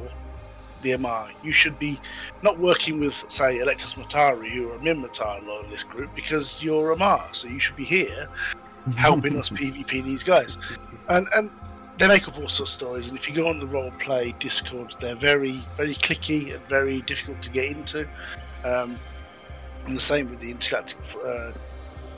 the 0.81 0.91
Amarr. 0.91 1.31
You 1.43 1.51
should 1.51 1.77
be 1.77 1.99
not 2.41 2.57
working 2.57 2.99
with, 2.99 3.25
say, 3.27 3.57
Electus 3.57 3.95
Matari, 3.95 4.49
who 4.49 4.69
are 4.69 4.75
a 4.75 4.79
Minmatar 4.79 5.45
loyalist 5.45 5.89
group, 5.89 6.15
because 6.15 6.63
you're 6.63 6.95
Amarr, 6.95 7.35
so 7.35 7.49
you 7.49 7.59
should 7.59 7.75
be 7.75 7.83
here 7.83 8.29
helping 8.95 9.37
us 9.37 9.49
PvP 9.49 10.03
these 10.03 10.23
guys. 10.23 10.57
And 11.09 11.27
and 11.35 11.51
they 11.97 12.07
make 12.07 12.27
up 12.27 12.35
all 12.35 12.49
sorts 12.49 12.59
of 12.59 12.69
stories. 12.69 13.07
And 13.07 13.17
if 13.17 13.27
you 13.27 13.35
go 13.35 13.47
on 13.47 13.59
the 13.59 13.67
role 13.67 13.91
play 13.99 14.35
discords, 14.39 14.97
they're 14.97 15.15
very 15.15 15.59
very 15.77 15.95
clicky 15.95 16.53
and 16.53 16.63
very 16.67 17.01
difficult 17.01 17.41
to 17.43 17.49
get 17.49 17.65
into. 17.65 18.07
Um, 18.63 18.99
and 19.85 19.95
the 19.95 20.01
same 20.01 20.29
with 20.29 20.39
the 20.39 20.49
intergalactic 20.49 20.99
uh, 21.23 21.51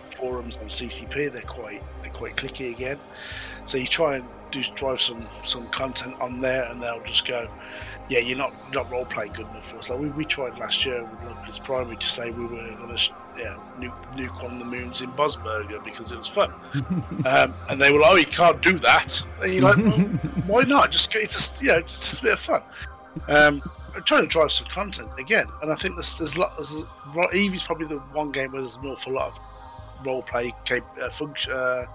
forums 0.10 0.58
on 0.58 0.66
CCP. 0.66 1.32
They're 1.32 1.42
quite 1.42 1.84
they're 2.02 2.12
quite 2.12 2.36
clicky 2.36 2.72
again. 2.72 3.00
So 3.66 3.78
you 3.78 3.88
try 3.88 4.18
and 4.18 4.26
do 4.52 4.62
drive 4.76 5.02
some 5.02 5.26
some 5.44 5.68
content 5.70 6.16
on 6.20 6.42
there, 6.42 6.66
and 6.66 6.82
they'll 6.82 7.04
just 7.04 7.28
go, 7.28 7.50
"Yeah, 8.10 8.20
you're 8.20 8.38
not 8.38 8.54
not 8.74 8.92
role 8.92 9.06
playing 9.06 9.34
good 9.34 9.48
enough 9.48 9.72
for 9.72 9.78
us." 9.78 9.90
Like 9.90 10.00
we, 10.00 10.10
we 10.10 10.26
tried 10.26 10.58
last 10.60 10.86
year 10.86 11.04
with 11.04 11.24
Local 11.24 11.50
is 11.50 11.60
Primary 11.60 11.98
to 11.98 12.10
say 12.10 12.32
we 12.32 12.44
were 12.44 12.50
going 12.50 12.96
to 12.96 13.14
yeah, 13.38 13.58
nuke, 13.80 14.18
nuke 14.18 14.44
on 14.44 14.60
the 14.60 14.66
moons 14.66 15.02
in 15.02 15.12
Bosberger 15.12 15.84
because 15.84 16.12
it 16.12 16.18
was 16.18 16.28
fun, 16.28 16.52
um, 17.26 17.54
and 17.70 17.80
they 17.80 17.92
were 17.92 18.00
like, 18.00 18.12
"Oh, 18.12 18.16
you 18.16 18.26
can't 18.26 18.62
do 18.62 18.78
that." 18.80 19.22
And 19.42 19.54
you're 19.54 19.64
like, 19.64 19.78
well, 19.78 19.94
"Why 20.48 20.64
not? 20.64 20.92
Just 20.92 21.14
it's 21.16 21.34
just 21.34 21.62
you 21.62 21.70
know, 21.70 21.78
it's 21.78 22.00
just 22.00 22.20
a 22.22 22.24
bit 22.24 22.34
of 22.34 22.40
fun." 22.40 22.62
Um, 23.28 23.62
I'm 23.96 24.04
trying 24.04 24.22
to 24.22 24.28
drive 24.28 24.52
some 24.52 24.68
content 24.68 25.12
again, 25.18 25.48
and 25.62 25.72
I 25.72 25.76
think 25.76 25.96
there's 25.96 26.18
there's 26.18 26.36
a 26.36 26.42
lot. 26.42 26.56
There's 26.56 26.76
Eve's 27.34 27.64
probably 27.64 27.88
the 27.88 28.00
one 28.14 28.32
game 28.32 28.52
where 28.52 28.62
there's 28.62 28.78
an 28.78 28.86
awful 28.86 29.14
lot 29.14 29.32
of 29.32 29.40
role 30.06 30.22
play 30.22 30.54
cap- 30.66 30.98
uh, 31.02 31.10
function 31.10 31.52
uh, 31.52 31.86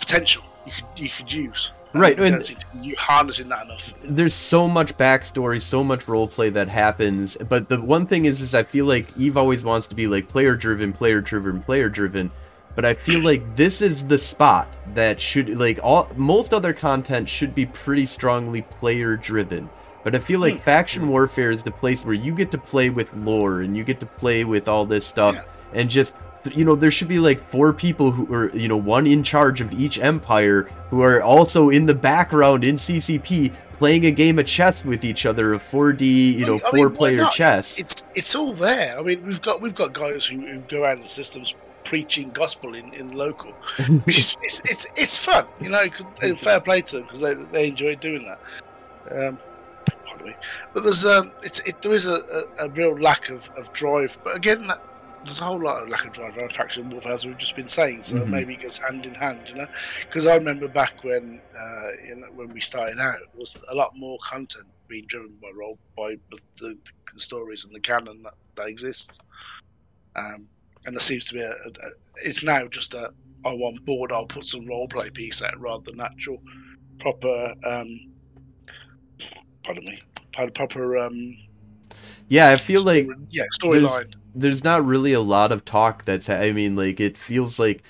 potential 0.00 0.42
you 0.66 0.72
could 0.72 0.86
you 0.96 1.08
could 1.08 1.32
use. 1.32 1.70
Right, 1.94 2.18
and- 2.20 2.44
seem 2.44 2.58
harnessing 2.98 3.48
that 3.48 3.64
enough. 3.66 3.94
there's 4.04 4.34
so 4.34 4.68
much 4.68 4.96
backstory, 4.98 5.62
so 5.62 5.82
much 5.82 6.06
role 6.08 6.28
play 6.28 6.50
that 6.50 6.68
happens. 6.68 7.36
But 7.48 7.68
the 7.68 7.80
one 7.80 8.06
thing 8.06 8.26
is, 8.26 8.42
is 8.42 8.54
I 8.54 8.64
feel 8.64 8.84
like 8.84 9.08
Eve 9.16 9.36
always 9.36 9.64
wants 9.64 9.86
to 9.88 9.94
be 9.94 10.06
like 10.06 10.28
player 10.28 10.56
driven, 10.56 10.92
player 10.92 11.20
driven, 11.22 11.62
player 11.62 11.88
driven. 11.88 12.30
But 12.74 12.84
I 12.84 12.92
feel 12.92 13.20
like 13.24 13.56
this 13.56 13.80
is 13.80 14.04
the 14.04 14.18
spot 14.18 14.68
that 14.94 15.18
should 15.18 15.58
like 15.58 15.80
all 15.82 16.10
most 16.16 16.52
other 16.52 16.74
content 16.74 17.30
should 17.30 17.54
be 17.54 17.64
pretty 17.64 18.04
strongly 18.04 18.60
player 18.62 19.16
driven. 19.16 19.70
But 20.04 20.14
I 20.14 20.18
feel 20.18 20.40
like 20.40 20.56
Hmm. 20.56 20.60
faction 20.60 21.08
warfare 21.08 21.50
is 21.50 21.62
the 21.62 21.70
place 21.70 22.04
where 22.04 22.14
you 22.14 22.34
get 22.34 22.50
to 22.50 22.58
play 22.58 22.90
with 22.90 23.08
lore 23.16 23.62
and 23.62 23.74
you 23.74 23.82
get 23.84 23.98
to 24.00 24.06
play 24.06 24.44
with 24.44 24.68
all 24.68 24.84
this 24.84 25.06
stuff 25.06 25.34
Yeah. 25.36 25.42
and 25.72 25.88
just 25.88 26.14
you 26.54 26.64
know 26.64 26.76
there 26.76 26.90
should 26.90 27.08
be 27.08 27.18
like 27.18 27.40
four 27.40 27.72
people 27.72 28.10
who 28.10 28.32
are 28.32 28.50
you 28.56 28.68
know 28.68 28.76
one 28.76 29.06
in 29.06 29.22
charge 29.22 29.60
of 29.60 29.72
each 29.72 29.98
empire 29.98 30.62
who 30.90 31.02
are 31.02 31.22
also 31.22 31.70
in 31.70 31.86
the 31.86 31.94
background 31.94 32.64
in 32.64 32.76
CCP 32.76 33.52
playing 33.72 34.06
a 34.06 34.10
game 34.10 34.38
of 34.38 34.46
chess 34.46 34.84
with 34.84 35.04
each 35.04 35.26
other 35.26 35.52
of 35.52 35.62
4D 35.62 36.34
you 36.34 36.46
know 36.46 36.60
I 36.60 36.72
mean, 36.72 36.82
four 36.82 36.90
player 36.90 37.26
chess 37.32 37.78
It's 37.78 38.04
it's 38.14 38.34
all 38.34 38.54
there. 38.54 38.98
I 38.98 39.02
mean, 39.02 39.24
we've 39.26 39.42
got 39.42 39.60
we've 39.60 39.74
got 39.74 39.92
guys 39.92 40.26
who, 40.26 40.40
who 40.40 40.60
go 40.60 40.82
around 40.82 41.02
the 41.02 41.08
systems 41.08 41.54
preaching 41.84 42.30
gospel 42.30 42.74
in, 42.74 42.92
in 42.94 43.12
local, 43.12 43.52
which 44.04 44.18
is 44.18 44.36
it's, 44.42 44.60
it's 44.64 44.86
it's 44.96 45.16
fun, 45.16 45.46
you 45.60 45.68
know. 45.68 45.86
fair 46.36 46.60
play 46.60 46.80
to 46.82 46.96
them 46.96 47.02
because 47.04 47.20
they 47.20 47.34
they 47.52 47.68
enjoy 47.68 47.94
doing 47.96 48.26
that. 48.26 49.28
Um. 49.28 49.38
But 50.74 50.82
there's 50.82 51.06
um, 51.06 51.30
it's 51.44 51.60
it, 51.68 51.80
there 51.82 51.92
is 51.92 52.08
a, 52.08 52.16
a, 52.58 52.66
a 52.66 52.68
real 52.70 52.98
lack 52.98 53.28
of, 53.28 53.48
of 53.56 53.72
drive. 53.72 54.18
But 54.24 54.34
again, 54.34 54.66
that, 54.66 54.82
there's 55.26 55.40
a 55.40 55.44
whole 55.44 55.60
lot 55.62 55.82
of 55.82 55.88
lack 55.88 56.04
of 56.06 56.12
drive 56.12 56.36
around 56.36 56.52
faction 56.52 56.88
warfare, 56.88 57.12
as 57.12 57.26
we've 57.26 57.36
just 57.36 57.56
been 57.56 57.68
saying. 57.68 58.02
So 58.02 58.16
Mhm. 58.16 58.28
maybe 58.28 58.54
it 58.54 58.62
goes 58.62 58.78
hand 58.78 59.04
in 59.04 59.14
hand, 59.14 59.48
you 59.48 59.54
know. 59.56 59.66
Because 60.00 60.26
I 60.26 60.36
remember 60.36 60.68
back 60.68 61.02
when 61.04 61.40
uh, 61.54 61.90
you 62.06 62.16
know, 62.16 62.28
when 62.34 62.48
we 62.48 62.60
started 62.60 62.98
out, 62.98 63.18
there 63.18 63.40
was 63.40 63.58
a 63.68 63.74
lot 63.74 63.96
more 63.96 64.18
content 64.24 64.66
being 64.88 65.04
driven 65.06 65.36
by 65.42 65.48
role 65.54 65.78
by 65.96 66.16
the, 66.30 66.38
the, 66.58 66.78
stories 67.18 67.64
and 67.64 67.74
the 67.74 67.80
canon 67.80 68.22
that, 68.22 68.34
that 68.56 68.68
exists. 68.68 69.18
Um, 70.14 70.46
and 70.84 70.94
there 70.94 71.00
seems 71.00 71.24
to 71.26 71.34
be 71.34 71.40
a, 71.40 71.50
a, 71.50 71.68
a 71.68 71.90
it's 72.24 72.44
now 72.44 72.66
just 72.68 72.92
a 72.94 73.10
I 73.44 73.54
want 73.54 73.84
board, 73.84 74.12
I'll 74.12 74.26
put 74.26 74.44
some 74.44 74.66
role 74.66 74.86
play 74.86 75.08
piece 75.08 75.42
out 75.42 75.58
rather 75.58 75.90
than 75.90 76.00
actual 76.00 76.42
proper 76.98 77.54
um 77.64 78.12
pardon 79.62 79.84
me 79.84 80.00
pro- 80.32 80.50
proper 80.50 80.98
um 80.98 81.38
yeah 82.28 82.50
I 82.50 82.56
feel 82.56 82.82
like 82.82 83.08
yeah 83.30 83.44
storyline 83.60 84.14
there's 84.36 84.62
not 84.64 84.84
really 84.84 85.12
a 85.12 85.20
lot 85.20 85.50
of 85.52 85.64
talk 85.64 86.04
that's 86.04 86.28
I 86.28 86.52
mean 86.52 86.76
like 86.76 87.00
it 87.00 87.16
feels 87.18 87.58
like 87.58 87.82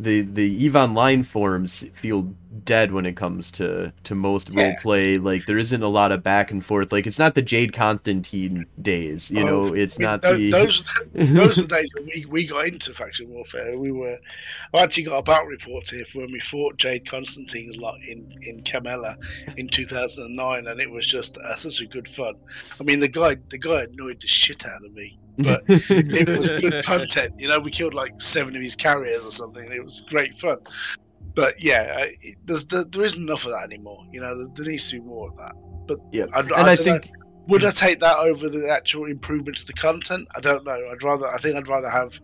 the 0.00 0.20
the 0.20 0.44
Eve 0.64 0.76
Online 0.76 1.24
forums 1.24 1.84
feel 1.92 2.32
dead 2.64 2.92
when 2.92 3.04
it 3.04 3.16
comes 3.16 3.50
to 3.50 3.92
to 4.04 4.14
most 4.14 4.48
Yeah. 4.50 4.66
role 4.66 4.74
play 4.80 5.18
like 5.18 5.46
there 5.46 5.58
isn't 5.58 5.82
a 5.82 5.88
lot 5.88 6.12
of 6.12 6.22
back 6.22 6.52
and 6.52 6.64
forth 6.64 6.92
like 6.92 7.06
it's 7.08 7.18
not 7.18 7.34
the 7.34 7.42
Jade 7.42 7.72
Constantine 7.72 8.66
days 8.80 9.28
you 9.28 9.42
Oh, 9.42 9.46
know 9.66 9.74
it's 9.74 9.98
not 9.98 10.22
tho- 10.22 10.36
the 10.36 10.50
those 10.58 10.84
those 11.14 11.58
are 11.58 11.62
the 11.62 11.68
days 11.68 11.90
when 11.96 12.06
we, 12.14 12.24
we 12.26 12.46
got 12.46 12.66
into 12.68 12.94
faction 12.94 13.28
warfare. 13.30 13.76
We 13.76 13.90
were 13.90 14.18
I 14.72 14.82
actually 14.82 15.02
got 15.04 15.18
a 15.18 15.22
battle 15.22 15.46
report 15.48 15.88
here 15.88 16.04
for 16.04 16.20
when 16.20 16.30
we 16.30 16.38
fought 16.40 16.76
Jade 16.76 17.04
Constantine's 17.08 17.76
lot 17.76 17.98
in 18.06 18.30
in 18.42 18.62
Camella 18.62 19.16
in 19.56 19.66
2009, 19.68 20.66
and 20.68 20.80
it 20.80 20.90
was 20.90 21.08
just 21.08 21.38
uh, 21.38 21.56
such 21.56 21.80
a 21.80 21.86
good 21.86 22.06
fun. 22.06 22.34
I 22.80 22.84
mean, 22.84 23.00
the 23.00 23.08
guy 23.08 23.36
the 23.50 23.58
guy 23.58 23.82
annoyed 23.82 24.20
the 24.20 24.28
shit 24.28 24.64
out 24.64 24.84
of 24.84 24.92
me, 24.94 25.18
but 25.38 25.62
it 25.68 26.38
was 26.38 26.48
good 26.50 26.84
content. 26.84 27.34
You 27.38 27.48
know, 27.48 27.60
we 27.60 27.70
killed 27.70 27.94
like 27.94 28.20
seven 28.20 28.54
of 28.56 28.62
his 28.62 28.76
carriers 28.76 29.24
or 29.24 29.30
something, 29.30 29.64
and 29.64 29.72
it 29.72 29.84
was 29.84 30.00
great 30.02 30.36
fun. 30.36 30.58
But 31.34 31.62
yeah, 31.62 31.94
I- 31.98 32.14
it, 32.22 32.36
there's 32.44 32.66
there, 32.66 32.84
there 32.84 33.04
isn't 33.04 33.22
enough 33.22 33.44
of 33.44 33.52
that 33.52 33.64
anymore. 33.64 34.04
You 34.12 34.20
know, 34.20 34.36
there, 34.36 34.48
there 34.54 34.66
needs 34.66 34.90
to 34.90 35.00
be 35.00 35.06
more 35.06 35.28
of 35.28 35.36
that. 35.38 35.52
But 35.86 35.98
yeah 36.12 36.26
I, 36.34 36.40
and 36.40 36.52
I, 36.52 36.74
know. 36.74 36.82
think 36.82 37.10
Would 37.46 37.64
I 37.64 37.70
take 37.70 37.98
that 38.00 38.18
over 38.18 38.48
the 38.48 38.68
actual 38.68 39.06
improvement 39.06 39.56
to 39.58 39.66
the 39.66 39.72
content? 39.72 40.28
I 40.36 40.40
don't 40.40 40.64
know. 40.64 40.78
I'd 40.90 41.02
rather. 41.02 41.28
I 41.28 41.38
think 41.38 41.56
I'd 41.56 41.68
rather 41.68 41.88
have 41.88 42.20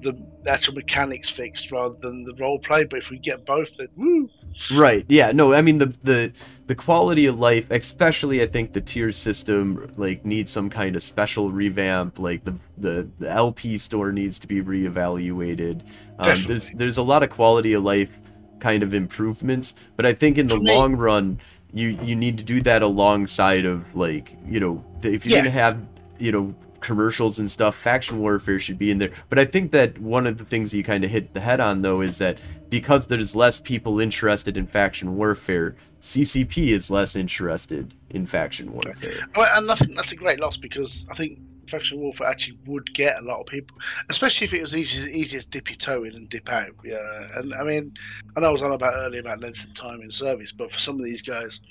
the 0.00 0.16
actual 0.46 0.74
mechanics 0.74 1.28
fixed 1.30 1.70
rather 1.72 1.94
than 2.00 2.24
the 2.24 2.34
role 2.34 2.58
play. 2.58 2.84
But 2.84 2.98
if 2.98 3.10
we 3.10 3.18
get 3.18 3.44
both, 3.46 3.76
then 3.76 3.88
woo. 3.96 4.28
Right. 4.74 5.04
Yeah. 5.08 5.32
No. 5.32 5.52
I 5.52 5.62
mean 5.62 5.78
the 5.78 5.86
the 6.02 6.32
the 6.66 6.74
quality 6.74 7.26
of 7.26 7.38
life, 7.38 7.70
especially 7.70 8.42
I 8.42 8.46
think 8.46 8.72
the 8.72 8.80
tier 8.80 9.12
system 9.12 9.92
like 9.96 10.24
needs 10.24 10.50
some 10.50 10.70
kind 10.70 10.96
of 10.96 11.02
special 11.02 11.50
revamp. 11.50 12.18
Like 12.18 12.44
the 12.44 12.54
the, 12.78 13.08
the 13.18 13.30
LP 13.30 13.78
store 13.78 14.12
needs 14.12 14.38
to 14.40 14.46
be 14.46 14.62
reevaluated. 14.62 15.82
Um, 16.18 16.36
there's 16.46 16.70
there's 16.72 16.96
a 16.96 17.02
lot 17.02 17.22
of 17.22 17.30
quality 17.30 17.72
of 17.74 17.82
life 17.84 18.20
kind 18.58 18.82
of 18.82 18.92
improvements, 18.92 19.74
but 19.96 20.04
I 20.04 20.12
think 20.12 20.36
in 20.36 20.46
the 20.46 20.58
me- 20.58 20.74
long 20.74 20.96
run, 20.96 21.38
you 21.72 21.98
you 22.02 22.14
need 22.16 22.36
to 22.38 22.44
do 22.44 22.60
that 22.62 22.82
alongside 22.82 23.64
of 23.64 23.94
like 23.94 24.36
you 24.46 24.60
know 24.60 24.84
if 25.02 25.24
you're 25.24 25.36
Yeah. 25.36 25.40
gonna 25.44 25.50
have 25.50 25.78
you 26.18 26.32
know 26.32 26.54
commercials 26.80 27.38
and 27.38 27.50
stuff 27.50 27.74
faction 27.74 28.20
warfare 28.20 28.58
should 28.58 28.78
be 28.78 28.90
in 28.90 28.98
there 28.98 29.10
but 29.28 29.38
i 29.38 29.44
think 29.44 29.70
that 29.70 29.98
one 29.98 30.26
of 30.26 30.38
the 30.38 30.44
things 30.44 30.72
you 30.72 30.82
kind 30.82 31.04
of 31.04 31.10
hit 31.10 31.32
the 31.34 31.40
head 31.40 31.60
on 31.60 31.82
though 31.82 32.00
is 32.00 32.18
that 32.18 32.40
because 32.68 33.06
there's 33.06 33.34
less 33.36 33.60
people 33.60 34.00
interested 34.00 34.56
in 34.56 34.66
faction 34.66 35.16
warfare 35.16 35.76
ccp 36.00 36.68
is 36.68 36.90
less 36.90 37.16
interested 37.16 37.94
in 38.10 38.26
faction 38.26 38.72
warfare 38.72 39.26
Oh, 39.36 39.46
and 39.54 39.70
I 39.70 39.74
think 39.74 39.94
that's 39.94 40.12
a 40.12 40.16
great 40.16 40.40
loss 40.40 40.56
because 40.56 41.06
I 41.10 41.14
think 41.14 41.38
faction 41.70 42.00
warfare 42.00 42.26
actually 42.26 42.58
would 42.66 42.92
get 42.92 43.16
a 43.20 43.22
lot 43.22 43.40
of 43.40 43.46
people, 43.46 43.76
especially 44.08 44.46
if 44.46 44.54
it 44.54 44.60
was 44.60 44.76
easy 44.76 45.10
easy 45.10 45.38
to 45.38 45.48
dip 45.48 45.68
your 45.68 45.76
toe 45.76 46.04
in 46.04 46.14
and 46.14 46.28
dip 46.28 46.48
out. 46.50 46.74
Yeah, 46.84 46.98
and 47.36 47.54
I 47.54 47.62
mean, 47.62 47.94
I 48.36 48.40
know 48.40 48.48
I 48.48 48.52
was 48.52 48.62
on 48.62 48.72
about 48.72 48.94
earlier 48.96 49.20
about 49.20 49.40
length 49.40 49.64
of 49.64 49.74
time 49.74 50.02
in 50.02 50.10
service, 50.10 50.52
but 50.52 50.70
for 50.70 50.80
some 50.80 50.98
of 50.98 51.04
these 51.04 51.22
guys 51.22 51.62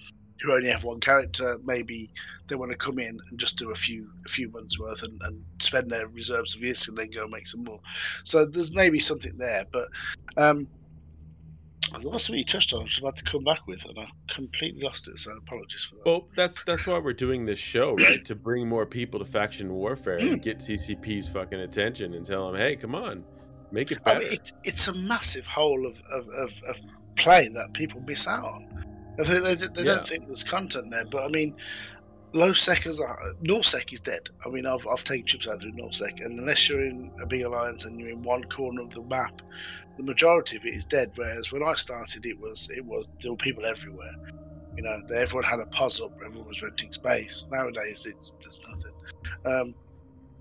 who 0.41 0.53
only 0.53 0.69
have 0.69 0.83
one 0.83 0.99
character, 0.99 1.57
maybe 1.65 2.09
they 2.47 2.55
want 2.55 2.71
to 2.71 2.77
come 2.77 2.97
in 2.99 3.19
and 3.29 3.39
just 3.39 3.57
do 3.57 3.71
a 3.71 3.75
few 3.75 4.09
a 4.25 4.29
few 4.29 4.49
months 4.49 4.79
worth 4.79 5.03
and, 5.03 5.21
and 5.23 5.43
spend 5.59 5.89
their 5.91 6.07
reserves 6.07 6.55
of 6.55 6.61
years 6.61 6.87
and 6.87 6.97
then 6.97 7.09
go 7.11 7.23
and 7.23 7.31
make 7.31 7.47
some 7.47 7.63
more. 7.63 7.79
So 8.23 8.45
there's 8.45 8.73
maybe 8.73 8.99
something 8.99 9.37
there, 9.37 9.65
but 9.71 9.87
um, 10.37 10.67
there 12.01 12.09
was 12.09 12.23
something 12.23 12.39
you 12.39 12.45
touched 12.45 12.73
on. 12.73 12.81
I 12.81 12.83
was 12.83 12.99
about 12.99 13.15
to 13.17 13.23
come 13.23 13.43
back 13.43 13.65
with, 13.67 13.83
and 13.85 13.97
I 13.97 14.07
completely 14.29 14.81
lost 14.81 15.07
it. 15.07 15.17
So 15.19 15.31
apologies 15.35 15.85
for 15.85 15.95
that. 15.95 16.05
Well, 16.05 16.27
that's 16.35 16.63
that's 16.63 16.85
why 16.85 16.99
we're 16.99 17.13
doing 17.13 17.45
this 17.45 17.59
show, 17.59 17.95
right? 17.95 18.19
to 18.25 18.35
bring 18.35 18.67
more 18.67 18.85
people 18.85 19.19
to 19.19 19.25
faction 19.25 19.73
warfare 19.73 20.19
Hmm. 20.19 20.33
and 20.33 20.41
get 20.41 20.59
CCP's 20.59 21.27
fucking 21.27 21.59
attention 21.59 22.13
and 22.13 22.25
tell 22.25 22.51
them, 22.51 22.59
hey, 22.61 22.75
come 22.75 22.95
on, 22.95 23.23
make 23.71 23.91
it 23.91 23.99
I 24.05 24.13
better. 24.13 24.19
mean, 24.25 24.33
it, 24.33 24.51
it's 24.63 24.87
a 24.87 24.93
massive 24.93 25.47
hole 25.47 25.85
of, 25.87 26.01
of, 26.11 26.27
of, 26.29 26.61
of 26.69 26.81
play 27.15 27.47
that 27.49 27.73
people 27.73 28.01
miss 28.01 28.27
out 28.27 28.43
on. 28.45 28.85
I 29.19 29.23
think 29.23 29.43
they, 29.43 29.55
they 29.55 29.81
Yeah. 29.83 29.95
don't 29.95 30.07
think 30.07 30.25
there's 30.25 30.43
content 30.43 30.91
there, 30.91 31.05
but 31.05 31.25
I 31.25 31.27
mean, 31.27 31.55
low 32.33 32.53
sec 32.53 32.85
is 32.85 33.01
Nullsec 33.43 33.91
is 33.93 33.99
dead. 33.99 34.29
I 34.45 34.49
mean, 34.49 34.65
I've, 34.65 34.85
I've 34.87 35.03
taken 35.03 35.25
trips 35.25 35.47
out 35.47 35.61
through 35.61 35.73
Nullsec, 35.73 36.23
and 36.23 36.39
unless 36.39 36.69
you're 36.69 36.85
in 36.85 37.11
a 37.21 37.25
big 37.25 37.41
alliance 37.43 37.85
and 37.85 37.99
you're 37.99 38.09
in 38.09 38.21
one 38.23 38.43
corner 38.45 38.81
of 38.81 38.91
the 38.91 39.01
map, 39.03 39.41
the 39.97 40.03
majority 40.03 40.57
of 40.57 40.65
it 40.65 40.73
is 40.73 40.85
dead. 40.85 41.11
Whereas 41.15 41.51
when 41.51 41.63
I 41.63 41.73
started, 41.75 42.25
it 42.25 42.39
was 42.39 42.69
it 42.69 42.85
was 42.85 43.09
there 43.21 43.31
were 43.31 43.37
people 43.37 43.65
everywhere. 43.65 44.13
You 44.77 44.83
know, 44.83 45.01
everyone 45.13 45.43
had 45.43 45.59
a 45.59 45.65
pos 45.65 45.99
up, 45.99 46.13
everyone 46.25 46.47
was 46.47 46.63
renting 46.63 46.93
space. 46.93 47.47
Nowadays, 47.51 48.05
it's 48.05 48.31
there's 48.39 48.65
nothing. 48.69 48.93
Um, 49.45 49.75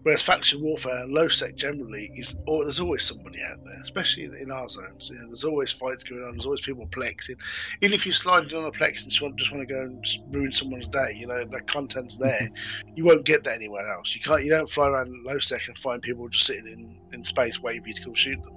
whereas 0.03 0.23
faction 0.23 0.63
warfare 0.63 1.03
and 1.03 1.13
low 1.13 1.29
sec 1.29 1.57
generally 1.57 2.11
is 2.15 2.41
oh, 2.47 2.63
there's 2.63 2.81
always 2.81 3.05
somebody 3.05 3.43
out 3.43 3.63
there, 3.65 3.81
especially 3.83 4.25
in, 4.25 4.35
in 4.35 4.51
our 4.51 4.69
zones. 4.69 5.11
You 5.11 5.19
know, 5.19 5.27
there's 5.27 5.45
always 5.45 5.73
fights 5.73 6.05
going 6.05 6.23
on. 6.23 6.33
There's 6.33 6.47
always 6.47 6.61
people 6.61 6.87
plexing. 6.87 7.41
Even 7.81 7.95
if 7.95 8.07
you 8.07 8.13
slide 8.13 8.53
on 8.55 8.65
a 8.65 8.71
plex 8.71 9.03
and 9.03 9.11
just 9.11 9.23
want, 9.23 9.37
just 9.37 9.53
want 9.53 9.67
to 9.67 9.75
go 9.75 9.81
and 9.81 10.05
ruin 10.31 10.53
someone's 10.53 10.89
day, 10.89 11.17
you 11.17 11.27
know 11.27 11.45
that 11.45 11.67
content's 11.67 12.19
mm-hmm. 12.19 12.29
there. 12.29 12.49
you 12.95 13.05
won't 13.05 13.25
get 13.25 13.45
that 13.45 13.55
anywhere 13.55 13.91
else. 13.93 14.15
You 14.15 14.21
can't. 14.21 14.45
You 14.45 14.51
don't 14.51 14.71
fly 14.71 14.89
around 14.89 15.13
low 15.25 15.39
sec 15.39 15.67
and 15.69 15.77
find 15.77 16.01
people 16.03 16.29
just 16.29 16.47
sitting 16.47 16.67
in, 16.67 16.97
in 17.13 17.25
space 17.25 17.61
waiting 17.61 17.83
for 17.83 17.89
you 17.89 17.95
to 17.95 18.03
come 18.03 18.15
shoot 18.15 18.43
them. 18.45 18.55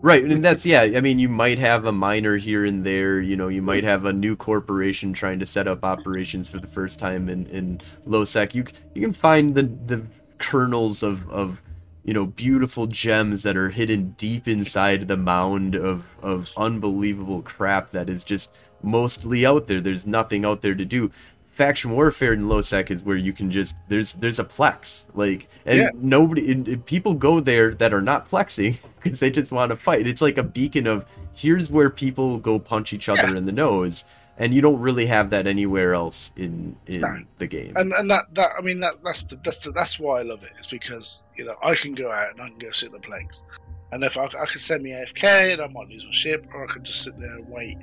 right 0.00 0.24
and 0.24 0.44
that's 0.44 0.66
yeah 0.66 0.82
i 0.82 1.00
mean 1.00 1.18
you 1.18 1.28
might 1.28 1.58
have 1.58 1.86
a 1.86 1.92
miner 1.92 2.36
here 2.36 2.64
and 2.64 2.84
there 2.84 3.20
you 3.20 3.36
know 3.36 3.48
you 3.48 3.62
might 3.62 3.78
mm-hmm. 3.78 3.86
have 3.86 4.04
a 4.04 4.12
new 4.12 4.36
corporation 4.36 5.12
trying 5.12 5.38
to 5.38 5.46
set 5.46 5.66
up 5.66 5.84
operations 5.84 6.48
for 6.48 6.58
the 6.58 6.66
first 6.66 6.98
time 6.98 7.28
in 7.28 7.46
in 7.46 7.78
losec 8.06 8.54
you 8.54 8.64
you 8.94 9.00
can 9.00 9.12
find 9.12 9.54
the 9.54 9.62
the 9.62 10.04
kernels 10.38 11.02
of 11.02 11.28
of 11.30 11.62
you 12.04 12.12
know 12.12 12.26
beautiful 12.26 12.86
gems 12.86 13.42
that 13.42 13.56
are 13.56 13.70
hidden 13.70 14.14
deep 14.18 14.46
inside 14.48 15.08
the 15.08 15.16
mound 15.16 15.74
of 15.74 16.16
of 16.22 16.52
unbelievable 16.56 17.42
crap 17.42 17.90
that 17.90 18.08
is 18.10 18.24
just 18.24 18.52
mostly 18.82 19.46
out 19.46 19.66
there 19.66 19.80
there's 19.80 20.06
nothing 20.06 20.44
out 20.44 20.60
there 20.60 20.74
to 20.74 20.84
do 20.84 21.10
faction 21.50 21.92
warfare 21.92 22.32
in 22.32 22.44
losec 22.44 22.90
is 22.90 23.04
where 23.04 23.16
you 23.16 23.32
can 23.32 23.50
just 23.50 23.76
there's 23.88 24.14
there's 24.14 24.38
a 24.40 24.44
plex 24.44 25.06
like 25.14 25.48
and 25.64 25.78
Yeah. 25.78 25.90
nobody 25.94 26.50
and- 26.52 26.66
and 26.68 26.84
people 26.84 27.14
go 27.14 27.38
there 27.40 27.72
that 27.74 27.94
are 27.94 28.02
not 28.02 28.28
plexing 28.28 28.76
because 29.02 29.20
they 29.20 29.30
just 29.30 29.52
want 29.52 29.70
to 29.70 29.76
fight 29.76 30.06
it's 30.06 30.20
like 30.20 30.36
a 30.36 30.42
beacon 30.42 30.86
of 30.86 31.06
here's 31.32 31.70
where 31.70 31.90
people 31.90 32.38
go 32.38 32.58
punch 32.58 32.92
each 32.92 33.08
other 33.08 33.30
Yeah. 33.30 33.36
in 33.36 33.46
the 33.46 33.52
nose 33.52 34.04
and 34.38 34.52
you 34.54 34.60
don't 34.60 34.80
really 34.80 35.06
have 35.06 35.30
that 35.30 35.46
anywhere 35.46 35.94
else 35.94 36.32
in 36.36 36.76
in 36.86 37.00
No. 37.02 37.22
the 37.38 37.46
game 37.46 37.72
and 37.76 37.92
and 37.92 38.10
that 38.10 38.24
that 38.34 38.50
I 38.58 38.62
mean 38.62 38.80
that 38.80 39.02
that's 39.04 39.22
the, 39.24 39.36
that's 39.44 39.58
the, 39.58 39.70
that's 39.72 39.98
why 40.00 40.20
I 40.20 40.22
love 40.22 40.42
it. 40.42 40.52
It's 40.58 40.66
because 40.66 41.22
you 41.36 41.44
know 41.44 41.54
I 41.62 41.74
can 41.74 41.92
go 41.94 42.10
out 42.10 42.30
and 42.32 42.40
I 42.40 42.48
can 42.48 42.58
go 42.58 42.70
sit 42.72 42.86
in 42.88 42.92
the 42.92 43.00
plagues, 43.00 43.42
And 43.92 44.02
if 44.02 44.16
I, 44.18 44.24
I 44.24 44.46
could 44.46 44.60
send 44.60 44.82
me 44.82 44.90
AFK 44.92 45.52
and 45.52 45.60
I 45.62 45.68
might 45.68 45.88
lose 45.88 46.04
my 46.04 46.10
ship, 46.10 46.46
or 46.52 46.64
I 46.68 46.72
can 46.72 46.82
just 46.82 47.02
sit 47.02 47.16
there 47.18 47.36
and 47.36 47.48
wait. 47.48 47.78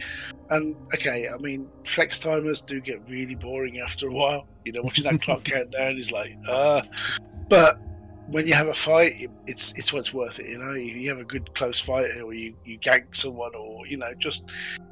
And 0.49 0.75
okay, 0.95 1.29
I 1.33 1.37
mean, 1.37 1.69
plex 1.83 2.21
timers 2.21 2.59
do 2.61 2.81
get 2.81 3.07
really 3.07 3.35
boring 3.35 3.79
after 3.79 4.07
a 4.09 4.11
while. 4.11 4.45
You 4.65 4.73
know, 4.73 4.81
watching 4.81 5.05
that 5.05 5.21
clock 5.21 5.43
count 5.51 5.71
down 5.71 5.97
is 5.97 6.11
like, 6.11 6.35
uh. 6.49 6.81
But 7.47 7.79
when 8.31 8.47
you 8.47 8.53
have 8.53 8.67
a 8.67 8.73
fight, 8.73 9.29
it's 9.45 9.77
it's 9.77 9.91
what's 9.91 10.13
worth 10.13 10.39
it. 10.39 10.47
You 10.47 10.57
know, 10.57 10.71
you, 10.71 10.93
you 10.93 11.09
have 11.09 11.19
a 11.19 11.25
good 11.25 11.53
close 11.53 11.79
fight, 11.79 12.17
or 12.21 12.33
you, 12.33 12.55
you 12.65 12.79
gank 12.79 13.15
someone, 13.15 13.53
or 13.55 13.85
you 13.85 13.97
know, 13.97 14.13
just 14.17 14.45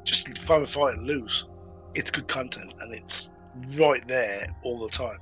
just 0.04 0.38
find 0.38 0.62
a 0.62 0.66
fight 0.66 0.94
and 0.94 1.06
lose. 1.06 1.46
It's 1.94 2.10
good 2.10 2.28
content, 2.28 2.74
and 2.80 2.94
it's 2.94 3.32
right 3.78 4.06
there 4.06 4.54
all 4.62 4.78
the 4.78 4.88
time. 4.88 5.18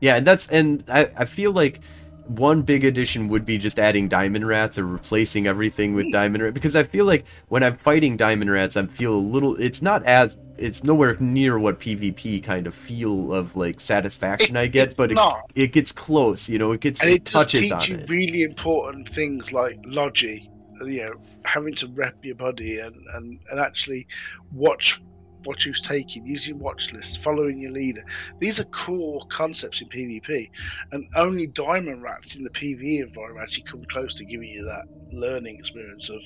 Yeah, 0.00 0.16
and 0.16 0.26
that's 0.26 0.48
and 0.48 0.82
I, 0.88 1.10
I 1.16 1.24
feel 1.24 1.52
like 1.52 1.80
one 2.26 2.62
big 2.62 2.84
addition 2.84 3.28
would 3.28 3.44
be 3.44 3.58
just 3.58 3.78
adding 3.78 4.08
diamond 4.08 4.46
rats 4.46 4.78
or 4.78 4.86
replacing 4.86 5.46
everything 5.46 5.94
with 5.94 6.10
diamond 6.10 6.42
rats 6.42 6.54
because 6.54 6.74
I 6.74 6.82
feel 6.82 7.04
like 7.04 7.26
when 7.48 7.62
I'm 7.62 7.76
fighting 7.76 8.16
diamond 8.16 8.50
rats 8.50 8.76
I 8.76 8.86
feel 8.86 9.14
a 9.14 9.16
little 9.16 9.56
it's 9.56 9.82
not 9.82 10.02
as 10.04 10.36
it's 10.56 10.84
nowhere 10.84 11.16
near 11.20 11.58
what 11.58 11.80
PvP 11.80 12.42
kind 12.42 12.66
of 12.66 12.74
feel 12.74 13.34
of 13.34 13.54
like 13.56 13.78
satisfaction 13.78 14.56
It- 14.56 14.60
I 14.60 14.66
get 14.68 14.96
but 14.96 15.12
it, 15.12 15.18
it 15.54 15.72
gets 15.72 15.92
close 15.92 16.48
you 16.48 16.58
know 16.58 16.72
it 16.72 16.80
gets 16.80 17.02
and 17.02 17.10
it, 17.10 17.14
it 17.16 17.24
does 17.24 17.32
touches 17.44 17.60
teach 17.60 17.72
on 17.72 17.82
you 17.88 17.96
it. 17.96 18.08
really 18.10 18.42
important 18.42 19.08
things 19.08 19.52
like 19.52 19.78
logi 19.84 20.50
you 20.86 21.04
know 21.04 21.14
having 21.44 21.74
to 21.74 21.86
rep 21.88 22.16
your 22.24 22.36
body 22.36 22.78
and 22.78 22.96
and, 23.14 23.38
and 23.50 23.60
actually 23.60 24.06
watch 24.52 25.00
what 25.44 25.64
you're 25.64 25.74
taking 25.74 26.26
using 26.26 26.58
watch 26.58 26.92
lists 26.92 27.16
following 27.16 27.58
your 27.58 27.70
leader 27.70 28.04
these 28.38 28.60
are 28.60 28.64
core 28.64 29.24
concepts 29.28 29.80
in 29.80 29.88
pvp 29.88 30.50
and 30.92 31.06
only 31.16 31.46
diamond 31.46 32.02
rats 32.02 32.36
in 32.36 32.44
the 32.44 32.50
pve 32.50 33.00
environment 33.00 33.42
actually 33.42 33.64
come 33.64 33.84
close 33.86 34.14
to 34.14 34.24
giving 34.24 34.48
you 34.48 34.64
that 34.64 34.84
learning 35.12 35.56
experience 35.58 36.08
of 36.08 36.22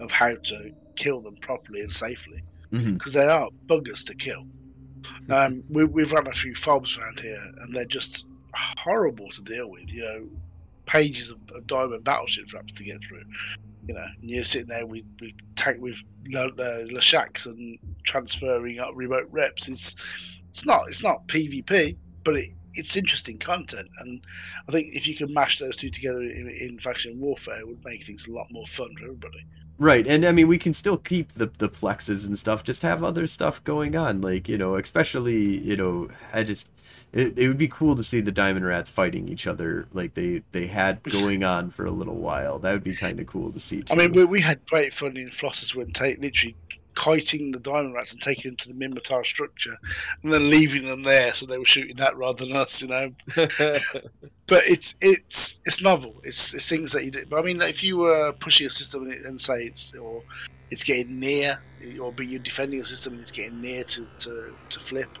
of 0.00 0.10
how 0.10 0.34
to 0.36 0.70
kill 0.96 1.20
them 1.20 1.36
properly 1.36 1.80
and 1.80 1.92
safely 1.92 2.42
because 2.92 3.12
they 3.14 3.26
are 3.26 3.48
buggers 3.66 4.04
to 4.04 4.14
kill 4.14 4.44
um, 5.30 5.62
we, 5.68 5.84
we've 5.84 6.12
run 6.12 6.26
a 6.26 6.32
few 6.32 6.54
fobs 6.54 6.98
around 6.98 7.20
here, 7.20 7.42
and 7.60 7.74
they're 7.74 7.84
just 7.84 8.26
horrible 8.54 9.28
to 9.28 9.42
deal 9.42 9.70
with. 9.70 9.92
You 9.92 10.02
know, 10.02 10.28
pages 10.86 11.30
of, 11.30 11.38
of 11.54 11.66
diamond 11.66 12.04
battleship 12.04 12.46
traps 12.46 12.72
to 12.74 12.84
get 12.84 13.02
through. 13.04 13.24
You 13.88 13.94
know, 13.94 14.06
and 14.20 14.30
you're 14.30 14.44
sitting 14.44 14.68
there 14.68 14.86
with 14.86 15.04
with 15.20 15.32
tank 15.56 15.78
with 15.80 16.02
uh, 16.34 16.84
Leshaks 16.92 17.46
and 17.46 17.78
transferring 18.04 18.78
up 18.78 18.90
remote 18.94 19.28
reps. 19.30 19.68
It's 19.68 19.96
it's 20.50 20.66
not 20.66 20.88
it's 20.88 21.02
not 21.02 21.26
PvP, 21.26 21.96
but 22.22 22.34
it, 22.34 22.50
it's 22.74 22.96
interesting 22.96 23.38
content, 23.38 23.88
and 24.00 24.22
I 24.68 24.72
think 24.72 24.94
if 24.94 25.08
you 25.08 25.16
can 25.16 25.32
mash 25.32 25.58
those 25.58 25.76
two 25.76 25.90
together 25.90 26.20
in, 26.20 26.48
in 26.50 26.78
faction 26.78 27.18
warfare, 27.18 27.60
it 27.60 27.66
would 27.66 27.84
make 27.84 28.04
things 28.04 28.28
a 28.28 28.32
lot 28.32 28.46
more 28.50 28.66
fun 28.66 28.94
for 28.96 29.04
everybody. 29.04 29.46
Right, 29.78 30.06
and 30.06 30.24
I 30.24 30.32
mean 30.32 30.48
we 30.48 30.58
can 30.58 30.74
still 30.74 30.98
keep 30.98 31.32
the 31.32 31.46
the 31.46 31.68
plexes 31.68 32.26
and 32.26 32.38
stuff, 32.38 32.64
just 32.64 32.82
have 32.82 33.02
other 33.02 33.26
stuff 33.26 33.62
going 33.64 33.96
on, 33.96 34.20
like 34.20 34.48
you 34.48 34.58
know, 34.58 34.76
especially 34.76 35.58
you 35.58 35.76
know, 35.76 36.08
I 36.32 36.42
just 36.42 36.68
it, 37.12 37.38
it 37.38 37.48
would 37.48 37.58
be 37.58 37.68
cool 37.68 37.96
to 37.96 38.04
see 38.04 38.20
the 38.20 38.32
diamond 38.32 38.66
rats 38.66 38.90
fighting 38.90 39.28
each 39.28 39.46
other 39.46 39.86
like 39.92 40.14
they 40.14 40.42
they 40.52 40.66
had 40.66 41.02
going 41.20 41.44
on 41.44 41.70
for 41.70 41.86
a 41.86 41.90
little 41.90 42.16
while. 42.16 42.58
That 42.58 42.72
would 42.72 42.84
be 42.84 42.94
kind 42.94 43.18
of 43.20 43.26
cool 43.26 43.52
to 43.52 43.60
see. 43.60 43.82
Too. 43.82 43.94
I 43.94 43.96
mean, 43.96 44.12
we, 44.12 44.24
we 44.24 44.40
had 44.40 44.64
great 44.66 44.92
fun 44.92 45.16
in 45.16 45.30
Floseswin 45.30 45.92
take 45.94 46.20
literally 46.20 46.56
kiting 46.94 47.52
the 47.52 47.60
diamond 47.60 47.94
rats 47.94 48.12
and 48.12 48.20
taking 48.20 48.50
them 48.50 48.56
to 48.56 48.72
the 48.72 48.74
Minmatar 48.74 49.24
structure, 49.24 49.76
and 50.22 50.32
then 50.32 50.50
leaving 50.50 50.82
them 50.84 51.04
there 51.04 51.32
so 51.32 51.46
they 51.46 51.56
were 51.56 51.64
shooting 51.64 51.94
that 51.96 52.16
rather 52.16 52.44
than 52.44 52.56
us, 52.56 52.82
you 52.82 52.88
know. 52.88 53.12
But 54.46 54.62
it's 54.66 54.94
it's 55.02 55.60
it's 55.66 55.82
novel. 55.82 56.14
It's 56.24 56.54
it's 56.54 56.66
things 56.66 56.92
that 56.92 57.04
you 57.04 57.10
do. 57.10 57.26
But 57.28 57.38
I 57.40 57.42
mean, 57.42 57.60
if 57.60 57.84
you 57.84 57.98
were 57.98 58.32
pushing 58.32 58.66
a 58.66 58.70
system 58.70 59.02
and, 59.02 59.12
it- 59.12 59.26
and 59.26 59.38
say 59.38 59.64
it's 59.64 59.94
or 59.94 60.22
it's 60.70 60.84
getting 60.84 61.20
near, 61.20 61.60
or 62.00 62.12
but 62.12 62.26
you're 62.28 62.40
defending 62.40 62.80
a 62.80 62.84
system 62.84 63.12
and 63.12 63.22
it's 63.22 63.30
getting 63.30 63.60
near 63.60 63.84
to, 63.84 64.08
to, 64.20 64.54
to 64.70 64.80
flip, 64.80 65.18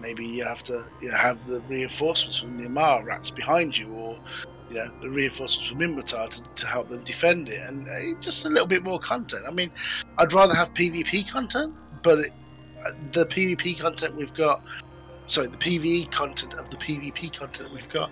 maybe 0.00 0.26
you 0.26 0.44
have 0.44 0.62
to 0.64 0.84
you 1.00 1.10
know 1.10 1.16
have 1.16 1.46
the 1.46 1.60
reinforcements 1.62 2.38
from 2.38 2.58
the 2.58 2.66
Amarr 2.66 3.04
rats 3.04 3.30
behind 3.30 3.76
you, 3.76 3.88
or 3.92 4.18
you 4.70 4.76
know 4.76 4.90
the 5.00 5.10
reinforcements 5.10 5.68
from 5.68 5.78
Minmatar 5.80 6.28
to, 6.28 6.42
to 6.42 6.66
help 6.66 6.88
them 6.88 7.02
defend 7.04 7.48
it, 7.48 7.60
and 7.68 7.88
uh, 7.88 8.20
just 8.20 8.44
a 8.46 8.48
little 8.48 8.66
bit 8.66 8.82
more 8.82 8.98
content. 8.98 9.44
I 9.46 9.50
mean, 9.50 9.70
I'd 10.18 10.32
rather 10.32 10.54
have 10.54 10.74
PvP 10.74 11.30
content, 11.30 11.74
but 12.02 12.18
it, 12.20 12.32
uh, 12.84 12.92
the 13.12 13.26
PvP 13.26 13.78
content 13.78 14.16
we've 14.16 14.34
got, 14.34 14.62
sorry, 15.28 15.46
the 15.46 15.56
PVE 15.56 16.10
content 16.10 16.54
of 16.54 16.68
the 16.70 16.76
PvP 16.76 17.32
content 17.38 17.72
we've 17.72 17.88
got 17.88 18.10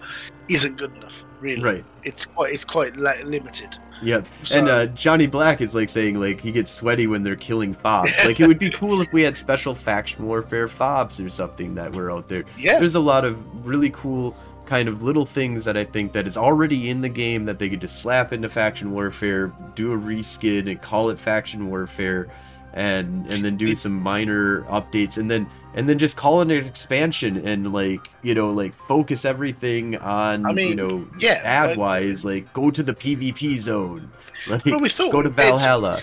isn't 0.49 0.77
good 0.79 0.95
enough. 0.95 1.25
Really, 1.41 1.63
right, 1.63 1.85
It's 2.05 2.27
quite 2.27 2.53
it's 2.53 2.65
quite 2.65 2.95
li- 2.97 3.23
limited. 3.25 3.77
yep. 4.03 4.27
So, 4.45 4.59
and 4.61 4.69
uh, 4.69 4.87
Johnny 4.87 5.27
Black 5.27 5.61
is 5.61 5.75
like 5.75 5.89
saying 5.89 6.19
like 6.21 6.41
he 6.41 6.53
gets 6.53 6.71
sweaty 6.71 7.07
when 7.07 7.23
they're 7.23 7.37
killing 7.37 7.75
fobs. 7.75 8.13
like 8.25 8.39
it 8.41 8.47
would 8.47 8.59
be 8.59 8.71
cool 8.75 9.01
if 9.01 9.13
we 9.13 9.23
had 9.23 9.37
special 9.37 9.75
faction 9.75 10.27
warfare 10.27 10.69
fobs 10.69 11.19
or 11.21 11.29
something 11.29 11.75
that 11.75 11.93
were 11.95 12.11
out 12.13 12.29
there. 12.29 12.45
yeah, 12.57 12.79
There's 12.79 12.95
a 12.95 13.01
lot 13.01 13.25
of 13.25 13.67
really 13.67 13.91
cool 13.91 14.37
kind 14.67 14.89
of 14.89 15.03
little 15.03 15.25
things 15.27 15.65
that 15.65 15.77
I 15.77 15.85
think 15.85 16.13
that 16.13 16.27
is 16.27 16.37
already 16.37 16.91
in 16.91 17.01
the 17.01 17.09
game 17.09 17.45
that 17.45 17.59
they 17.59 17.69
could 17.69 17.81
just 17.81 18.01
slap 18.03 18.33
into 18.33 18.49
faction 18.49 18.91
warfare, 18.93 19.53
do 19.77 19.93
a 19.93 19.97
reskin 19.97 20.69
and 20.71 20.83
call 20.83 21.11
it 21.11 21.19
faction 21.21 21.69
warfare 21.69 22.29
and 22.77 23.33
and 23.33 23.43
then 23.43 23.57
do 23.57 23.75
some 23.75 23.95
minor 24.01 24.61
updates 24.65 25.17
and 25.17 25.31
then 25.31 25.47
and 25.75 25.89
then 25.89 25.99
just 25.99 26.17
call 26.17 26.43
it 26.43 26.51
an 26.51 26.65
expansion 26.65 27.39
and 27.47 27.73
like 27.73 28.11
you 28.23 28.35
know 28.35 28.53
like 28.53 28.75
focus 28.75 29.25
everything 29.25 29.97
on 29.97 30.45
I 30.45 30.53
mean, 30.53 30.69
you 30.69 30.75
know 30.75 31.09
yeah, 31.19 31.41
ad 31.43 31.79
wise 31.79 32.25
like 32.25 32.53
go 32.53 32.71
to 32.71 32.83
the 32.83 32.95
PvP 32.95 33.59
zone 33.59 34.13
like 34.47 34.65
Well, 34.67 34.79
we 34.79 34.91
thought 34.91 35.11
go 35.11 35.23
to 35.23 35.31
Valhalla. 35.31 36.03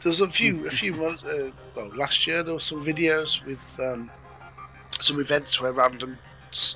There 0.00 0.10
was 0.10 0.20
a 0.20 0.28
few, 0.28 0.66
a 0.66 0.70
few 0.70 0.92
months. 1.02 1.24
Uh, 1.24 1.50
well, 1.74 1.88
last 1.96 2.26
year 2.26 2.42
there 2.42 2.52
were 2.52 2.60
some 2.60 2.84
videos 2.84 3.42
with 3.46 3.80
um, 3.80 4.10
some 5.00 5.18
events 5.18 5.58
where 5.62 5.72
random 5.72 6.18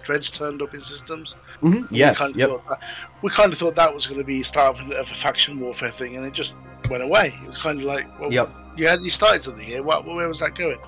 dreads 0.03 0.31
turned 0.31 0.63
up 0.63 0.73
in 0.73 0.81
systems. 0.81 1.37
Mhm, 1.63 1.89
yes 1.91 2.15
we 2.15 2.19
kind 2.19 2.31
of 2.35 2.39
yep 2.41 2.49
thought 2.51 2.69
that, 2.69 2.81
we 3.23 3.31
kind 3.31 3.53
of 3.53 3.59
thought 3.59 3.75
that 3.75 3.93
was 3.93 4.07
going 4.07 4.19
to 4.21 4.25
be 4.25 4.43
start 4.43 4.79
of, 4.81 4.89
a- 4.91 4.95
of 4.97 5.11
a 5.11 5.15
faction 5.15 5.59
warfare 5.61 5.91
thing, 5.91 6.17
and 6.17 6.25
it 6.25 6.33
just 6.33 6.57
went 6.91 7.03
away. 7.03 7.37
It 7.43 7.47
was 7.49 7.59
kind 7.59 7.79
of 7.79 7.85
like, 7.85 8.07
well, 8.21 8.33
yep 8.33 8.51
you 8.77 8.87
had 8.87 9.01
you 9.03 9.11
started 9.11 9.43
something 9.43 9.65
here. 9.65 9.83
What, 9.83 10.05
where 10.07 10.29
was 10.29 10.39
that 10.41 10.55
going? 10.55 10.79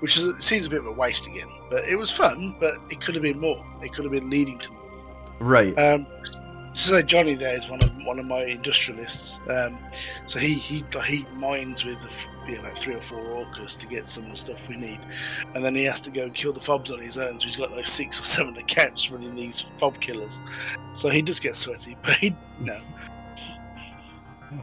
Which 0.00 0.16
is 0.16 0.26
it 0.28 0.42
seems 0.42 0.66
a 0.66 0.70
bit 0.70 0.80
of 0.80 0.86
a 0.86 0.92
waste 0.92 1.26
again. 1.28 1.48
But 1.70 1.84
it 1.88 1.96
was 1.96 2.10
fun. 2.10 2.56
But 2.58 2.74
it 2.90 3.00
could 3.00 3.14
have 3.14 3.22
been 3.22 3.38
more. 3.40 3.64
It 3.82 3.92
could 3.92 4.04
have 4.04 4.12
been 4.12 4.28
leading 4.30 4.58
to 4.58 4.72
more. 4.72 4.82
right 5.40 5.78
Um, 5.78 6.06
so 6.72 7.00
Johnny 7.02 7.34
there 7.34 7.56
is 7.56 7.68
one 7.70 7.80
of 7.82 7.90
one 8.04 8.18
of 8.18 8.26
my 8.26 8.40
industrialists. 8.44 9.40
Um, 9.48 9.78
so 10.26 10.38
he 10.40 10.54
he 10.54 10.84
he 11.06 11.26
mines 11.36 11.84
with 11.84 12.00
the, 12.00 12.26
you 12.48 12.56
know, 12.56 12.62
like 12.62 12.76
three 12.76 12.94
or 12.94 13.02
four 13.02 13.20
orcas 13.20 13.78
to 13.78 13.86
get 13.86 14.08
some 14.08 14.24
of 14.24 14.30
the 14.30 14.36
stuff 14.36 14.68
we 14.68 14.76
need, 14.76 15.00
and 15.54 15.64
then 15.64 15.74
he 15.74 15.84
has 15.84 16.00
to 16.02 16.10
go 16.10 16.22
and 16.22 16.34
kill 16.34 16.52
the 16.52 16.60
fobs 16.60 16.90
on 16.90 16.98
his 16.98 17.18
own. 17.18 17.38
So 17.38 17.44
he's 17.44 17.56
got 17.56 17.72
like 17.72 17.86
six 17.86 18.20
or 18.20 18.24
seven 18.24 18.56
accounts 18.56 19.10
running 19.10 19.34
these 19.34 19.66
fob 19.78 20.00
killers. 20.00 20.40
So 20.92 21.10
he 21.10 21.22
does 21.22 21.40
get 21.40 21.54
sweaty, 21.56 21.96
but 22.02 22.14
he 22.14 22.34
no. 22.60 22.78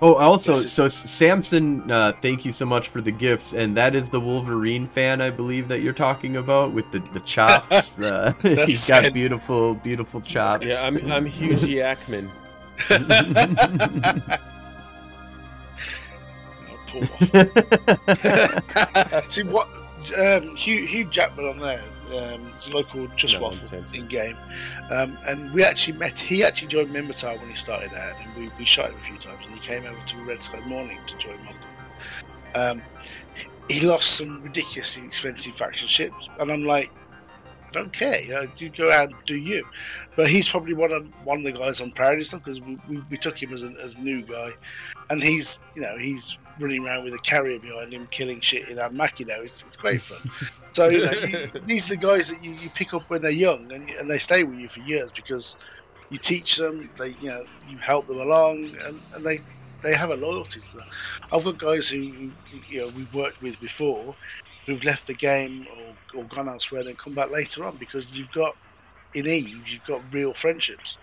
Oh, 0.01 0.15
also, 0.15 0.55
so 0.55 0.89
Samson, 0.89 1.89
uh, 1.91 2.13
thank 2.21 2.43
you 2.43 2.51
so 2.51 2.65
much 2.65 2.88
for 2.88 3.01
the 3.01 3.11
gifts, 3.11 3.53
and 3.53 3.77
that 3.77 3.93
is 3.93 4.09
the 4.09 4.19
Wolverine 4.19 4.88
fan, 4.88 5.21
I 5.21 5.29
believe 5.29 5.67
that 5.67 5.81
you're 5.81 5.93
talking 5.93 6.38
about 6.38 6.73
with 6.73 6.91
the 6.91 6.99
the 7.13 7.19
chops. 7.19 7.99
uh, 8.01 8.33
he's 8.41 8.88
That's 8.88 8.89
got 8.89 9.05
it. 9.05 9.13
beautiful, 9.13 9.75
beautiful 9.75 10.21
chops. 10.21 10.65
yeah, 10.65 10.81
I'm 10.83 11.11
I'm 11.11 11.25
Hugh 11.25 11.55
Jackman. 11.55 12.31
Waffle. 16.99 17.29
See 19.29 19.43
what 19.43 19.69
um, 20.17 20.55
Hugh, 20.55 20.85
Hugh 20.85 21.05
Jackman 21.05 21.45
on 21.45 21.59
there. 21.59 21.81
Um, 22.07 22.51
it's 22.53 22.67
a 22.69 22.73
local 22.73 23.07
Just 23.15 23.35
No, 23.35 23.41
Waffle 23.41 23.83
in 23.93 24.07
game, 24.07 24.37
um, 24.91 25.17
and 25.27 25.51
we 25.53 25.63
actually 25.63 25.97
met. 25.97 26.17
He 26.19 26.43
actually 26.43 26.67
joined 26.67 26.89
Minmatar 26.89 27.39
when 27.39 27.49
he 27.49 27.55
started 27.55 27.93
out, 27.93 28.15
and 28.21 28.35
we, 28.35 28.51
we 28.59 28.65
shot 28.65 28.91
him 28.91 28.97
a 28.99 29.03
few 29.03 29.17
times. 29.17 29.45
And 29.45 29.55
he 29.55 29.59
came 29.59 29.85
over 29.85 29.99
to 30.05 30.17
Red 30.25 30.43
Sky 30.43 30.59
Morning 30.65 30.99
to 31.07 31.17
join 31.17 31.37
Monkey. 31.43 31.59
Um, 32.53 32.81
he 33.69 33.85
lost 33.85 34.11
some 34.11 34.41
ridiculously 34.43 35.05
expensive 35.05 35.55
faction 35.55 35.87
ships, 35.87 36.29
and 36.39 36.51
I'm 36.51 36.65
like, 36.65 36.91
I 37.67 37.71
don't 37.71 37.91
care. 37.91 38.21
You 38.21 38.33
know, 38.33 38.47
you 38.57 38.69
go 38.69 38.91
out 38.91 39.09
and 39.09 39.17
do 39.25 39.37
you. 39.37 39.65
But 40.15 40.29
he's 40.29 40.47
probably 40.47 40.73
one 40.73 40.91
of 40.91 41.07
one 41.25 41.39
of 41.39 41.43
the 41.43 41.51
guys 41.51 41.81
on 41.81 41.91
priority 41.91 42.23
stuff 42.23 42.43
because 42.43 42.61
we, 42.61 42.79
we, 42.87 43.03
we 43.09 43.17
took 43.17 43.41
him 43.41 43.53
as 43.53 43.63
a 43.63 43.73
as 43.83 43.95
a 43.95 43.99
new 43.99 44.21
guy, 44.21 44.51
and 45.09 45.21
he's 45.21 45.63
you 45.75 45.81
know 45.81 45.97
he's 45.97 46.37
running 46.60 46.86
around 46.86 47.03
with 47.03 47.14
a 47.14 47.20
carrier 47.20 47.60
behind 47.60 47.93
him, 47.93 48.08
killing 48.12 48.39
shit 48.39 48.70
in 48.70 48.78
know, 48.78 49.41
it's 49.41 49.64
it's 49.64 49.76
great 49.76 50.01
fun. 50.01 50.32
So 50.72 50.89
you 50.89 51.06
know, 51.06 51.12
you, 51.12 51.47
these 51.66 51.89
are 51.89 51.95
the 51.95 52.01
guys 52.01 52.30
that 52.30 52.43
you, 52.43 52.51
you 52.51 52.70
pick 52.70 52.93
up 52.93 53.10
when 53.10 53.22
they're 53.22 53.32
young, 53.32 53.72
and, 53.72 53.89
and 53.89 54.10
they 54.10 54.20
stay 54.20 54.43
with 54.43 54.60
you 54.60 54.68
for 54.68 54.82
years 54.82 55.12
because 55.12 55.58
you 56.10 56.18
teach 56.18 56.58
them, 56.58 56.89
they 56.97 57.16
you 57.22 57.30
know 57.30 57.43
you 57.70 57.78
help 57.78 58.08
them 58.08 58.20
along, 58.20 58.76
and, 58.84 59.01
and 59.14 59.26
they 59.26 59.39
they 59.82 59.93
have 59.93 60.10
a 60.10 60.16
loyalty 60.16 60.60
to 60.60 60.78
them. 60.78 60.88
I've 61.32 61.43
got 61.43 61.58
guys 61.58 61.89
who 61.89 61.97
you 61.97 62.32
know 62.82 62.88
we've 62.95 63.14
worked 63.14 63.41
with 63.41 63.60
before 63.60 64.16
who've 64.66 64.84
left 64.84 65.08
the 65.08 65.14
game 65.14 65.68
or, 65.78 66.20
or 66.20 66.24
gone 66.26 66.49
elsewhere 66.49 66.82
and 66.82 66.89
then 66.89 66.95
come 66.95 67.14
back 67.14 67.30
later 67.30 67.64
on 67.66 67.78
because 67.78 68.18
you've 68.18 68.32
got 68.32 68.56
in 69.14 69.28
Eve 69.28 69.68
you've 69.68 69.86
got 69.86 70.01
real 70.12 70.34
friendships. 70.34 70.97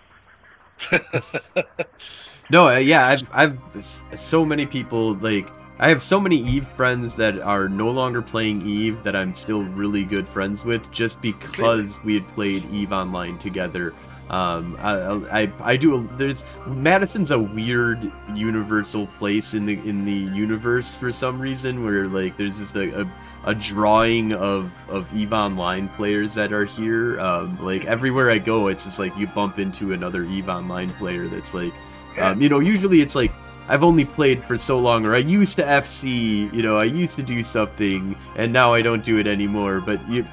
no, 2.49 2.69
uh, 2.69 2.77
yeah, 2.77 3.07
I've 3.07 3.23
I've 3.31 3.85
so 4.15 4.45
many 4.45 4.65
people 4.65 5.15
like 5.15 5.49
I 5.79 5.89
have 5.89 6.01
so 6.01 6.19
many 6.19 6.37
Eve 6.37 6.67
friends 6.75 7.15
that 7.15 7.39
are 7.39 7.67
no 7.67 7.89
longer 7.89 8.21
playing 8.21 8.65
Eve 8.65 9.03
that 9.03 9.15
I'm 9.15 9.35
still 9.35 9.63
really 9.63 10.03
good 10.03 10.27
friends 10.27 10.63
with 10.63 10.89
just 10.91 11.21
because 11.21 11.99
we 12.03 12.13
had 12.13 12.27
played 12.29 12.69
Eve 12.71 12.93
online 12.93 13.37
together. 13.39 13.93
Um, 14.29 14.77
I, 14.79 15.41
I 15.43 15.53
I 15.61 15.77
do 15.77 16.09
there's 16.13 16.45
Madison's 16.65 17.31
a 17.31 17.39
weird 17.39 18.11
universal 18.33 19.07
place 19.07 19.53
in 19.53 19.65
the 19.65 19.73
in 19.87 20.05
the 20.05 20.33
universe 20.33 20.95
for 20.95 21.11
some 21.11 21.39
reason 21.39 21.83
where 21.83 22.07
like 22.07 22.37
there's 22.37 22.59
just 22.59 22.75
a, 22.75 23.01
a 23.01 23.13
a 23.45 23.53
drawing 23.53 24.33
of 24.33 24.71
of 24.89 25.13
Eve 25.15 25.33
Online 25.33 25.89
players 25.89 26.33
that 26.35 26.53
are 26.53 26.65
here. 26.65 27.19
Um, 27.19 27.63
like 27.63 27.85
everywhere 27.85 28.31
I 28.31 28.37
go, 28.37 28.67
it's 28.67 28.85
just 28.85 28.99
like 28.99 29.15
you 29.17 29.27
bump 29.27 29.59
into 29.59 29.93
another 29.93 30.23
Eve 30.23 30.49
Online 30.49 30.91
player 30.93 31.27
that's 31.27 31.53
like, 31.53 31.73
um, 32.19 32.41
you 32.41 32.49
know, 32.49 32.59
usually 32.59 33.01
it's 33.01 33.15
like 33.15 33.31
I've 33.67 33.83
only 33.83 34.05
played 34.05 34.43
for 34.43 34.57
so 34.57 34.77
long, 34.79 35.05
or 35.05 35.15
I 35.15 35.19
used 35.19 35.55
to 35.57 35.63
FC, 35.63 36.53
you 36.53 36.61
know, 36.61 36.77
I 36.77 36.83
used 36.85 37.15
to 37.15 37.23
do 37.23 37.43
something, 37.43 38.15
and 38.35 38.51
now 38.51 38.73
I 38.73 38.81
don't 38.81 39.03
do 39.03 39.19
it 39.19 39.27
anymore. 39.27 39.81
But 39.81 40.07
you, 40.09 40.25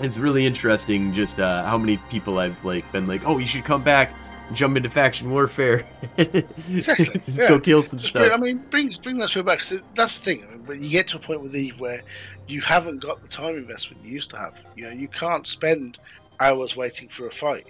it's 0.00 0.16
really 0.16 0.46
interesting 0.46 1.12
just 1.12 1.40
uh, 1.40 1.64
how 1.64 1.78
many 1.78 1.96
people 2.08 2.38
I've 2.38 2.62
like 2.64 2.90
been 2.92 3.06
like, 3.06 3.26
oh, 3.26 3.38
you 3.38 3.46
should 3.46 3.64
come 3.64 3.82
back. 3.82 4.12
Jump 4.54 4.76
into 4.76 4.88
faction 4.88 5.30
warfare. 5.30 5.86
Exactly, 6.16 7.20
yeah. 7.34 7.48
Go 7.48 7.60
kill 7.60 7.82
some 7.82 7.98
stuff. 7.98 8.32
I 8.32 8.36
mean, 8.38 8.58
bring 8.70 8.90
bring 9.02 9.18
that 9.18 9.28
spirit 9.28 9.44
back. 9.46 9.58
'cause 9.58 9.82
that's 9.94 10.18
the 10.18 10.24
thing. 10.24 10.44
I 10.44 10.52
mean, 10.52 10.66
when 10.66 10.82
you 10.82 10.88
get 10.90 11.08
to 11.08 11.16
a 11.18 11.20
point 11.20 11.42
with 11.42 11.54
Eve 11.54 11.78
where 11.80 12.02
you 12.46 12.60
haven't 12.62 12.98
got 13.00 13.22
the 13.22 13.28
time 13.28 13.56
investment 13.56 14.02
you 14.04 14.10
used 14.12 14.30
to 14.30 14.38
have. 14.38 14.62
You 14.74 14.84
know, 14.84 14.90
you 14.90 15.08
can't 15.08 15.46
spend 15.46 15.98
hours 16.40 16.76
waiting 16.76 17.08
for 17.08 17.26
a 17.26 17.30
fight. 17.30 17.66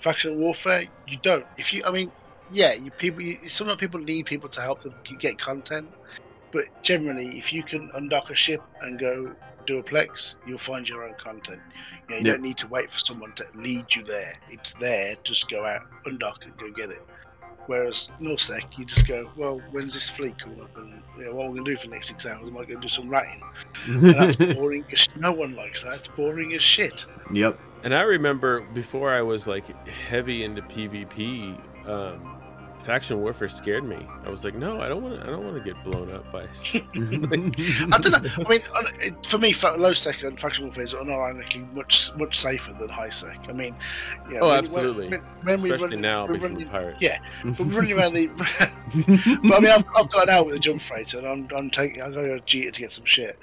Faction 0.00 0.38
warfare, 0.40 0.86
you 1.06 1.18
don't. 1.22 1.44
If 1.58 1.72
you, 1.74 1.82
I 1.84 1.90
mean, 1.90 2.10
yeah, 2.50 2.72
you 2.72 2.90
people. 2.90 3.20
You, 3.20 3.38
some 3.46 3.74
people 3.76 4.00
need 4.00 4.26
people 4.26 4.48
to 4.50 4.60
help 4.62 4.80
them 4.80 4.94
get 5.18 5.38
content, 5.38 5.88
but 6.52 6.64
generally, 6.82 7.26
if 7.36 7.52
you 7.52 7.62
can 7.62 7.90
undock 7.90 8.30
a 8.30 8.34
ship 8.34 8.62
and 8.80 8.98
go 8.98 9.34
do 9.68 9.78
a 9.78 9.82
plex, 9.82 10.34
you'll 10.46 10.58
find 10.58 10.88
your 10.88 11.04
own 11.04 11.14
content. 11.14 11.60
You, 12.08 12.14
know, 12.14 12.20
you 12.20 12.26
Yeah. 12.26 12.32
don't 12.32 12.42
need 12.42 12.56
to 12.58 12.68
wait 12.68 12.90
for 12.90 12.98
someone 12.98 13.32
to 13.34 13.46
lead 13.54 13.94
you 13.94 14.02
there. 14.04 14.40
It's 14.50 14.72
there. 14.74 15.14
Just 15.24 15.48
go 15.50 15.64
out, 15.64 15.82
undock, 16.06 16.42
and 16.42 16.56
go 16.56 16.70
get 16.72 16.90
it. 16.90 17.02
Whereas 17.66 18.10
Nullsec, 18.18 18.78
you 18.78 18.86
just 18.86 19.06
go, 19.06 19.30
well, 19.36 19.60
when's 19.72 19.92
this 19.92 20.08
fleet 20.08 20.38
coming 20.38 20.60
up? 20.62 20.74
And 20.78 21.02
you 21.18 21.24
know, 21.24 21.34
what 21.34 21.44
am 21.44 21.50
I 21.50 21.54
going 21.56 21.64
to 21.66 21.70
do 21.72 21.76
for 21.76 21.86
the 21.88 21.92
next 21.92 22.08
six 22.08 22.24
hours? 22.26 22.48
Am 22.48 22.56
I 22.56 22.60
going 22.64 22.76
to 22.76 22.80
do 22.80 22.88
some 22.88 23.10
ratting? 23.10 23.42
And 23.88 24.04
that's 24.14 24.36
boring 24.54 24.86
as 24.90 25.06
No 25.16 25.32
one 25.32 25.54
likes 25.54 25.84
that. 25.84 25.96
It's 25.96 26.08
boring 26.08 26.54
as 26.54 26.62
shit. 26.62 27.06
yep. 27.32 27.60
And 27.84 27.94
I 27.94 28.02
remember 28.02 28.62
before 28.72 29.12
I 29.12 29.20
was 29.20 29.46
like 29.46 29.86
heavy 29.86 30.44
into 30.44 30.62
PvP, 30.62 31.60
um, 31.86 32.37
faction 32.82 33.20
warfare 33.20 33.48
scared 33.48 33.84
me. 33.84 33.98
I 34.24 34.30
was 34.30 34.44
like, 34.44 34.54
no, 34.54 34.80
I 34.80 34.88
don't 34.88 35.02
want 35.02 35.16
to. 35.16 35.22
I 35.22 35.26
don't 35.26 35.44
want 35.44 35.56
to 35.56 35.62
get 35.62 35.82
blown 35.84 36.10
up 36.12 36.30
by. 36.32 36.42
I 36.74 37.98
don't 37.98 38.10
know. 38.22 38.30
I 38.44 38.48
mean, 38.48 38.60
for 39.26 39.38
me, 39.38 39.54
low 39.76 39.92
sec 39.92 40.22
and 40.22 40.38
faction 40.38 40.64
warfare 40.66 40.84
is 40.84 40.94
unironically 40.94 41.72
much 41.74 42.14
much 42.16 42.38
safer 42.38 42.72
than 42.72 42.88
high 42.88 43.10
sec. 43.10 43.46
I 43.48 43.52
mean, 43.52 43.74
you 44.28 44.34
know, 44.34 44.40
Oh, 44.42 44.48
when- 44.48 44.58
absolutely. 44.58 45.08
When, 45.08 45.20
when 45.42 45.62
we 45.62 45.70
Especially 45.72 45.96
run, 45.96 46.02
now, 46.02 46.26
we're 46.26 46.32
based 46.34 46.44
on 46.44 46.52
running, 46.54 46.68
pirate. 46.68 46.96
yeah, 47.00 47.18
we're 47.44 47.64
running 47.66 47.98
around 47.98 48.12
the. 48.14 48.26
but 48.28 49.56
I 49.56 49.60
mean, 49.60 49.70
I've, 49.70 49.84
I've 49.96 50.10
got 50.10 50.28
out 50.28 50.46
with 50.46 50.54
a 50.56 50.58
jump 50.58 50.80
freighter, 50.80 51.18
and 51.18 51.26
I'm, 51.26 51.48
I'm 51.56 51.70
taking. 51.70 52.02
I'm 52.02 52.12
going 52.12 52.28
to 52.28 52.42
Jita 52.44 52.72
to 52.72 52.80
get 52.80 52.90
some 52.90 53.04
shit. 53.04 53.38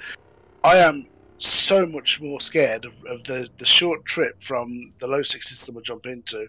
I 0.63 0.77
am 0.77 1.07
so 1.37 1.85
much 1.85 2.21
more 2.21 2.39
scared 2.39 2.85
of, 2.85 2.93
of 3.05 3.23
the 3.25 3.49
the 3.57 3.65
short 3.65 4.05
trip 4.05 4.41
from 4.41 4.93
the 4.99 5.07
low 5.07 5.21
six 5.21 5.49
system 5.49 5.77
I 5.77 5.81
jump 5.81 6.05
into 6.05 6.47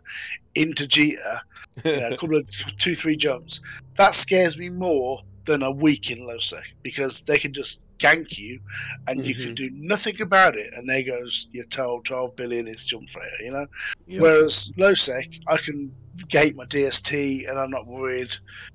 into 0.55 0.84
Jita. 0.84 1.41
You 1.84 2.01
know, 2.01 2.09
a 2.09 2.16
couple 2.18 2.37
of 2.37 2.49
two 2.78 2.95
three 2.95 3.16
jumps. 3.16 3.61
That 3.95 4.14
scares 4.14 4.57
me 4.57 4.68
more 4.68 5.22
than 5.45 5.62
a 5.62 5.70
week 5.70 6.11
in 6.11 6.26
low 6.26 6.39
sec 6.39 6.64
because 6.82 7.22
they 7.22 7.39
can 7.39 7.53
just 7.53 7.80
gank 7.99 8.36
you, 8.38 8.61
and 9.07 9.26
you 9.26 9.34
can 9.34 9.55
do 9.55 9.70
nothing 9.72 10.20
about 10.20 10.57
it. 10.57 10.70
And 10.76 10.88
there 10.88 11.03
goes 11.03 11.49
your 11.53 11.64
told 11.66 12.05
twelve 12.05 12.36
billion 12.36 12.66
isk 12.66 12.86
jump 12.86 13.09
freighter. 13.09 13.44
You 13.44 13.51
know. 13.53 13.66
Yep. 14.07 14.22
Whereas 14.22 14.72
low 14.76 14.94
sec, 14.94 15.28
I 15.49 15.57
can 15.57 15.94
gate 16.28 16.57
my 16.57 16.64
DST 16.64 17.49
and 17.49 17.59
I'm 17.59 17.70
not 17.70 17.86
worried. 17.86 18.32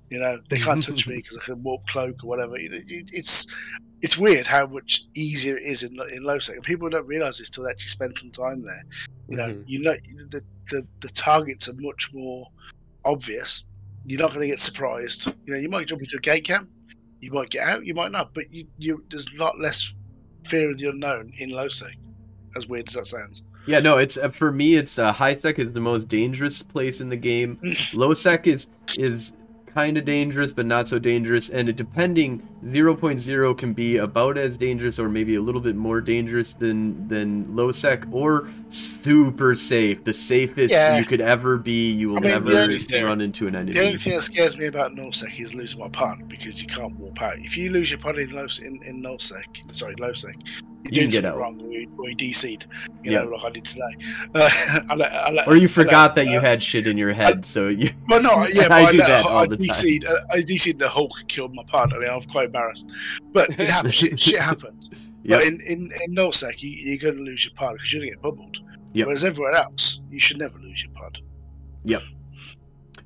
You 0.09 0.19
know, 0.19 0.39
they 0.49 0.59
can't 0.59 0.83
touch 0.87 1.07
me 1.07 1.15
because 1.17 1.37
I 1.37 1.45
can 1.45 1.63
warp 1.63 1.87
cloak 1.87 2.23
or 2.23 2.27
whatever. 2.27 2.59
You 2.59 2.69
know, 2.69 2.79
it's 2.87 3.47
it's 4.01 4.17
weird 4.17 4.47
how 4.47 4.65
much 4.65 5.03
easier 5.15 5.57
it 5.57 5.63
is 5.63 5.83
in 5.83 5.97
in 6.13 6.23
low 6.23 6.39
sec. 6.39 6.55
And 6.55 6.63
people 6.63 6.89
don't 6.89 7.07
realize 7.07 7.37
this 7.37 7.49
till 7.49 7.63
they 7.63 7.71
actually 7.71 7.89
spend 7.89 8.17
some 8.17 8.31
time 8.31 8.63
there. 8.63 8.83
You 9.29 9.37
know, 9.37 9.47
Mhm. 9.49 9.63
you 9.67 9.79
know 9.83 9.95
the, 10.29 10.43
the 10.69 10.85
the 10.99 11.09
targets 11.09 11.69
are 11.69 11.75
much 11.79 12.11
more 12.13 12.47
obvious. 13.05 13.63
You're 14.05 14.19
not 14.19 14.29
going 14.29 14.41
to 14.41 14.47
get 14.47 14.59
surprised. 14.59 15.27
You 15.45 15.53
know, 15.53 15.59
you 15.59 15.69
might 15.69 15.87
jump 15.87 16.01
into 16.01 16.17
a 16.17 16.19
gate 16.19 16.45
cam, 16.45 16.67
you 17.21 17.31
might 17.31 17.49
get 17.49 17.67
out, 17.67 17.85
you 17.85 17.93
might 17.93 18.11
not, 18.11 18.33
but 18.33 18.51
you, 18.51 18.67
you 18.77 19.03
there's 19.09 19.27
a 19.33 19.39
lot 19.39 19.59
less 19.59 19.93
fear 20.43 20.71
of 20.71 20.77
the 20.77 20.89
unknown 20.89 21.31
in 21.37 21.51
low 21.51 21.69
sec. 21.69 21.95
As 22.55 22.67
weird 22.67 22.89
as 22.89 22.95
that 22.95 23.05
sounds. 23.05 23.43
Yeah, 23.65 23.79
no, 23.79 23.97
it's 23.97 24.17
uh, 24.17 24.29
for 24.29 24.51
me. 24.51 24.75
It's 24.75 24.97
uh, 24.97 25.13
high 25.13 25.35
sec 25.35 25.59
is 25.59 25.71
the 25.71 25.79
most 25.79 26.07
dangerous 26.07 26.61
place 26.63 26.99
in 26.99 27.09
the 27.09 27.15
game. 27.15 27.59
Low 27.93 28.13
sec 28.13 28.47
is 28.47 28.67
is 28.97 29.33
kind 29.67 29.97
of 29.97 30.05
dangerous, 30.05 30.51
but 30.51 30.65
not 30.65 30.87
so 30.87 30.99
dangerous. 30.99 31.49
And 31.49 31.69
it, 31.69 31.75
depending, 31.75 32.45
0.0 32.65 33.57
can 33.57 33.73
be 33.73 33.97
about 33.97 34.37
as 34.37 34.57
dangerous, 34.57 34.99
or 34.99 35.09
maybe 35.09 35.35
a 35.35 35.41
little 35.41 35.61
bit 35.61 35.75
more 35.75 36.01
dangerous 36.01 36.53
than 36.53 37.07
than 37.07 37.55
low 37.55 37.71
sec, 37.71 38.05
or 38.11 38.49
super 38.73 39.55
safe. 39.55 40.03
The 40.03 40.13
safest 40.13 40.71
Yeah. 40.71 40.97
you 40.97 41.05
could 41.05 41.21
ever 41.21 41.57
be. 41.57 41.91
You 41.91 42.09
will 42.09 42.17
I 42.17 42.19
mean, 42.21 42.31
never 42.31 42.71
thing- 42.73 43.03
run 43.05 43.21
into 43.21 43.47
an 43.47 43.55
enemy. 43.55 43.71
The 43.73 43.85
only 43.85 43.97
thing 43.97 44.13
that 44.13 44.21
scares 44.21 44.57
me 44.57 44.65
about 44.65 44.95
nullsec 44.95 45.39
is 45.39 45.53
losing 45.53 45.79
my 45.79 45.89
pod 45.89 46.27
because 46.29 46.61
you 46.61 46.67
can't 46.67 46.95
warp 46.97 47.21
out. 47.21 47.37
If 47.39 47.57
you 47.57 47.69
lose 47.71 47.89
your 47.91 47.99
pod 47.99 48.17
in 48.17 48.29
in, 48.31 48.79
in 48.83 49.01
nullsec, 49.03 49.73
sorry, 49.75 49.95
lowsec, 49.95 50.33
you're 50.83 51.05
You 51.05 51.09
doing 51.09 51.11
something 51.11 51.31
out. 51.31 51.37
wrong 51.37 51.61
or 51.61 51.71
you, 51.71 51.87
or 51.97 52.09
you 52.09 52.15
DC'd, 52.15 52.65
you 53.03 53.11
Yeah. 53.11 53.23
know, 53.23 53.29
like 53.31 53.43
I 53.45 53.49
did 53.51 53.65
today. 53.65 53.81
Uh, 54.35 54.49
I 54.89 54.95
let, 54.95 55.11
I 55.13 55.31
let, 55.31 55.47
or 55.47 55.55
you 55.55 55.67
forgot 55.67 56.15
let- 56.15 56.25
that 56.25 56.31
you 56.31 56.37
uh, 56.39 56.41
had 56.41 56.63
shit 56.63 56.87
in 56.87 56.97
your 56.97 57.13
head, 57.13 57.45
so 57.45 57.67
you. 57.67 57.89
Well, 58.07 58.21
no, 58.21 58.45
yeah, 58.47 58.63
but 58.67 58.71
I 58.71 58.91
do 58.91 58.97
that 58.97 59.25
I, 59.25 59.29
all 59.29 59.47
the 59.47 59.57
time. 59.57 59.67
DC'd, 59.67 60.05
uh, 60.05 60.15
I 60.31 60.37
DC'd 60.39 60.79
the 60.79 60.89
Hulk 60.89 61.11
killed 61.27 61.53
my 61.53 61.63
pod. 61.67 61.93
I 61.93 61.99
mean, 61.99 62.09
I'm 62.09 62.21
quite 62.23 62.45
embarrassed, 62.47 62.85
but 63.31 63.49
it 63.51 63.69
happens. 63.69 63.93
shit, 63.93 64.19
shit 64.19 64.39
happens. 64.39 64.89
Yep. 65.23 65.39
But 65.39 65.47
in 65.47 65.59
in, 65.67 65.91
in 66.07 66.15
nullsec, 66.15 66.61
you, 66.61 66.69
you're 66.69 66.97
going 66.99 67.15
to 67.15 67.21
lose 67.23 67.45
your 67.45 67.53
pod 67.55 67.73
because 67.73 67.93
you're 67.93 68.01
going 68.01 68.11
to 68.11 68.15
get 68.15 68.23
bubbled. 68.23 68.57
Yep. 68.93 69.07
Whereas 69.07 69.23
everywhere 69.23 69.53
else, 69.53 70.01
you 70.09 70.19
should 70.19 70.37
never 70.39 70.57
lose 70.59 70.83
your 70.83 70.91
pod. 70.93 71.19
Yep. 71.85 72.01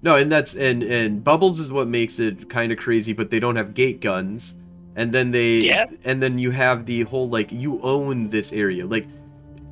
No, 0.02 0.16
and 0.16 0.32
that's 0.32 0.56
and 0.56 0.84
and 0.84 1.24
bubbles 1.24 1.60
is 1.60 1.72
what 1.72 1.88
makes 1.88 2.20
it 2.20 2.50
kind 2.50 2.72
of 2.72 2.78
crazy, 2.78 3.14
but 3.14 3.30
they 3.30 3.40
don't 3.40 3.56
have 3.56 3.74
gate 3.74 4.02
guns. 4.02 4.56
And 4.96 5.12
then 5.12 5.32
they 5.32 5.60
Yeah. 5.60 5.86
and 6.06 6.22
then 6.24 6.40
you 6.40 6.52
have 6.52 6.86
the 6.86 7.02
whole 7.04 7.28
like 7.30 7.52
you 7.52 7.82
own 7.82 8.30
this 8.30 8.54
area. 8.54 8.86
Like 8.86 9.08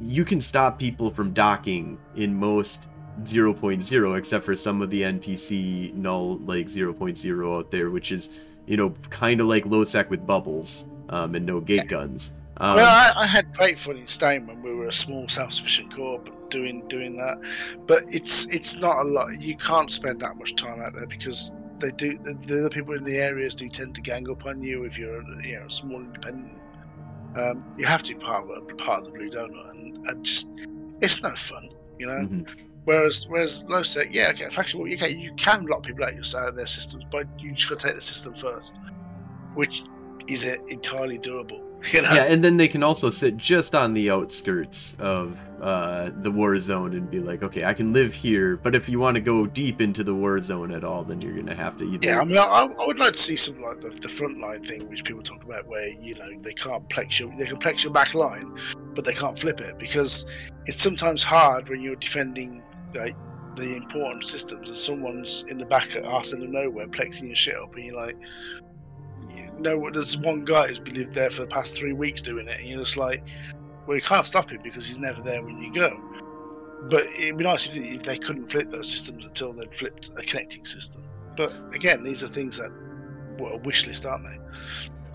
you 0.02 0.26
can 0.26 0.42
stop 0.42 0.80
people 0.80 1.10
from 1.10 1.32
docking 1.32 1.98
in 2.16 2.36
most 2.36 2.88
0.0 3.24 4.18
except 4.18 4.44
for 4.44 4.56
some 4.56 4.82
of 4.82 4.90
the 4.90 5.04
NPC 5.04 5.94
null 5.94 6.38
like 6.40 6.68
0.0 6.68 7.58
out 7.58 7.72
there, 7.72 7.90
which 7.92 8.12
is, 8.12 8.30
you 8.66 8.76
know, 8.76 8.90
kind 9.10 9.40
of 9.40 9.48
like 9.48 9.66
low 9.66 9.86
sec 9.86 10.10
with 10.10 10.26
bubbles 10.26 10.86
um, 11.14 11.36
and 11.36 11.46
no 11.46 11.62
gate 11.62 11.88
guns. 11.88 12.34
Um, 12.58 12.76
well, 12.76 12.88
I, 12.88 13.24
I 13.24 13.26
had 13.26 13.56
great 13.56 13.78
fun 13.78 13.98
in 13.98 14.08
Stain 14.08 14.48
when 14.48 14.62
we 14.62 14.74
were 14.74 14.88
a 14.88 14.92
small 14.92 15.28
self-sufficient 15.28 15.94
corps 15.94 16.22
doing 16.50 16.88
doing 16.88 17.16
that, 17.18 17.40
but 17.88 18.04
it's 18.08 18.48
it's 18.48 18.78
not 18.78 18.98
a 18.98 19.04
lot. 19.04 19.42
You 19.42 19.56
can't 19.58 19.92
spend 19.92 20.20
that 20.22 20.38
much 20.38 20.56
time 20.56 20.82
out 20.82 20.94
there 20.94 21.08
because 21.08 21.56
they 21.80 21.92
do. 21.92 22.18
The, 22.24 22.34
the 22.34 22.60
other 22.62 22.70
people 22.70 22.96
in 22.96 23.04
the 23.04 23.18
areas 23.18 23.56
do 23.56 23.70
tend 23.70 23.96
to 23.96 24.02
gang 24.02 24.30
up 24.30 24.46
on 24.46 24.62
you 24.62 24.86
if 24.86 24.98
you're 24.98 25.24
you 25.42 25.60
know 25.60 25.66
a 25.66 25.72
small 25.72 26.00
independent. 26.00 26.58
Um, 27.36 27.64
you 27.78 27.86
have 27.86 28.04
to 28.04 28.14
be 28.14 28.20
part 28.20 28.50
of 28.50 28.58
a 28.58 28.76
part 28.76 29.02
of 29.02 29.06
the 29.08 29.12
blue 29.12 29.30
donut, 29.30 29.72
and, 29.72 30.08
and 30.08 30.26
just 30.26 30.52
it's 31.02 31.22
no 31.24 31.34
fun, 31.36 31.70
you 32.00 32.08
know. 32.08 32.28
mhm. 32.28 32.48
Whereas, 32.86 33.30
whereas 33.30 33.64
low 33.70 33.82
sec, 33.82 34.10
yeah, 34.12 34.28
okay, 34.32 34.50
faction 34.50 34.78
war, 34.78 34.90
okay, 34.90 35.10
you 35.10 35.34
can 35.36 35.66
lock 35.68 35.84
people 35.84 36.04
out 36.04 36.14
your 36.14 36.24
out 36.38 36.50
of 36.50 36.56
their 36.58 36.66
systems, 36.66 37.06
but 37.10 37.28
you 37.40 37.54
just 37.54 37.70
got 37.70 37.80
to 37.80 37.88
take 37.88 37.96
the 37.96 38.02
system 38.02 38.34
first, 38.34 38.76
which 39.54 39.84
is 40.28 40.46
uh, 40.46 40.56
entirely 40.70 41.20
doable. 41.20 41.62
You 41.92 42.02
know, 42.02 42.14
Yeah, 42.14 42.24
and 42.24 42.42
then 42.42 42.56
they 42.56 42.70
can 42.70 42.82
also 42.82 43.10
sit 43.10 43.36
just 43.36 43.76
on 43.76 43.92
the 43.92 44.10
outskirts 44.10 44.96
of 45.00 45.38
uh, 45.62 46.12
the 46.16 46.32
war 46.32 46.58
zone 46.58 46.94
and 46.94 47.12
be 47.12 47.20
like, 47.20 47.44
okay, 47.44 47.66
I 47.66 47.74
can 47.74 47.92
live 47.92 48.14
here, 48.14 48.56
but 48.56 48.74
if 48.74 48.88
you 48.88 49.00
want 49.00 49.16
to 49.16 49.22
go 49.22 49.46
deep 49.46 49.82
into 49.82 50.02
the 50.02 50.16
war 50.16 50.40
zone 50.40 50.72
at 50.72 50.86
all, 50.86 51.04
then 51.04 51.22
you're 51.22 51.36
gonna 51.36 51.54
have 51.54 51.78
to 51.80 51.84
either. 51.84 52.08
Yeah, 52.08 52.22
I 52.22 52.24
mean, 52.24 52.38
I, 52.38 52.44
I 52.44 52.86
would 52.86 53.00
like 53.00 53.14
to 53.14 53.20
see 53.20 53.36
some 53.36 53.62
like 53.62 53.82
the, 53.82 53.90
the 53.90 54.08
front 54.08 54.40
line 54.40 54.64
thing, 54.64 54.90
which 54.90 55.04
people 55.04 55.24
talk 55.24 55.44
about, 55.44 55.68
where 55.68 55.90
you 55.90 56.16
know 56.16 56.30
they 56.42 56.54
can't 56.54 56.88
plex 56.88 57.20
your 57.20 57.30
they 57.38 57.46
can 57.46 57.58
plex 57.58 57.84
your 57.84 57.92
back 57.92 58.14
line, 58.16 58.58
but 58.96 59.04
they 59.04 59.14
can't 59.14 59.38
flip 59.38 59.60
it 59.60 59.78
because 59.78 60.26
it's 60.66 60.82
sometimes 60.82 61.22
hard 61.22 61.68
when 61.68 61.82
you're 61.82 61.98
defending 61.98 62.64
like 62.96 63.16
the 63.56 63.76
important 63.76 64.24
systems 64.24 64.70
and 64.70 64.78
someone's 64.78 65.44
in 65.48 65.58
the 65.58 65.66
back 65.66 65.96
at 65.96 66.06
arse 66.06 66.34
end 66.34 66.44
of 66.44 66.50
nowhere 66.50 66.88
plexing 66.88 67.28
your 67.28 67.36
shit 67.36 67.56
up, 67.56 67.76
and 67.76 67.86
you're 67.86 67.96
like, 67.96 68.18
you 69.58 69.62
know, 69.62 69.90
there's 69.92 70.18
one 70.18 70.46
guy 70.46 70.68
who's 70.68 70.80
been 70.80 70.96
lived 70.96 71.14
there 71.14 71.30
for 71.30 71.42
the 71.42 71.48
past 71.48 71.76
three 71.76 71.94
weeks 71.94 72.22
doing 72.22 72.48
it, 72.48 72.60
and 72.60 72.68
you're 72.68 72.84
just 72.84 72.98
like, 72.98 73.24
well, 73.86 73.96
you 73.96 74.02
can't 74.02 74.28
stop 74.28 74.52
him 74.52 74.62
because 74.64 74.88
he's 74.88 75.00
never 75.00 75.22
there 75.22 75.44
when 75.44 75.62
you 75.62 75.74
go. 75.74 76.00
but 76.90 77.06
it'd 77.18 77.38
be 77.38 77.44
nice 77.44 77.76
if 77.76 78.04
they 78.04 78.18
couldn't 78.18 78.50
flip 78.50 78.72
those 78.72 78.90
systems 78.90 79.26
until 79.26 79.54
they'd 79.54 79.76
flipped 79.76 80.10
a 80.18 80.22
connecting 80.24 80.66
system. 80.66 81.04
But 81.36 81.54
again, 81.74 82.04
these 82.04 82.24
are 82.24 82.28
things 82.28 82.58
that 82.58 82.72
well, 83.40 83.54
a 83.54 83.58
wish 83.58 83.88
list, 83.88 84.06
aren't 84.06 84.26
they? 84.26 84.40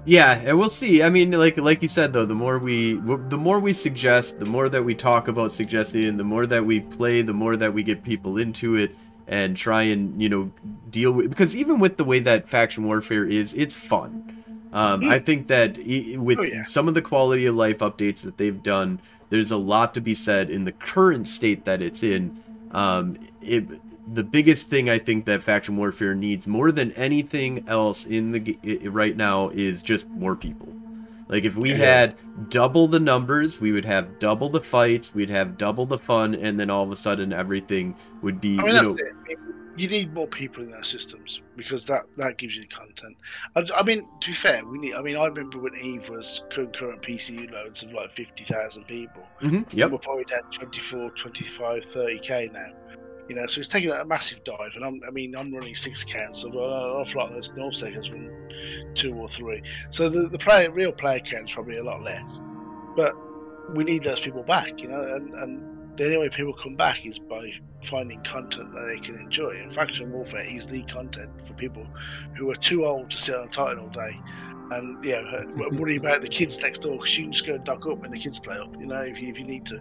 Yeah, 0.04 0.40
and 0.44 0.58
we'll 0.58 0.70
see. 0.70 1.02
I 1.02 1.10
mean, 1.10 1.32
like 1.32 1.58
like 1.58 1.82
you 1.82 1.88
said 1.88 2.12
though, 2.12 2.24
the 2.24 2.34
more 2.34 2.58
we 2.58 2.94
the 3.28 3.36
more 3.36 3.60
we 3.60 3.72
suggest, 3.72 4.38
the 4.40 4.46
more 4.46 4.68
that 4.68 4.82
we 4.82 4.94
talk 4.94 5.28
about 5.28 5.52
suggesting, 5.52 6.16
the 6.16 6.24
more 6.24 6.46
that 6.46 6.64
we 6.64 6.80
play, 6.80 7.22
the 7.22 7.34
more 7.34 7.56
that 7.56 7.72
we 7.74 7.82
get 7.82 8.02
people 8.04 8.38
into 8.38 8.76
it 8.76 8.94
and 9.28 9.56
try 9.56 9.82
and 9.82 10.20
you 10.20 10.28
know 10.28 10.50
deal 10.90 11.12
with 11.12 11.28
because 11.28 11.54
even 11.54 11.78
with 11.78 11.96
the 11.98 12.04
way 12.04 12.18
that 12.18 12.48
faction 12.48 12.84
warfare 12.84 13.24
is, 13.24 13.54
it's 13.54 13.74
fun. 13.74 14.34
Um, 14.72 15.08
I 15.08 15.18
think 15.18 15.46
that 15.46 15.78
with 15.78 16.38
oh, 16.38 16.42
yeah. 16.42 16.62
some 16.62 16.88
of 16.88 16.94
the 16.94 17.00
quality 17.00 17.46
of 17.46 17.54
life 17.54 17.78
updates 17.78 18.20
that 18.22 18.36
they've 18.36 18.62
done, 18.62 19.00
there's 19.30 19.50
a 19.50 19.56
lot 19.56 19.94
to 19.94 20.00
be 20.00 20.14
said 20.14 20.50
in 20.50 20.64
the 20.64 20.72
current 20.72 21.28
state 21.28 21.64
that 21.64 21.80
it's 21.80 22.02
in. 22.02 22.42
Um, 22.72 23.16
it, 23.40 23.64
the 24.12 24.24
biggest 24.24 24.68
thing 24.68 24.90
I 24.90 24.98
think 24.98 25.24
that 25.26 25.42
faction 25.42 25.76
warfare 25.76 26.14
needs 26.14 26.46
more 26.46 26.72
than 26.72 26.92
anything 26.92 27.64
else 27.68 28.04
in 28.04 28.32
the 28.32 28.58
it, 28.62 28.90
right 28.92 29.16
now 29.16 29.48
is 29.50 29.82
just 29.82 30.08
more 30.08 30.36
people. 30.36 30.68
Like 31.28 31.44
if 31.44 31.56
we 31.56 31.70
yeah. 31.70 31.76
had 31.76 32.50
double 32.50 32.88
the 32.88 33.00
numbers, 33.00 33.60
we 33.60 33.72
would 33.72 33.84
have 33.84 34.18
double 34.18 34.48
the 34.48 34.60
fights, 34.60 35.14
we'd 35.14 35.30
have 35.30 35.58
double 35.58 35.84
the 35.84 35.98
fun, 35.98 36.34
and 36.34 36.58
then 36.58 36.70
all 36.70 36.84
of 36.84 36.90
a 36.90 36.96
sudden 36.96 37.32
everything 37.32 37.94
would 38.22 38.40
be. 38.40 38.58
I 38.58 38.62
mean, 38.62 38.74
you 38.74 38.82
know, 38.82 38.96
you 39.76 39.88
need 39.88 40.12
more 40.12 40.26
people 40.26 40.64
in 40.64 40.70
those 40.70 40.88
systems 40.88 41.42
because 41.56 41.84
that 41.86 42.02
that 42.16 42.36
gives 42.36 42.56
you 42.56 42.62
the 42.62 42.68
content. 42.68 43.16
I, 43.54 43.64
I, 43.76 43.82
mean, 43.82 44.08
to 44.20 44.30
be 44.30 44.32
fair, 44.32 44.64
we 44.64 44.78
need. 44.78 44.94
I 44.94 45.02
mean, 45.02 45.16
I 45.16 45.26
remember 45.26 45.58
when 45.58 45.74
Eve 45.76 46.08
was 46.08 46.44
concurrent 46.50 47.02
PCU 47.02 47.50
loads 47.52 47.82
of 47.82 47.92
like 47.92 48.10
fifty 48.10 48.44
thousand 48.44 48.84
people. 48.84 49.22
Mm-hmm. 49.40 49.78
Yep. 49.78 49.90
we're 49.90 49.98
probably 49.98 50.24
down 50.24 50.50
24, 50.50 51.10
25, 51.10 51.84
30 51.84 52.18
k 52.18 52.50
now. 52.52 52.72
You 53.28 53.36
know, 53.36 53.46
so 53.46 53.56
he's 53.56 53.68
taking 53.68 53.90
a 53.90 54.04
massive 54.04 54.42
dive, 54.44 54.72
and 54.74 54.84
I'm, 54.84 55.00
I 55.06 55.10
mean, 55.10 55.36
I'm 55.36 55.52
running 55.52 55.74
six 55.74 56.02
accounts, 56.02 56.40
so 56.40 56.48
an 56.48 56.56
awful 56.56 57.20
lot 57.20 57.32
North 57.56 57.80
has 57.80 58.10
run 58.10 58.30
two 58.94 59.14
or 59.14 59.28
three. 59.28 59.62
So 59.90 60.08
the 60.08 60.28
the 60.28 60.38
player, 60.38 60.70
real 60.70 60.92
player 60.92 61.20
count 61.20 61.50
is 61.50 61.54
probably 61.54 61.76
a 61.76 61.82
lot 61.82 62.02
less, 62.02 62.40
but 62.96 63.14
we 63.74 63.84
need 63.84 64.02
those 64.02 64.20
people 64.20 64.42
back, 64.42 64.80
you 64.80 64.88
know, 64.88 65.00
and 65.14 65.34
and 65.34 65.78
the 65.98 66.04
only 66.06 66.18
way 66.18 66.28
people 66.28 66.52
come 66.52 66.76
back 66.76 67.04
is 67.04 67.18
by 67.18 67.52
finding 67.84 68.20
content 68.22 68.72
that 68.72 68.86
they 68.86 69.00
can 69.00 69.16
enjoy. 69.16 69.50
And 69.50 69.74
Faction 69.74 70.12
Warfare 70.12 70.46
is 70.46 70.66
the 70.66 70.82
content 70.84 71.30
for 71.44 71.54
people 71.54 71.86
who 72.36 72.50
are 72.50 72.54
too 72.54 72.86
old 72.86 73.10
to 73.10 73.18
sit 73.18 73.34
on 73.34 73.44
a 73.44 73.48
Titan 73.48 73.80
all 73.80 73.88
day. 73.88 74.18
And 74.70 75.02
yeah, 75.04 75.16
uh, 75.16 75.44
worry 75.72 75.96
about 76.02 76.20
the 76.20 76.28
kids 76.28 76.60
next 76.62 76.80
door 76.80 76.96
because 76.96 77.16
you 77.16 77.24
can 77.24 77.32
just 77.32 77.46
go 77.46 77.58
duck 77.58 77.86
up 77.86 77.98
when 77.98 78.10
the 78.10 78.18
kids 78.18 78.38
play 78.38 78.56
up. 78.56 78.74
You 78.78 78.86
know, 78.86 79.00
if 79.00 79.20
you 79.20 79.28
if 79.28 79.38
you 79.38 79.44
need 79.44 79.66
to. 79.66 79.80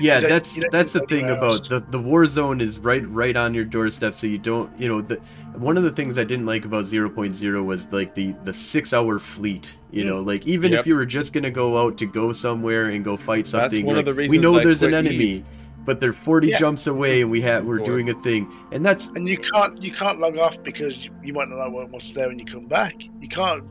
Yeah, 0.00 0.20
that's 0.20 0.58
that's 0.70 0.92
the 0.92 1.00
thing 1.06 1.30
about 1.30 1.68
the 1.68 1.80
the 1.80 1.98
war 1.98 2.26
zone 2.26 2.60
is 2.60 2.78
right 2.78 3.06
right 3.08 3.36
on 3.36 3.54
your 3.54 3.64
doorstep, 3.64 4.14
so 4.14 4.26
you 4.26 4.38
don't 4.38 4.70
you 4.78 4.88
know 4.88 5.00
the 5.00 5.16
one 5.54 5.76
of 5.76 5.82
the 5.82 5.90
things 5.90 6.18
I 6.18 6.24
didn't 6.24 6.46
like 6.46 6.64
about 6.64 6.84
0.0 6.86 7.64
was 7.64 7.92
like 7.92 8.14
the 8.14 8.32
the 8.44 8.52
six 8.52 8.92
hour 8.92 9.18
fleet. 9.18 9.78
You 9.90 10.06
know, 10.06 10.20
like 10.20 10.46
even 10.46 10.72
yep. 10.72 10.80
if 10.80 10.86
you 10.86 10.94
were 10.94 11.04
just 11.04 11.32
gonna 11.32 11.50
go 11.50 11.76
out 11.76 11.98
to 11.98 12.06
go 12.06 12.32
somewhere 12.32 12.88
and 12.88 13.04
go 13.04 13.16
fight 13.16 13.46
something, 13.46 13.70
that's 13.70 13.86
one 13.86 13.96
like, 13.96 14.06
of 14.06 14.06
the 14.06 14.14
reasons 14.14 14.30
we 14.30 14.42
know 14.42 14.58
I 14.58 14.64
there's 14.64 14.82
an 14.82 14.94
enemy 14.94 15.44
but 15.84 16.00
they're 16.00 16.12
40 16.12 16.48
yeah. 16.48 16.58
jumps 16.58 16.86
away 16.86 17.22
and 17.22 17.30
we 17.30 17.40
have 17.40 17.64
we're 17.64 17.78
doing 17.78 18.10
a 18.10 18.14
thing 18.14 18.50
and 18.70 18.84
that's 18.84 19.08
and 19.08 19.26
you 19.26 19.36
can't 19.36 19.82
you 19.82 19.92
can't 19.92 20.20
log 20.20 20.38
off 20.38 20.62
because 20.62 21.04
you, 21.04 21.10
you 21.22 21.32
might 21.32 21.48
not 21.48 21.58
know 21.58 21.86
what's 21.90 22.12
there 22.12 22.28
when 22.28 22.38
you 22.38 22.44
come 22.44 22.66
back 22.66 22.94
you 23.20 23.28
can't 23.28 23.64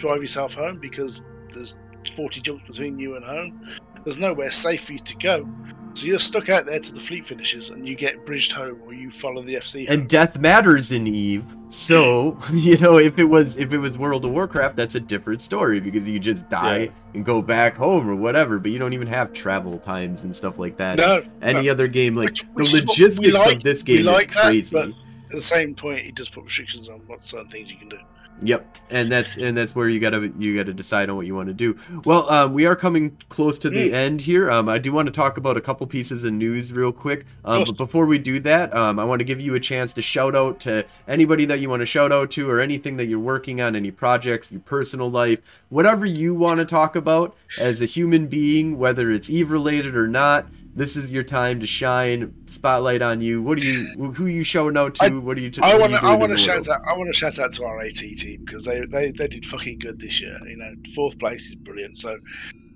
drive 0.00 0.20
yourself 0.20 0.54
home 0.54 0.78
because 0.78 1.26
there's 1.52 1.74
40 2.14 2.40
jumps 2.40 2.66
between 2.66 2.98
you 2.98 3.16
and 3.16 3.24
home 3.24 3.68
there's 4.04 4.18
nowhere 4.18 4.50
safe 4.50 4.84
for 4.84 4.94
you 4.94 4.98
to 4.98 5.16
go 5.16 5.48
so 5.94 6.06
you're 6.06 6.18
stuck 6.20 6.48
out 6.48 6.66
there 6.66 6.78
to 6.78 6.92
the 6.92 7.00
fleet 7.00 7.26
finishes, 7.26 7.70
and 7.70 7.88
you 7.88 7.96
get 7.96 8.24
bridged 8.24 8.52
home, 8.52 8.80
or 8.84 8.94
you 8.94 9.10
follow 9.10 9.42
the 9.42 9.54
FC. 9.54 9.88
Home. 9.88 10.00
And 10.00 10.08
death 10.08 10.38
matters 10.38 10.92
in 10.92 11.06
Eve. 11.06 11.44
So 11.68 12.38
you 12.52 12.76
know, 12.78 12.98
if 12.98 13.18
it 13.18 13.24
was 13.24 13.58
if 13.58 13.72
it 13.72 13.78
was 13.78 13.98
World 13.98 14.24
of 14.24 14.30
Warcraft, 14.30 14.76
that's 14.76 14.94
a 14.94 15.00
different 15.00 15.42
story 15.42 15.80
because 15.80 16.08
you 16.08 16.18
just 16.20 16.48
die 16.48 16.78
yeah. 16.78 16.90
and 17.14 17.24
go 17.24 17.42
back 17.42 17.74
home 17.74 18.08
or 18.08 18.14
whatever. 18.14 18.58
But 18.58 18.70
you 18.70 18.78
don't 18.78 18.92
even 18.92 19.08
have 19.08 19.32
travel 19.32 19.78
times 19.78 20.22
and 20.22 20.34
stuff 20.34 20.58
like 20.58 20.76
that. 20.76 20.98
No, 20.98 21.24
any 21.42 21.66
no. 21.66 21.72
other 21.72 21.88
game 21.88 22.14
like 22.14 22.30
which, 22.30 22.42
which 22.54 22.72
the 22.72 22.86
logistics 22.86 23.34
like, 23.34 23.56
of 23.56 23.62
this 23.62 23.82
game 23.82 24.04
like 24.04 24.30
is 24.30 24.36
crazy. 24.36 24.76
That, 24.76 24.90
but 24.90 24.96
at 25.26 25.32
the 25.32 25.40
same 25.40 25.74
point, 25.74 26.00
it 26.06 26.14
does 26.14 26.28
put 26.28 26.44
restrictions 26.44 26.88
on 26.88 27.00
what 27.06 27.24
certain 27.24 27.48
things 27.48 27.70
you 27.70 27.76
can 27.76 27.88
do. 27.88 27.98
Yep, 28.42 28.78
and 28.90 29.12
that's 29.12 29.36
and 29.36 29.56
that's 29.56 29.74
where 29.74 29.88
you 29.88 30.00
gotta 30.00 30.32
you 30.38 30.56
gotta 30.56 30.72
decide 30.72 31.10
on 31.10 31.16
what 31.16 31.26
you 31.26 31.34
want 31.34 31.48
to 31.48 31.54
do. 31.54 31.76
Well, 32.04 32.30
um, 32.30 32.54
we 32.54 32.66
are 32.66 32.74
coming 32.74 33.16
close 33.28 33.58
to 33.60 33.70
the 33.70 33.90
mm. 33.90 33.92
end 33.92 34.20
here. 34.22 34.50
Um, 34.50 34.68
I 34.68 34.78
do 34.78 34.92
want 34.92 35.06
to 35.06 35.12
talk 35.12 35.36
about 35.36 35.56
a 35.56 35.60
couple 35.60 35.86
pieces 35.86 36.24
of 36.24 36.32
news 36.32 36.72
real 36.72 36.92
quick. 36.92 37.26
Um, 37.44 37.64
but 37.64 37.76
before 37.76 38.06
we 38.06 38.18
do 38.18 38.40
that, 38.40 38.74
um, 38.74 38.98
I 38.98 39.04
want 39.04 39.20
to 39.20 39.24
give 39.24 39.40
you 39.40 39.54
a 39.54 39.60
chance 39.60 39.92
to 39.94 40.02
shout 40.02 40.34
out 40.34 40.60
to 40.60 40.86
anybody 41.06 41.44
that 41.46 41.60
you 41.60 41.68
want 41.68 41.80
to 41.80 41.86
shout 41.86 42.12
out 42.12 42.30
to, 42.32 42.48
or 42.48 42.60
anything 42.60 42.96
that 42.96 43.06
you're 43.06 43.18
working 43.18 43.60
on, 43.60 43.76
any 43.76 43.90
projects, 43.90 44.50
your 44.50 44.60
personal 44.62 45.10
life, 45.10 45.40
whatever 45.68 46.06
you 46.06 46.34
want 46.34 46.56
to 46.56 46.64
talk 46.64 46.96
about 46.96 47.36
as 47.58 47.80
a 47.80 47.86
human 47.86 48.26
being, 48.26 48.78
whether 48.78 49.10
it's 49.10 49.28
Eve 49.28 49.50
related 49.50 49.94
or 49.94 50.08
not 50.08 50.46
this 50.74 50.96
is 50.96 51.10
your 51.10 51.22
time 51.24 51.60
to 51.60 51.66
shine. 51.66 52.34
Spotlight 52.46 53.02
on 53.02 53.20
you. 53.20 53.42
What 53.42 53.58
are 53.58 53.64
you? 53.64 54.12
Who 54.12 54.26
are 54.26 54.28
you 54.28 54.44
showing 54.44 54.76
out 54.76 54.94
to? 54.96 55.04
I, 55.04 55.08
what 55.10 55.36
are 55.36 55.40
you? 55.40 55.50
T- 55.50 55.60
I 55.62 55.76
want 55.76 55.92
to. 55.92 56.02
I 56.02 56.14
want 56.14 56.32
to 56.32 56.38
shout 56.38 56.68
out. 56.68 56.80
I 56.88 56.96
want 56.96 57.08
to 57.08 57.12
shout 57.12 57.38
out 57.38 57.52
to 57.54 57.64
our 57.64 57.80
AT 57.80 57.94
team 57.96 58.44
because 58.44 58.64
they, 58.64 58.80
they 58.86 59.10
they 59.10 59.26
did 59.26 59.44
fucking 59.44 59.80
good 59.80 59.98
this 59.98 60.20
year. 60.20 60.38
You 60.46 60.56
know, 60.56 60.72
fourth 60.94 61.18
place 61.18 61.48
is 61.48 61.56
brilliant. 61.56 61.96
So, 61.96 62.18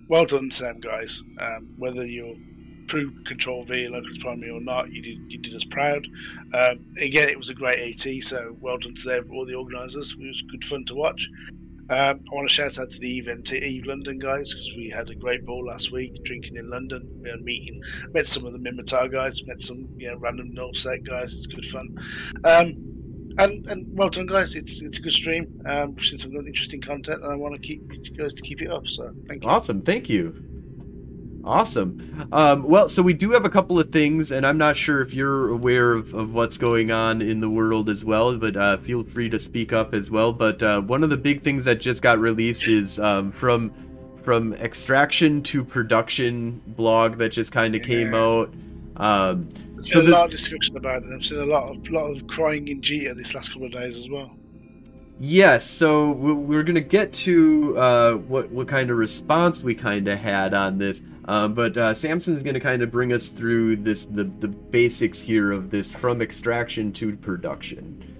well 0.08 0.24
done 0.24 0.50
to 0.50 0.62
them 0.62 0.80
guys. 0.80 1.22
Um, 1.38 1.74
whether 1.78 2.06
you're 2.06 2.36
true 2.86 3.12
Control 3.24 3.64
V 3.64 3.88
Local 3.88 4.10
is 4.10 4.18
Primary 4.18 4.50
or 4.50 4.60
not, 4.60 4.92
you 4.92 5.00
did 5.00 5.32
you 5.32 5.38
did 5.38 5.54
us 5.54 5.64
proud. 5.64 6.06
Um, 6.52 6.84
again, 7.00 7.28
it 7.28 7.38
was 7.38 7.48
a 7.48 7.54
great 7.54 7.78
AT. 7.78 8.22
So 8.22 8.56
well 8.60 8.78
done 8.78 8.94
to 8.94 9.08
them, 9.08 9.24
all 9.32 9.46
the 9.46 9.54
organisers. 9.54 10.16
It 10.18 10.26
was 10.26 10.42
good 10.42 10.64
fun 10.64 10.84
to 10.86 10.94
watch. 10.94 11.28
Um, 11.90 12.20
I 12.30 12.34
want 12.34 12.48
to 12.48 12.54
shout 12.54 12.78
out 12.78 12.90
to 12.90 12.98
the 12.98 13.22
to 13.22 13.64
Eve 13.64 13.86
London 13.86 14.18
guys 14.18 14.52
because 14.52 14.72
we 14.76 14.88
had 14.88 15.10
a 15.10 15.14
great 15.14 15.44
ball 15.44 15.64
last 15.64 15.92
week 15.92 16.22
drinking 16.24 16.56
in 16.56 16.70
London. 16.70 17.08
We 17.22 17.28
had 17.28 17.40
a 17.40 17.42
meeting, 17.42 17.82
met 18.12 18.26
some 18.26 18.46
of 18.46 18.52
the 18.52 18.58
Minmatar 18.58 19.12
guys, 19.12 19.44
met 19.46 19.60
some 19.60 19.88
you 19.96 20.10
know 20.10 20.16
random 20.18 20.54
Nullsec 20.54 21.06
guys. 21.06 21.34
It's 21.34 21.46
good 21.46 21.66
fun. 21.66 21.94
Um, 22.44 22.94
and 23.38 23.68
and 23.68 23.86
well 23.96 24.08
done 24.08 24.26
guys. 24.26 24.54
It's 24.54 24.80
it's 24.80 24.98
a 24.98 25.02
good 25.02 25.12
stream. 25.12 25.60
Um, 25.66 25.94
we've 25.94 26.04
seen 26.04 26.18
some 26.18 26.32
good 26.32 26.46
interesting 26.46 26.80
content, 26.80 27.22
and 27.22 27.32
I 27.32 27.36
want 27.36 27.54
to 27.54 27.60
keep 27.60 27.82
you 27.92 28.14
guys 28.14 28.34
to 28.34 28.42
keep 28.42 28.62
it 28.62 28.70
up. 28.70 28.86
So 28.86 29.12
thank 29.28 29.44
you. 29.44 29.50
Awesome, 29.50 29.82
thank 29.82 30.08
you. 30.08 30.53
Awesome. 31.44 32.28
Um, 32.32 32.62
well, 32.62 32.88
so 32.88 33.02
we 33.02 33.12
do 33.12 33.30
have 33.32 33.44
a 33.44 33.50
couple 33.50 33.78
of 33.78 33.90
things, 33.90 34.32
and 34.32 34.46
I'm 34.46 34.56
not 34.56 34.78
sure 34.78 35.02
if 35.02 35.12
you're 35.12 35.50
aware 35.50 35.92
of, 35.92 36.14
of 36.14 36.32
what's 36.32 36.56
going 36.56 36.90
on 36.90 37.20
in 37.20 37.40
the 37.40 37.50
world 37.50 37.90
as 37.90 38.02
well, 38.02 38.36
but 38.38 38.56
uh, 38.56 38.78
feel 38.78 39.04
free 39.04 39.28
to 39.28 39.38
speak 39.38 39.72
up 39.72 39.92
as 39.92 40.10
well. 40.10 40.32
But 40.32 40.62
uh, 40.62 40.80
one 40.80 41.04
of 41.04 41.10
the 41.10 41.18
big 41.18 41.42
things 41.42 41.66
that 41.66 41.80
just 41.80 42.00
got 42.00 42.18
released 42.18 42.66
is 42.66 42.98
um, 42.98 43.30
from 43.30 43.72
from 44.22 44.54
extraction 44.54 45.42
to 45.42 45.62
production 45.62 46.62
blog 46.68 47.18
that 47.18 47.28
just 47.28 47.52
kind 47.52 47.74
of 47.74 47.82
yeah. 47.82 47.86
came 47.86 48.14
out. 48.14 48.54
Um, 48.96 49.46
There's 49.74 49.92
so 49.92 50.00
been 50.00 50.12
a 50.12 50.16
lot 50.16 50.24
of 50.24 50.30
discussion 50.30 50.78
about 50.78 51.02
it. 51.02 51.10
I've 51.14 51.22
seen 51.22 51.40
a 51.40 51.44
lot 51.44 51.76
of 51.76 51.90
lot 51.90 52.10
of 52.10 52.26
crying 52.26 52.68
in 52.68 52.80
Jita 52.80 53.14
this 53.14 53.34
last 53.34 53.50
couple 53.50 53.66
of 53.66 53.72
days 53.72 53.98
as 53.98 54.08
well. 54.08 54.34
Yes, 55.20 55.64
so 55.64 56.12
we're 56.12 56.64
gonna 56.64 56.80
get 56.80 57.12
to 57.12 57.78
uh, 57.78 58.12
what 58.12 58.50
what 58.50 58.66
kind 58.66 58.90
of 58.90 58.96
response 58.96 59.62
we 59.62 59.74
kind 59.74 60.08
of 60.08 60.18
had 60.18 60.54
on 60.54 60.78
this. 60.78 61.02
Um, 61.26 61.54
but 61.54 61.76
uh, 61.76 61.94
Samson's 61.94 62.42
going 62.42 62.54
to 62.54 62.60
kind 62.60 62.82
of 62.82 62.90
bring 62.90 63.12
us 63.12 63.28
through 63.28 63.76
this 63.76 64.06
the, 64.06 64.24
the 64.24 64.48
basics 64.48 65.20
here 65.20 65.52
of 65.52 65.70
this 65.70 65.92
from 65.92 66.20
extraction 66.20 66.92
to 66.94 67.16
production. 67.16 68.10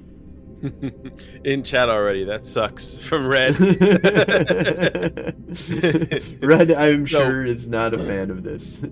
In 1.44 1.62
chat 1.62 1.90
already, 1.90 2.24
that 2.24 2.46
sucks 2.46 2.94
from 2.96 3.26
Red. 3.26 3.60
Red, 6.42 6.72
I'm 6.72 7.06
so, 7.06 7.18
sure, 7.18 7.44
is 7.44 7.68
not 7.68 7.92
a 7.92 7.98
fan 7.98 8.30
of 8.30 8.42
this. 8.42 8.82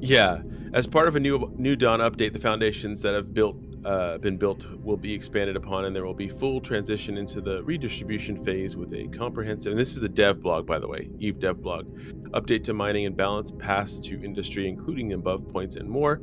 Yeah, 0.00 0.42
as 0.72 0.88
part 0.88 1.06
of 1.06 1.14
a 1.14 1.20
new 1.20 1.54
New 1.56 1.76
Dawn 1.76 2.00
update, 2.00 2.32
the 2.32 2.40
foundations 2.40 3.00
that 3.02 3.14
have 3.14 3.32
built 3.32 3.56
uh, 3.84 4.18
been 4.18 4.36
built 4.36 4.66
will 4.80 4.96
be 4.96 5.12
expanded 5.12 5.56
upon, 5.56 5.84
and 5.84 5.96
there 5.96 6.04
will 6.04 6.14
be 6.14 6.28
full 6.28 6.60
transition 6.60 7.16
into 7.16 7.40
the 7.40 7.62
redistribution 7.62 8.42
phase 8.44 8.76
with 8.76 8.92
a 8.92 9.08
comprehensive. 9.08 9.72
And 9.72 9.80
this 9.80 9.92
is 9.92 10.00
the 10.00 10.08
dev 10.08 10.42
blog, 10.42 10.66
by 10.66 10.78
the 10.78 10.86
way, 10.86 11.08
Eve 11.18 11.38
dev 11.38 11.62
blog. 11.62 11.86
Update 12.30 12.64
to 12.64 12.74
mining 12.74 13.06
and 13.06 13.16
balance, 13.16 13.50
pass 13.50 13.98
to 14.00 14.22
industry, 14.22 14.68
including 14.68 15.14
above 15.14 15.48
points 15.48 15.76
and 15.76 15.88
more, 15.88 16.16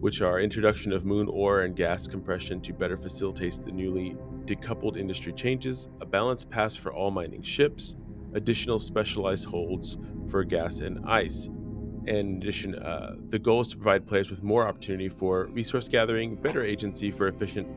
which 0.00 0.22
are 0.22 0.40
introduction 0.40 0.92
of 0.92 1.04
moon 1.04 1.28
ore 1.28 1.62
and 1.62 1.76
gas 1.76 2.06
compression 2.08 2.60
to 2.62 2.72
better 2.72 2.96
facilitate 2.96 3.60
the 3.64 3.72
newly 3.72 4.16
decoupled 4.44 4.96
industry 4.96 5.32
changes, 5.32 5.88
a 6.00 6.06
balanced 6.06 6.48
pass 6.48 6.74
for 6.74 6.92
all 6.92 7.10
mining 7.10 7.42
ships, 7.42 7.96
additional 8.34 8.78
specialized 8.78 9.44
holds 9.44 9.98
for 10.28 10.44
gas 10.44 10.80
and 10.80 11.04
ice 11.06 11.48
in 12.06 12.36
addition, 12.36 12.74
uh, 12.76 13.16
the 13.28 13.38
goal 13.38 13.60
is 13.60 13.68
to 13.68 13.76
provide 13.76 14.06
players 14.06 14.30
with 14.30 14.42
more 14.42 14.66
opportunity 14.66 15.08
for 15.08 15.46
resource 15.46 15.88
gathering, 15.88 16.34
better 16.34 16.64
agency 16.64 17.10
for 17.10 17.28
efficient 17.28 17.68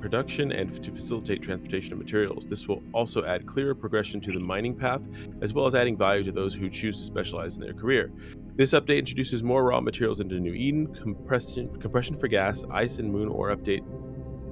production, 0.00 0.52
and 0.52 0.82
to 0.82 0.92
facilitate 0.92 1.42
transportation 1.42 1.92
of 1.92 1.98
materials. 1.98 2.46
This 2.46 2.68
will 2.68 2.82
also 2.92 3.24
add 3.24 3.46
clearer 3.46 3.74
progression 3.74 4.20
to 4.20 4.32
the 4.32 4.38
mining 4.38 4.74
path, 4.74 5.08
as 5.40 5.54
well 5.54 5.66
as 5.66 5.74
adding 5.74 5.96
value 5.96 6.22
to 6.24 6.32
those 6.32 6.54
who 6.54 6.68
choose 6.68 6.98
to 6.98 7.04
specialize 7.04 7.56
in 7.56 7.62
their 7.62 7.72
career. 7.72 8.12
This 8.54 8.72
update 8.72 8.98
introduces 8.98 9.42
more 9.42 9.64
raw 9.64 9.80
materials 9.80 10.20
into 10.20 10.38
New 10.38 10.52
Eden, 10.52 10.94
compression, 10.94 11.74
compression 11.80 12.16
for 12.16 12.28
gas, 12.28 12.64
ice 12.70 12.98
and 12.98 13.10
moon 13.10 13.28
ore 13.28 13.54
update 13.54 13.82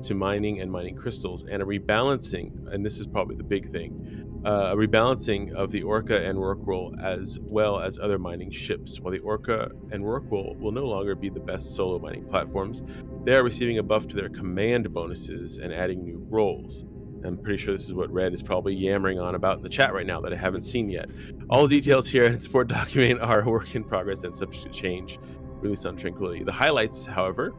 to 0.03 0.15
mining 0.15 0.61
and 0.61 0.73
mining 0.73 0.97
crystals, 0.97 1.45
and 1.45 1.63
a 1.63 1.67
rebalancing, 1.67 2.51
and 2.73 2.85
this 2.85 2.99
is 2.99 3.07
probably 3.07 3.37
the 3.37 3.45
big 3.45 3.71
thing, 3.71 4.32
uh, 4.45 4.71
a 4.73 4.77
rebalancing 4.77 5.53
of 5.55 5.71
the 5.71 5.83
Orca 5.83 6.25
and 6.25 6.39
Rorqual 6.39 7.01
as 7.03 7.39
well 7.41 7.81
as 7.81 7.99
other 7.99 8.19
mining 8.19 8.51
ships. 8.51 9.01
While 9.01 9.13
the 9.13 9.21
Orca 9.21 9.71
and 9.91 10.03
Rorqual 10.05 10.59
will 10.59 10.73
no 10.73 10.87
longer 10.87 11.15
be 11.15 11.29
the 11.29 11.41
best 11.41 11.77
solo 11.77 11.99
mining 11.99 12.25
platforms, 12.25 12.83
they 13.25 13.35
are 13.35 13.45
receiving 13.45 13.79
a 13.79 13.83
buff 13.83 14.07
to 14.09 14.17
their 14.17 14.29
command 14.29 14.93
bonuses 14.93 15.59
and 15.59 15.73
adding 15.73 16.05
new 16.05 16.27
roles. 16.29 16.85
I'm 17.25 17.39
pretty 17.39 17.59
sure 17.59 17.73
this 17.73 17.85
is 17.85 17.95
what 17.95 18.13
Red 18.13 18.35
is 18.35 18.43
probably 18.43 18.75
yammering 18.75 19.21
on 19.21 19.35
about 19.37 19.59
in 19.59 19.63
the 19.63 19.69
chat 19.69 19.95
right 19.95 20.07
now 20.07 20.21
that 20.21 20.33
I 20.33 20.37
haven't 20.37 20.63
seen 20.63 20.91
yet. 20.91 21.09
All 21.51 21.69
details 21.69 22.09
here 22.09 22.25
in 22.25 22.39
support 22.39 22.69
document 22.69 23.21
are 23.21 23.45
work 23.49 23.75
in 23.75 23.85
progress 23.85 24.25
and 24.25 24.35
subject 24.35 24.65
to 24.65 24.71
change, 24.71 25.19
released 25.61 25.87
on 25.87 25.97
Tranquility. 25.97 26.43
The 26.43 26.53
highlights, 26.53 27.07
however, 27.07 27.55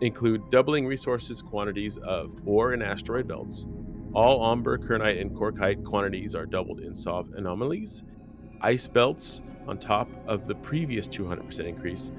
include 0.00 0.48
doubling 0.50 0.86
resources 0.86 1.42
quantities 1.42 1.96
of 1.98 2.34
ore 2.46 2.72
and 2.72 2.82
asteroid 2.82 3.26
belts. 3.26 3.66
All 4.12 4.40
Omber, 4.40 4.78
Kernite, 4.78 5.20
and 5.20 5.30
Korkite 5.30 5.84
quantities 5.84 6.34
are 6.34 6.46
doubled 6.46 6.80
in 6.80 6.92
Sov 6.92 7.32
anomalies. 7.34 8.02
Ice 8.60 8.88
belts 8.88 9.42
on 9.68 9.78
top 9.78 10.08
of 10.26 10.46
the 10.48 10.54
previous 10.56 11.06
200% 11.06 11.60
increase. 11.60 12.10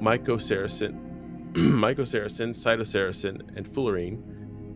Mykoserocin, 0.00 1.52
Mykoserocin, 1.52 2.50
Cytoserocin, 2.50 3.56
and 3.56 3.66
Fullerene 3.66 4.20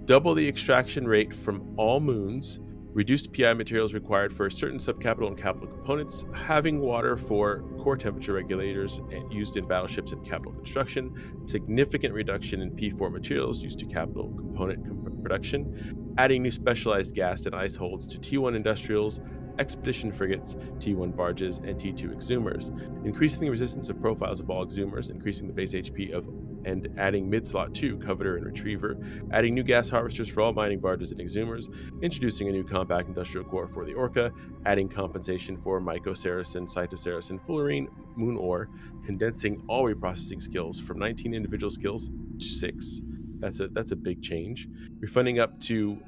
double 0.05 0.34
the 0.34 0.46
extraction 0.46 1.09
rate 1.09 1.34
from 1.34 1.74
all 1.76 1.98
moons, 1.98 2.61
reduced 2.92 3.32
PI 3.32 3.55
materials 3.55 3.94
required 3.94 4.32
for 4.32 4.48
certain 4.48 4.78
subcapital 4.78 5.26
and 5.26 5.36
capital 5.36 5.66
components, 5.66 6.24
having 6.32 6.78
water 6.78 7.16
for 7.16 7.64
core 7.78 7.96
temperature 7.96 8.34
regulators 8.34 9.00
used 9.30 9.57
in 9.57 9.66
battleships 9.66 10.12
and 10.12 10.24
capital 10.24 10.52
construction, 10.52 11.42
significant 11.46 12.14
reduction 12.14 12.61
in 12.61 12.70
P4 12.70 13.11
materials 13.11 13.62
used 13.62 13.78
to 13.80 13.86
capital 13.86 14.28
component 14.36 15.22
production, 15.22 16.03
adding 16.18 16.42
new 16.42 16.50
specialized 16.50 17.14
gas 17.14 17.46
and 17.46 17.54
ice 17.54 17.76
holds 17.76 18.06
to 18.06 18.18
T1 18.18 18.54
industrials, 18.54 19.20
expedition 19.58 20.12
frigates, 20.12 20.54
T1 20.78 21.16
barges, 21.16 21.58
and 21.58 21.78
T2 21.78 22.14
exhumers, 22.14 22.70
increasing 23.04 23.40
the 23.40 23.50
resistance 23.50 23.88
of 23.88 24.00
profiles 24.00 24.40
of 24.40 24.50
all 24.50 24.64
exhumers, 24.64 25.10
increasing 25.10 25.46
the 25.46 25.54
base 25.54 25.72
HP 25.72 26.12
of 26.12 26.28
and 26.64 26.88
adding 26.96 27.28
mid 27.28 27.44
slot 27.44 27.74
2 27.74 27.98
Covetor 27.98 28.36
and 28.36 28.46
retriever, 28.46 28.96
adding 29.32 29.54
new 29.54 29.62
gas 29.62 29.88
harvesters 29.88 30.28
for 30.28 30.40
all 30.40 30.52
mining 30.52 30.80
barges 30.80 31.12
and 31.12 31.20
exhumers, 31.20 31.68
introducing 32.02 32.48
a 32.48 32.52
new 32.52 32.64
compact 32.64 33.08
industrial 33.08 33.44
core 33.46 33.68
for 33.68 33.84
the 33.84 33.92
Orca, 33.92 34.32
adding 34.66 34.88
compensation 34.88 35.56
for 35.56 35.80
Mykoserocin, 35.80 36.66
Cytoserocin, 36.66 37.38
Fullerene, 37.44 37.88
Moon 38.16 38.36
Ore, 38.36 38.68
condensing 39.04 39.62
all 39.68 39.84
reprocessing 39.84 40.40
skills 40.40 40.80
from 40.80 40.98
19 40.98 41.34
individual 41.34 41.70
skills 41.70 42.08
to 42.38 42.46
6. 42.46 43.02
That's 43.45 43.61
a 43.61 43.68
that's 43.68 43.90
a 43.90 43.97
big 43.97 44.22
change. 44.22 44.66
Refunding 45.01 45.38
up 45.38 45.61
to 45.61 45.99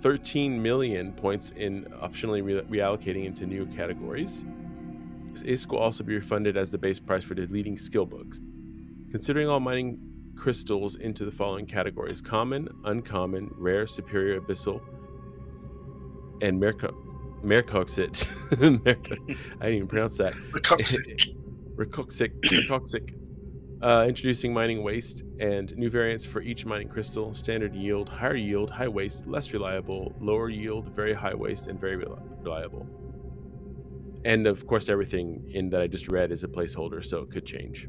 13 0.00 0.62
million 0.62 1.12
points 1.12 1.50
in 1.50 1.84
optionally 2.02 2.42
re- 2.42 2.62
reallocating 2.62 3.26
into 3.26 3.44
new 3.44 3.66
categories. 3.66 4.42
ISK 5.34 5.72
will 5.72 5.80
also 5.80 6.02
be 6.02 6.14
refunded 6.14 6.56
as 6.56 6.70
the 6.70 6.78
base 6.78 6.98
price 6.98 7.22
for 7.22 7.34
deleting 7.34 7.76
skill 7.76 8.06
books. 8.06 8.40
Considering 9.10 9.50
all 9.50 9.60
mining 9.60 10.00
crystals 10.34 10.96
into 10.96 11.26
the 11.26 11.30
following 11.30 11.66
categories 11.66 12.22
common, 12.22 12.66
uncommon, 12.84 13.50
rare, 13.58 13.86
superior, 13.86 14.40
abyssal, 14.40 14.80
and 16.40 16.58
Merco- 16.58 16.96
Mercoxit. 17.44 18.26
I 19.60 19.66
didn't 19.66 19.74
even 19.74 19.88
pronounce 19.88 20.16
that. 20.16 20.32
Mercoxic. 20.52 21.34
Mercoxic. 21.76 23.14
Uh, 23.80 24.06
introducing 24.08 24.52
mining 24.52 24.82
waste 24.82 25.22
and 25.38 25.76
new 25.76 25.88
variants 25.88 26.24
for 26.24 26.42
each 26.42 26.66
mining 26.66 26.88
crystal 26.88 27.32
standard 27.32 27.76
yield, 27.76 28.08
higher 28.08 28.34
yield, 28.34 28.70
high 28.70 28.88
waste, 28.88 29.28
less 29.28 29.52
reliable, 29.52 30.12
lower 30.20 30.48
yield, 30.48 30.92
very 30.92 31.14
high 31.14 31.34
waste, 31.34 31.68
and 31.68 31.78
very 31.80 31.96
reliable. 31.96 32.88
And 34.24 34.48
of 34.48 34.66
course, 34.66 34.88
everything 34.88 35.48
in 35.50 35.70
that 35.70 35.80
I 35.80 35.86
just 35.86 36.10
read 36.10 36.32
is 36.32 36.42
a 36.42 36.48
placeholder, 36.48 37.04
so 37.04 37.20
it 37.20 37.30
could 37.30 37.46
change. 37.46 37.88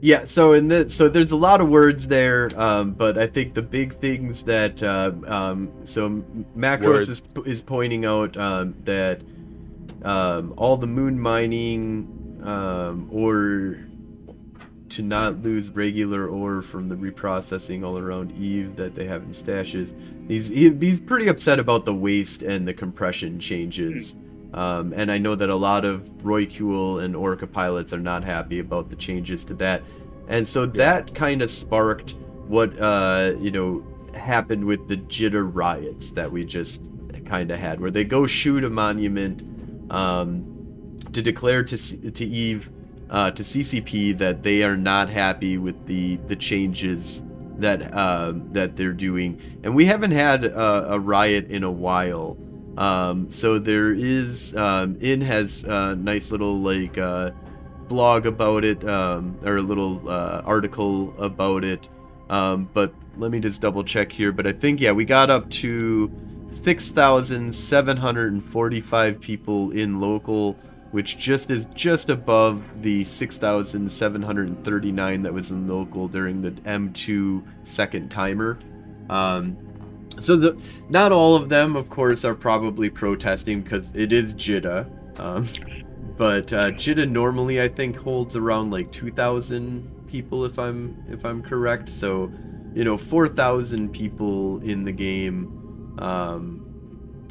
Yeah, 0.00 0.24
so 0.24 0.54
in 0.54 0.68
the 0.68 0.88
so 0.88 1.08
there's 1.08 1.30
a 1.30 1.36
lot 1.36 1.60
of 1.60 1.68
words 1.68 2.08
there, 2.08 2.50
um, 2.56 2.92
but 2.92 3.18
I 3.18 3.26
think 3.26 3.52
the 3.54 3.62
big 3.62 3.92
things 3.92 4.42
that 4.44 4.82
uh, 4.82 5.12
um, 5.26 5.70
so 5.84 6.08
Macros 6.56 7.08
is, 7.08 7.22
is 7.44 7.60
pointing 7.60 8.06
out 8.06 8.36
um, 8.36 8.74
that 8.84 9.20
um, 10.04 10.54
all 10.56 10.76
the 10.76 10.86
moon 10.86 11.20
mining 11.20 12.40
um, 12.42 13.08
or 13.12 13.78
to 14.92 15.02
not 15.02 15.40
lose 15.42 15.70
regular 15.70 16.28
ore 16.28 16.60
from 16.60 16.88
the 16.88 16.94
reprocessing 16.94 17.84
all 17.84 17.98
around 17.98 18.32
Eve 18.32 18.76
that 18.76 18.94
they 18.94 19.06
have 19.06 19.22
in 19.22 19.30
stashes. 19.30 19.94
He's 20.28 20.48
he's 20.48 21.00
pretty 21.00 21.28
upset 21.28 21.58
about 21.58 21.84
the 21.84 21.94
waste 21.94 22.42
and 22.42 22.68
the 22.68 22.74
compression 22.74 23.40
changes. 23.40 24.16
Um, 24.54 24.92
and 24.94 25.10
I 25.10 25.16
know 25.16 25.34
that 25.34 25.48
a 25.48 25.56
lot 25.56 25.86
of 25.86 26.02
Rorqual 26.18 27.02
and 27.02 27.16
Orca 27.16 27.46
pilots 27.46 27.92
are 27.94 27.98
not 27.98 28.22
happy 28.22 28.58
about 28.58 28.90
the 28.90 28.96
changes 28.96 29.46
to 29.46 29.54
that. 29.54 29.82
And 30.28 30.46
so 30.46 30.66
that 30.66 31.14
kind 31.14 31.40
of 31.40 31.50
sparked 31.50 32.14
what 32.46 32.78
uh, 32.78 33.32
you 33.40 33.50
know 33.50 33.84
happened 34.14 34.64
with 34.64 34.88
the 34.88 34.98
Jita 34.98 35.48
riots 35.52 36.10
that 36.12 36.30
we 36.30 36.44
just 36.44 36.90
kind 37.24 37.50
of 37.50 37.58
had, 37.58 37.80
where 37.80 37.90
they 37.90 38.04
go 38.04 38.26
shoot 38.26 38.62
a 38.62 38.70
monument 38.70 39.42
um, 39.90 40.98
to 41.12 41.22
declare 41.22 41.64
to 41.64 41.76
to 42.10 42.24
Eve 42.24 42.70
uh, 43.12 43.30
to 43.30 43.42
CCP 43.42 44.16
that 44.18 44.42
they 44.42 44.64
are 44.64 44.76
not 44.76 45.08
happy 45.08 45.58
with 45.58 45.86
the 45.86 46.16
the 46.26 46.34
changes 46.34 47.22
that 47.58 47.92
uh, 47.94 48.32
that 48.50 48.74
they're 48.74 48.92
doing, 48.92 49.40
and 49.62 49.76
we 49.76 49.84
haven't 49.84 50.12
had 50.12 50.46
a, 50.46 50.94
a 50.94 50.98
riot 50.98 51.50
in 51.50 51.62
a 51.62 51.70
while. 51.70 52.36
Um, 52.78 53.30
so 53.30 53.58
there 53.58 53.92
is 53.92 54.56
um, 54.56 54.96
INN 55.00 55.20
has 55.20 55.62
a 55.64 55.94
nice 55.94 56.32
little 56.32 56.58
like 56.58 56.96
uh, 56.96 57.32
blog 57.86 58.24
about 58.24 58.64
it 58.64 58.82
um, 58.88 59.38
or 59.44 59.58
a 59.58 59.62
little 59.62 60.08
uh, 60.08 60.40
article 60.46 61.14
about 61.22 61.64
it. 61.64 61.90
Um, 62.30 62.70
but 62.72 62.94
let 63.18 63.30
me 63.30 63.40
just 63.40 63.60
double 63.60 63.84
check 63.84 64.10
here. 64.10 64.32
But 64.32 64.46
I 64.46 64.52
think 64.52 64.80
yeah, 64.80 64.92
we 64.92 65.04
got 65.04 65.28
up 65.28 65.50
to 65.50 66.10
six 66.46 66.90
thousand 66.90 67.54
seven 67.54 67.98
hundred 67.98 68.32
and 68.32 68.42
forty-five 68.42 69.20
people 69.20 69.70
in 69.72 70.00
local 70.00 70.56
which 70.92 71.18
just 71.18 71.50
is 71.50 71.66
just 71.74 72.08
above 72.10 72.82
the 72.82 73.02
6,739 73.04 75.22
that 75.22 75.32
was 75.32 75.50
in 75.50 75.66
local 75.66 76.06
during 76.06 76.42
the 76.42 76.52
M2 76.52 77.42
second 77.64 78.10
timer. 78.10 78.58
Um, 79.10 79.56
so 80.18 80.36
the 80.36 80.62
not 80.90 81.10
all 81.10 81.34
of 81.34 81.48
them, 81.48 81.74
of 81.76 81.90
course, 81.90 82.24
are 82.24 82.34
probably 82.34 82.90
protesting 82.90 83.62
because 83.62 83.90
it 83.94 84.12
is 84.12 84.34
Jita. 84.34 84.86
Um, 85.18 85.46
but 86.16 86.52
uh, 86.52 86.72
Jita 86.72 87.10
normally, 87.10 87.62
I 87.62 87.68
think, 87.68 87.96
holds 87.96 88.36
around 88.36 88.70
like 88.70 88.92
2,000 88.92 90.06
people, 90.06 90.44
if 90.44 90.58
I'm 90.58 91.02
if 91.08 91.24
I'm 91.24 91.42
correct. 91.42 91.88
So, 91.88 92.30
you 92.74 92.84
know, 92.84 92.98
4,000 92.98 93.90
people 93.90 94.60
in 94.62 94.84
the 94.84 94.92
game. 94.92 95.96
Um, 95.98 96.71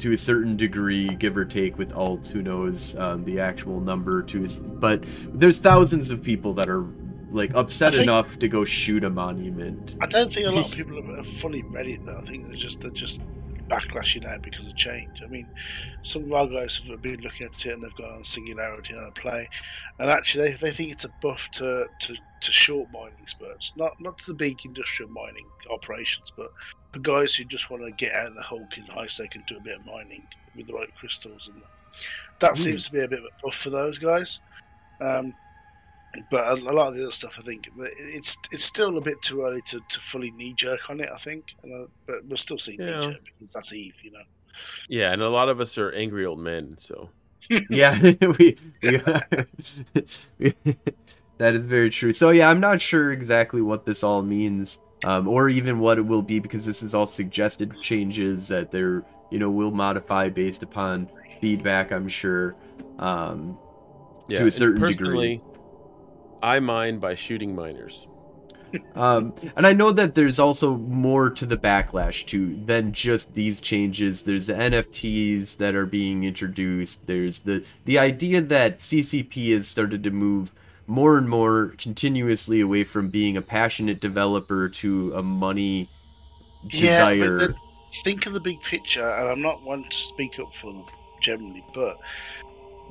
to 0.02 0.12
a 0.12 0.18
certain 0.18 0.56
degree, 0.56 1.08
give 1.08 1.36
or 1.36 1.44
take, 1.44 1.78
with 1.78 1.92
alts. 1.92 2.28
Who 2.28 2.42
knows 2.42 2.96
um, 2.96 3.24
the 3.24 3.38
actual 3.38 3.80
number? 3.80 4.22
To 4.22 4.48
but 4.60 5.04
there's 5.32 5.58
thousands 5.58 6.10
of 6.10 6.22
people 6.22 6.52
that 6.54 6.68
are 6.68 6.84
like 7.30 7.54
upset 7.54 7.92
think, 7.92 8.04
enough 8.04 8.38
to 8.40 8.48
go 8.48 8.64
shoot 8.64 9.04
a 9.04 9.10
monument. 9.10 9.96
I 10.00 10.06
don't 10.06 10.30
think 10.30 10.48
a 10.48 10.50
lot 10.50 10.66
of 10.66 10.72
people 10.76 10.98
are 11.18 11.22
fully 11.22 11.62
ready 11.62 11.96
though. 11.96 12.18
I 12.18 12.24
think 12.24 12.48
they're 12.48 12.56
just 12.56 12.80
they're 12.80 12.90
just 12.90 13.22
backlashing 13.68 14.26
out 14.26 14.42
because 14.42 14.66
of 14.66 14.76
change. 14.76 15.22
I 15.22 15.28
mean, 15.28 15.46
some 16.02 16.24
of 16.24 16.32
our 16.32 16.48
guys 16.48 16.82
have 16.88 17.00
been 17.00 17.20
looking 17.20 17.46
at 17.46 17.64
it 17.64 17.72
and 17.72 17.82
they've 17.82 17.94
got 17.94 18.10
on 18.10 18.24
singularity 18.24 18.94
on 18.94 19.04
a 19.04 19.12
play, 19.12 19.48
and 20.00 20.10
actually 20.10 20.50
they, 20.50 20.56
they 20.56 20.70
think 20.72 20.90
it's 20.90 21.04
a 21.04 21.10
buff 21.22 21.48
to, 21.52 21.86
to, 22.00 22.14
to 22.40 22.52
short 22.52 22.88
mining 22.92 23.26
spurts, 23.26 23.72
not 23.76 23.92
not 24.00 24.18
to 24.18 24.26
the 24.26 24.34
big 24.34 24.64
industrial 24.64 25.10
mining 25.12 25.46
operations, 25.70 26.32
but 26.36 26.50
for 26.92 27.00
guys 27.00 27.34
who 27.34 27.44
just 27.44 27.70
want 27.70 27.82
to 27.84 27.90
get 27.92 28.14
out 28.14 28.28
of 28.28 28.34
the 28.34 28.42
hulk 28.42 28.76
in 28.76 28.84
high 28.84 29.06
sec 29.06 29.34
and 29.34 29.44
do 29.46 29.56
a 29.56 29.60
bit 29.60 29.78
of 29.78 29.86
mining 29.86 30.26
with 30.54 30.66
the 30.66 30.74
right 30.74 30.94
crystals, 30.94 31.50
and 31.52 31.62
that 32.40 32.52
mm. 32.52 32.58
seems 32.58 32.86
to 32.86 32.92
be 32.92 33.00
a 33.00 33.08
bit 33.08 33.20
of 33.20 33.26
a 33.26 33.42
buff 33.42 33.54
for 33.54 33.70
those 33.70 33.98
guys. 33.98 34.40
Um, 35.00 35.34
but 36.30 36.46
a, 36.46 36.52
a, 36.52 36.72
lot 36.72 36.88
of 36.88 36.94
the 36.94 37.02
other 37.02 37.10
stuff, 37.10 37.38
I 37.38 37.42
think 37.42 37.70
it's 37.76 38.36
it's 38.50 38.64
still 38.64 38.98
a 38.98 39.00
bit 39.00 39.20
too 39.22 39.44
early 39.44 39.62
to, 39.62 39.80
to 39.88 40.00
fully 40.00 40.30
knee 40.32 40.52
jerk 40.54 40.90
on 40.90 41.00
it. 41.00 41.08
I 41.12 41.16
think, 41.16 41.54
uh, 41.64 41.86
but 42.06 42.24
we'll 42.26 42.36
still 42.36 42.58
see 42.58 42.76
yeah. 42.78 42.86
knee 42.86 43.06
jerk 43.06 43.24
because 43.24 43.52
that's 43.52 43.72
Eve, 43.72 43.94
you 44.02 44.12
know. 44.12 44.22
Yeah, 44.88 45.12
and 45.12 45.22
a 45.22 45.30
lot 45.30 45.48
of 45.48 45.60
us 45.60 45.78
are 45.78 45.92
angry 45.92 46.26
old 46.26 46.40
men, 46.40 46.76
so. 46.78 47.08
yeah, 47.70 47.98
we, 48.38 48.56
we, 48.82 48.96
are, 48.96 49.26
that 51.38 51.54
is 51.54 51.64
very 51.64 51.90
true. 51.90 52.12
So 52.12 52.30
yeah, 52.30 52.48
I'm 52.48 52.60
not 52.60 52.80
sure 52.80 53.12
exactly 53.12 53.62
what 53.62 53.86
this 53.86 54.04
all 54.04 54.22
means, 54.22 54.78
um, 55.04 55.28
or 55.28 55.48
even 55.48 55.78
what 55.78 55.98
it 55.98 56.02
will 56.02 56.22
be, 56.22 56.38
because 56.38 56.64
this 56.64 56.82
is 56.82 56.94
all 56.94 57.06
suggested 57.06 57.80
changes 57.80 58.48
that 58.48 58.70
they're 58.70 59.04
you 59.30 59.38
know 59.38 59.50
will 59.50 59.70
modify 59.70 60.28
based 60.28 60.62
upon 60.62 61.08
feedback. 61.40 61.90
I'm 61.90 62.08
sure. 62.08 62.54
Um, 62.98 63.58
yeah, 64.28 64.40
to 64.40 64.46
a 64.46 64.52
certain 64.52 64.86
degree 64.86 65.40
I 66.42 66.58
mine 66.58 66.98
by 66.98 67.14
shooting 67.14 67.54
miners. 67.54 68.08
um, 68.94 69.34
and 69.54 69.66
I 69.66 69.72
know 69.74 69.92
that 69.92 70.14
there's 70.14 70.38
also 70.38 70.76
more 70.76 71.30
to 71.30 71.46
the 71.46 71.56
backlash 71.56 72.26
too 72.26 72.58
than 72.64 72.92
just 72.92 73.34
these 73.34 73.60
changes. 73.60 74.22
There's 74.22 74.46
the 74.46 74.54
NFTs 74.54 75.58
that 75.58 75.74
are 75.74 75.86
being 75.86 76.24
introduced. 76.24 77.06
There's 77.06 77.40
the 77.40 77.64
the 77.84 77.98
idea 77.98 78.40
that 78.40 78.78
CCP 78.78 79.52
has 79.52 79.68
started 79.68 80.02
to 80.02 80.10
move 80.10 80.50
more 80.86 81.18
and 81.18 81.28
more 81.28 81.74
continuously 81.78 82.60
away 82.60 82.84
from 82.84 83.08
being 83.08 83.36
a 83.36 83.42
passionate 83.42 84.00
developer 84.00 84.68
to 84.68 85.14
a 85.14 85.22
money 85.22 85.88
desire. 86.66 87.14
Yeah, 87.14 87.46
but 87.46 87.48
the, 87.48 87.54
think 88.04 88.26
of 88.26 88.32
the 88.32 88.40
big 88.40 88.60
picture, 88.62 89.08
and 89.08 89.28
I'm 89.28 89.42
not 89.42 89.62
one 89.62 89.84
to 89.84 89.96
speak 89.96 90.38
up 90.38 90.54
for 90.54 90.72
them 90.72 90.84
generally, 91.20 91.64
but 91.72 91.98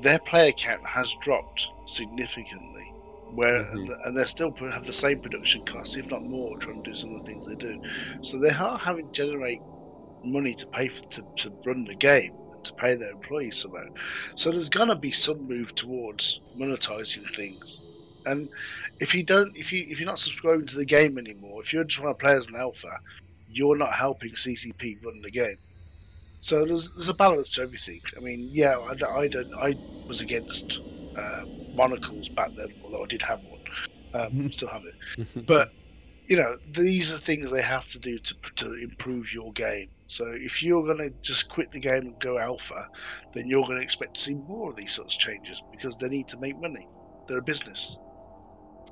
their 0.01 0.19
player 0.19 0.51
count 0.51 0.85
has 0.85 1.13
dropped 1.21 1.69
significantly 1.85 2.91
where 3.33 3.63
mm-hmm. 3.63 3.91
and 4.05 4.17
they 4.17 4.25
still 4.25 4.53
have 4.71 4.85
the 4.85 4.93
same 4.93 5.19
production 5.19 5.63
costs, 5.65 5.95
if 5.95 6.09
not 6.11 6.23
more, 6.23 6.57
trying 6.57 6.83
to 6.83 6.89
do 6.91 6.95
some 6.95 7.15
of 7.15 7.19
the 7.19 7.25
things 7.25 7.47
they 7.47 7.55
do. 7.55 7.81
So 8.21 8.37
they 8.37 8.49
are 8.49 8.77
having 8.77 9.07
to 9.07 9.13
generate 9.13 9.61
money 10.23 10.53
to 10.53 10.67
pay 10.67 10.87
for 10.87 11.03
to, 11.03 11.23
to 11.37 11.53
run 11.65 11.85
the 11.85 11.95
game 11.95 12.33
to 12.63 12.73
pay 12.73 12.95
their 12.95 13.11
employees 13.11 13.57
somehow. 13.57 13.87
So 14.35 14.51
there's 14.51 14.69
gonna 14.69 14.95
be 14.95 15.11
some 15.11 15.47
move 15.47 15.75
towards 15.75 16.41
monetizing 16.57 17.33
things. 17.35 17.81
And 18.25 18.49
if 18.99 19.15
you 19.15 19.23
don't, 19.23 19.55
if 19.55 19.71
you 19.73 19.85
if 19.89 19.99
you're 19.99 20.09
not 20.09 20.19
subscribing 20.19 20.67
to 20.67 20.77
the 20.77 20.85
game 20.85 21.17
anymore, 21.17 21.61
if 21.61 21.73
you're 21.73 21.83
just 21.83 22.03
want 22.03 22.17
to 22.17 22.21
play 22.21 22.33
as 22.33 22.47
an 22.47 22.55
alpha, 22.55 22.91
you're 23.49 23.77
not 23.77 23.93
helping 23.93 24.31
CCP 24.31 25.03
run 25.03 25.21
the 25.21 25.31
game. 25.31 25.57
So 26.39 26.65
there's 26.65 26.91
there's 26.93 27.09
a 27.09 27.13
balance 27.13 27.49
to 27.49 27.61
everything. 27.61 28.01
I 28.15 28.19
mean, 28.19 28.49
yeah, 28.51 28.77
I, 28.77 28.91
I 28.91 29.27
don't 29.27 29.53
I 29.55 29.75
was 30.07 30.21
against 30.21 30.79
um, 31.17 31.75
monocles 31.75 32.29
back 32.29 32.51
then, 32.55 32.73
although 32.83 33.03
I 33.03 33.07
did 33.07 33.21
have 33.21 33.41
one. 33.43 33.59
Um, 34.13 34.21
mm-hmm. 34.21 34.47
still 34.49 34.69
have 34.69 34.83
it. 34.85 35.27
But, 35.45 35.71
you 36.27 36.37
know, 36.37 36.57
these 36.69 37.13
are 37.13 37.17
things 37.17 37.51
they 37.51 37.61
have 37.61 37.89
to 37.91 37.99
do 37.99 38.17
to, 38.17 38.35
to 38.55 38.73
improve 38.73 39.33
your 39.33 39.51
game. 39.53 39.89
So 40.11 40.25
if 40.33 40.61
you're 40.61 40.83
going 40.83 40.97
to 40.97 41.09
just 41.21 41.47
quit 41.47 41.71
the 41.71 41.79
game 41.79 42.01
and 42.01 42.19
go 42.19 42.37
alpha, 42.37 42.89
then 43.31 43.47
you're 43.47 43.63
going 43.63 43.77
to 43.77 43.81
expect 43.81 44.15
to 44.15 44.21
see 44.21 44.35
more 44.35 44.71
of 44.71 44.75
these 44.75 44.91
sorts 44.91 45.15
of 45.15 45.21
changes 45.21 45.63
because 45.71 45.97
they 45.97 46.09
need 46.09 46.27
to 46.27 46.37
make 46.37 46.59
money. 46.59 46.85
They're 47.29 47.37
a 47.37 47.41
business. 47.41 47.97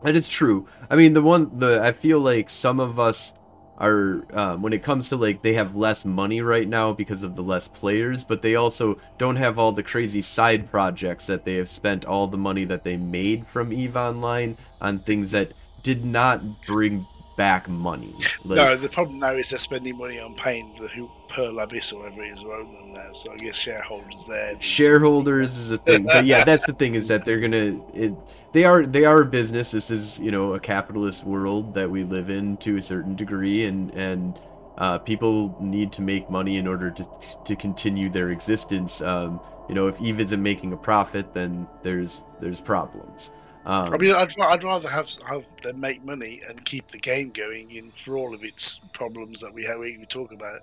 That 0.01 0.15
is 0.15 0.30
true. 0.30 0.65
I 0.89 0.95
mean, 0.95 1.11
the 1.11 1.22
one, 1.22 1.59
the 1.59 1.82
I 1.84 1.91
feel 1.91 2.22
like 2.22 2.49
some 2.49 2.80
of 2.80 3.01
us 3.01 3.34
are 3.80 4.26
um, 4.32 4.61
when 4.61 4.72
it 4.72 4.82
comes 4.82 5.09
to 5.09 5.17
like 5.17 5.41
they 5.41 5.55
have 5.55 5.76
less 5.76 6.05
money 6.05 6.39
right 6.39 6.70
now 6.70 6.93
because 6.93 7.24
of 7.24 7.36
the 7.36 7.41
less 7.41 7.65
players 7.65 8.26
but 8.26 8.41
they 8.41 8.55
also 8.55 8.99
don't 9.17 9.38
have 9.38 9.57
all 9.57 9.72
the 9.72 9.82
crazy 9.82 10.20
side 10.20 10.70
projects 10.70 11.26
that 11.28 11.45
they 11.45 11.55
have 11.55 11.70
spent 11.70 12.03
all 12.03 12.28
the 12.28 12.36
money 12.36 12.65
that 12.65 12.84
they 12.84 12.97
made 12.97 13.47
from 13.47 13.72
eve 13.72 13.95
online 13.95 14.57
on 14.82 14.99
things 14.99 15.32
that 15.32 15.53
did 15.82 16.03
not 16.03 16.41
bring 16.67 17.07
back 17.40 17.70
money. 17.70 18.14
Like, 18.44 18.58
no, 18.58 18.76
the 18.76 18.90
problem 18.90 19.20
now 19.20 19.32
is 19.32 19.50
they're 19.50 19.60
spending 19.60 19.98
money 19.98 20.20
on 20.20 20.36
paying 20.36 20.74
the 20.78 20.90
who 20.90 21.10
Pearl 21.30 21.58
Abyss 21.60 21.94
or 21.94 22.02
whatever 22.02 22.22
it 22.24 22.34
is 22.34 22.42
who 22.42 22.52
own 22.52 22.74
them 22.74 22.92
now. 22.92 23.14
So 23.14 23.32
I 23.32 23.38
guess 23.38 23.56
shareholders 23.56 24.26
there. 24.26 24.62
Shareholders 24.62 25.58
is 25.58 25.72
a 25.72 25.78
thing, 25.88 26.04
but 26.04 26.26
yeah, 26.26 26.44
that's 26.44 26.66
the 26.66 26.74
thing 26.74 26.96
is 26.96 27.08
that 27.08 27.26
they're 27.26 27.40
gonna. 27.40 27.80
It, 27.94 28.14
they 28.52 28.66
are 28.66 28.86
they 28.86 29.06
are 29.06 29.22
a 29.22 29.26
business. 29.26 29.72
This 29.72 29.90
is 29.90 30.20
you 30.20 30.32
know 30.32 30.56
a 30.56 30.60
capitalist 30.60 31.24
world 31.24 31.74
that 31.76 31.90
we 31.90 32.04
live 32.04 32.30
in 32.30 32.58
to 32.58 32.76
a 32.76 32.82
certain 32.82 33.16
degree, 33.16 33.64
and 33.64 33.90
and 33.92 34.38
uh, 34.78 34.98
people 34.98 35.56
need 35.62 35.94
to 35.94 36.02
make 36.02 36.30
money 36.30 36.58
in 36.58 36.68
order 36.68 36.92
to 36.92 37.08
to 37.46 37.56
continue 37.56 38.10
their 38.10 38.32
existence. 38.32 39.02
Um, 39.02 39.40
you 39.70 39.76
know, 39.76 39.88
if 39.88 40.02
Eve 40.02 40.20
isn't 40.20 40.44
making 40.44 40.74
a 40.74 40.78
profit, 40.78 41.34
then 41.34 41.70
there's 41.84 42.22
there's 42.42 42.60
problems. 42.60 43.32
Um, 43.66 43.93
I 43.93 43.97
mean, 43.97 44.16
I'd, 44.16 44.38
I'd 44.39 44.64
rather 44.64 44.89
have 44.89 45.10
have 45.28 45.45
them 45.62 45.80
make 45.80 46.03
money 46.03 46.41
and 46.47 46.64
keep 46.66 46.88
the 46.88 46.97
game 46.97 47.30
going 47.30 47.72
in 47.72 47.91
for 47.91 48.18
all 48.18 48.34
of 48.34 48.43
its 48.43 48.80
problems 48.93 49.41
that 49.41 49.53
we 49.53 49.66
have 49.66 49.80
we 49.80 50.05
talk 50.07 50.32
about, 50.32 50.62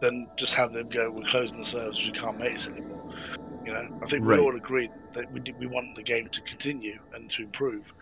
than 0.00 0.28
just 0.36 0.54
have 0.54 0.72
them 0.72 0.88
go. 0.88 1.10
We're 1.10 1.24
closing 1.24 1.58
the 1.58 1.64
servers. 1.64 2.04
We 2.04 2.12
can't 2.12 2.38
make 2.38 2.52
this 2.52 2.68
anymore. 2.68 3.14
You 3.64 3.72
know, 3.72 3.88
I 4.02 4.06
think 4.06 4.26
we 4.26 4.38
all 4.38 4.54
agreed 4.56 4.90
that 5.12 5.30
we 5.32 5.40
we 5.58 5.66
want 5.66 5.96
the 5.96 6.02
game 6.02 6.26
to 6.26 6.40
continue 6.42 6.98
and 7.14 7.30
to 7.30 7.42
improve. 7.44 7.92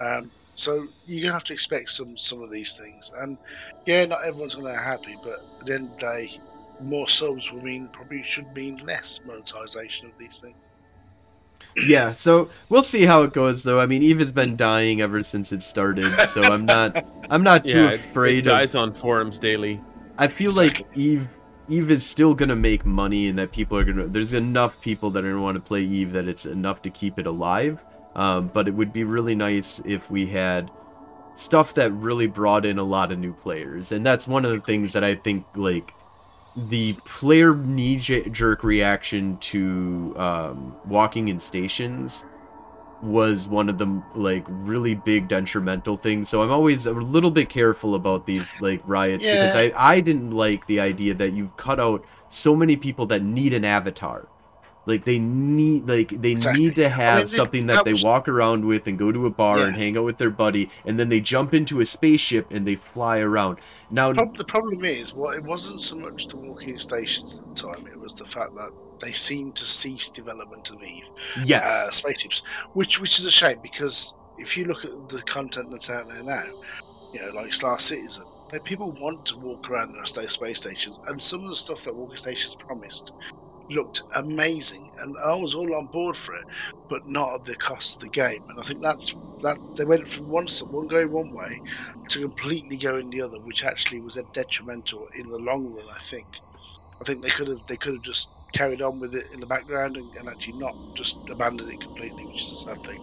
Um, 0.00 0.30
so 0.54 0.86
you're 1.06 1.22
gonna 1.22 1.34
have 1.34 1.44
to 1.44 1.52
expect 1.52 1.90
some 1.90 2.16
some 2.16 2.42
of 2.42 2.50
these 2.50 2.72
things, 2.72 3.12
and 3.18 3.36
yeah, 3.84 4.06
not 4.06 4.24
everyone's 4.24 4.54
gonna 4.54 4.70
be 4.70 4.76
happy, 4.76 5.16
but 5.22 5.44
at 5.60 5.66
the 5.66 5.74
end 5.74 5.90
of 5.90 5.98
the 5.98 6.06
day, 6.06 6.40
more 6.80 7.08
subs 7.08 7.52
will 7.52 7.62
mean 7.62 7.88
probably 7.88 8.22
should 8.22 8.54
mean 8.56 8.78
less 8.78 9.20
monetization 9.26 10.06
of 10.06 10.12
these 10.18 10.40
things 10.40 10.56
yeah, 11.86 12.12
so 12.12 12.48
we'll 12.68 12.82
see 12.82 13.04
how 13.04 13.22
it 13.22 13.32
goes 13.32 13.62
though. 13.62 13.80
I 13.80 13.86
mean, 13.86 14.02
Eve 14.02 14.18
has 14.20 14.32
been 14.32 14.56
dying 14.56 15.00
ever 15.00 15.22
since 15.22 15.52
it 15.52 15.62
started, 15.62 16.10
so 16.30 16.42
I'm 16.42 16.64
not 16.64 17.06
I'm 17.30 17.42
not 17.42 17.64
too 17.64 17.84
yeah, 17.84 17.90
afraid 17.92 18.38
it, 18.38 18.46
it 18.46 18.50
dies 18.50 18.74
of, 18.74 18.82
on 18.82 18.92
forums 18.92 19.38
daily. 19.38 19.80
I 20.18 20.28
feel 20.28 20.52
like 20.52 20.86
Eve 20.96 21.28
Eve 21.68 21.90
is 21.90 22.04
still 22.04 22.34
gonna 22.34 22.56
make 22.56 22.84
money 22.84 23.28
and 23.28 23.38
that 23.38 23.52
people 23.52 23.78
are 23.78 23.84
gonna 23.84 24.06
there's 24.06 24.32
enough 24.32 24.80
people 24.80 25.10
that 25.10 25.24
are 25.24 25.30
gonna 25.30 25.42
want 25.42 25.56
to 25.56 25.62
play 25.62 25.82
Eve 25.82 26.12
that 26.12 26.28
it's 26.28 26.46
enough 26.46 26.82
to 26.82 26.90
keep 26.90 27.18
it 27.18 27.26
alive. 27.26 27.82
Um, 28.16 28.48
but 28.48 28.66
it 28.66 28.74
would 28.74 28.92
be 28.92 29.04
really 29.04 29.36
nice 29.36 29.80
if 29.84 30.10
we 30.10 30.26
had 30.26 30.70
stuff 31.36 31.74
that 31.74 31.92
really 31.92 32.26
brought 32.26 32.66
in 32.66 32.78
a 32.78 32.82
lot 32.82 33.12
of 33.12 33.18
new 33.18 33.32
players. 33.32 33.92
And 33.92 34.04
that's 34.04 34.26
one 34.26 34.44
of 34.44 34.50
the 34.50 34.60
things 34.60 34.92
that 34.92 35.04
I 35.04 35.14
think 35.14 35.46
like 35.54 35.94
the 36.68 36.94
player 37.04 37.54
knee 37.54 37.96
jerk 37.96 38.64
reaction 38.64 39.36
to 39.38 40.14
um, 40.16 40.76
walking 40.86 41.28
in 41.28 41.40
stations 41.40 42.24
was 43.02 43.48
one 43.48 43.68
of 43.68 43.78
the 43.78 44.02
like 44.14 44.44
really 44.48 44.94
big 44.94 45.28
detrimental 45.28 45.96
things. 45.96 46.28
So 46.28 46.42
I'm 46.42 46.50
always 46.50 46.86
a 46.86 46.92
little 46.92 47.30
bit 47.30 47.48
careful 47.48 47.94
about 47.94 48.26
these 48.26 48.60
like 48.60 48.82
riots 48.84 49.24
yeah. 49.24 49.46
because 49.46 49.56
I 49.56 49.72
I 49.76 50.00
didn't 50.00 50.32
like 50.32 50.66
the 50.66 50.80
idea 50.80 51.14
that 51.14 51.32
you 51.32 51.50
cut 51.56 51.80
out 51.80 52.04
so 52.28 52.54
many 52.54 52.76
people 52.76 53.06
that 53.06 53.22
need 53.22 53.54
an 53.54 53.64
avatar. 53.64 54.28
Like 54.90 55.04
they 55.04 55.20
need 55.20 55.88
like 55.88 56.08
they 56.08 56.32
exactly. 56.32 56.64
need 56.64 56.74
to 56.74 56.88
have 56.88 57.14
I 57.14 57.18
mean, 57.18 57.26
something 57.28 57.66
that 57.66 57.84
they 57.84 57.94
walk 57.94 58.28
around 58.28 58.64
with 58.64 58.88
and 58.88 58.98
go 58.98 59.12
to 59.12 59.26
a 59.26 59.30
bar 59.30 59.58
yeah. 59.58 59.66
and 59.66 59.76
hang 59.76 59.96
out 59.96 60.04
with 60.04 60.18
their 60.18 60.30
buddy 60.30 60.68
and 60.84 60.98
then 60.98 61.08
they 61.08 61.20
jump 61.20 61.54
into 61.54 61.80
a 61.80 61.86
spaceship 61.86 62.50
and 62.50 62.66
they 62.66 62.74
fly 62.74 63.20
around. 63.20 63.58
Now 63.90 64.12
the 64.12 64.44
problem 64.44 64.84
is 64.84 65.14
well 65.14 65.30
it 65.30 65.44
wasn't 65.44 65.80
so 65.80 65.94
much 65.96 66.26
the 66.26 66.36
walking 66.36 66.76
stations 66.78 67.38
at 67.38 67.46
the 67.46 67.54
time, 67.54 67.86
it 67.86 67.98
was 67.98 68.14
the 68.14 68.26
fact 68.26 68.54
that 68.56 68.72
they 68.98 69.12
seemed 69.12 69.54
to 69.56 69.64
cease 69.64 70.08
development 70.08 70.70
of 70.70 70.82
Eve. 70.82 71.08
Yes. 71.44 71.64
Uh, 71.64 71.90
spaceships. 71.92 72.42
Which 72.72 73.00
which 73.00 73.20
is 73.20 73.26
a 73.26 73.30
shame 73.30 73.60
because 73.62 74.14
if 74.38 74.56
you 74.56 74.64
look 74.64 74.84
at 74.84 75.08
the 75.08 75.22
content 75.22 75.70
that's 75.70 75.88
out 75.88 76.08
there 76.08 76.22
now, 76.22 76.44
you 77.12 77.20
know, 77.20 77.30
like 77.30 77.52
Star 77.52 77.78
Citizen, 77.78 78.24
that 78.50 78.64
people 78.64 78.90
want 78.92 79.24
to 79.26 79.38
walk 79.38 79.70
around 79.70 79.92
their 79.92 80.06
space 80.06 80.58
stations, 80.58 80.98
and 81.06 81.20
some 81.20 81.44
of 81.44 81.50
the 81.50 81.56
stuff 81.56 81.84
that 81.84 81.94
walking 81.94 82.16
stations 82.16 82.56
promised 82.56 83.12
looked 83.70 84.02
amazing, 84.14 84.90
and 84.98 85.16
I 85.18 85.34
was 85.34 85.54
all 85.54 85.74
on 85.74 85.86
board 85.86 86.16
for 86.16 86.34
it, 86.34 86.44
but 86.88 87.08
not 87.08 87.34
at 87.34 87.44
the 87.44 87.54
cost 87.54 87.96
of 87.96 88.00
the 88.02 88.08
game. 88.08 88.42
And 88.48 88.60
I 88.60 88.62
think 88.62 88.80
that's 88.82 89.14
that 89.42 89.58
they 89.76 89.84
went 89.84 90.06
from 90.06 90.28
one 90.28 90.46
one 90.70 90.88
going 90.88 91.10
one 91.10 91.32
way 91.32 91.60
to 92.08 92.20
completely 92.20 92.76
going 92.76 93.10
the 93.10 93.22
other, 93.22 93.38
which 93.40 93.64
actually 93.64 94.00
was 94.00 94.16
a 94.16 94.22
detrimental 94.32 95.08
in 95.14 95.28
the 95.28 95.38
long 95.38 95.74
run. 95.74 95.86
I 95.94 95.98
think. 95.98 96.26
I 97.00 97.04
think 97.04 97.22
they 97.22 97.30
could 97.30 97.48
have 97.48 97.66
they 97.66 97.76
could 97.76 97.94
have 97.94 98.02
just 98.02 98.30
carried 98.52 98.82
on 98.82 99.00
with 99.00 99.14
it 99.14 99.30
in 99.32 99.40
the 99.40 99.46
background 99.46 99.96
and, 99.96 100.14
and 100.16 100.28
actually 100.28 100.58
not 100.58 100.76
just 100.94 101.18
abandoned 101.30 101.72
it 101.72 101.80
completely, 101.80 102.24
which 102.26 102.42
is 102.42 102.52
a 102.52 102.56
sad 102.56 102.84
thing. 102.84 103.00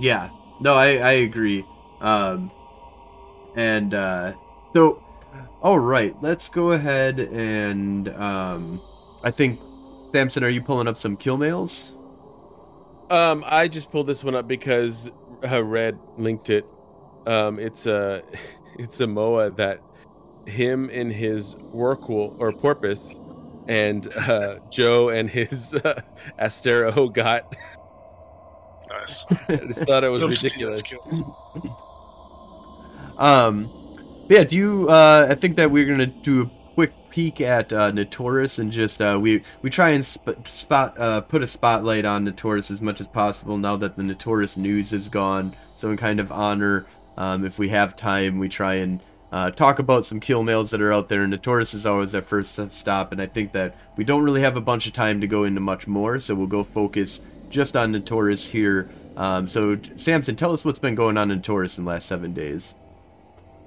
Yeah, 0.00 0.30
no, 0.60 0.74
I 0.74 0.96
I 0.96 1.12
agree. 1.12 1.66
Um, 2.00 2.50
and 3.56 3.92
uh, 3.92 4.32
so, 4.72 5.02
all 5.60 5.78
right, 5.78 6.16
let's 6.22 6.48
go 6.48 6.72
ahead 6.72 7.20
and 7.20 8.08
um, 8.10 8.80
I 9.22 9.30
think 9.30 9.60
Samson, 10.12 10.42
are 10.44 10.48
you 10.48 10.62
pulling 10.62 10.88
up 10.88 10.96
some 10.96 11.16
kill 11.16 11.36
mails? 11.36 11.94
Um, 13.10 13.44
I 13.46 13.68
just 13.68 13.90
pulled 13.90 14.06
this 14.06 14.22
one 14.22 14.34
up 14.34 14.46
because 14.46 15.10
uh, 15.48 15.62
Red 15.62 15.98
linked 16.16 16.50
it. 16.50 16.64
Um, 17.26 17.58
it's 17.58 17.86
a 17.86 18.22
it's 18.78 19.00
a 19.00 19.06
MOA 19.06 19.50
that 19.52 19.80
him 20.46 20.90
and 20.92 21.12
his 21.12 21.54
Rorqual 21.74 22.34
or 22.38 22.52
Porpoise 22.52 23.20
and 23.68 24.12
uh, 24.28 24.56
Joe 24.70 25.10
and 25.10 25.28
his 25.28 25.74
uh, 25.84 26.00
Astero 26.40 27.12
got. 27.12 27.44
Nice. 28.88 29.24
I 29.48 29.56
just 29.56 29.86
thought 29.86 30.02
it 30.02 30.08
was 30.08 30.24
ridiculous. 30.24 30.82
um, 33.18 33.70
yeah. 34.28 34.44
Do 34.44 34.56
you? 34.56 34.88
Uh, 34.88 35.28
I 35.30 35.34
think 35.34 35.56
that 35.56 35.70
we're 35.70 35.86
gonna 35.86 36.06
do 36.06 36.50
quick 36.80 37.10
peek 37.10 37.42
at 37.42 37.74
uh, 37.74 37.90
Notorious 37.90 38.58
and 38.58 38.72
just 38.72 39.02
uh, 39.02 39.18
we 39.20 39.42
we 39.60 39.68
try 39.68 39.90
and 39.90 40.00
sp- 40.00 40.48
spot 40.48 40.98
uh, 40.98 41.20
put 41.20 41.42
a 41.42 41.46
spotlight 41.46 42.06
on 42.06 42.24
Notorious 42.24 42.70
as 42.70 42.80
much 42.80 43.02
as 43.02 43.06
possible 43.06 43.58
now 43.58 43.76
that 43.76 43.96
the 43.98 44.02
Notorious 44.02 44.56
news 44.56 44.90
is 44.90 45.10
gone. 45.10 45.54
So 45.74 45.90
in 45.90 45.98
kind 45.98 46.18
of 46.18 46.32
honor, 46.32 46.86
um, 47.18 47.44
if 47.44 47.58
we 47.58 47.68
have 47.68 47.96
time, 47.96 48.38
we 48.38 48.48
try 48.48 48.76
and 48.76 49.02
uh, 49.30 49.50
talk 49.50 49.78
about 49.78 50.06
some 50.06 50.20
kill 50.20 50.42
mails 50.42 50.70
that 50.70 50.80
are 50.80 50.90
out 50.90 51.10
there. 51.10 51.26
Notorious 51.26 51.74
is 51.74 51.84
always 51.84 52.14
our 52.14 52.22
first 52.22 52.58
stop, 52.70 53.12
and 53.12 53.20
I 53.20 53.26
think 53.26 53.52
that 53.52 53.76
we 53.96 54.04
don't 54.04 54.24
really 54.24 54.40
have 54.40 54.56
a 54.56 54.62
bunch 54.62 54.86
of 54.86 54.94
time 54.94 55.20
to 55.20 55.26
go 55.26 55.44
into 55.44 55.60
much 55.60 55.86
more, 55.86 56.18
so 56.18 56.34
we'll 56.34 56.46
go 56.46 56.64
focus 56.64 57.20
just 57.50 57.76
on 57.76 57.92
Notorious 57.92 58.48
here. 58.48 58.88
Um, 59.18 59.48
so, 59.48 59.78
Samson, 59.96 60.34
tell 60.34 60.54
us 60.54 60.64
what's 60.64 60.78
been 60.78 60.94
going 60.94 61.18
on 61.18 61.30
in 61.30 61.42
Taurus 61.42 61.76
in 61.76 61.84
the 61.84 61.90
last 61.90 62.06
seven 62.06 62.32
days. 62.32 62.74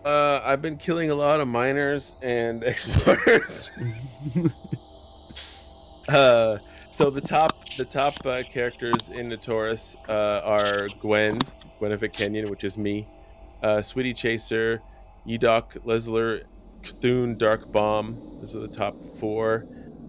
Uh, 0.04 0.42
I've 0.44 0.62
been 0.62 0.76
killing 0.76 1.12
a 1.12 1.16
lot 1.16 1.40
of 1.40 1.48
miners 1.48 2.16
and 2.22 2.64
explorers. 2.66 3.72
uh, 6.10 6.58
so 6.92 7.10
the 7.10 7.22
top 7.22 7.70
the 7.78 7.86
top 7.86 8.14
uh, 8.26 8.44
characters 8.44 9.10
in 9.10 9.30
the 9.30 9.38
Taurus 9.38 9.96
uh, 10.10 10.42
are 10.44 10.90
Gwen, 11.00 11.40
Gwenevere 11.80 12.12
Kenyon, 12.12 12.50
which 12.50 12.64
is 12.64 12.78
me, 12.78 13.08
uh, 13.64 13.82
Sweetie 13.82 14.14
Chaser, 14.14 14.82
Yidok, 15.26 15.84
Lesler, 15.86 16.44
Cthulhu, 16.82 17.38
Dark 17.38 17.72
Bomb. 17.72 18.40
Those 18.42 18.56
are 18.56 18.60
the 18.60 18.68
top 18.68 19.02
four. 19.02 19.66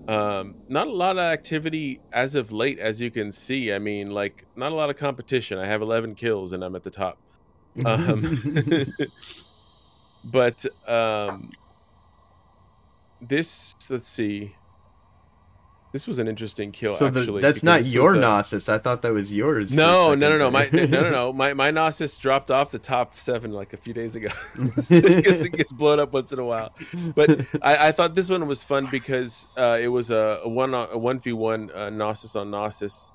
Um, 0.08 0.56
not 0.68 0.88
a 0.88 0.92
lot 0.92 1.16
of 1.16 1.22
activity 1.22 2.00
as 2.12 2.34
of 2.34 2.52
late, 2.52 2.78
as 2.78 3.00
you 3.00 3.10
can 3.10 3.32
see. 3.32 3.72
I 3.72 3.78
mean, 3.78 4.10
like 4.10 4.44
not 4.56 4.72
a 4.72 4.74
lot 4.74 4.90
of 4.90 4.96
competition. 4.96 5.58
I 5.58 5.66
have 5.66 5.80
11 5.80 6.16
kills 6.16 6.52
and 6.52 6.64
I'm 6.64 6.74
at 6.74 6.82
the 6.82 6.90
top. 6.90 7.18
Um, 7.84 8.40
but 10.24 10.64
um, 10.88 11.50
this, 13.20 13.74
let's 13.90 14.08
see. 14.08 14.54
This 15.92 16.08
was 16.08 16.18
an 16.18 16.26
interesting 16.26 16.72
kill. 16.72 16.94
So 16.94 17.06
actually, 17.06 17.40
the, 17.40 17.46
that's 17.46 17.62
not 17.62 17.84
your 17.84 18.14
the- 18.14 18.20
Gnosis. 18.20 18.68
I 18.68 18.78
thought 18.78 19.02
that 19.02 19.12
was 19.12 19.32
yours. 19.32 19.72
No, 19.72 20.12
no, 20.16 20.28
no, 20.28 20.38
no. 20.38 20.50
My 20.50 20.68
no, 20.72 20.86
no, 20.86 21.08
no. 21.08 21.32
My 21.32 21.54
my 21.54 21.70
Gnosis 21.70 22.18
dropped 22.18 22.50
off 22.50 22.72
the 22.72 22.80
top 22.80 23.16
seven 23.16 23.52
like 23.52 23.72
a 23.74 23.76
few 23.76 23.94
days 23.94 24.16
ago. 24.16 24.26
because 24.58 25.44
it 25.44 25.52
gets 25.52 25.72
blown 25.72 26.00
up 26.00 26.12
once 26.12 26.32
in 26.32 26.40
a 26.40 26.44
while. 26.44 26.74
But 27.14 27.46
I, 27.62 27.88
I 27.88 27.92
thought 27.92 28.16
this 28.16 28.28
one 28.28 28.48
was 28.48 28.64
fun 28.64 28.88
because 28.90 29.46
uh, 29.56 29.78
it 29.80 29.86
was 29.86 30.10
a, 30.10 30.40
a 30.42 30.48
one 30.48 30.74
a 30.74 30.98
one 30.98 31.20
v 31.20 31.32
one 31.32 31.70
uh, 31.70 31.90
Gnosis 31.90 32.34
on 32.34 32.50
Gnosis, 32.50 33.12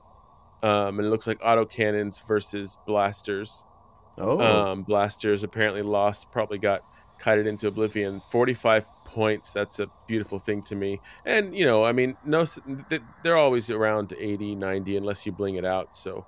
um, 0.63 0.99
and 0.99 1.05
it 1.05 1.09
looks 1.09 1.27
like 1.27 1.39
auto 1.43 1.65
cannons 1.65 2.17
versus 2.19 2.77
blasters. 2.87 3.65
oh, 4.17 4.39
Um, 4.39 4.83
blasters 4.83 5.43
apparently 5.43 5.81
lost, 5.81 6.31
probably 6.31 6.59
got 6.59 6.83
kited 7.19 7.47
into 7.47 7.67
oblivion. 7.67 8.21
Forty 8.29 8.53
five 8.53 8.85
points. 9.05 9.51
That's 9.51 9.79
a 9.79 9.87
beautiful 10.07 10.39
thing 10.39 10.61
to 10.63 10.75
me. 10.75 10.99
And 11.25 11.55
you 11.55 11.65
know, 11.65 11.83
I 11.83 11.91
mean, 11.91 12.15
no, 12.25 12.45
they're 13.23 13.37
always 13.37 13.69
around 13.69 14.13
80, 14.17 14.55
90 14.55 14.97
unless 14.97 15.25
you 15.25 15.31
bling 15.31 15.55
it 15.55 15.65
out. 15.65 15.95
So. 15.95 16.25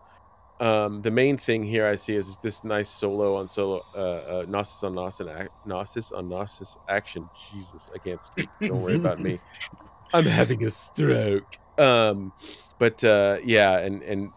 Um, 0.60 1.02
the 1.02 1.10
main 1.10 1.38
thing 1.38 1.64
here 1.64 1.88
I 1.88 1.96
see 1.96 2.16
is 2.16 2.38
this 2.38 2.64
nice 2.64 2.88
solo 2.88 3.36
on 3.38 3.48
solo, 3.48 3.84
uh, 3.96 4.00
uh, 4.00 4.46
Gnosis 4.48 4.84
on 4.84 4.94
Gnosis, 4.94 5.28
Gnosis 5.66 6.12
on 6.12 6.30
Gnosis 6.30 6.78
action. 6.88 7.28
Jesus, 7.52 7.90
I 7.96 7.98
can't 7.98 8.24
speak. 8.24 8.48
Don't 8.62 8.80
worry 8.80 8.94
about 8.94 9.20
me. 9.20 9.40
I'm 10.14 10.26
having 10.26 10.64
a 10.64 10.70
stroke. 10.70 11.58
Um, 11.80 12.32
but 12.78 13.04
uh, 13.04 13.38
yeah, 13.44 13.80
and 13.80 14.04
and 14.04 14.30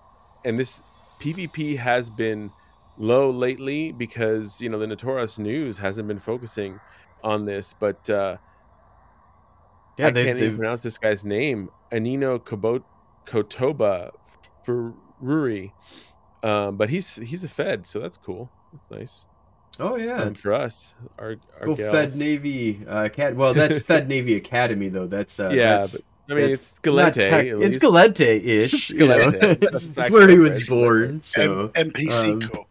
and 0.47 0.59
this 0.59 0.82
PvP 1.20 1.76
has 1.76 2.09
been 2.10 2.51
low 2.97 3.29
lately 3.31 3.93
because 3.93 4.61
you 4.61 4.69
know 4.69 4.79
the 4.79 4.87
Notorious 4.87 5.39
News 5.39 5.77
hasn't 5.79 6.09
been 6.09 6.19
focusing 6.19 6.79
on 7.23 7.45
this. 7.45 7.75
But 7.79 8.09
uh, 8.11 8.37
yeah, 9.99 10.09
I 10.09 10.11
they, 10.11 10.25
can't 10.25 10.39
they, 10.39 10.45
even 10.47 10.57
pronounce 10.59 10.83
this 10.83 10.99
guy's 10.99 11.25
name. 11.25 11.71
Anino 11.93 12.45
Kobo- 12.45 12.85
Kotoba 13.27 14.11
Fururi. 14.66 15.73
Um, 16.43 16.77
but 16.77 16.91
he's 16.91 17.15
he's 17.16 17.45
a 17.45 17.49
Fed, 17.49 17.87
so 17.87 18.01
that's 18.01 18.19
cool. 18.19 18.51
That's 18.73 18.91
nice. 18.91 19.25
oh 19.81 19.97
yeah. 19.97 20.23
Um, 20.23 20.35
for 20.35 20.53
us, 20.53 20.95
our 21.19 21.37
our 21.61 21.66
Go 21.69 21.77
Fed. 21.77 22.15
Navy 22.16 22.85
uh, 22.87 23.05
Acad- 23.05 23.37
Well, 23.37 23.55
that's 23.55 23.81
Fed 23.87 24.09
Navy 24.09 24.35
Academy 24.35 24.89
though. 24.89 25.07
That's 25.07 25.41
uh, 25.41 25.49
Yeah, 25.51 25.79
that's, 25.79 26.03
I 26.29 26.35
mean, 26.35 26.51
it's 26.51 26.75
Gallente. 26.81 27.15
tech- 27.15 27.33
at 27.33 27.47
it's 27.47 27.62
least. 27.62 27.81
Gallente-ish. 27.83 28.91
you 28.95 29.07
know. 29.07 29.19
Gallente. 29.19 29.95
That's 29.95 30.11
where 30.11 30.29
he 30.29 30.39
was 30.39 30.66
born. 30.69 31.23
So 31.23 31.71
M- 31.75 31.91
NPC 31.91 32.33
um, 32.33 32.41
Corp. 32.43 32.66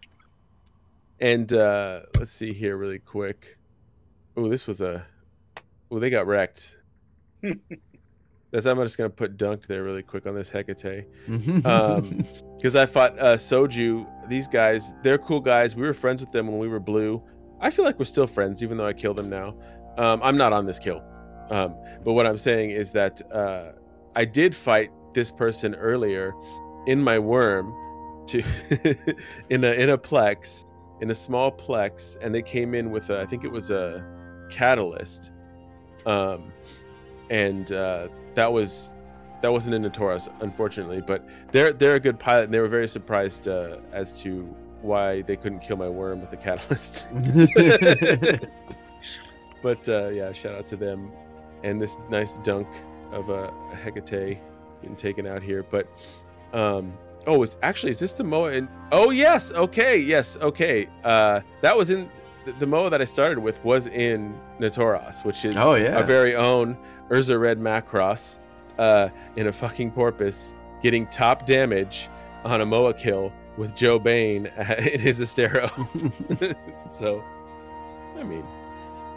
And 1.23 1.53
uh, 1.53 2.01
let's 2.19 2.33
see 2.33 2.51
here 2.51 2.75
really 2.75 2.99
quick. 2.99 3.57
Oh, 4.35 4.49
this 4.49 4.67
was 4.67 4.81
a. 4.81 5.05
Oh, 5.89 5.97
they 5.97 6.09
got 6.09 6.27
wrecked. 6.27 6.75
That's 8.51 8.65
I'm 8.65 8.75
just 8.83 8.97
gonna 8.97 9.09
put 9.09 9.37
dunked 9.37 9.65
there 9.65 9.83
really 9.83 10.03
quick 10.03 10.25
on 10.27 10.35
this 10.35 10.49
Hecate 10.49 11.05
Um, 11.65 12.25
because 12.57 12.75
I 12.75 12.85
fought 12.85 13.17
uh, 13.19 13.37
Soju. 13.37 14.05
These 14.27 14.49
guys, 14.49 14.93
they're 15.01 15.17
cool 15.17 15.39
guys. 15.39 15.77
We 15.77 15.83
were 15.83 15.93
friends 15.93 16.21
with 16.21 16.33
them 16.33 16.47
when 16.47 16.57
we 16.57 16.67
were 16.67 16.81
blue. 16.81 17.23
I 17.61 17.71
feel 17.71 17.85
like 17.85 17.97
we're 17.99 18.05
still 18.05 18.27
friends, 18.27 18.61
even 18.61 18.75
though 18.75 18.85
I 18.85 18.91
killed 18.91 19.15
them 19.15 19.29
now. 19.29 19.55
Um, 19.97 20.19
I'm 20.23 20.35
not 20.35 20.51
on 20.51 20.65
this 20.65 20.77
kill, 20.77 21.01
um, 21.49 21.73
but 22.03 22.13
what 22.13 22.27
I'm 22.27 22.37
saying 22.37 22.71
is 22.71 22.91
that 22.91 23.21
uh, 23.31 23.71
I 24.17 24.25
did 24.25 24.53
fight 24.53 24.91
this 25.13 25.31
person 25.31 25.73
earlier 25.75 26.33
in 26.85 27.01
my 27.01 27.17
worm 27.17 27.73
to 28.27 28.43
in 29.49 29.63
a 29.63 29.71
in 29.71 29.89
a 29.89 29.97
plex 29.97 30.65
in 31.01 31.09
a 31.11 31.15
small 31.15 31.51
plex, 31.51 32.17
and 32.21 32.33
they 32.33 32.41
came 32.41 32.73
in 32.73 32.91
with 32.91 33.09
a, 33.09 33.19
I 33.19 33.25
think 33.25 33.43
it 33.43 33.51
was 33.51 33.71
a 33.71 34.05
catalyst, 34.49 35.31
um, 36.05 36.51
and 37.29 37.71
uh, 37.71 38.07
that 38.35 38.51
was 38.51 38.91
that 39.41 39.51
wasn't 39.51 39.75
in 39.75 39.81
the 39.81 39.89
Taurus, 39.89 40.29
unfortunately. 40.39 41.01
But 41.01 41.27
they're 41.51 41.73
they're 41.73 41.95
a 41.95 41.99
good 41.99 42.19
pilot, 42.19 42.45
and 42.45 42.53
they 42.53 42.59
were 42.59 42.67
very 42.67 42.87
surprised 42.87 43.47
uh, 43.47 43.77
as 43.91 44.13
to 44.21 44.43
why 44.81 45.21
they 45.23 45.35
couldn't 45.35 45.59
kill 45.59 45.77
my 45.77 45.89
worm 45.89 46.21
with 46.21 46.29
the 46.29 46.37
catalyst. 46.37 47.07
but 49.63 49.87
uh, 49.89 50.09
yeah, 50.09 50.31
shout 50.31 50.55
out 50.55 50.67
to 50.67 50.75
them, 50.75 51.11
and 51.63 51.81
this 51.81 51.97
nice 52.09 52.37
dunk 52.39 52.67
of 53.11 53.29
a, 53.29 53.53
a 53.71 53.75
Hecate 53.75 54.39
getting 54.81 54.95
taken 54.95 55.25
out 55.27 55.41
here. 55.43 55.63
But 55.63 55.87
um, 56.53 56.93
oh, 57.27 57.43
is 57.43 57.57
actually 57.61 57.91
is 57.91 57.99
this 57.99 58.13
the 58.13 58.23
Moa? 58.23 58.51
In, 58.51 58.69
oh 58.91 59.09
yes, 59.09 59.51
okay, 59.51 59.97
yes, 59.97 60.37
okay. 60.37 60.87
Uh, 61.03 61.41
that 61.61 61.75
was 61.75 61.89
in 61.89 62.09
the, 62.45 62.53
the 62.53 62.67
Moa 62.67 62.89
that 62.89 63.01
I 63.01 63.05
started 63.05 63.39
with 63.39 63.63
was 63.63 63.87
in 63.87 64.37
Natoros, 64.59 65.23
which 65.25 65.45
is 65.45 65.57
oh 65.57 65.75
yeah. 65.75 65.97
our 65.97 66.03
very 66.03 66.35
own 66.35 66.77
Urza 67.09 67.39
Red 67.39 67.59
Macross 67.59 68.39
uh, 68.77 69.09
in 69.35 69.47
a 69.47 69.51
fucking 69.51 69.91
porpoise 69.91 70.55
getting 70.81 71.07
top 71.07 71.45
damage 71.45 72.09
on 72.43 72.61
a 72.61 72.65
Moa 72.65 72.93
kill 72.93 73.31
with 73.57 73.75
Joe 73.75 73.99
Bain 73.99 74.47
in 74.91 74.99
his 74.99 75.21
Astero. 75.21 75.69
so, 76.91 77.23
I 78.17 78.23
mean, 78.23 78.45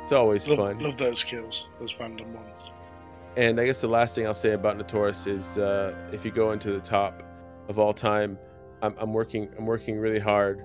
it's 0.03 0.13
always 0.13 0.47
Love, 0.49 0.59
fun. 0.59 0.79
love 0.79 0.97
those 0.97 1.25
kills, 1.25 1.67
those 1.81 1.99
random 1.99 2.33
ones. 2.35 2.57
And 3.37 3.61
I 3.61 3.67
guess 3.67 3.81
the 3.81 3.89
last 3.89 4.15
thing 4.15 4.27
I'll 4.27 4.35
say 4.35 4.53
about 4.53 4.79
Notorious 4.79 5.27
is 5.27 5.59
uh, 5.59 5.95
if 6.13 6.25
you 6.25 6.31
go 6.31 6.53
into 6.53 6.73
the 6.73 6.81
top 6.81 7.23
of 7.69 7.79
all 7.79 7.93
time, 7.95 8.39
I'm, 8.83 8.95
I'm 8.99 9.13
working 9.13 9.49
I'm 9.59 9.67
working 9.67 9.99
really 9.99 10.19
hard, 10.19 10.65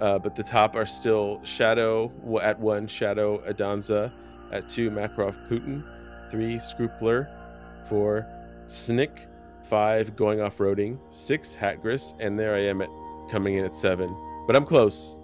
uh, 0.00 0.18
but 0.18 0.34
the 0.34 0.42
top 0.42 0.74
are 0.76 0.86
still 0.86 1.40
Shadow 1.44 2.12
at 2.42 2.58
one, 2.58 2.86
Shadow 2.86 3.38
Adanza 3.48 4.12
at 4.52 4.68
two, 4.68 4.90
Makarov 4.90 5.48
Putin, 5.48 5.82
three, 6.30 6.58
Scrupler, 6.58 7.28
four, 7.86 8.26
Snick, 8.66 9.28
five, 9.64 10.14
going 10.16 10.40
off 10.40 10.58
roading, 10.58 10.98
six, 11.08 11.54
Hatgris, 11.56 12.14
and 12.20 12.38
there 12.38 12.54
I 12.54 12.60
am 12.64 12.82
at 12.82 12.88
coming 13.30 13.56
in 13.56 13.64
at 13.64 13.74
seven. 13.74 14.14
But 14.46 14.56
I'm 14.56 14.66
close. 14.66 15.18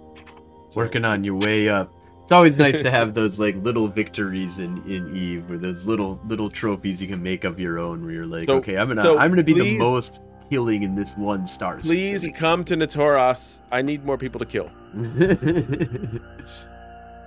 So- 0.69 0.77
Working 0.81 1.05
on 1.05 1.23
your 1.23 1.35
way 1.35 1.67
up. 1.69 1.93
It's 2.23 2.31
always 2.31 2.55
nice 2.57 2.79
to 2.81 2.91
have 2.91 3.13
those 3.15 3.39
like 3.39 3.55
little 3.63 3.87
victories 3.87 4.59
in 4.59 4.83
in 4.89 5.15
Eve, 5.17 5.49
or 5.49 5.57
those 5.57 5.85
little 5.87 6.21
little 6.27 6.49
trophies 6.49 7.01
you 7.01 7.07
can 7.07 7.21
make 7.23 7.43
of 7.43 7.59
your 7.59 7.79
own. 7.79 8.03
Where 8.03 8.11
you're 8.13 8.25
like, 8.27 8.45
So- 8.45 8.57
okay, 8.57 8.77
I'm 8.77 8.87
gonna 8.87 9.01
so 9.01 9.17
I'm 9.17 9.31
gonna 9.31 9.43
be 9.43 9.53
please- 9.53 9.73
the 9.73 9.79
most 9.79 10.19
killing 10.49 10.83
in 10.83 10.95
this 10.95 11.15
one 11.15 11.47
star. 11.47 11.77
Please 11.77 12.29
come 12.35 12.63
to 12.65 12.75
Natoros. 12.75 13.61
I 13.71 13.81
need 13.81 14.05
more 14.05 14.17
people 14.17 14.39
to 14.39 14.45
kill. 14.45 14.69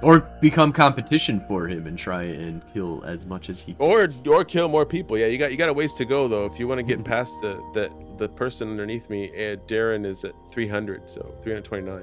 or 0.03 0.21
become 0.41 0.73
competition 0.73 1.43
for 1.47 1.69
him 1.69 1.87
and 1.87 1.97
try 1.97 2.25
and 2.25 2.63
kill 2.73 3.03
as 3.05 3.25
much 3.25 3.49
as 3.49 3.63
he. 3.63 3.77
or 3.79 4.07
can. 4.07 4.29
or 4.29 4.45
kill 4.45 4.69
more 4.69 4.85
people. 4.85 5.17
Yeah, 5.17 5.27
you 5.27 5.39
got 5.39 5.53
you 5.53 5.57
got 5.57 5.69
a 5.69 5.73
ways 5.73 5.95
to 5.95 6.05
go 6.05 6.29
though. 6.29 6.45
If 6.45 6.59
you 6.59 6.69
want 6.69 6.79
to 6.79 6.83
get 6.83 7.03
past 7.05 7.41
the 7.41 7.55
the 7.73 7.91
the 8.19 8.29
person 8.29 8.69
underneath 8.69 9.09
me, 9.09 9.29
uh, 9.29 9.57
Darren 9.67 10.05
is 10.05 10.25
at 10.25 10.35
300, 10.51 11.09
so 11.09 11.35
329. 11.43 12.03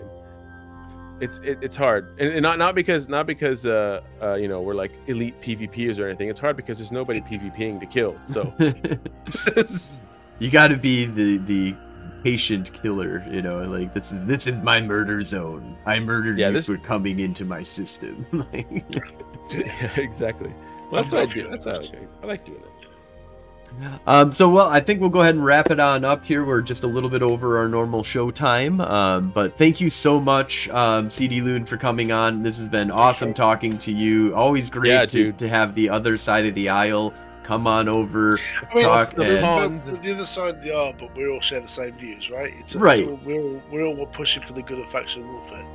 It's 1.21 1.37
it, 1.39 1.59
it's 1.61 1.75
hard, 1.75 2.17
and, 2.19 2.31
and 2.31 2.41
not 2.41 2.57
not 2.59 2.75
because 2.75 3.09
not 3.09 3.27
because 3.27 3.65
uh, 3.65 4.01
uh 4.21 4.35
you 4.35 4.47
know 4.47 4.61
we're 4.61 4.73
like 4.73 4.93
elite 5.07 5.39
PvPers 5.41 5.99
or 5.99 6.07
anything. 6.07 6.29
It's 6.29 6.39
hard 6.39 6.55
because 6.55 6.77
there's 6.77 6.93
nobody 6.93 7.19
PvPing 7.29 7.81
to 7.81 7.85
kill. 7.85 8.17
So 8.23 8.53
you 10.39 10.49
got 10.49 10.67
to 10.69 10.77
be 10.77 11.05
the 11.05 11.37
the 11.37 11.75
patient 12.23 12.73
killer. 12.73 13.25
You 13.31 13.41
know, 13.41 13.59
like 13.63 13.93
this 13.93 14.11
is 14.11 14.25
this 14.25 14.47
is 14.47 14.59
my 14.59 14.81
murder 14.81 15.21
zone. 15.23 15.77
I 15.85 15.99
murdered 15.99 16.37
Yeah, 16.37 16.47
you 16.47 16.53
this- 16.53 16.67
for 16.67 16.77
coming 16.77 17.19
into 17.19 17.45
my 17.45 17.63
system. 17.63 18.25
Like- 18.53 18.83
yeah, 19.55 19.89
exactly. 19.97 20.53
Well, 20.91 21.01
that's 21.01 21.11
I'll 21.13 21.19
what 21.21 21.29
I 21.29 21.33
do. 21.33 21.47
That's 21.49 21.65
how 21.65 21.71
I, 21.71 21.77
do. 21.79 22.07
I 22.21 22.25
like 22.27 22.45
doing 22.45 22.59
it. 22.59 22.65
Um, 24.07 24.31
so 24.31 24.49
well, 24.49 24.67
I 24.67 24.79
think 24.79 24.99
we'll 24.99 25.09
go 25.11 25.21
ahead 25.21 25.35
and 25.35 25.45
wrap 25.45 25.69
it 25.71 25.79
on 25.79 26.03
up 26.03 26.25
here. 26.25 26.43
We're 26.43 26.61
just 26.61 26.83
a 26.83 26.87
little 26.87 27.09
bit 27.09 27.21
over 27.21 27.57
our 27.59 27.69
normal 27.69 28.03
show 28.03 28.29
time. 28.31 28.81
Um, 28.81 29.29
but 29.29 29.57
thank 29.59 29.79
you 29.79 29.89
so 29.91 30.19
much, 30.19 30.67
um, 30.69 31.09
CD 31.11 31.41
Loon, 31.41 31.65
for 31.65 31.77
coming 31.77 32.11
on. 32.11 32.41
This 32.41 32.57
has 32.57 32.67
been 32.67 32.89
awesome 32.91 33.33
talking 33.33 33.77
to 33.79 33.91
you. 33.91 34.35
Always 34.35 34.69
great 34.71 34.89
Yeah, 34.89 35.01
to, 35.05 35.07
dude. 35.07 35.37
to 35.39 35.47
have 35.49 35.75
the 35.75 35.89
other 35.89 36.17
side 36.17 36.45
of 36.47 36.55
the 36.55 36.69
aisle 36.69 37.13
come 37.49 37.65
on 37.65 37.89
over. 37.89 38.37
I 38.69 38.75
mean, 38.75 38.83
Talk 38.83 39.15
the, 39.15 39.43
and- 39.43 39.83
the, 39.83 39.93
the 39.93 40.13
other 40.13 40.25
side 40.25 40.55
of 40.57 40.63
the 40.63 40.71
R, 40.75 40.93
but 40.93 41.15
we 41.15 41.27
all 41.27 41.41
share 41.41 41.59
the 41.59 41.67
same 41.67 41.97
views, 41.97 42.29
right? 42.29 42.53
It's, 42.59 42.75
Right. 42.75 42.99
It's 42.99 43.09
all, 43.09 43.19
we're 43.25 43.41
all 43.41 43.61
we're 43.71 43.85
all 43.85 44.05
pushing 44.05 44.43
for 44.43 44.53
the 44.53 44.61
good 44.61 44.77
of 44.77 44.87
faction 44.87 45.27
warfare. 45.33 45.65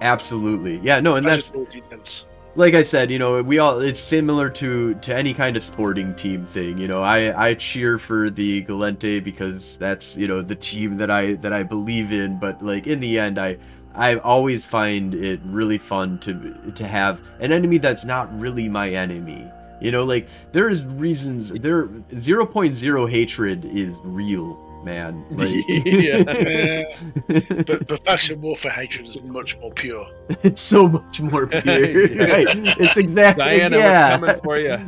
Absolutely, 0.00 0.78
yeah, 0.82 1.00
no, 1.00 1.16
and 1.16 1.26
that's 1.26 1.50
defense. 1.50 2.24
like 2.54 2.74
I 2.74 2.84
said, 2.84 3.10
you 3.10 3.18
know, 3.18 3.42
we 3.42 3.58
all 3.58 3.80
it's 3.80 3.98
similar 4.00 4.48
to 4.50 4.94
to 4.94 5.16
any 5.16 5.34
kind 5.34 5.56
of 5.56 5.62
sporting 5.64 6.14
team 6.14 6.44
thing. 6.44 6.78
You 6.78 6.86
know, 6.86 7.02
I 7.02 7.48
I 7.48 7.54
cheer 7.54 7.98
for 7.98 8.30
the 8.30 8.62
Gallente 8.64 9.22
because 9.24 9.76
that's 9.78 10.16
you 10.16 10.28
know 10.28 10.40
the 10.40 10.54
team 10.56 10.96
that 10.98 11.10
I 11.10 11.32
that 11.34 11.52
I 11.52 11.64
believe 11.64 12.12
in. 12.12 12.38
But 12.38 12.62
like 12.62 12.86
in 12.86 13.00
the 13.00 13.18
end, 13.18 13.38
I 13.40 13.58
I 13.94 14.16
always 14.18 14.64
find 14.64 15.14
it 15.16 15.40
really 15.44 15.78
fun 15.78 16.18
to 16.20 16.72
to 16.74 16.86
have 16.86 17.20
an 17.40 17.50
enemy 17.50 17.78
that's 17.78 18.04
not 18.04 18.26
really 18.38 18.68
my 18.68 18.88
enemy. 18.90 19.50
You 19.82 19.90
know, 19.90 20.04
like 20.04 20.28
there 20.52 20.68
is 20.68 20.84
reasons 20.86 21.50
there 21.50 21.86
0.0 21.86 23.10
hatred 23.10 23.64
is 23.64 24.00
real, 24.04 24.56
man. 24.84 25.24
Like 25.32 25.50
Yeah. 25.68 26.22
Yeah, 26.28 26.82
but, 27.66 27.86
but 27.88 28.04
faction 28.04 28.40
warfare 28.40 28.72
hatred 28.72 29.08
is 29.08 29.20
much 29.22 29.58
more 29.58 29.72
pure. 29.72 30.06
it's 30.44 30.60
so 30.60 30.88
much 30.88 31.20
more 31.20 31.46
pure. 31.48 32.14
Yeah. 32.14 32.24
right. 32.24 32.46
It's 32.78 32.96
exactly 32.96 33.44
Diana, 33.44 33.76
yeah. 33.76 34.18
we're 34.18 34.26
coming 34.26 34.42
for 34.42 34.60
you. 34.60 34.78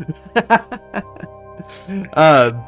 um, 2.13 2.65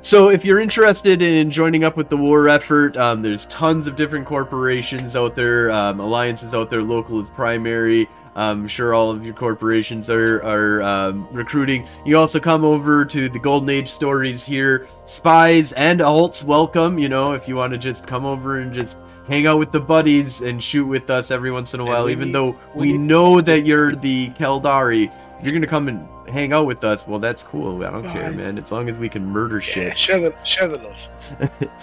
so 0.00 0.30
if 0.30 0.44
you're 0.44 0.60
interested 0.60 1.22
in 1.22 1.50
joining 1.50 1.84
up 1.84 1.96
with 1.96 2.08
the 2.08 2.16
war 2.16 2.48
effort, 2.48 2.96
um, 2.96 3.22
there's 3.22 3.46
tons 3.46 3.86
of 3.86 3.96
different 3.96 4.26
corporations 4.26 5.16
out 5.16 5.34
there, 5.34 5.70
um, 5.70 6.00
alliances 6.00 6.54
out 6.54 6.70
there. 6.70 6.82
Local 6.82 7.20
is 7.20 7.30
primary. 7.30 8.08
I'm 8.34 8.66
sure 8.66 8.94
all 8.94 9.10
of 9.10 9.24
your 9.24 9.34
corporations 9.34 10.08
are 10.08 10.42
are 10.42 10.82
um, 10.82 11.28
recruiting. 11.32 11.86
You 12.06 12.16
also 12.18 12.40
come 12.40 12.64
over 12.64 13.04
to 13.04 13.28
the 13.28 13.38
Golden 13.38 13.68
Age 13.68 13.90
stories 13.90 14.42
here. 14.44 14.88
Spies 15.04 15.72
and 15.72 16.00
alts 16.00 16.42
welcome. 16.42 16.98
You 16.98 17.08
know, 17.10 17.32
if 17.32 17.46
you 17.46 17.56
want 17.56 17.72
to 17.72 17.78
just 17.78 18.06
come 18.06 18.24
over 18.24 18.60
and 18.60 18.72
just 18.72 18.96
hang 19.28 19.46
out 19.46 19.58
with 19.58 19.70
the 19.70 19.80
buddies 19.80 20.40
and 20.40 20.62
shoot 20.62 20.86
with 20.86 21.10
us 21.10 21.30
every 21.30 21.50
once 21.50 21.74
in 21.74 21.80
a 21.80 21.84
while, 21.84 22.08
even 22.08 22.28
need- 22.28 22.34
though 22.34 22.56
we 22.74 22.86
we 22.86 22.92
need- 22.92 23.00
know 23.06 23.40
that 23.42 23.66
you're 23.66 23.94
the 23.94 24.30
Caldari. 24.30 25.12
You're 25.42 25.52
gonna 25.52 25.66
come 25.66 25.88
and 25.88 26.08
hang 26.28 26.52
out 26.52 26.66
with 26.66 26.84
us, 26.84 27.06
well, 27.06 27.18
that's 27.18 27.42
cool. 27.42 27.84
I 27.84 27.90
don't 27.90 28.04
care, 28.10 28.30
man. 28.32 28.58
As 28.58 28.70
long 28.72 28.88
as 28.88 28.98
we 28.98 29.08
can 29.08 29.24
murder 29.26 29.56
Yeah, 29.56 29.60
shit. 29.92 29.98
share 29.98 30.20
the 30.20 30.44
share 30.44 30.68
the 30.68 30.78
love. 30.78 31.08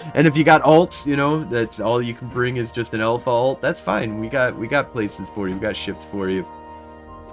And 0.14 0.26
if 0.26 0.36
you 0.36 0.44
got 0.44 0.62
alts, 0.62 1.06
you 1.06 1.16
know, 1.16 1.44
that's 1.44 1.80
all 1.80 2.00
you 2.02 2.14
can 2.14 2.28
bring 2.28 2.56
is 2.56 2.72
just 2.72 2.94
an 2.94 3.00
alpha 3.00 3.30
alt. 3.30 3.60
That's 3.60 3.80
fine. 3.80 4.18
We 4.18 4.28
got 4.28 4.56
we 4.56 4.66
got 4.68 4.90
places 4.90 5.28
for 5.30 5.48
you. 5.48 5.54
We 5.54 5.60
got 5.60 5.76
ships 5.76 6.04
for 6.04 6.28
you. 6.28 6.46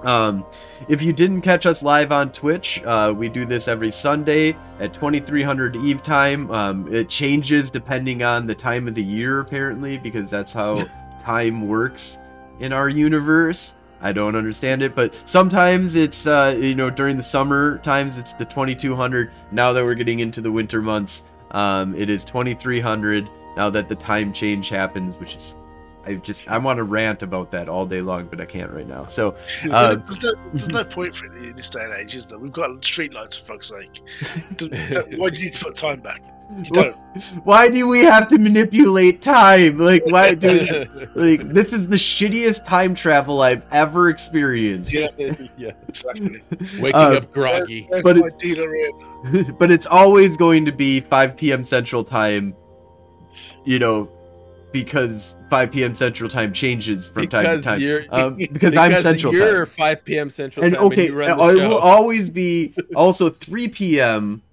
Um, 0.03 0.45
if 0.88 1.01
you 1.01 1.11
didn't 1.11 1.41
catch 1.41 1.65
us 1.65 1.81
live 1.81 2.11
on 2.11 2.31
Twitch, 2.31 2.84
uh, 2.85 3.11
we 3.17 3.29
do 3.29 3.45
this 3.45 3.67
every 3.67 3.89
Sunday 3.89 4.55
at 4.79 4.93
2300 4.93 5.75
Eve 5.75 6.03
time. 6.03 6.51
Um, 6.51 6.93
it 6.93 7.09
changes 7.09 7.71
depending 7.71 8.21
on 8.23 8.45
the 8.45 8.53
time 8.53 8.88
of 8.88 8.93
the 8.93 9.03
year, 9.03 9.39
apparently, 9.39 9.97
because 9.97 10.29
that's 10.29 10.53
how 10.53 10.85
time 11.19 11.67
works 11.67 12.19
in 12.59 12.73
our 12.73 12.89
universe. 12.89 13.73
I 14.02 14.11
don't 14.11 14.36
understand 14.36 14.82
it, 14.82 14.95
but 14.95 15.15
sometimes 15.26 15.95
it's 15.95 16.28
uh, 16.28 16.57
you 16.60 16.76
know 16.76 16.90
during 16.90 17.18
the 17.18 17.24
summer 17.24 17.80
times 17.80 18.18
it's 18.18 18.34
the 18.34 18.45
2200. 18.45 19.32
Now 19.52 19.74
that 19.74 19.84
we're 19.84 19.95
getting 19.95 20.19
into 20.19 20.41
the 20.41 20.52
winter 20.52 20.82
months, 20.82 21.24
um, 21.52 21.95
it 21.95 22.10
is 22.10 22.24
2300. 22.26 23.30
Now 23.56 23.69
that 23.69 23.90
the 23.90 23.95
time 23.95 24.32
change 24.34 24.69
happens, 24.69 25.18
which 25.18 25.36
is 25.36 25.56
I 26.07 26.15
just 26.15 26.48
I 26.48 26.57
want 26.57 26.78
to 26.78 26.84
rant 26.84 27.22
about 27.22 27.52
that 27.52 27.68
all 27.68 27.86
day 27.86 28.02
long, 28.02 28.28
but 28.28 28.40
I 28.40 28.45
can't 28.45 28.72
right 28.72 28.88
now. 28.88 29.06
So 29.06 29.36
uh, 29.72 29.95
there's, 29.95 30.24
no, 30.24 30.34
there's 30.53 30.69
no 30.69 30.84
point 30.86 31.14
for 31.14 31.26
it 31.26 31.36
in 31.44 31.56
this 31.56 31.69
day 31.69 31.84
and 31.84 31.94
age, 31.94 32.15
is 32.15 32.28
there? 32.28 32.40
We've 32.40 32.52
got 32.52 32.84
street 32.84 33.14
lights 33.14 33.36
for 33.36 33.53
fuck's 33.53 33.69
sake. 33.69 34.02
Why 35.18 35.30
do 35.30 35.40
you 35.40 35.45
need 35.45 35.53
to 35.53 35.65
put 35.65 35.76
time 35.76 35.99
back? 35.99 36.22
You 36.56 36.64
don't. 36.72 36.95
why 37.44 37.68
do 37.69 37.88
we 37.90 37.99
have 38.03 38.28
to 38.30 38.38
manipulate 38.38 39.22
time? 39.22 39.78
Like 39.80 40.03
why 40.06 40.34
do 40.34 40.86
like 41.15 41.48
this 41.53 41.74
is 41.74 41.88
the 41.90 41.98
shittiest 41.98 42.65
time 42.65 42.95
travel 42.95 43.41
I've 43.41 43.65
ever 43.72 44.10
experienced. 44.10 44.94
yeah, 44.94 45.07
yeah. 45.57 45.72
Exactly. 45.90 46.41
Waking 46.80 46.95
Uh, 46.95 47.19
up 47.22 47.32
groggy. 47.32 47.88
There's 47.91 48.03
But 48.03 48.18
it- 48.18 49.57
but 49.60 49.72
it's 49.72 49.86
always 49.88 50.38
going 50.38 50.65
to 50.65 50.72
be 50.72 51.02
5 51.02 51.36
p.m. 51.36 51.64
Central 51.64 52.03
Time, 52.03 52.56
you 53.65 53.80
know, 53.80 54.10
because 54.72 55.36
5 55.49 55.72
p.m. 55.72 55.95
Central 55.95 56.30
Time 56.30 56.53
changes 56.53 57.07
from 57.10 57.28
time 57.28 57.57
to 57.57 57.61
time. 57.61 57.82
you're 57.82 58.06
Um, 58.10 58.36
because, 58.36 58.78
I'm 58.78 58.94
Central 59.02 59.34
You're 59.34 59.65
Time. 59.65 59.74
5 59.76 60.06
p.m. 60.06 60.30
Central 60.30 60.65
And 60.65 60.76
Time. 60.76 60.84
okay, 60.86 61.07
and 61.07 61.14
you 61.14 61.19
run 61.19 61.38
the 61.38 61.56
show. 61.57 61.68
will 61.68 61.78
always 61.78 62.30
be 62.30 62.74
also 62.95 63.30
3 63.30 63.68
p.m. 63.69 64.44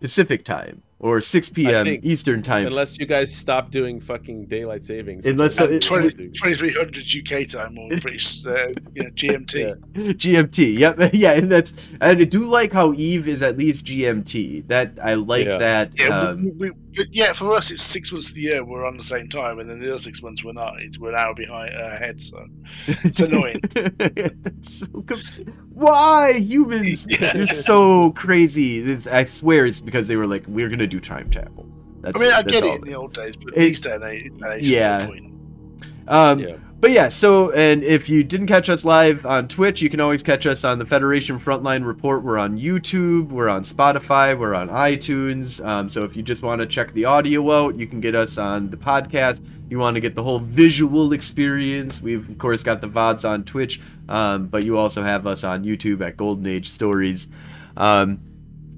Pacific 0.00 0.44
Time 0.44 0.82
or 0.98 1.20
6 1.20 1.50
p.m. 1.50 1.84
think- 1.84 2.04
Eastern 2.04 2.42
Time. 2.42 2.66
Unless 2.66 2.98
you 2.98 3.06
guys 3.06 3.34
stop 3.34 3.70
doing 3.70 4.00
fucking 4.00 4.46
daylight 4.46 4.84
savings. 4.84 5.26
Unless- 5.26 5.60
At 5.60 5.70
it- 5.70 5.82
20, 5.82 6.10
2300 6.30 7.04
UK 7.14 7.46
time 7.48 7.76
or 7.78 7.88
British, 8.00 8.44
uh, 8.46 8.68
you 8.94 9.02
know, 9.04 9.10
GMT. 9.10 9.76
GMT. 9.94 10.78
Yep. 10.78 10.96
Yeah, 11.12 11.32
and 11.32 11.50
that's 11.52 11.74
I 12.00 12.14
do 12.14 12.44
like 12.44 12.72
how 12.72 12.92
Eve 12.94 13.28
is 13.28 13.42
at 13.42 13.56
least 13.56 13.84
GMT. 13.86 14.66
That 14.68 14.98
I 15.02 15.14
like 15.14 15.46
Yeah. 15.46 15.58
that. 15.58 15.90
Yeah, 15.98 16.06
um, 16.08 16.44
we, 16.58 16.70
we, 16.70 16.70
we, 16.96 17.06
yeah. 17.12 17.32
For 17.32 17.52
us, 17.52 17.70
it's 17.70 17.82
six 17.82 18.10
months 18.12 18.28
of 18.30 18.34
the 18.34 18.40
year 18.42 18.64
we're 18.64 18.86
on 18.86 18.96
the 18.96 19.02
same 19.02 19.28
time, 19.28 19.58
and 19.58 19.68
then 19.68 19.80
the 19.80 19.90
other 19.90 19.98
six 19.98 20.22
months 20.22 20.42
we're 20.44 20.52
not. 20.52 20.74
It's, 20.80 20.98
we're 20.98 21.10
an 21.10 21.16
hour 21.16 21.34
behind 21.34 21.74
uh, 21.74 21.94
ahead, 21.94 22.22
so 22.22 22.44
it's 22.86 23.20
annoying. 23.20 23.60
That's 23.74 24.78
so 24.78 25.02
com- 25.02 25.20
Why 25.72 26.34
humans? 26.34 27.06
Yeah. 27.20 27.36
You're 27.36 27.46
so 27.46 28.12
crazy. 28.12 28.78
It's, 28.80 29.06
I 29.06 29.24
swear 29.24 29.66
it's 29.66 29.80
because 29.80 30.08
they 30.08 30.16
were 30.16 30.26
like, 30.26 30.44
we're 30.48 30.68
gonna 30.68 30.86
do 30.86 31.00
time 31.00 31.30
travel. 31.30 31.66
That's, 32.00 32.16
I 32.16 32.20
mean, 32.20 32.32
I 32.32 32.42
get 32.42 32.64
it 32.64 32.74
in 32.76 32.80
the 32.82 32.94
old 32.94 33.14
days, 33.14 33.36
but 33.36 33.48
It- 33.54 33.60
these 33.60 33.80
days, 33.80 34.00
age, 34.02 34.32
that 34.38 34.52
age, 34.58 34.68
Yeah. 34.68 34.98
yeah. 35.00 35.06
Point. 35.06 35.32
Um, 36.08 36.38
Yeah. 36.40 36.56
But 36.86 36.92
yeah, 36.92 37.08
so 37.08 37.50
and 37.50 37.82
if 37.82 38.08
you 38.08 38.22
didn't 38.22 38.46
catch 38.46 38.68
us 38.68 38.84
live 38.84 39.26
on 39.26 39.48
Twitch, 39.48 39.82
you 39.82 39.90
can 39.90 39.98
always 39.98 40.22
catch 40.22 40.46
us 40.46 40.62
on 40.62 40.78
the 40.78 40.86
Federation 40.86 41.36
Frontline 41.36 41.84
Report. 41.84 42.22
We're 42.22 42.38
on 42.38 42.60
YouTube, 42.60 43.30
we're 43.30 43.48
on 43.48 43.64
Spotify, 43.64 44.38
we're 44.38 44.54
on 44.54 44.68
iTunes. 44.68 45.60
Um, 45.66 45.88
so 45.88 46.04
if 46.04 46.16
you 46.16 46.22
just 46.22 46.44
want 46.44 46.60
to 46.60 46.66
check 46.68 46.92
the 46.92 47.04
audio 47.04 47.50
out, 47.50 47.74
you 47.74 47.88
can 47.88 47.98
get 47.98 48.14
us 48.14 48.38
on 48.38 48.70
the 48.70 48.76
podcast. 48.76 49.44
You 49.68 49.80
want 49.80 49.96
to 49.96 50.00
get 50.00 50.14
the 50.14 50.22
whole 50.22 50.38
visual 50.38 51.12
experience. 51.12 52.00
We've 52.00 52.30
of 52.30 52.38
course 52.38 52.62
got 52.62 52.80
the 52.80 52.88
VODs 52.88 53.28
on 53.28 53.42
Twitch, 53.42 53.80
um, 54.08 54.46
but 54.46 54.62
you 54.62 54.78
also 54.78 55.02
have 55.02 55.26
us 55.26 55.42
on 55.42 55.64
YouTube 55.64 56.06
at 56.06 56.16
Golden 56.16 56.46
Age 56.46 56.70
Stories. 56.70 57.26
Um, 57.76 58.20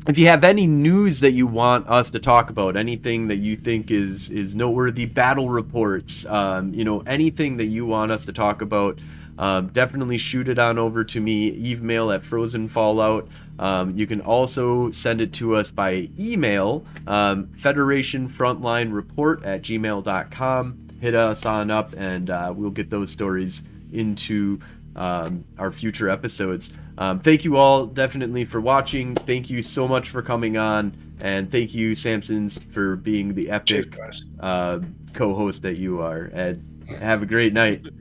if 0.06 0.18
you 0.18 0.28
have 0.28 0.44
any 0.44 0.66
news 0.66 1.20
that 1.20 1.32
you 1.32 1.46
want 1.46 1.86
us 1.88 2.10
to 2.10 2.18
talk 2.18 2.50
about 2.50 2.76
anything 2.76 3.28
that 3.28 3.36
you 3.36 3.56
think 3.56 3.90
is 3.90 4.30
is 4.30 4.54
noteworthy 4.54 5.06
battle 5.06 5.50
reports 5.50 6.24
um, 6.26 6.72
you 6.72 6.84
know 6.84 7.00
anything 7.06 7.56
that 7.56 7.66
you 7.66 7.84
want 7.84 8.12
us 8.12 8.24
to 8.24 8.32
talk 8.32 8.62
about 8.62 8.98
um, 9.38 9.68
definitely 9.68 10.18
shoot 10.18 10.48
it 10.48 10.58
on 10.58 10.78
over 10.78 11.04
to 11.04 11.20
me 11.20 11.52
email 11.72 12.10
at 12.10 12.22
frozen 12.22 12.68
fallout 12.68 13.28
um, 13.58 13.96
you 13.96 14.06
can 14.06 14.20
also 14.20 14.90
send 14.90 15.20
it 15.20 15.32
to 15.32 15.54
us 15.54 15.70
by 15.70 16.08
email 16.18 16.84
um, 17.06 17.48
federation 17.54 18.28
frontline 18.28 18.92
report 18.92 19.42
at 19.44 19.62
gmail.com 19.62 20.88
hit 21.00 21.14
us 21.14 21.44
on 21.46 21.70
up 21.70 21.94
and 21.96 22.30
uh, 22.30 22.52
we'll 22.54 22.70
get 22.70 22.90
those 22.90 23.10
stories 23.10 23.62
into 23.92 24.60
um, 24.96 25.44
our 25.58 25.72
future 25.72 26.08
episodes. 26.08 26.70
Um, 26.98 27.20
thank 27.20 27.44
you 27.44 27.56
all 27.56 27.86
definitely 27.86 28.44
for 28.44 28.60
watching. 28.60 29.14
Thank 29.14 29.48
you 29.48 29.62
so 29.62 29.86
much 29.86 30.10
for 30.10 30.20
coming 30.20 30.56
on, 30.56 30.92
and 31.20 31.50
thank 31.50 31.72
you 31.72 31.92
Samsons 31.92 32.60
for 32.72 32.96
being 32.96 33.34
the 33.34 33.50
epic 33.50 33.90
guys. 33.96 34.26
uh, 34.40 34.80
co-host 35.14 35.62
that 35.62 35.78
you 35.78 36.00
are. 36.00 36.30
And 36.34 36.60
have 37.00 37.22
a 37.22 37.26
great 37.26 37.52
night. 37.52 37.82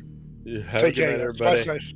Have 0.47 0.75
a 0.75 0.79
Take 0.79 0.95
good 0.95 1.01
care, 1.01 1.17
night, 1.17 1.23
guys. 1.25 1.37
Bye 1.37 1.55
everybody. 1.55 1.57
safe. 1.57 1.93